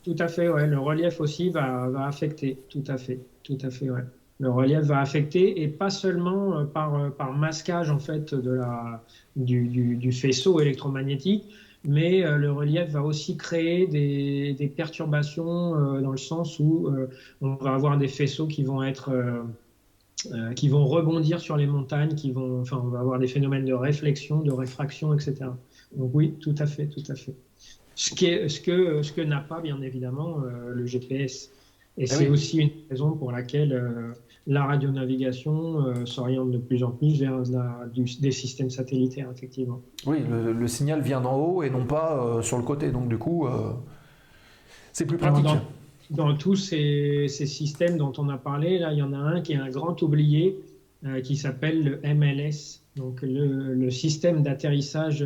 Tout 0.05 0.17
à 0.19 0.29
fait, 0.29 0.49
ouais. 0.49 0.67
Le 0.67 0.79
relief 0.79 1.21
aussi 1.21 1.51
va, 1.51 1.89
va 1.89 2.07
affecter. 2.07 2.57
Tout 2.69 2.85
à 2.87 2.97
fait, 2.97 3.19
tout 3.43 3.59
à 3.63 3.71
fait, 3.71 3.91
ouais. 3.91 4.03
Le 4.41 4.49
relief 4.51 4.81
va 4.83 5.01
affecter 5.01 5.61
et 5.63 5.67
pas 5.69 5.91
seulement 5.91 6.59
euh, 6.61 6.65
par, 6.65 7.11
par 7.13 7.33
masquage 7.33 7.91
en 7.91 7.99
fait 7.99 8.33
de 8.35 8.53
la, 8.53 9.03
du, 9.35 9.67
du- 9.67 9.97
du 9.97 10.13
faisceau 10.13 10.61
électromagnétique, 10.61 11.49
mais 11.89 12.23
euh, 12.23 12.37
le 12.37 12.53
relief 12.53 12.91
va 12.91 13.03
aussi 13.03 13.37
créer 13.39 13.87
des, 13.87 14.53
des 14.53 14.69
perturbations 14.69 15.75
euh, 15.75 16.01
dans 16.03 16.11
le 16.13 16.19
sens 16.19 16.59
où 16.61 16.87
euh, 16.87 17.09
on 17.41 17.55
va 17.55 17.73
avoir 17.73 17.97
des 17.97 18.09
faisceaux 18.09 18.47
qui 18.47 18.63
vont 18.63 18.85
être 18.85 19.11
qui 20.57 20.69
vont 20.69 20.85
rebondir 20.85 21.39
sur 21.39 21.57
les 21.57 21.69
montagnes, 21.69 22.17
qui 22.17 22.33
vont, 22.33 22.61
enfin, 22.61 22.83
on 22.85 22.89
va 22.89 22.99
avoir 22.99 23.21
des 23.21 23.29
phénomènes 23.29 23.65
de 23.65 23.73
réflexion, 23.73 24.41
de 24.41 24.51
réfraction, 24.51 25.15
etc. 25.15 25.37
Donc 25.95 26.11
oui, 26.13 26.35
tout 26.41 26.57
à 26.59 26.67
fait, 26.67 26.87
tout 26.87 27.05
à 27.09 27.15
fait. 27.15 27.37
Ce, 27.95 28.11
qui 28.11 28.27
est, 28.27 28.49
ce 28.49 28.61
que, 28.61 29.01
ce 29.03 29.13
que 29.13 29.21
n'a 29.21 29.39
pas, 29.39 29.61
bien 29.61 29.81
évidemment, 29.81 30.39
le 30.75 30.87
GPS. 30.87 31.53
Et 31.99 32.09
c'est 32.09 32.27
oui. 32.27 32.33
aussi 32.33 32.59
une 32.59 32.71
raison 32.91 33.13
pour 33.13 33.31
laquelle 33.31 34.13
la 34.49 34.65
radionavigation 34.65 35.87
euh, 35.87 36.07
s'oriente 36.07 36.51
de 36.51 36.59
plus 36.59 36.83
en 36.83 36.91
plus 36.91 37.21
vers 37.21 37.39
la- 37.51 37.87
du- 37.93 38.19
des 38.21 38.31
systèmes 38.33 38.71
satellitaires, 38.71 39.29
effectivement. 39.35 39.81
Oui, 40.07 40.19
le, 40.29 40.53
le 40.53 40.69
signal 40.69 41.03
vient 41.03 41.21
d'en 41.21 41.37
haut 41.39 41.63
et 41.63 41.71
non 41.71 41.85
pas 41.85 42.25
euh, 42.25 42.43
sur 42.43 42.57
le 42.57 42.65
côté. 42.65 42.91
Donc, 42.91 43.09
du 43.09 43.19
coup, 43.19 43.47
euh, 43.47 43.73
c'est 44.93 45.05
plus 45.07 45.19
Alors, 45.23 45.43
pratique. 45.43 45.61
Dans 46.11 46.35
tous 46.35 46.57
ces, 46.57 47.27
ces 47.29 47.45
systèmes 47.45 47.99
dont 47.99 48.13
on 48.17 48.31
a 48.31 48.39
parlé, 48.39 48.79
là, 48.79 48.93
il 48.95 48.99
y 48.99 49.03
en 49.03 49.13
a 49.13 49.19
un 49.19 49.43
qui 49.43 49.53
est 49.53 49.57
un 49.57 49.69
grand 49.69 50.01
oublié, 50.03 50.59
qui 51.23 51.37
s'appelle 51.37 51.85
le 51.85 52.15
MLS, 52.15 52.81
donc 52.97 53.21
le, 53.23 53.75
le 53.75 53.91
système 53.91 54.43
d'atterrissage 54.43 55.25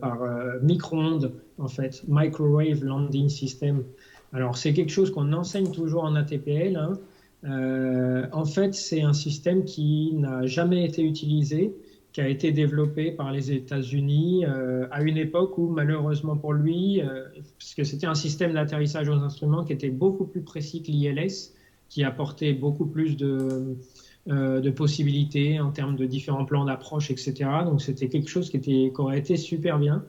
par 0.00 0.18
micro-ondes, 0.62 1.32
en 1.58 1.68
fait, 1.68 2.02
Microwave 2.08 2.82
Landing 2.84 3.28
System. 3.28 3.84
Alors, 4.32 4.56
c'est 4.58 4.72
quelque 4.74 4.90
chose 4.90 5.12
qu'on 5.12 5.32
enseigne 5.32 5.70
toujours 5.70 6.02
en 6.02 6.16
ATPL. 6.16 6.76
hein. 6.76 6.98
Euh, 7.44 8.26
en 8.32 8.44
fait, 8.44 8.74
c'est 8.74 9.02
un 9.02 9.12
système 9.12 9.64
qui 9.64 10.14
n'a 10.14 10.46
jamais 10.46 10.84
été 10.84 11.02
utilisé, 11.02 11.74
qui 12.12 12.20
a 12.22 12.28
été 12.28 12.50
développé 12.50 13.12
par 13.12 13.30
les 13.30 13.52
États-Unis 13.52 14.46
euh, 14.46 14.86
à 14.90 15.02
une 15.02 15.18
époque 15.18 15.58
où, 15.58 15.68
malheureusement 15.68 16.36
pour 16.36 16.54
lui, 16.54 17.02
euh, 17.02 17.26
parce 17.58 17.74
que 17.74 17.84
c'était 17.84 18.06
un 18.06 18.14
système 18.14 18.54
d'atterrissage 18.54 19.08
aux 19.08 19.20
instruments 19.20 19.64
qui 19.64 19.74
était 19.74 19.90
beaucoup 19.90 20.24
plus 20.24 20.40
précis 20.40 20.82
que 20.82 20.90
l'ILS, 20.90 21.52
qui 21.90 22.04
apportait 22.04 22.54
beaucoup 22.54 22.86
plus 22.86 23.16
de, 23.16 23.76
euh, 24.28 24.60
de 24.60 24.70
possibilités 24.70 25.60
en 25.60 25.70
termes 25.70 25.94
de 25.94 26.04
différents 26.04 26.44
plans 26.44 26.64
d'approche, 26.64 27.10
etc. 27.10 27.34
Donc 27.64 27.80
c'était 27.80 28.08
quelque 28.08 28.28
chose 28.28 28.50
qui, 28.50 28.56
était, 28.56 28.92
qui 28.94 29.00
aurait 29.00 29.18
été 29.18 29.36
super 29.36 29.78
bien. 29.78 30.04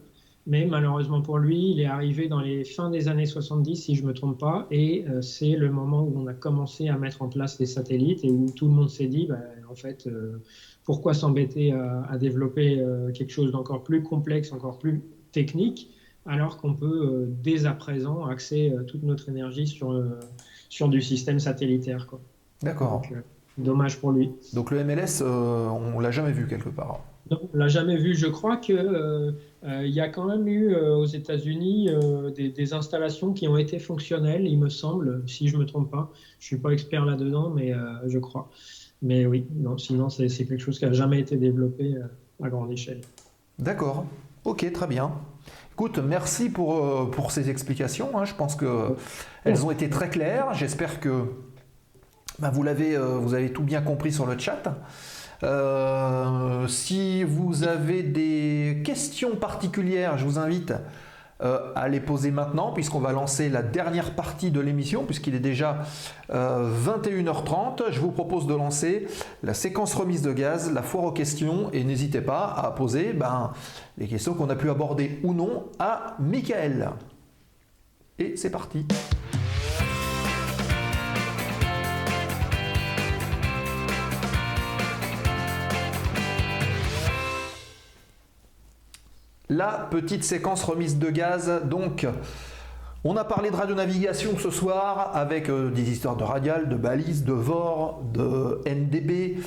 Mais 0.50 0.66
malheureusement 0.66 1.22
pour 1.22 1.40
lui, 1.40 1.72
il 1.72 1.82
est 1.82 1.86
arrivé 1.88 2.30
dans 2.30 2.40
les 2.40 2.64
fins 2.64 2.90
des 2.90 3.10
années 3.10 3.26
70, 3.26 3.76
si 3.76 3.96
je 3.96 4.04
ne 4.04 4.08
me 4.08 4.14
trompe 4.14 4.40
pas, 4.40 4.66
et 4.72 5.06
euh, 5.10 5.22
c'est 5.22 5.58
le 5.58 5.70
moment 5.70 6.04
où 6.04 6.14
on 6.16 6.26
a 6.28 6.34
commencé 6.34 6.88
à 6.88 6.98
mettre 6.98 7.22
en 7.22 7.28
place 7.28 7.60
les 7.60 7.66
satellites 7.66 8.24
et 8.24 8.32
où 8.32 8.50
tout 8.56 8.68
le 8.68 8.72
monde 8.72 8.90
s'est 8.90 9.08
dit, 9.08 9.28
bah, 9.28 9.40
en 9.70 9.76
fait, 9.76 10.08
euh, 10.08 10.42
pourquoi 10.86 11.14
s'embêter 11.14 11.74
à, 11.74 12.08
à 12.10 12.18
développer 12.18 12.80
euh, 12.80 13.12
quelque 13.12 13.32
chose 13.32 13.52
d'encore 13.52 13.84
plus 13.84 14.04
complexe, 14.04 14.54
encore 14.54 14.80
plus 14.80 15.02
technique, 15.34 15.94
alors 16.26 16.56
qu'on 16.56 16.74
peut 16.74 17.28
dès 17.44 17.66
à 17.66 17.74
présent 17.74 18.26
axer 18.26 18.74
toute 18.88 19.04
notre 19.04 19.28
énergie 19.28 19.68
sur, 19.68 20.02
sur 20.70 20.88
du 20.88 21.02
système 21.02 21.40
satellitaire. 21.40 22.08
D'accord. 22.62 23.02
Dommage 23.58 24.00
pour 24.00 24.12
lui. 24.12 24.32
Donc, 24.54 24.72
le 24.72 24.84
MLS, 24.84 25.22
on 25.24 26.00
l'a 26.00 26.12
jamais 26.12 26.32
vu 26.32 26.48
quelque 26.48 26.70
part. 26.70 27.02
Non, 27.32 27.40
on 27.54 27.58
l'a 27.58 27.70
jamais 27.70 27.98
vu. 27.98 28.14
Je 28.14 28.28
crois 28.28 28.58
que 28.58 29.34
il 29.66 29.90
y 29.90 30.00
a 30.00 30.08
quand 30.08 30.26
même 30.26 30.48
eu 30.48 30.74
euh, 30.74 30.96
aux 30.96 31.06
États-Unis 31.06 31.90
euh, 31.90 32.30
des, 32.30 32.74
installations 32.74 33.34
qui 33.34 33.48
ont 33.48 33.58
été 33.58 33.80
fonctionnelles, 33.80 34.46
il 34.46 34.60
me 34.60 34.70
semble, 34.70 35.24
si 35.28 35.48
je 35.48 35.58
me 35.58 35.66
trompe 35.66 35.90
pas. 35.92 36.12
Je 36.40 36.46
suis 36.46 36.58
pas 36.58 36.72
expert 36.72 37.06
là-dedans, 37.06 37.50
mais 37.50 37.74
euh, 37.74 37.78
je 38.08 38.20
crois. 38.20 38.50
Mais 39.02 39.26
oui, 39.26 39.48
non, 39.56 39.78
sinon 39.78 40.10
c'est 40.10 40.28
quelque 40.28 40.60
chose 40.60 40.80
qui 40.80 40.86
a 40.86 40.92
jamais 40.92 41.20
été 41.20 41.38
développé 41.38 41.96
euh, 41.96 42.46
à 42.46 42.50
grande 42.50 42.72
échelle. 42.72 43.02
D'accord. 43.60 44.06
Ok, 44.46 44.72
très 44.72 44.88
bien. 44.88 45.12
Écoute, 45.74 46.00
merci 46.00 46.50
pour, 46.50 46.84
euh, 46.84 47.06
pour 47.06 47.32
ces 47.32 47.50
explications. 47.50 48.18
hein. 48.18 48.26
Je 48.26 48.34
pense 48.34 48.56
que 48.56 48.96
elles 49.44 49.66
ont 49.66 49.72
été 49.72 49.90
très 49.90 50.10
claires. 50.10 50.54
J'espère 50.54 51.00
que 51.00 51.26
bah, 52.40 52.50
vous, 52.52 52.64
l'avez, 52.64 52.96
euh, 52.96 53.18
vous 53.18 53.34
avez 53.34 53.52
tout 53.52 53.64
bien 53.64 53.82
compris 53.82 54.12
sur 54.12 54.26
le 54.26 54.38
chat. 54.38 54.64
Euh, 55.44 56.68
si 56.68 57.24
vous 57.24 57.64
avez 57.64 58.04
des 58.04 58.82
questions 58.84 59.36
particulières, 59.36 60.18
je 60.18 60.26
vous 60.26 60.40
invite 60.40 60.74
euh, 61.44 61.72
à 61.76 61.88
les 61.88 62.00
poser 62.00 62.32
maintenant, 62.32 62.72
puisqu'on 62.72 63.00
va 63.00 63.12
lancer 63.12 63.48
la 63.50 63.62
dernière 63.62 64.16
partie 64.16 64.50
de 64.50 64.60
l'émission, 64.60 65.04
puisqu'il 65.04 65.36
est 65.36 65.40
déjà 65.40 65.84
euh, 66.32 66.72
21h30. 66.84 67.92
Je 67.92 68.00
vous 68.00 68.12
propose 68.12 68.48
de 68.48 68.56
lancer 68.56 69.08
la 69.44 69.54
séquence 69.54 69.94
remise 69.94 70.24
de 70.24 70.34
gaz, 70.34 70.74
la 70.74 70.82
foire 70.82 71.04
aux 71.04 71.12
questions, 71.12 71.70
et 71.74 71.84
n'hésitez 71.84 72.22
pas 72.22 72.46
à 72.48 72.72
poser 72.72 73.14
ben, 73.14 73.52
les 74.00 74.08
questions 74.08 74.34
qu'on 74.34 74.50
a 74.50 74.56
pu 74.56 74.70
aborder 74.72 75.20
ou 75.24 75.34
non 75.34 75.66
à 75.78 76.16
Michael. 76.20 76.90
Et 78.18 78.36
c'est 78.36 78.50
parti. 78.50 78.88
La 89.50 89.88
petite 89.90 90.24
séquence 90.24 90.64
remise 90.64 90.98
de 91.00 91.10
gaz. 91.10 91.62
Donc, 91.66 92.06
on 93.04 93.16
a 93.16 93.24
parlé 93.24 93.52
de 93.52 93.56
radionavigation 93.56 94.38
ce 94.38 94.50
soir 94.50 95.12
avec 95.14 95.50
euh, 95.50 95.70
des 95.70 95.90
histoires 95.92 96.18
de 96.18 96.24
radial, 96.24 96.68
de 96.68 96.76
balises, 96.76 97.24
de 97.24 97.32
VOR, 97.32 98.02
de 98.12 98.60
NDB, 98.66 99.38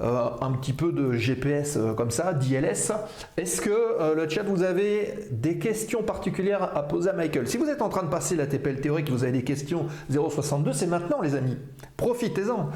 euh, 0.00 0.28
un 0.40 0.52
petit 0.52 0.72
peu 0.72 0.90
de 0.90 1.12
GPS 1.12 1.76
euh, 1.76 1.92
comme 1.92 2.10
ça, 2.10 2.32
d'ILS. 2.32 2.92
Est-ce 3.36 3.60
que 3.60 4.14
le 4.14 4.28
chat, 4.28 4.44
vous 4.44 4.62
avez 4.62 5.18
des 5.32 5.58
questions 5.58 6.02
particulières 6.02 6.74
à 6.74 6.82
poser 6.84 7.10
à 7.10 7.12
Michael? 7.12 7.46
Si 7.46 7.58
vous 7.58 7.68
êtes 7.68 7.82
en 7.82 7.90
train 7.90 8.04
de 8.04 8.08
passer 8.08 8.36
la 8.36 8.46
TPL 8.46 8.80
théorique, 8.80 9.10
vous 9.10 9.24
avez 9.24 9.32
des 9.32 9.44
questions 9.44 9.86
062, 10.10 10.72
c'est 10.72 10.86
maintenant 10.86 11.20
les 11.20 11.34
amis. 11.34 11.58
Profitez-en. 11.98 12.70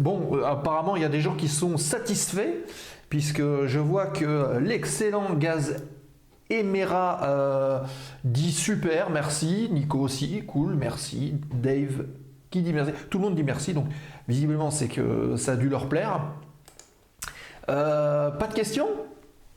bon, 0.00 0.42
apparemment, 0.44 0.96
il 0.96 1.02
y 1.02 1.04
a 1.04 1.10
des 1.10 1.20
gens 1.20 1.36
qui 1.36 1.48
sont 1.48 1.76
satisfaits 1.76 2.64
puisque 3.08 3.66
je 3.66 3.78
vois 3.78 4.06
que 4.06 4.58
l'excellent 4.58 5.34
gaz 5.34 5.76
Emera 6.50 7.20
euh, 7.24 7.80
dit 8.24 8.52
super, 8.52 9.10
merci. 9.10 9.68
Nico 9.70 9.98
aussi, 9.98 10.42
cool, 10.46 10.74
merci. 10.74 11.34
Dave 11.52 12.06
qui 12.50 12.62
dit 12.62 12.72
merci. 12.72 12.92
Tout 13.10 13.18
le 13.18 13.24
monde 13.24 13.34
dit 13.34 13.42
merci, 13.42 13.74
donc 13.74 13.86
visiblement 14.28 14.70
c'est 14.70 14.88
que 14.88 15.36
ça 15.36 15.52
a 15.52 15.56
dû 15.56 15.68
leur 15.68 15.88
plaire. 15.88 16.20
Euh, 17.68 18.30
pas 18.30 18.46
de 18.46 18.54
questions? 18.54 18.88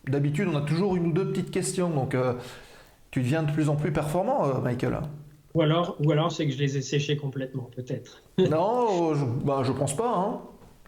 D'habitude 0.08 0.47
on 0.52 0.58
a 0.58 0.62
toujours 0.62 0.95
une 0.95 1.08
ou 1.08 1.12
deux 1.12 1.30
petites 1.30 1.52
questions, 1.52 1.89
donc 1.89 2.16
euh, 2.16 2.34
tu 3.12 3.22
deviens 3.22 3.43
de 3.43 3.52
plus 3.52 3.69
en 3.69 3.76
plus 3.76 3.94
performant, 3.94 4.60
Michael. 4.61 4.99
Ou 5.53 5.61
alors, 5.61 5.95
ou 5.99 6.11
alors 6.11 6.32
c'est 6.32 6.45
que 6.48 6.53
je 6.53 6.57
les 6.57 6.78
ai 6.78 6.82
séchés 6.82 7.18
complètement, 7.18 7.69
peut-être. 7.76 8.23
non, 8.38 9.14
je, 9.14 9.26
bah, 9.26 9.61
je 9.64 9.72
pense 9.72 9.95
pas. 9.95 10.15
Hein. 10.15 10.41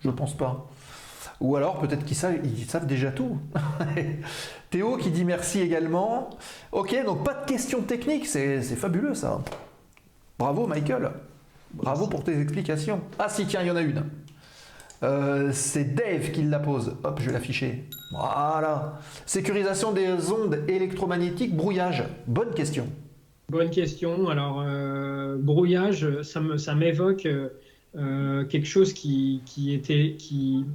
Je 0.03 0.09
pense 0.09 0.35
pas. 0.35 0.67
Ou 1.39 1.55
alors 1.55 1.79
peut-être 1.79 2.05
qu'ils 2.05 2.17
savent, 2.17 2.39
ils 2.43 2.65
savent 2.65 2.87
déjà 2.87 3.11
tout. 3.11 3.37
Théo 4.69 4.97
qui 4.97 5.11
dit 5.11 5.25
merci 5.25 5.59
également. 5.59 6.29
Ok, 6.71 6.95
donc 7.05 7.23
pas 7.23 7.33
de 7.33 7.45
questions 7.45 7.81
techniques, 7.81 8.27
c'est 8.27 8.61
fabuleux 8.61 9.13
ça. 9.13 9.41
Bravo 10.39 10.67
Michael. 10.67 11.11
Bravo 11.73 12.07
pour 12.07 12.23
tes 12.23 12.39
explications. 12.39 13.01
Ah 13.17 13.29
si, 13.29 13.45
tiens, 13.45 13.61
il 13.61 13.67
y 13.67 13.71
en 13.71 13.75
a 13.75 13.81
une. 13.81 14.03
Euh, 15.03 15.49
c'est 15.53 15.95
Dave 15.95 16.31
qui 16.31 16.43
la 16.43 16.59
pose. 16.59 16.95
Hop, 17.03 17.19
je 17.19 17.27
vais 17.27 17.33
l'afficher. 17.33 17.85
Voilà. 18.11 18.99
Sécurisation 19.25 19.91
des 19.91 20.31
ondes 20.31 20.63
électromagnétiques, 20.67 21.55
brouillage. 21.55 22.03
Bonne 22.27 22.53
question. 22.53 22.87
Bonne 23.49 23.69
question. 23.69 24.29
Alors, 24.29 24.63
euh, 24.65 25.37
brouillage, 25.37 26.21
ça 26.21 26.75
m'évoque 26.75 27.27
euh, 27.97 28.45
quelque 28.45 28.67
chose 28.67 28.93
qui, 28.93 29.41
qui 29.45 29.73
était, 29.73 30.15
qui, 30.17 30.65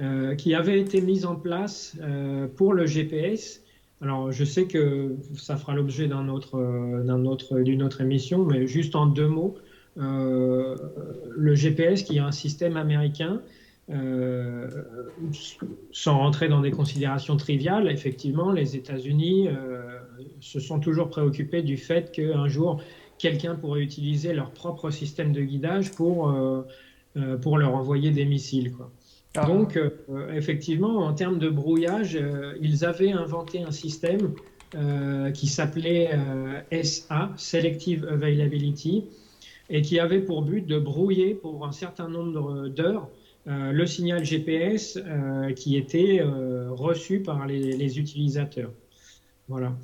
euh, 0.00 0.34
qui 0.34 0.54
avait 0.54 0.80
été 0.80 1.00
mise 1.00 1.24
en 1.24 1.36
place 1.36 1.96
euh, 2.00 2.48
pour 2.48 2.72
le 2.72 2.84
GPS. 2.84 3.62
Alors, 4.00 4.32
je 4.32 4.44
sais 4.44 4.64
que 4.64 5.14
ça 5.36 5.56
fera 5.56 5.72
l'objet 5.72 6.08
d'un 6.08 6.28
autre, 6.28 6.58
euh, 6.58 7.04
d'un 7.04 7.24
autre, 7.26 7.60
d'une 7.60 7.80
autre 7.80 8.00
émission, 8.00 8.44
mais 8.44 8.66
juste 8.66 8.96
en 8.96 9.06
deux 9.06 9.28
mots, 9.28 9.54
le 9.96 11.54
GPS 11.54 12.02
qui 12.02 12.16
est 12.16 12.20
un 12.20 12.32
système 12.32 12.76
américain 12.76 13.40
sans 15.92 16.18
rentrer 16.18 16.48
dans 16.48 16.60
des 16.60 16.72
considérations 16.72 17.36
triviales, 17.36 17.88
effectivement, 17.88 18.50
les 18.50 18.74
États-Unis 18.74 19.50
se 20.40 20.58
sont 20.58 20.80
toujours 20.80 21.10
préoccupés 21.10 21.62
du 21.62 21.76
fait 21.76 22.10
qu'un 22.10 22.48
jour, 22.48 22.82
quelqu'un 23.18 23.54
pourrait 23.54 23.82
utiliser 23.82 24.32
leur 24.32 24.50
propre 24.50 24.90
système 24.90 25.32
de 25.32 25.42
guidage 25.42 25.92
pour, 25.92 26.36
pour 27.40 27.58
leur 27.58 27.76
envoyer 27.76 28.10
des 28.10 28.24
missiles. 28.24 28.72
Quoi. 28.72 28.90
Ah. 29.36 29.46
Donc, 29.46 29.76
euh, 29.76 29.90
effectivement, 30.34 30.98
en 30.98 31.12
termes 31.12 31.38
de 31.38 31.48
brouillage, 31.48 32.16
euh, 32.16 32.54
ils 32.60 32.84
avaient 32.84 33.10
inventé 33.10 33.62
un 33.62 33.72
système 33.72 34.34
euh, 34.76 35.32
qui 35.32 35.48
s'appelait 35.48 36.10
SA, 36.82 37.32
Selective 37.36 38.06
Availability, 38.08 39.04
et 39.70 39.82
qui 39.82 39.98
avait 39.98 40.20
pour 40.20 40.42
but 40.42 40.66
de 40.66 40.78
brouiller 40.78 41.34
pour 41.34 41.66
un 41.66 41.72
certain 41.72 42.08
nombre 42.08 42.68
d'heures 42.68 43.08
le 43.46 43.84
signal 43.84 44.24
GPS 44.24 44.98
qui 45.56 45.76
était 45.76 46.22
reçu 46.70 47.20
par 47.20 47.46
les, 47.46 47.98
utilisateurs. 47.98 48.72
Voilà. 49.48 49.74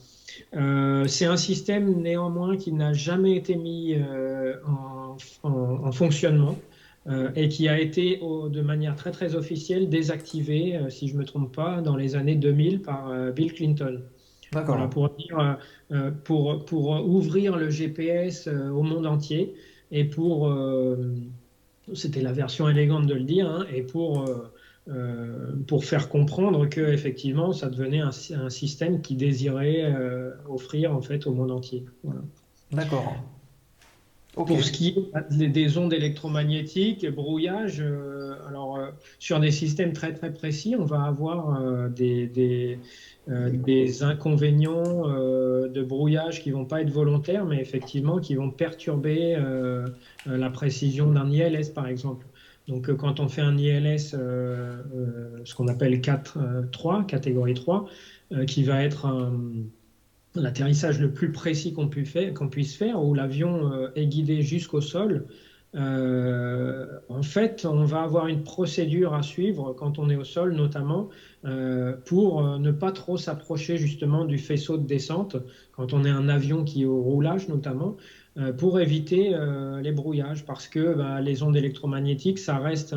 c'est 1.06 1.26
un 1.26 1.36
système 1.36 2.00
néanmoins 2.00 2.56
qui 2.56 2.72
n'a 2.72 2.94
jamais 2.94 3.36
été 3.36 3.56
mis 3.56 3.96
en 5.42 5.92
fonctionnement. 5.92 6.56
Euh, 7.06 7.30
et 7.34 7.48
qui 7.48 7.66
a 7.66 7.80
été 7.80 8.20
de 8.20 8.60
manière 8.60 8.94
très 8.94 9.10
très 9.10 9.34
officielle 9.34 9.88
désactivé, 9.88 10.76
euh, 10.76 10.90
si 10.90 11.08
je 11.08 11.14
ne 11.14 11.20
me 11.20 11.24
trompe 11.24 11.54
pas, 11.54 11.80
dans 11.80 11.96
les 11.96 12.14
années 12.14 12.36
2000 12.36 12.82
par 12.82 13.08
euh, 13.08 13.32
Bill 13.32 13.54
Clinton. 13.54 14.02
D'accord. 14.52 14.90
pour, 14.90 15.14
pour, 16.24 16.64
pour, 16.64 16.90
ouvrir 17.06 17.56
le 17.56 17.70
GPS 17.70 18.48
au 18.48 18.82
monde 18.82 19.06
entier 19.06 19.54
et 19.92 20.04
pour, 20.04 20.52
c'était 21.94 22.20
la 22.20 22.32
version 22.32 22.68
élégante 22.68 23.06
de 23.06 23.14
le 23.14 23.22
dire, 23.22 23.48
hein, 23.48 23.64
et 23.72 23.82
pour, 23.82 24.28
pour 25.68 25.84
faire 25.84 26.08
comprendre 26.08 26.68
que 26.68 26.80
effectivement 26.80 27.52
ça 27.52 27.70
devenait 27.70 28.00
un, 28.00 28.10
un 28.34 28.50
système 28.50 29.02
qui 29.02 29.14
désirait 29.14 29.94
offrir 30.48 30.96
en 30.96 31.00
fait 31.00 31.28
au 31.28 31.32
monde 31.32 31.52
entier. 31.52 31.84
Voilà. 32.02 32.22
D'accord. 32.72 33.14
Pour 34.34 34.62
ce 34.62 34.70
qui 34.70 34.94
est 35.32 35.48
des 35.48 35.76
ondes 35.76 35.92
électromagnétiques, 35.92 37.04
brouillage, 37.10 37.80
euh, 37.80 38.34
alors 38.48 38.76
euh, 38.76 38.90
sur 39.18 39.40
des 39.40 39.50
systèmes 39.50 39.92
très 39.92 40.14
très 40.14 40.32
précis, 40.32 40.76
on 40.78 40.84
va 40.84 41.02
avoir 41.02 41.60
euh, 41.60 41.88
des, 41.88 42.28
des, 42.28 44.02
inconvénients 44.02 45.08
de 45.08 45.82
brouillage 45.82 46.42
qui 46.42 46.52
vont 46.52 46.64
pas 46.64 46.80
être 46.80 46.90
volontaires, 46.90 47.44
mais 47.44 47.60
effectivement 47.60 48.18
qui 48.18 48.34
vont 48.36 48.50
perturber 48.50 49.36
la 50.26 50.50
précision 50.50 51.10
d'un 51.10 51.30
ILS 51.30 51.72
par 51.74 51.86
exemple. 51.86 52.26
Donc 52.66 52.92
quand 52.96 53.20
on 53.20 53.28
fait 53.28 53.42
un 53.42 53.56
ILS, 53.56 53.98
ce 54.00 55.54
qu'on 55.54 55.68
appelle 55.68 56.00
4, 56.00 56.38
3, 56.72 57.04
catégorie 57.04 57.54
3, 57.54 57.86
qui 58.46 58.64
va 58.64 58.82
être 58.82 59.06
un 59.06 59.32
l'atterrissage 60.34 61.00
le 61.00 61.12
plus 61.12 61.32
précis 61.32 61.72
qu'on 61.72 61.88
puisse 61.88 62.76
faire, 62.76 63.02
où 63.02 63.14
l'avion 63.14 63.72
euh, 63.72 63.88
est 63.96 64.06
guidé 64.06 64.42
jusqu'au 64.42 64.80
sol, 64.80 65.26
euh, 65.76 66.98
en 67.08 67.22
fait, 67.22 67.64
on 67.64 67.84
va 67.84 68.02
avoir 68.02 68.26
une 68.26 68.42
procédure 68.42 69.14
à 69.14 69.22
suivre 69.22 69.72
quand 69.72 70.00
on 70.00 70.10
est 70.10 70.16
au 70.16 70.24
sol, 70.24 70.54
notamment 70.54 71.08
euh, 71.44 71.92
pour 72.06 72.58
ne 72.58 72.72
pas 72.72 72.90
trop 72.90 73.16
s'approcher 73.16 73.76
justement 73.76 74.24
du 74.24 74.36
faisceau 74.38 74.78
de 74.78 74.86
descente, 74.86 75.36
quand 75.72 75.92
on 75.92 76.04
est 76.04 76.10
un 76.10 76.28
avion 76.28 76.64
qui 76.64 76.82
est 76.82 76.86
au 76.86 77.00
roulage 77.00 77.48
notamment, 77.48 77.96
pour 78.58 78.80
éviter 78.80 79.36
les 79.82 79.90
brouillages, 79.90 80.46
parce 80.46 80.68
que 80.68 80.94
bah, 80.94 81.20
les 81.20 81.42
ondes 81.42 81.56
électromagnétiques, 81.56 82.38
ça 82.38 82.58
reste, 82.58 82.94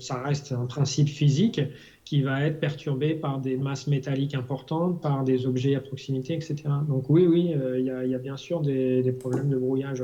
ça 0.00 0.22
reste 0.22 0.52
un 0.52 0.64
principe 0.64 1.08
physique 1.08 1.60
qui 2.04 2.22
va 2.22 2.44
être 2.44 2.60
perturbé 2.60 3.14
par 3.14 3.40
des 3.40 3.56
masses 3.56 3.86
métalliques 3.86 4.34
importantes, 4.34 5.00
par 5.00 5.24
des 5.24 5.46
objets 5.46 5.74
à 5.76 5.80
proximité, 5.80 6.34
etc. 6.34 6.56
Donc 6.88 7.08
oui, 7.08 7.26
oui, 7.26 7.54
euh, 7.54 7.78
il 7.78 7.86
y, 7.86 8.14
a 8.14 8.18
bien 8.18 8.36
sûr 8.36 8.60
des, 8.60 9.14
problèmes 9.18 9.48
de 9.48 9.56
brouillage. 9.56 10.02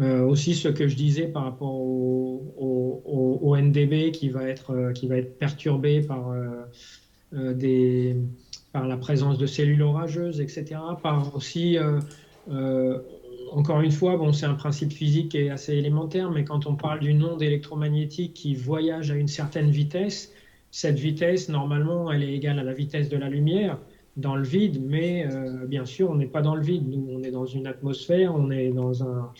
Euh, 0.00 0.24
aussi 0.24 0.54
ce 0.54 0.68
que 0.68 0.88
je 0.88 0.96
disais 0.96 1.28
par 1.28 1.44
rapport 1.44 1.72
au, 1.72 3.56
NDB 3.56 4.10
qui 4.10 4.28
va 4.28 4.48
être, 4.48 4.72
euh, 4.72 4.92
qui 4.92 5.06
va 5.06 5.16
être 5.16 5.38
perturbé 5.38 6.00
par, 6.02 6.34
des, 7.32 8.16
par 8.72 8.88
la 8.88 8.96
présence 8.96 9.38
de 9.38 9.46
cellules 9.46 9.82
orageuses, 9.82 10.40
etc. 10.40 10.76
Par 11.02 11.34
aussi, 11.36 11.78
encore 13.52 13.80
une 13.80 13.92
fois, 13.92 14.16
bon, 14.16 14.32
c'est 14.32 14.46
un 14.46 14.54
principe 14.54 14.92
physique 14.92 15.30
qui 15.30 15.38
est 15.38 15.50
assez 15.50 15.74
élémentaire, 15.74 16.30
mais 16.32 16.44
quand 16.44 16.66
on 16.66 16.74
parle 16.74 16.98
d'une 16.98 17.22
onde 17.24 17.40
électromagnétique 17.40 18.34
qui 18.34 18.56
voyage 18.56 19.12
à 19.12 19.14
une 19.14 19.28
certaine 19.28 19.70
vitesse, 19.70 20.33
cette 20.74 20.98
vitesse, 20.98 21.48
normalement, 21.48 22.10
elle 22.10 22.24
est 22.24 22.34
égale 22.34 22.58
à 22.58 22.64
la 22.64 22.72
vitesse 22.72 23.08
de 23.08 23.16
la 23.16 23.28
lumière 23.28 23.78
dans 24.16 24.34
le 24.34 24.42
vide, 24.42 24.82
mais 24.84 25.24
euh, 25.24 25.66
bien 25.66 25.84
sûr, 25.84 26.10
on 26.10 26.16
n'est 26.16 26.26
pas 26.26 26.42
dans 26.42 26.56
le 26.56 26.62
vide. 26.62 26.88
Nous, 26.88 27.06
on 27.12 27.22
est 27.22 27.30
dans 27.30 27.46
une 27.46 27.68
atmosphère, 27.68 28.34
on 28.34 28.50
est 28.50 28.70
dans, 28.70 29.04
un, 29.04 29.30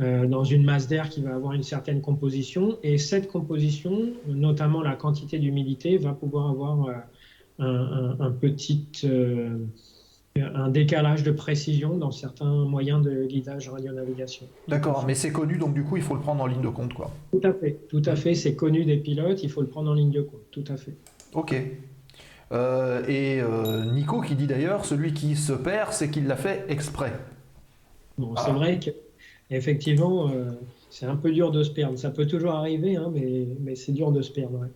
euh, 0.00 0.26
dans 0.26 0.44
une 0.44 0.64
masse 0.64 0.88
d'air 0.88 1.10
qui 1.10 1.20
va 1.20 1.34
avoir 1.34 1.52
une 1.52 1.62
certaine 1.62 2.00
composition, 2.00 2.78
et 2.82 2.96
cette 2.96 3.28
composition, 3.28 4.14
notamment 4.28 4.80
la 4.80 4.96
quantité 4.96 5.38
d'humidité, 5.38 5.98
va 5.98 6.14
pouvoir 6.14 6.48
avoir 6.48 6.86
euh, 6.86 6.94
un, 7.58 8.16
un, 8.18 8.30
petit 8.30 8.86
un 10.36 10.68
décalage 10.68 11.22
de 11.22 11.30
précision 11.30 11.96
dans 11.96 12.10
certains 12.10 12.64
moyens 12.64 13.02
de 13.02 13.24
guidage 13.24 13.68
radio-navigation. 13.68 14.46
D'accord, 14.68 15.04
mais 15.06 15.14
c'est 15.14 15.32
connu, 15.32 15.56
donc 15.56 15.74
du 15.74 15.82
coup, 15.82 15.96
il 15.96 16.02
faut 16.02 16.14
le 16.14 16.20
prendre 16.20 16.42
en 16.42 16.46
ligne 16.46 16.60
de 16.60 16.68
compte, 16.68 16.94
quoi. 16.94 17.10
Tout 17.32 17.40
à 17.42 17.52
fait, 17.52 17.78
tout 17.88 18.02
à 18.04 18.16
fait, 18.16 18.34
c'est 18.34 18.54
connu 18.54 18.84
des 18.84 18.96
pilotes, 18.96 19.42
il 19.42 19.50
faut 19.50 19.60
le 19.60 19.66
prendre 19.66 19.90
en 19.90 19.94
ligne 19.94 20.10
de 20.10 20.22
compte, 20.22 20.42
tout 20.50 20.64
à 20.68 20.76
fait. 20.76 20.94
Ok. 21.34 21.54
Euh, 22.50 23.04
et 23.06 23.40
euh, 23.40 23.84
Nico 23.92 24.20
qui 24.20 24.34
dit 24.34 24.46
d'ailleurs, 24.46 24.84
celui 24.84 25.12
qui 25.12 25.36
se 25.36 25.52
perd, 25.52 25.92
c'est 25.92 26.10
qu'il 26.10 26.26
l'a 26.26 26.36
fait 26.36 26.64
exprès. 26.68 27.12
Bon, 28.16 28.34
c'est 28.36 28.50
ah. 28.50 28.54
vrai 28.54 28.78
que 28.78 28.90
effectivement, 29.50 30.30
euh, 30.30 30.50
c'est 30.90 31.06
un 31.06 31.16
peu 31.16 31.30
dur 31.30 31.50
de 31.50 31.62
se 31.62 31.70
perdre. 31.70 31.98
Ça 31.98 32.10
peut 32.10 32.26
toujours 32.26 32.52
arriver, 32.52 32.96
hein, 32.96 33.10
mais, 33.12 33.46
mais 33.60 33.74
c'est 33.74 33.92
dur 33.92 34.12
de 34.12 34.22
se 34.22 34.32
perdre. 34.32 34.66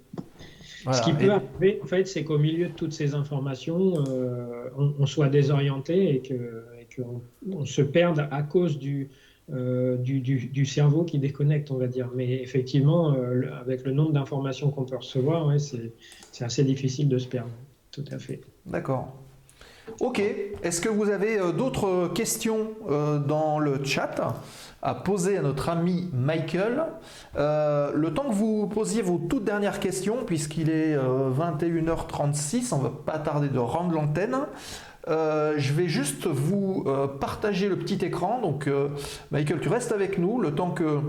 Voilà. 0.85 0.99
Ce 0.99 1.03
qui 1.05 1.11
Et- 1.11 1.15
peut 1.15 1.31
arriver, 1.31 1.81
en 1.83 1.87
fait, 1.87 2.07
c'est 2.07 2.25
qu'au 2.25 2.39
milieu 2.39 2.69
de 2.69 2.73
toutes 2.73 2.93
ces 2.93 3.15
informations, 3.15 3.95
euh, 4.09 4.69
on, 4.77 4.95
on 4.99 5.07
soit 5.07 5.29
désorienté 5.29 6.15
et 6.15 6.21
que 6.21 6.65
qu'on 6.97 7.23
on 7.51 7.65
se 7.65 7.81
perde 7.81 8.29
à 8.31 8.43
cause 8.43 8.79
du, 8.79 9.09
euh, 9.53 9.97
du, 9.97 10.21
du- 10.21 10.47
du 10.49 10.67
cerveau 10.67 11.05
qui 11.05 11.19
déconnecte, 11.19 11.71
on 11.71 11.77
va 11.79 11.87
dire. 11.87 12.11
Mais 12.15 12.43
effectivement, 12.43 13.15
euh, 13.15 13.33
le- 13.33 13.53
avec 13.55 13.85
le 13.85 13.93
nombre 13.93 14.13
d'informations 14.13 14.71
qu'on 14.71 14.85
peut 14.85 14.97
recevoir, 14.97 15.47
ouais, 15.47 15.59
c'est 15.59 16.45
assez 16.45 16.65
difficile 16.65 17.09
de 17.09 17.17
se 17.19 17.29
perdre. 17.29 17.51
Tout 17.93 18.05
à 18.11 18.19
fait. 18.19 18.41
D'accord. 18.67 19.15
Ok. 20.01 20.21
Est-ce 20.63 20.81
que 20.81 20.89
vous 20.89 21.09
avez 21.11 21.39
d'autres 21.57 22.09
questions 22.15 22.71
dans 23.27 23.59
le 23.59 23.83
chat? 23.85 24.35
À 24.83 24.95
poser 24.95 25.39
à 25.39 25.43
notre 25.43 25.69
ami 25.69 26.11
Michael 26.13 26.85
Euh, 27.37 27.93
Le 27.95 28.13
temps 28.13 28.25
que 28.29 28.35
vous 28.35 28.67
posiez 28.67 29.03
vos 29.03 29.19
toutes 29.19 29.45
dernières 29.45 29.81
questions, 29.81 30.25
puisqu'il 30.27 30.71
est 30.71 30.95
euh, 30.95 31.31
21h36, 31.31 32.75
on 32.75 32.79
va 32.79 32.91
pas 32.91 33.19
tarder 33.19 33.49
de 33.49 33.59
rendre 33.59 33.95
l'antenne. 33.95 34.37
Euh, 35.09 35.55
je 35.57 35.73
vais 35.73 35.89
juste 35.89 36.27
vous 36.27 36.85
euh, 36.87 37.07
partager 37.07 37.69
le 37.69 37.77
petit 37.79 38.05
écran. 38.05 38.41
Donc, 38.41 38.67
euh, 38.67 38.89
Michael, 39.31 39.61
tu 39.61 39.69
restes 39.69 39.93
avec 39.93 40.19
nous 40.19 40.41
le 40.41 40.55
temps 40.55 40.71
que 40.71 41.01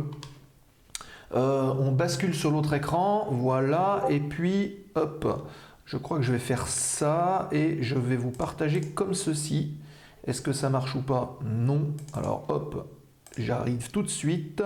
euh, 1.36 1.74
on 1.80 1.92
bascule 1.92 2.34
sur 2.34 2.52
l'autre 2.52 2.74
écran. 2.74 3.28
Voilà. 3.32 4.06
Et 4.10 4.20
puis, 4.20 4.78
hop. 4.96 5.48
Je 5.86 5.98
crois 5.98 6.18
que 6.18 6.24
je 6.24 6.32
vais 6.32 6.40
faire 6.40 6.68
ça 6.68 7.50
et 7.52 7.84
je 7.84 7.96
vais 7.96 8.16
vous 8.16 8.32
partager 8.32 8.80
comme 8.82 9.14
ceci. 9.14 9.74
Est-ce 10.26 10.42
que 10.42 10.54
ça 10.54 10.70
marche 10.70 10.96
ou 10.96 11.02
pas? 11.02 11.38
Non. 11.44 11.88
Alors 12.14 12.46
hop, 12.48 12.88
j'arrive 13.38 13.92
tout 13.92 14.02
de 14.02 14.10
suite. 14.10 14.64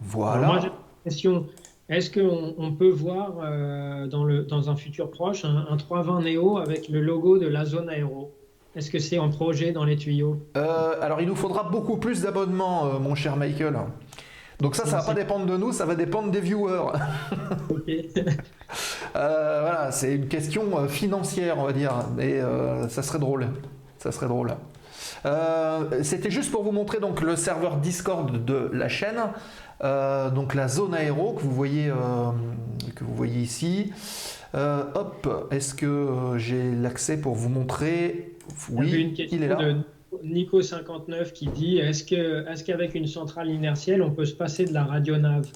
Voilà. 0.00 0.48
Alors 0.48 0.52
moi, 0.54 0.60
j'ai 0.60 0.68
une 0.68 0.72
question. 1.04 1.46
Est-ce 1.88 2.10
qu'on 2.10 2.54
on 2.58 2.72
peut 2.72 2.90
voir 2.90 3.34
euh, 3.42 4.06
dans, 4.08 4.24
le, 4.24 4.42
dans 4.42 4.70
un 4.70 4.76
futur 4.76 5.10
proche 5.10 5.44
un, 5.44 5.66
un 5.70 5.76
320 5.76 6.22
Neo 6.22 6.58
avec 6.58 6.88
le 6.88 7.00
logo 7.00 7.38
de 7.38 7.46
la 7.46 7.64
zone 7.64 7.88
aéro? 7.88 8.32
Est-ce 8.74 8.90
que 8.90 8.98
c'est 8.98 9.18
en 9.18 9.30
projet 9.30 9.72
dans 9.72 9.84
les 9.84 9.96
tuyaux? 9.96 10.38
Euh, 10.56 10.94
alors 11.00 11.22
il 11.22 11.28
nous 11.28 11.34
faudra 11.34 11.62
beaucoup 11.62 11.96
plus 11.96 12.22
d'abonnements, 12.22 12.86
euh, 12.86 12.98
mon 12.98 13.14
cher 13.14 13.36
Michael. 13.36 13.78
Donc 14.60 14.74
ça, 14.74 14.84
ça 14.84 14.98
va 14.98 15.02
pas 15.02 15.14
dépendre 15.14 15.46
de 15.46 15.56
nous, 15.56 15.72
ça 15.72 15.86
va 15.86 15.94
dépendre 15.94 16.30
des 16.30 16.40
viewers. 16.40 16.92
Ok. 17.70 17.90
Euh, 19.14 19.60
voilà, 19.62 19.92
c'est 19.92 20.14
une 20.14 20.28
question 20.28 20.88
financière, 20.88 21.56
on 21.58 21.64
va 21.64 21.72
dire, 21.72 21.92
mais 22.16 22.38
euh, 22.38 22.86
ça 22.88 23.02
serait 23.02 23.18
drôle. 23.18 23.46
Ça 23.96 24.12
serait 24.12 24.26
drôle. 24.26 24.54
Euh, 25.26 26.02
C'était 26.02 26.30
juste 26.30 26.50
pour 26.52 26.62
vous 26.62 26.72
montrer 26.72 27.00
donc 27.00 27.20
le 27.22 27.36
serveur 27.36 27.76
Discord 27.78 28.44
de 28.44 28.70
la 28.72 28.88
chaîne, 28.88 29.20
Euh, 29.84 30.30
donc 30.30 30.54
la 30.54 30.68
zone 30.68 30.94
aéro 30.94 31.34
que 31.34 31.42
vous 31.42 31.50
voyez, 31.50 31.90
euh, 31.90 31.94
que 32.94 33.04
vous 33.04 33.14
voyez 33.14 33.40
ici. 33.42 33.92
Hop, 34.54 35.48
est-ce 35.50 35.74
que 35.74 36.34
j'ai 36.38 36.70
l'accès 36.72 37.20
pour 37.20 37.34
vous 37.34 37.50
montrer? 37.50 38.32
Oui, 38.72 38.90
une 39.02 39.12
question 39.12 39.36
il 39.36 39.42
est 39.44 39.48
là. 39.48 39.56
de 39.56 39.76
Nico59 40.24 41.32
qui 41.32 41.48
dit 41.48 41.76
est-ce 41.78 42.04
que 42.04 42.48
est-ce 42.48 42.64
qu'avec 42.64 42.94
une 42.94 43.06
centrale 43.06 43.50
inertielle, 43.50 44.00
on 44.02 44.10
peut 44.12 44.24
se 44.24 44.34
passer 44.34 44.64
de 44.64 44.72
la 44.72 44.84
radionave 44.84 45.46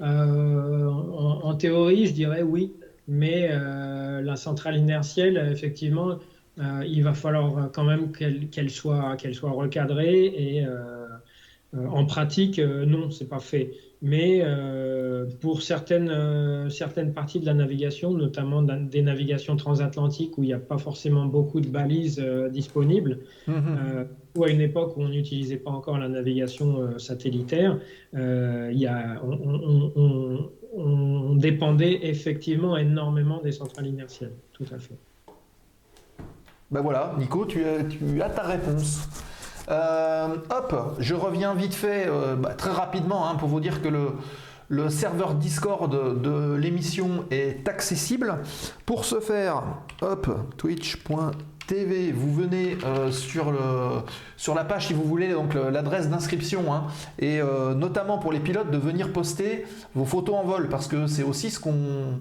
Euh, 0.00 0.86
en, 0.88 1.40
en 1.48 1.54
théorie, 1.56 2.06
je 2.06 2.12
dirais 2.12 2.42
oui, 2.42 2.74
mais 3.08 3.48
euh, 3.50 4.20
la 4.20 4.36
centrale 4.36 4.76
inertielle, 4.76 5.38
effectivement, 5.50 6.18
il 6.58 7.02
va 7.02 7.14
falloir 7.14 7.70
quand 7.72 7.84
même 7.84 8.12
qu'elle 8.12 8.70
soit, 8.70 9.16
recadrée 9.42 10.26
et 10.26 10.64
euh, 10.66 11.06
euh, 11.74 11.86
en 11.88 12.06
pratique, 12.06 12.58
euh, 12.58 12.86
non, 12.86 13.10
c'est 13.10 13.28
pas 13.28 13.40
fait. 13.40 13.72
Mais 14.02 14.40
euh, 14.42 15.26
pour 15.40 15.62
certaines, 15.62 16.08
euh, 16.10 16.68
certaines 16.70 17.12
parties 17.12 17.40
de 17.40 17.46
la 17.46 17.54
navigation, 17.54 18.12
notamment 18.14 18.62
des 18.62 19.02
navigations 19.02 19.56
transatlantiques 19.56 20.38
où 20.38 20.42
il 20.44 20.46
n'y 20.46 20.52
a 20.52 20.58
pas 20.58 20.78
forcément 20.78 21.26
beaucoup 21.26 21.60
de 21.60 21.68
balises 21.68 22.20
euh, 22.20 22.48
disponibles, 22.48 23.20
Mhm. 23.46 23.76
euh, 23.78 24.04
ou 24.36 24.44
à 24.44 24.50
une 24.50 24.60
époque 24.60 24.96
où 24.96 25.02
on 25.02 25.08
n'utilisait 25.08 25.56
pas 25.56 25.70
encore 25.70 25.98
la 25.98 26.08
navigation 26.08 26.80
euh, 26.80 26.98
satellitaire, 26.98 27.80
euh, 28.14 28.70
il 28.72 28.78
y 28.78 28.86
a, 28.86 29.20
on, 29.24 29.32
on- 29.32 29.92
on- 29.96 30.50
on 30.78 31.34
dépendait 31.36 32.00
effectivement 32.06 32.76
énormément 32.76 33.40
des 33.40 33.52
centrales 33.52 33.86
inertielles. 33.86 34.34
Tout 34.52 34.66
à 34.70 34.78
fait. 34.78 34.94
Ben 36.72 36.80
voilà, 36.80 37.14
Nico, 37.16 37.46
tu 37.46 37.62
as, 37.64 38.28
ta 38.28 38.42
réponse. 38.42 39.08
Euh, 39.70 40.34
hop, 40.50 40.96
je 40.98 41.14
reviens 41.14 41.54
vite 41.54 41.74
fait, 41.74 42.06
euh, 42.08 42.34
bah, 42.34 42.54
très 42.54 42.72
rapidement, 42.72 43.28
hein, 43.28 43.36
pour 43.36 43.48
vous 43.48 43.60
dire 43.60 43.80
que 43.82 43.88
le, 43.88 44.88
serveur 44.88 45.34
Discord 45.34 46.20
de 46.20 46.54
l'émission 46.54 47.24
est 47.30 47.68
accessible. 47.68 48.38
Pour 48.84 49.04
ce 49.04 49.20
faire, 49.20 49.62
hop, 50.02 50.28
twitch.tv, 50.56 52.10
vous 52.10 52.34
venez 52.34 52.76
euh, 52.84 53.12
sur, 53.12 53.52
la 54.52 54.64
page 54.64 54.88
si 54.88 54.92
vous 54.92 55.04
voulez, 55.04 55.34
donc 55.34 55.54
l'adresse 55.54 56.08
d'inscription, 56.08 56.74
hein, 56.74 56.88
et 57.20 57.40
notamment 57.76 58.18
pour 58.18 58.32
les 58.32 58.40
pilotes 58.40 58.72
de 58.72 58.78
venir 58.78 59.12
poster 59.12 59.66
vos 59.94 60.04
photos 60.04 60.34
en 60.34 60.42
vol, 60.42 60.68
parce 60.68 60.88
que 60.88 61.06
c'est 61.06 61.22
aussi 61.22 61.50
ce 61.50 61.60
qu'on 61.60 62.18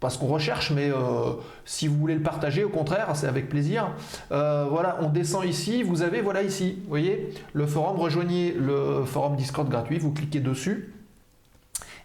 pas 0.00 0.10
ce 0.10 0.18
qu'on 0.18 0.28
recherche, 0.28 0.70
mais 0.70 0.90
euh, 0.90 1.32
si 1.64 1.88
vous 1.88 1.96
voulez 1.96 2.14
le 2.14 2.22
partager, 2.22 2.62
au 2.62 2.68
contraire, 2.68 3.08
c'est 3.14 3.26
avec 3.26 3.48
plaisir. 3.48 3.90
Euh, 4.30 4.66
voilà, 4.70 4.98
on 5.02 5.08
descend 5.08 5.44
ici, 5.44 5.82
vous 5.82 6.02
avez, 6.02 6.20
voilà 6.20 6.42
ici, 6.42 6.78
vous 6.82 6.88
voyez, 6.88 7.30
le 7.52 7.66
forum, 7.66 7.98
rejoignez 7.98 8.52
le 8.52 9.04
forum 9.04 9.34
Discord 9.34 9.68
gratuit, 9.68 9.98
vous 9.98 10.12
cliquez 10.12 10.40
dessus. 10.40 10.94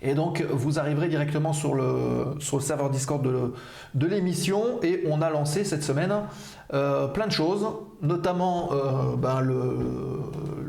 Et 0.02 0.16
donc, 0.16 0.44
vous 0.52 0.80
arriverez 0.80 1.08
directement 1.08 1.54
sur 1.54 1.76
le, 1.76 2.36
sur 2.40 2.58
le 2.58 2.64
serveur 2.64 2.90
Discord 2.90 3.24
de, 3.24 3.54
de 3.94 4.08
l'émission. 4.08 4.82
Et 4.82 5.04
on 5.10 5.22
a 5.22 5.30
lancé 5.30 5.64
cette 5.64 5.84
semaine 5.84 6.14
euh, 6.74 7.08
plein 7.08 7.26
de 7.28 7.32
choses, 7.32 7.68
notamment 8.02 8.72
ben, 9.18 9.40
le, 9.40 9.78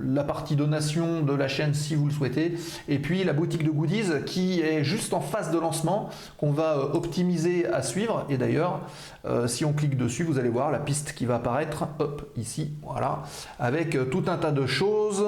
la 0.07 0.25
partie 0.25 0.57
donation 0.57 1.23
de 1.23 1.33
la 1.33 1.49
chaîne 1.49 1.75
si 1.75 1.95
vous 1.95 2.07
le 2.07 2.13
souhaitez. 2.13 2.55
Et 2.89 2.99
puis 2.99 3.25
la 3.25 3.33
boutique 3.33 3.65
de 3.65 3.71
goodies 3.71 4.25
qui 4.27 4.61
est 4.61 4.85
juste 4.85 5.15
en 5.15 5.21
phase 5.21 5.51
de 5.51 5.59
lancement, 5.59 6.11
qu'on 6.39 6.53
va 6.53 6.77
euh, 6.77 6.93
optimiser 6.93 7.67
à 7.67 7.83
suivre. 7.83 8.25
Et 8.29 8.37
d'ailleurs, 8.37 8.81
euh, 9.25 9.47
si 9.47 9.65
on 9.65 9.73
clique 9.73 9.97
dessus, 9.97 10.25
vous 10.25 10.39
allez 10.39 10.49
voir 10.49 10.71
la 10.71 10.79
piste 10.79 11.15
qui 11.15 11.27
va 11.27 11.37
apparaître, 11.37 11.89
hop, 11.99 12.31
ici, 12.37 12.73
voilà, 12.83 13.23
avec 13.59 13.95
euh, 13.95 14.05
tout 14.05 14.25
un 14.27 14.37
tas 14.37 14.53
de 14.53 14.67
choses 14.67 15.25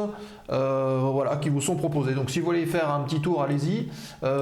voilà, 0.49 1.37
qui 1.37 1.49
vous 1.49 1.61
sont 1.61 1.75
proposées. 1.75 2.15
Donc 2.15 2.31
si 2.31 2.39
vous 2.39 2.47
voulez 2.47 2.67
faire 2.67 2.93
un 2.93 3.01
petit 3.01 3.21
tour, 3.21 3.43
allez-y. 3.43 3.89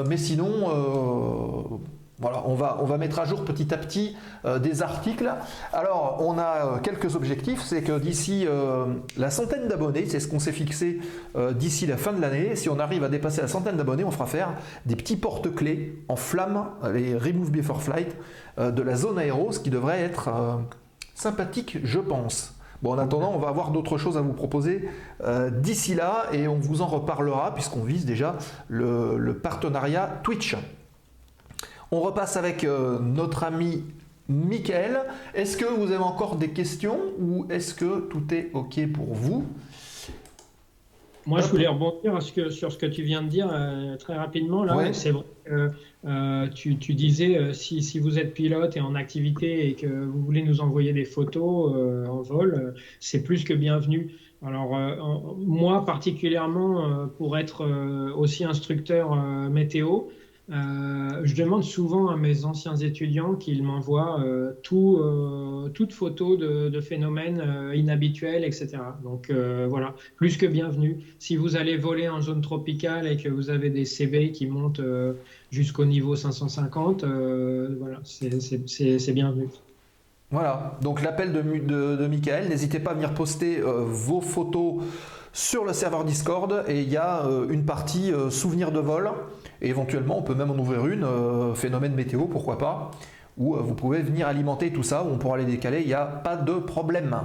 Mais 0.06 0.18
sinon, 0.18 1.80
voilà, 2.20 2.44
on 2.46 2.54
va, 2.54 2.96
mettre 2.96 3.18
à 3.18 3.24
jour 3.24 3.44
petit 3.44 3.74
à 3.74 3.76
petit 3.76 4.16
euh, 4.44 4.60
des 4.60 4.82
articles. 4.82 5.32
Alors, 5.72 6.18
on 6.20 6.38
a 6.38 6.42
euh, 6.76 6.78
quelques 6.78 7.16
objectifs. 7.16 7.60
C'est 7.62 7.82
que 7.82 7.98
d'ici 7.98 8.46
euh, 8.46 8.86
la 9.16 9.30
centaine 9.30 9.66
d'abonnés, 9.66 10.06
c'est 10.06 10.20
ce 10.20 10.28
qu'on 10.28 10.38
s'est 10.38 10.52
fixé 10.52 11.00
d'ici 11.52 11.86
la 11.86 11.96
fin 11.96 12.12
de 12.12 12.20
l'année. 12.20 12.54
Si 12.54 12.68
on 12.68 12.78
arrive 12.78 13.02
à 13.02 13.08
dépasser 13.08 13.40
la 13.40 13.48
centaine 13.48 13.76
d'abonnés, 13.76 14.04
on 14.04 14.12
fera 14.12 14.26
faire 14.26 14.54
des 14.86 14.94
petits 14.94 15.16
porte-clés 15.16 15.98
en 16.08 16.16
flamme, 16.16 16.66
les 16.92 17.16
Remove 17.16 17.50
Before 17.50 17.82
Flight, 17.82 18.16
de 18.58 18.82
la 18.82 18.94
zone 18.94 19.18
aéro, 19.18 19.50
ce 19.50 19.58
qui 19.58 19.70
devrait 19.70 20.00
être 20.00 20.30
sympathique, 21.14 21.78
je 21.82 21.98
pense. 21.98 22.54
Bon, 22.82 22.92
en 22.92 22.98
attendant, 22.98 23.32
on 23.34 23.38
va 23.38 23.48
avoir 23.48 23.70
d'autres 23.70 23.98
choses 23.98 24.16
à 24.16 24.20
vous 24.20 24.32
proposer 24.32 24.88
d'ici 25.52 25.94
là 25.94 26.26
et 26.32 26.46
on 26.46 26.58
vous 26.58 26.82
en 26.82 26.86
reparlera 26.86 27.52
puisqu'on 27.54 27.82
vise 27.82 28.04
déjà 28.04 28.36
le 28.68 29.32
partenariat 29.34 30.20
Twitch. 30.22 30.56
On 31.96 32.00
repasse 32.00 32.36
avec 32.36 32.64
euh, 32.64 32.98
notre 32.98 33.44
ami 33.44 33.84
Michael. 34.28 34.98
Est-ce 35.32 35.56
que 35.56 35.64
vous 35.64 35.92
avez 35.92 36.02
encore 36.02 36.34
des 36.34 36.48
questions 36.50 36.98
ou 37.20 37.46
est-ce 37.50 37.72
que 37.72 38.00
tout 38.08 38.34
est 38.34 38.50
OK 38.52 38.84
pour 38.92 39.14
vous? 39.14 39.44
Moi, 41.24 41.40
je 41.40 41.46
voulais 41.46 41.68
rebondir 41.68 42.20
ce 42.20 42.32
que- 42.32 42.50
sur 42.50 42.72
ce 42.72 42.78
que 42.78 42.86
tu 42.86 43.02
viens 43.04 43.22
de 43.22 43.28
dire 43.28 43.48
euh, 43.48 43.96
très 43.96 44.16
rapidement. 44.16 44.64
Là, 44.64 44.76
Ouais. 44.76 44.92
c'est 44.92 45.12
vrai. 45.12 45.22
que, 45.44 45.70
euh, 46.06 46.48
tu, 46.52 46.78
tu 46.78 46.94
disais 46.94 47.36
euh, 47.38 47.52
si, 47.52 47.80
si 47.80 48.00
vous 48.00 48.18
êtes 48.18 48.34
pilote 48.34 48.76
et 48.76 48.80
en 48.80 48.96
activité 48.96 49.68
et 49.68 49.74
que 49.74 49.86
vous 49.86 50.20
voulez 50.24 50.42
nous 50.42 50.60
envoyer 50.62 50.92
des 50.92 51.04
photos 51.04 51.72
en 52.08 52.22
vol, 52.22 52.74
c'est 52.98 53.22
plus 53.22 53.44
que 53.44 53.54
bienvenu. 53.54 54.16
Alors 54.44 54.76
moi 55.38 55.84
particulièrement 55.84 57.06
pour 57.18 57.38
être 57.38 57.64
aussi 58.16 58.44
instructeur 58.44 59.14
météo, 59.50 60.00
euh, 60.52 61.22
je 61.24 61.34
demande 61.34 61.64
souvent 61.64 62.08
à 62.08 62.16
mes 62.16 62.44
anciens 62.44 62.76
étudiants 62.76 63.34
qu'ils 63.34 63.62
m'envoient 63.62 64.20
euh, 64.20 64.52
tout, 64.62 64.98
euh, 65.00 65.70
de, 65.70 66.80
phénomènes 66.82 67.40
euh, 67.40 67.74
inhabituels, 67.74 68.44
etc. 68.44 68.76
Donc 69.02 69.30
voilà, 69.30 69.94
plus 70.16 70.36
que 70.36 70.44
bienvenu. 70.46 70.98
Si 71.18 71.36
vous 71.36 71.56
allez 71.56 71.78
voler 71.78 72.08
en 72.08 72.20
zone 72.20 72.42
tropicale 72.42 73.06
et 73.06 73.16
que 73.16 73.28
vous 73.28 73.48
avez 73.48 73.70
des 73.70 73.86
CV 73.86 74.32
qui 74.32 74.46
montent 74.46 74.82
jusqu'au 75.50 75.86
niveau 75.86 76.14
550, 76.14 77.04
euh, 77.04 77.76
voilà, 77.80 78.00
c'est- 78.04 79.12
bienvenu. 79.12 79.48
Voilà, 80.30 80.78
donc 80.82 81.02
l'appel 81.02 81.32
de, 81.32 81.96
de, 81.96 82.06
Michael, 82.06 82.48
n'hésitez 82.48 82.80
pas 82.80 82.90
à 82.90 82.94
venir 82.94 83.14
poster 83.14 83.60
vos 83.60 84.20
photos 84.20 84.82
sur 85.32 85.64
le 85.64 85.72
serveur 85.72 86.04
Discord 86.04 86.64
et 86.68 86.82
il 86.82 86.90
y 86.90 86.96
a 86.96 87.22
une 87.48 87.64
partie 87.64 88.12
souvenirs 88.30 88.72
de 88.72 88.80
vol 88.80 89.10
Éventuellement, 89.64 90.18
on 90.18 90.22
peut 90.22 90.34
même 90.34 90.50
en 90.50 90.56
ouvrir 90.56 90.86
une, 90.86 91.04
euh, 91.04 91.54
phénomène 91.54 91.94
météo, 91.94 92.26
pourquoi 92.26 92.58
pas, 92.58 92.90
où 93.36 93.56
euh, 93.56 93.60
vous 93.60 93.74
pouvez 93.74 94.00
venir 94.00 94.26
alimenter 94.26 94.72
tout 94.72 94.82
ça, 94.82 95.02
où 95.02 95.08
on 95.08 95.18
pourra 95.18 95.38
les 95.38 95.44
décaler, 95.44 95.80
il 95.80 95.86
n'y 95.86 95.94
a 95.94 96.04
pas 96.04 96.36
de 96.36 96.54
problème. 96.54 97.18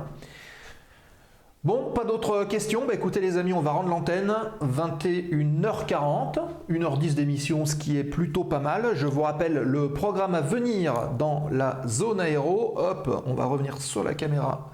Bon, 1.65 1.91
pas 1.93 2.05
d'autres 2.05 2.45
questions? 2.45 2.85
Bah, 2.87 2.93
Écoutez 2.93 3.19
les 3.19 3.37
amis, 3.37 3.51
on 3.51 3.59
va 3.59 3.71
rendre 3.71 3.89
l'antenne. 3.89 4.33
21h40, 4.61 6.39
1h10 6.69 7.15
d'émission, 7.15 7.65
ce 7.65 7.75
qui 7.75 7.97
est 7.97 8.05
plutôt 8.05 8.45
pas 8.45 8.59
mal. 8.59 8.91
Je 8.93 9.05
vous 9.05 9.23
rappelle 9.23 9.55
le 9.55 9.89
programme 9.89 10.35
à 10.35 10.41
venir 10.41 11.09
dans 11.17 11.49
la 11.51 11.81
zone 11.85 12.21
aéro. 12.21 12.75
Hop, 12.77 13.23
on 13.25 13.33
va 13.33 13.43
revenir 13.43 13.81
sur 13.81 14.05
la 14.05 14.13
caméra 14.13 14.69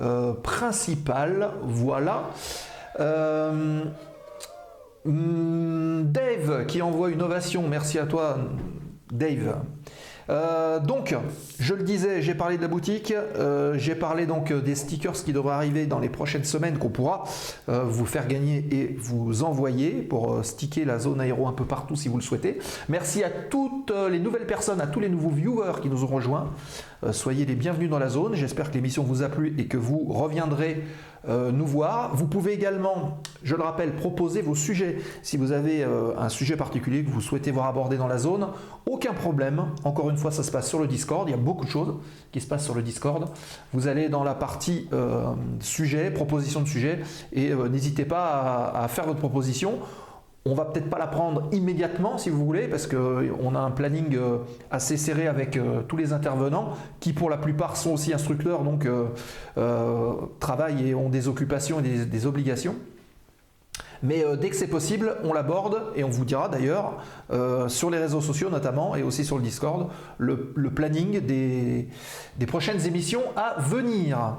euh, 0.00 0.32
principale. 0.32 1.50
Voilà. 1.62 2.24
Euh, 2.98 3.84
Dave 5.06 6.66
qui 6.66 6.82
envoie 6.82 7.10
une 7.10 7.22
ovation. 7.22 7.68
Merci 7.68 7.98
à 7.98 8.06
toi, 8.06 8.38
Dave. 9.12 9.56
Euh, 10.28 10.80
donc, 10.80 11.14
je 11.58 11.74
le 11.74 11.82
disais, 11.82 12.22
j'ai 12.22 12.34
parlé 12.34 12.56
de 12.56 12.62
la 12.62 12.68
boutique, 12.68 13.12
euh, 13.12 13.74
j'ai 13.78 13.94
parlé 13.94 14.26
donc 14.26 14.52
des 14.52 14.74
stickers 14.74 15.12
qui 15.12 15.32
devraient 15.32 15.54
arriver 15.54 15.86
dans 15.86 15.98
les 15.98 16.08
prochaines 16.08 16.44
semaines 16.44 16.78
qu'on 16.78 16.88
pourra 16.88 17.24
euh, 17.68 17.84
vous 17.84 18.06
faire 18.06 18.26
gagner 18.26 18.64
et 18.72 18.96
vous 18.98 19.44
envoyer 19.44 20.02
pour 20.02 20.44
sticker 20.44 20.84
la 20.84 20.98
zone 20.98 21.20
aéro 21.20 21.46
un 21.46 21.52
peu 21.52 21.64
partout 21.64 21.96
si 21.96 22.08
vous 22.08 22.16
le 22.16 22.22
souhaitez. 22.22 22.58
Merci 22.88 23.22
à 23.22 23.30
toutes 23.30 23.92
les 24.10 24.18
nouvelles 24.18 24.46
personnes, 24.46 24.80
à 24.80 24.86
tous 24.86 25.00
les 25.00 25.08
nouveaux 25.08 25.30
viewers 25.30 25.80
qui 25.80 25.88
nous 25.88 26.02
ont 26.04 26.08
rejoints. 26.08 26.50
soyez 27.12 27.46
les 27.46 27.54
bienvenus 27.54 27.90
dans 27.90 27.98
la 27.98 28.08
zone. 28.08 28.34
J'espère 28.34 28.70
que 28.70 28.74
l'émission 28.74 29.04
vous 29.04 29.22
a 29.22 29.28
plu 29.28 29.54
et 29.58 29.66
que 29.66 29.76
vous 29.76 30.04
reviendrez 30.08 30.82
euh, 31.28 31.50
nous 31.52 31.66
voir. 31.66 32.14
Vous 32.14 32.26
pouvez 32.26 32.52
également, 32.52 33.18
je 33.42 33.54
le 33.54 33.62
rappelle, 33.62 33.94
proposer 33.94 34.42
vos 34.42 34.54
sujets. 34.54 34.98
Si 35.22 35.36
vous 35.36 35.52
avez 35.52 35.82
euh, 35.82 36.16
un 36.18 36.28
sujet 36.28 36.56
particulier 36.56 37.04
que 37.04 37.10
vous 37.10 37.20
souhaitez 37.20 37.50
voir 37.50 37.66
abordé 37.66 37.96
dans 37.96 38.06
la 38.06 38.18
zone, 38.18 38.48
aucun 38.86 39.12
problème. 39.12 39.66
Encore 39.84 40.10
une 40.10 40.16
fois, 40.16 40.30
ça 40.30 40.42
se 40.42 40.50
passe 40.50 40.68
sur 40.68 40.78
le 40.78 40.86
Discord. 40.86 41.28
Il 41.28 41.32
y 41.32 41.34
a 41.34 41.38
beaucoup 41.38 41.64
de 41.64 41.70
choses 41.70 41.94
qui 42.32 42.40
se 42.40 42.46
passent 42.46 42.64
sur 42.64 42.74
le 42.74 42.82
Discord. 42.82 43.28
Vous 43.72 43.88
allez 43.88 44.08
dans 44.08 44.24
la 44.24 44.34
partie 44.34 44.88
euh, 44.92 45.32
sujet, 45.60 46.10
proposition 46.10 46.60
de 46.60 46.68
sujet, 46.68 47.00
et 47.32 47.52
n'hésitez 47.54 48.04
pas 48.04 48.72
à 48.74 48.88
faire 48.88 49.06
votre 49.06 49.18
proposition. 49.18 49.80
On 50.48 50.54
va 50.54 50.64
peut-être 50.64 50.88
pas 50.88 50.98
la 50.98 51.08
prendre 51.08 51.48
immédiatement 51.50 52.18
si 52.18 52.30
vous 52.30 52.44
voulez, 52.44 52.68
parce 52.68 52.86
qu'on 52.86 53.54
a 53.56 53.58
un 53.58 53.70
planning 53.72 54.14
euh, 54.14 54.38
assez 54.70 54.96
serré 54.96 55.26
avec 55.26 55.56
euh, 55.56 55.82
tous 55.82 55.96
les 55.96 56.12
intervenants, 56.12 56.74
qui 57.00 57.12
pour 57.12 57.28
la 57.28 57.36
plupart 57.36 57.76
sont 57.76 57.90
aussi 57.90 58.14
instructeurs, 58.14 58.62
donc 58.62 58.86
euh, 58.86 60.14
travaillent 60.38 60.90
et 60.90 60.94
ont 60.94 61.08
des 61.08 61.26
occupations 61.26 61.80
et 61.80 62.04
des, 62.04 62.26
obligations. 62.26 62.76
Mais 64.04 64.24
dès 64.40 64.50
que 64.50 64.56
c'est 64.56 64.68
possible, 64.68 65.16
on 65.24 65.32
l'aborde 65.32 65.82
et 65.96 66.04
on 66.04 66.10
vous 66.10 66.24
dira 66.24 66.48
d'ailleurs 66.48 67.02
sur 67.68 67.88
les 67.88 67.98
réseaux 67.98 68.20
sociaux 68.20 68.50
notamment 68.50 68.94
et 68.94 69.02
aussi 69.02 69.24
sur 69.24 69.36
le 69.38 69.42
Discord 69.42 69.88
le, 70.18 70.52
planning 70.74 71.20
des 71.20 72.46
prochaines 72.46 72.86
émissions 72.86 73.22
à 73.36 73.58
venir. 73.58 74.36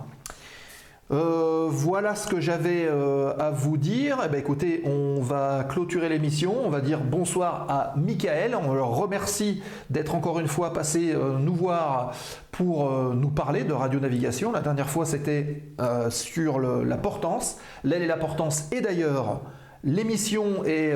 Euh, 1.10 1.68
voilà 1.70 2.16
ce 2.16 2.28
que 2.28 2.42
j'avais 2.42 2.86
euh, 2.86 3.34
à 3.40 3.50
vous 3.50 3.78
dire. 3.78 4.20
Eh 4.26 4.28
bien, 4.28 4.40
écoutez, 4.40 4.82
on 4.86 5.22
va 5.22 5.64
clôturer 5.64 6.10
l'émission. 6.10 6.54
On 6.66 6.70
va 6.70 6.82
dire 6.82 7.00
bonsoir 7.00 7.66
à 7.70 7.94
Michael. 7.96 8.56
On 8.56 8.74
leur 8.74 8.90
remercie 8.90 9.64
d'être 9.90 10.16
encore 10.16 10.40
une 10.40 10.48
fois 10.48 10.74
passé 10.74 11.14
euh, 11.14 11.38
nous 11.40 11.56
voir 11.56 12.14
pour 12.52 12.92
nous 13.14 13.30
parler 13.30 13.64
de 13.64 13.72
radionavigation. 13.72 14.52
La 14.52 14.62
dernière 14.62 14.90
fois, 14.90 15.06
c'était 15.06 15.62
sur 16.10 16.60
la 16.60 16.98
portance, 16.98 17.58
l'aile 17.84 18.02
et 18.02 18.08
la 18.08 18.18
portance. 18.18 18.68
Et 18.72 18.82
d'ailleurs, 18.82 19.42
l'émission 19.84 20.66
est 20.66 20.96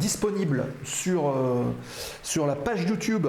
disponible 0.00 0.64
sur, 0.82 1.34
sur 2.22 2.46
la 2.46 2.54
page 2.54 2.84
YouTube 2.84 3.26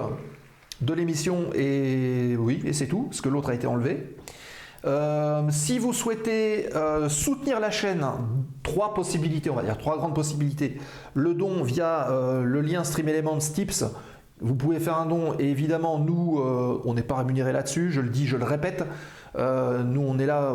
de 0.80 0.94
l'émission. 0.94 1.50
Et 1.54 2.38
oui, 2.40 2.62
et 2.64 2.72
c'est 2.72 2.88
tout, 2.88 3.04
parce 3.10 3.20
que 3.20 3.28
l'autre 3.28 3.50
a 3.50 3.54
été 3.54 3.68
enlevé. 3.68 4.16
Euh, 4.86 5.48
si 5.50 5.80
vous 5.80 5.94
souhaitez 5.94 6.74
euh, 6.76 7.10
soutenir 7.10 7.60
la 7.60 7.72
chaîne, 7.72 8.06
trois 8.62 8.94
possibilités, 8.94 9.50
on 9.50 9.56
va 9.56 9.64
dire 9.64 9.78
trois 9.78 9.98
grandes 9.98 10.14
possibilités. 10.14 10.78
Le 11.14 11.34
don 11.34 11.64
via 11.64 12.10
euh, 12.10 12.44
le 12.44 12.62
lien 12.62 12.84
Stream 12.84 13.08
Elements 13.08 13.38
Tips. 13.38 13.86
Vous 14.42 14.56
pouvez 14.56 14.80
faire 14.80 14.98
un 14.98 15.06
don 15.06 15.34
et 15.40 15.50
évidemment 15.50 15.98
nous, 15.98 16.42
on 16.84 16.94
n'est 16.94 17.04
pas 17.04 17.16
rémunéré 17.16 17.54
là-dessus, 17.54 17.90
je 17.94 18.02
le 18.02 18.10
dis, 18.10 18.28
je 18.28 18.36
le 18.36 18.44
répète. 18.44 18.84
nous, 19.38 20.02
on 20.02 20.20
est 20.20 20.26
là 20.26 20.54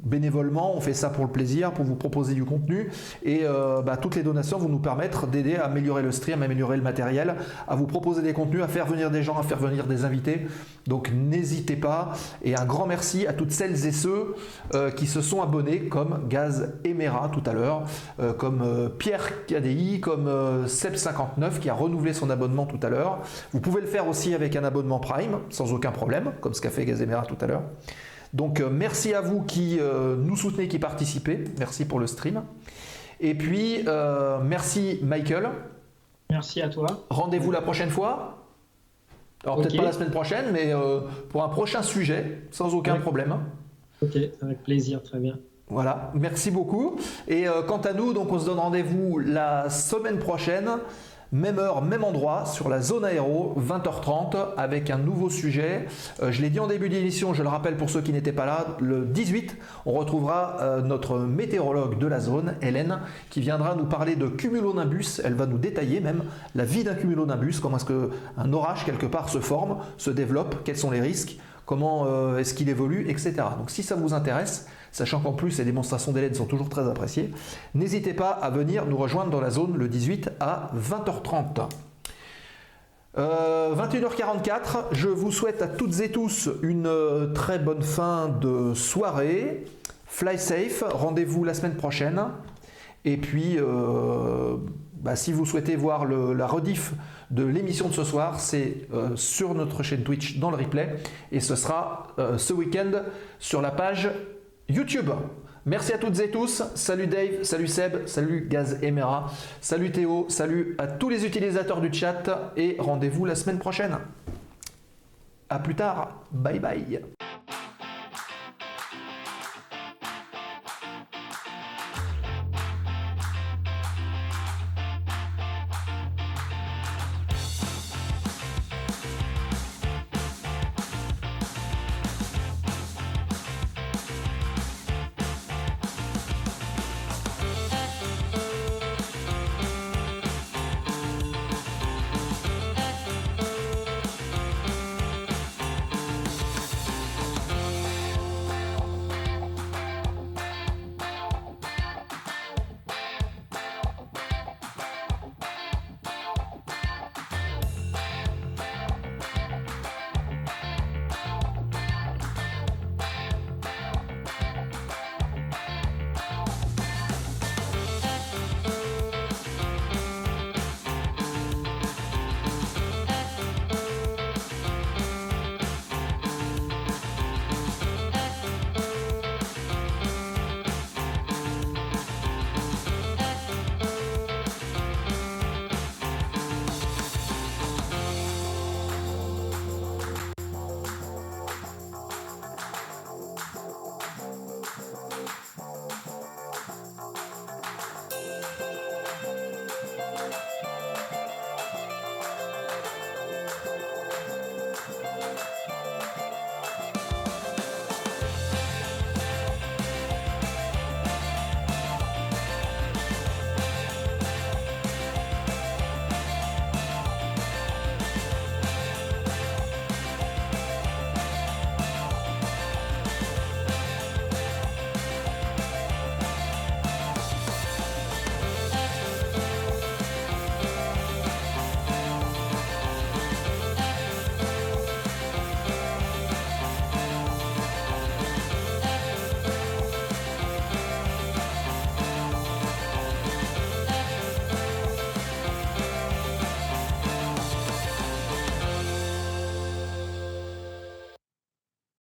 bénévolement, 0.00 0.76
on 0.76 0.80
fait 0.80 0.94
ça 0.94 1.10
pour 1.10 1.24
le 1.24 1.30
plaisir, 1.30 1.72
pour 1.72 1.84
vous 1.84 1.96
proposer 1.96 2.34
du 2.34 2.44
contenu. 2.44 2.90
Et 3.22 3.40
euh, 3.42 3.82
bah, 3.82 3.96
toutes 3.96 4.14
les 4.14 4.22
donations 4.22 4.58
vont 4.58 4.68
nous 4.68 4.78
permettre 4.78 5.26
d'aider 5.26 5.56
à 5.56 5.64
améliorer 5.64 6.02
le 6.02 6.12
stream, 6.12 6.42
à 6.42 6.44
améliorer 6.44 6.76
le 6.76 6.82
matériel, 6.82 7.36
à 7.66 7.76
vous 7.76 7.86
proposer 7.86 8.22
des 8.22 8.32
contenus, 8.32 8.62
à 8.62 8.68
faire 8.68 8.86
venir 8.86 9.10
des 9.10 9.22
gens, 9.22 9.38
à 9.38 9.42
faire 9.42 9.58
venir 9.58 9.86
des 9.86 10.04
invités. 10.04 10.46
Donc 10.86 11.10
n'hésitez 11.12 11.76
pas. 11.76 12.12
Et 12.42 12.56
un 12.56 12.64
grand 12.64 12.86
merci 12.86 13.26
à 13.26 13.32
toutes 13.32 13.52
celles 13.52 13.86
et 13.86 13.92
ceux 13.92 14.34
euh, 14.74 14.90
qui 14.90 15.06
se 15.06 15.20
sont 15.20 15.42
abonnés, 15.42 15.88
comme 15.88 16.26
Gaz 16.28 16.74
Emera 16.84 17.28
tout 17.30 17.42
à 17.46 17.52
l'heure, 17.52 17.84
euh, 18.20 18.32
comme 18.32 18.90
Pierre 18.98 19.46
KDI, 19.46 20.00
comme 20.00 20.28
Seb59 20.66 21.58
qui 21.60 21.70
a 21.70 21.74
renouvelé 21.74 22.12
son 22.12 22.30
abonnement 22.30 22.66
tout 22.66 22.80
à 22.82 22.90
l'heure. 22.90 23.20
Vous 23.52 23.60
pouvez 23.60 23.80
le 23.80 23.86
faire 23.86 24.08
aussi 24.08 24.34
avec 24.34 24.56
un 24.56 24.64
abonnement 24.64 24.98
Prime, 24.98 25.38
sans 25.50 25.72
aucun 25.72 25.90
problème, 25.90 26.32
comme 26.40 26.54
ce 26.54 26.60
qu'a 26.60 26.70
fait 26.70 26.84
Gaz 26.84 27.02
Emera 27.02 27.22
tout 27.22 27.36
à 27.40 27.46
l'heure. 27.46 27.62
Donc 28.32 28.60
euh, 28.60 28.68
merci 28.70 29.14
à 29.14 29.20
vous 29.20 29.42
qui 29.42 29.78
euh, 29.80 30.16
nous 30.16 30.36
soutenez, 30.36 30.68
qui 30.68 30.78
participez. 30.78 31.44
Merci 31.58 31.84
pour 31.84 31.98
le 31.98 32.06
stream. 32.06 32.42
Et 33.20 33.34
puis 33.34 33.82
euh, 33.86 34.38
merci 34.42 34.98
Michael. 35.02 35.48
Merci 36.30 36.60
à 36.60 36.68
toi. 36.68 36.86
Rendez-vous 37.10 37.50
la 37.50 37.62
prochaine 37.62 37.90
fois. 37.90 38.42
Alors 39.44 39.58
peut-être 39.58 39.76
pas 39.76 39.84
la 39.84 39.92
semaine 39.92 40.10
prochaine, 40.10 40.46
mais 40.52 40.72
pour 41.28 41.44
un 41.44 41.48
prochain 41.48 41.82
sujet, 41.82 42.42
sans 42.50 42.74
aucun 42.74 42.96
problème. 42.96 43.38
Ok, 44.02 44.16
avec 44.42 44.62
plaisir, 44.64 45.02
très 45.04 45.20
bien. 45.20 45.38
Voilà, 45.68 46.10
merci 46.14 46.50
beaucoup. 46.50 46.96
Et 47.28 47.44
quant 47.68 47.80
à 47.80 47.92
nous, 47.92 48.12
donc 48.12 48.32
on 48.32 48.40
se 48.40 48.46
donne 48.46 48.58
rendez-vous 48.58 49.18
la 49.20 49.70
semaine 49.70 50.18
prochaine 50.18 50.68
même 51.32 51.58
heure, 51.58 51.82
même 51.82 52.04
endroit, 52.04 52.46
sur 52.46 52.68
la 52.68 52.80
zone 52.80 53.04
aéro, 53.04 53.54
20h30, 53.58 54.36
avec 54.56 54.90
un 54.90 54.98
nouveau 54.98 55.30
sujet. 55.30 55.86
Euh, 56.22 56.32
je 56.32 56.42
l'ai 56.42 56.50
dit 56.50 56.60
en 56.60 56.66
début 56.66 56.88
d'émission, 56.88 57.34
je 57.34 57.42
le 57.42 57.48
rappelle 57.48 57.76
pour 57.76 57.90
ceux 57.90 58.00
qui 58.00 58.12
n'étaient 58.12 58.32
pas 58.32 58.46
là, 58.46 58.76
le 58.80 59.04
18, 59.04 59.56
on 59.86 59.92
retrouvera 59.92 60.58
euh, 60.60 60.82
notre 60.82 61.18
météorologue 61.18 61.98
de 61.98 62.06
la 62.06 62.20
zone, 62.20 62.54
Hélène, 62.62 63.00
qui 63.30 63.40
viendra 63.40 63.74
nous 63.74 63.86
parler 63.86 64.16
de 64.16 64.28
cumulonimbus. 64.28 65.20
Elle 65.24 65.34
va 65.34 65.46
nous 65.46 65.58
détailler 65.58 66.00
même 66.00 66.24
la 66.54 66.64
vie 66.64 66.84
d'un 66.84 66.94
cumulonimbus, 66.94 67.60
comment 67.60 67.76
est-ce 67.76 67.86
qu'un 67.86 68.52
orage 68.52 68.84
quelque 68.84 69.06
part 69.06 69.28
se 69.28 69.40
forme, 69.40 69.78
se 69.98 70.10
développe, 70.10 70.56
quels 70.64 70.78
sont 70.78 70.90
les 70.90 71.00
risques, 71.00 71.38
comment 71.66 72.06
euh, 72.06 72.38
est-ce 72.38 72.54
qu'il 72.54 72.68
évolue, 72.68 73.06
etc. 73.08 73.34
Donc 73.58 73.70
si 73.70 73.82
ça 73.82 73.96
vous 73.96 74.14
intéresse, 74.14 74.66
sachant 74.96 75.20
qu'en 75.20 75.32
plus 75.32 75.58
les 75.58 75.64
démonstrations 75.64 76.12
d'Hélène 76.12 76.34
sont 76.34 76.46
toujours 76.46 76.70
très 76.70 76.88
appréciées, 76.88 77.30
n'hésitez 77.74 78.14
pas 78.14 78.30
à 78.30 78.48
venir 78.48 78.86
nous 78.86 78.96
rejoindre 78.96 79.30
dans 79.30 79.42
la 79.42 79.50
zone 79.50 79.76
le 79.76 79.88
18 79.88 80.30
à 80.40 80.70
20h30. 80.74 81.68
21h44, 83.16 83.18
euh, 83.18 84.82
je 84.92 85.08
vous 85.08 85.32
souhaite 85.32 85.62
à 85.62 85.66
toutes 85.66 86.00
et 86.00 86.10
tous 86.10 86.50
une 86.62 86.86
euh, 86.86 87.32
très 87.32 87.58
bonne 87.58 87.82
fin 87.82 88.28
de 88.28 88.74
soirée. 88.74 89.64
Fly 90.06 90.38
safe, 90.38 90.84
rendez-vous 90.90 91.44
la 91.44 91.54
semaine 91.54 91.76
prochaine. 91.76 92.20
Et 93.04 93.16
puis, 93.16 93.56
euh, 93.58 94.56
bah, 94.94 95.16
si 95.16 95.32
vous 95.32 95.46
souhaitez 95.46 95.76
voir 95.76 96.04
la 96.06 96.46
rediff 96.46 96.92
de 97.30 97.44
l'émission 97.44 97.88
de 97.88 97.94
ce 97.94 98.04
soir, 98.04 98.40
c'est 98.40 98.88
sur 99.14 99.54
notre 99.54 99.82
chaîne 99.82 100.02
Twitch 100.02 100.38
dans 100.38 100.50
le 100.50 100.56
replay. 100.56 100.96
Et 101.32 101.40
ce 101.40 101.54
sera 101.54 102.08
ce 102.36 102.52
week-end 102.52 102.90
sur 103.38 103.62
la 103.62 103.70
page 103.70 104.10
YouTube. 104.68 105.10
Merci 105.64 105.92
à 105.92 105.98
toutes 105.98 106.18
et 106.20 106.30
tous. 106.30 106.62
Salut 106.74 107.08
Dave, 107.08 107.42
salut 107.42 107.66
Seb, 107.66 108.06
salut 108.06 108.46
Gaz 108.48 108.78
Emera, 108.82 109.32
salut 109.60 109.90
Théo, 109.90 110.26
salut 110.28 110.76
à 110.78 110.86
tous 110.86 111.08
les 111.08 111.26
utilisateurs 111.26 111.80
du 111.80 111.92
chat 111.92 112.52
et 112.56 112.76
rendez-vous 112.78 113.24
la 113.24 113.34
semaine 113.34 113.58
prochaine. 113.58 113.98
A 115.48 115.58
plus 115.58 115.74
tard. 115.74 116.24
Bye 116.30 116.60
bye. 116.60 117.00